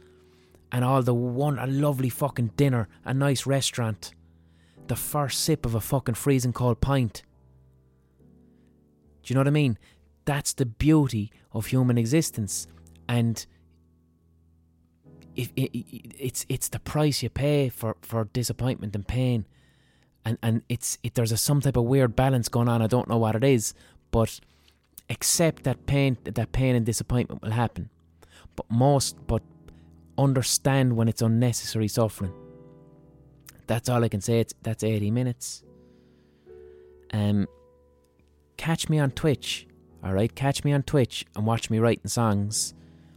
and 0.71 0.83
all 0.83 1.01
the 1.03 1.13
one 1.13 1.59
a 1.59 1.67
lovely 1.67 2.09
fucking 2.09 2.51
dinner, 2.55 2.87
a 3.05 3.13
nice 3.13 3.45
restaurant, 3.45 4.13
the 4.87 4.95
first 4.95 5.43
sip 5.43 5.65
of 5.65 5.75
a 5.75 5.81
fucking 5.81 6.15
freezing 6.15 6.53
cold 6.53 6.81
pint. 6.81 7.23
Do 9.23 9.31
you 9.31 9.35
know 9.35 9.41
what 9.41 9.47
I 9.47 9.51
mean? 9.51 9.77
That's 10.25 10.53
the 10.53 10.65
beauty 10.65 11.31
of 11.51 11.67
human 11.67 11.97
existence, 11.97 12.67
and 13.07 13.45
it, 15.35 15.51
it, 15.55 15.71
it's 16.19 16.45
it's 16.49 16.69
the 16.69 16.79
price 16.79 17.23
you 17.23 17.29
pay 17.29 17.69
for, 17.69 17.95
for 18.01 18.25
disappointment 18.25 18.95
and 18.95 19.07
pain, 19.07 19.45
and 20.27 20.37
and 20.43 20.61
it's 20.67 20.97
it, 21.03 21.13
there's 21.13 21.31
a 21.31 21.37
some 21.37 21.61
type 21.61 21.77
of 21.77 21.85
weird 21.85 22.15
balance 22.15 22.49
going 22.49 22.67
on. 22.67 22.81
I 22.81 22.87
don't 22.87 23.07
know 23.07 23.17
what 23.17 23.35
it 23.35 23.45
is, 23.45 23.73
but 24.11 24.41
accept 25.09 25.63
that 25.63 25.85
pain 25.85 26.17
that 26.25 26.51
pain 26.51 26.75
and 26.75 26.85
disappointment 26.85 27.41
will 27.41 27.51
happen, 27.51 27.89
but 28.57 28.65
most 28.69 29.15
but 29.25 29.41
understand 30.17 30.97
when 30.97 31.07
it's 31.07 31.21
unnecessary 31.21 31.87
suffering. 31.87 32.33
That's 33.67 33.87
all 33.87 34.03
I 34.03 34.09
can 34.09 34.19
say. 34.19 34.41
It's 34.41 34.53
that's 34.63 34.83
80 34.83 35.11
minutes. 35.11 35.63
Um, 37.13 37.47
catch 38.57 38.89
me 38.89 38.99
on 38.99 39.11
Twitch, 39.11 39.65
alright? 40.05 40.35
Catch 40.35 40.65
me 40.65 40.73
on 40.73 40.83
Twitch 40.83 41.25
and 41.37 41.45
watch 41.45 41.69
me 41.69 41.79
writing 41.79 42.09
songs, 42.09 42.73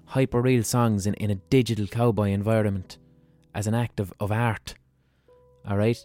hyper 0.06 0.40
real 0.40 0.62
songs 0.62 1.08
in, 1.08 1.14
in 1.14 1.28
a 1.32 1.34
digital 1.34 1.88
cowboy 1.88 2.30
environment 2.30 2.98
as 3.52 3.66
an 3.66 3.74
act 3.74 3.98
of, 3.98 4.12
of 4.20 4.30
art, 4.30 4.76
alright? 5.68 6.04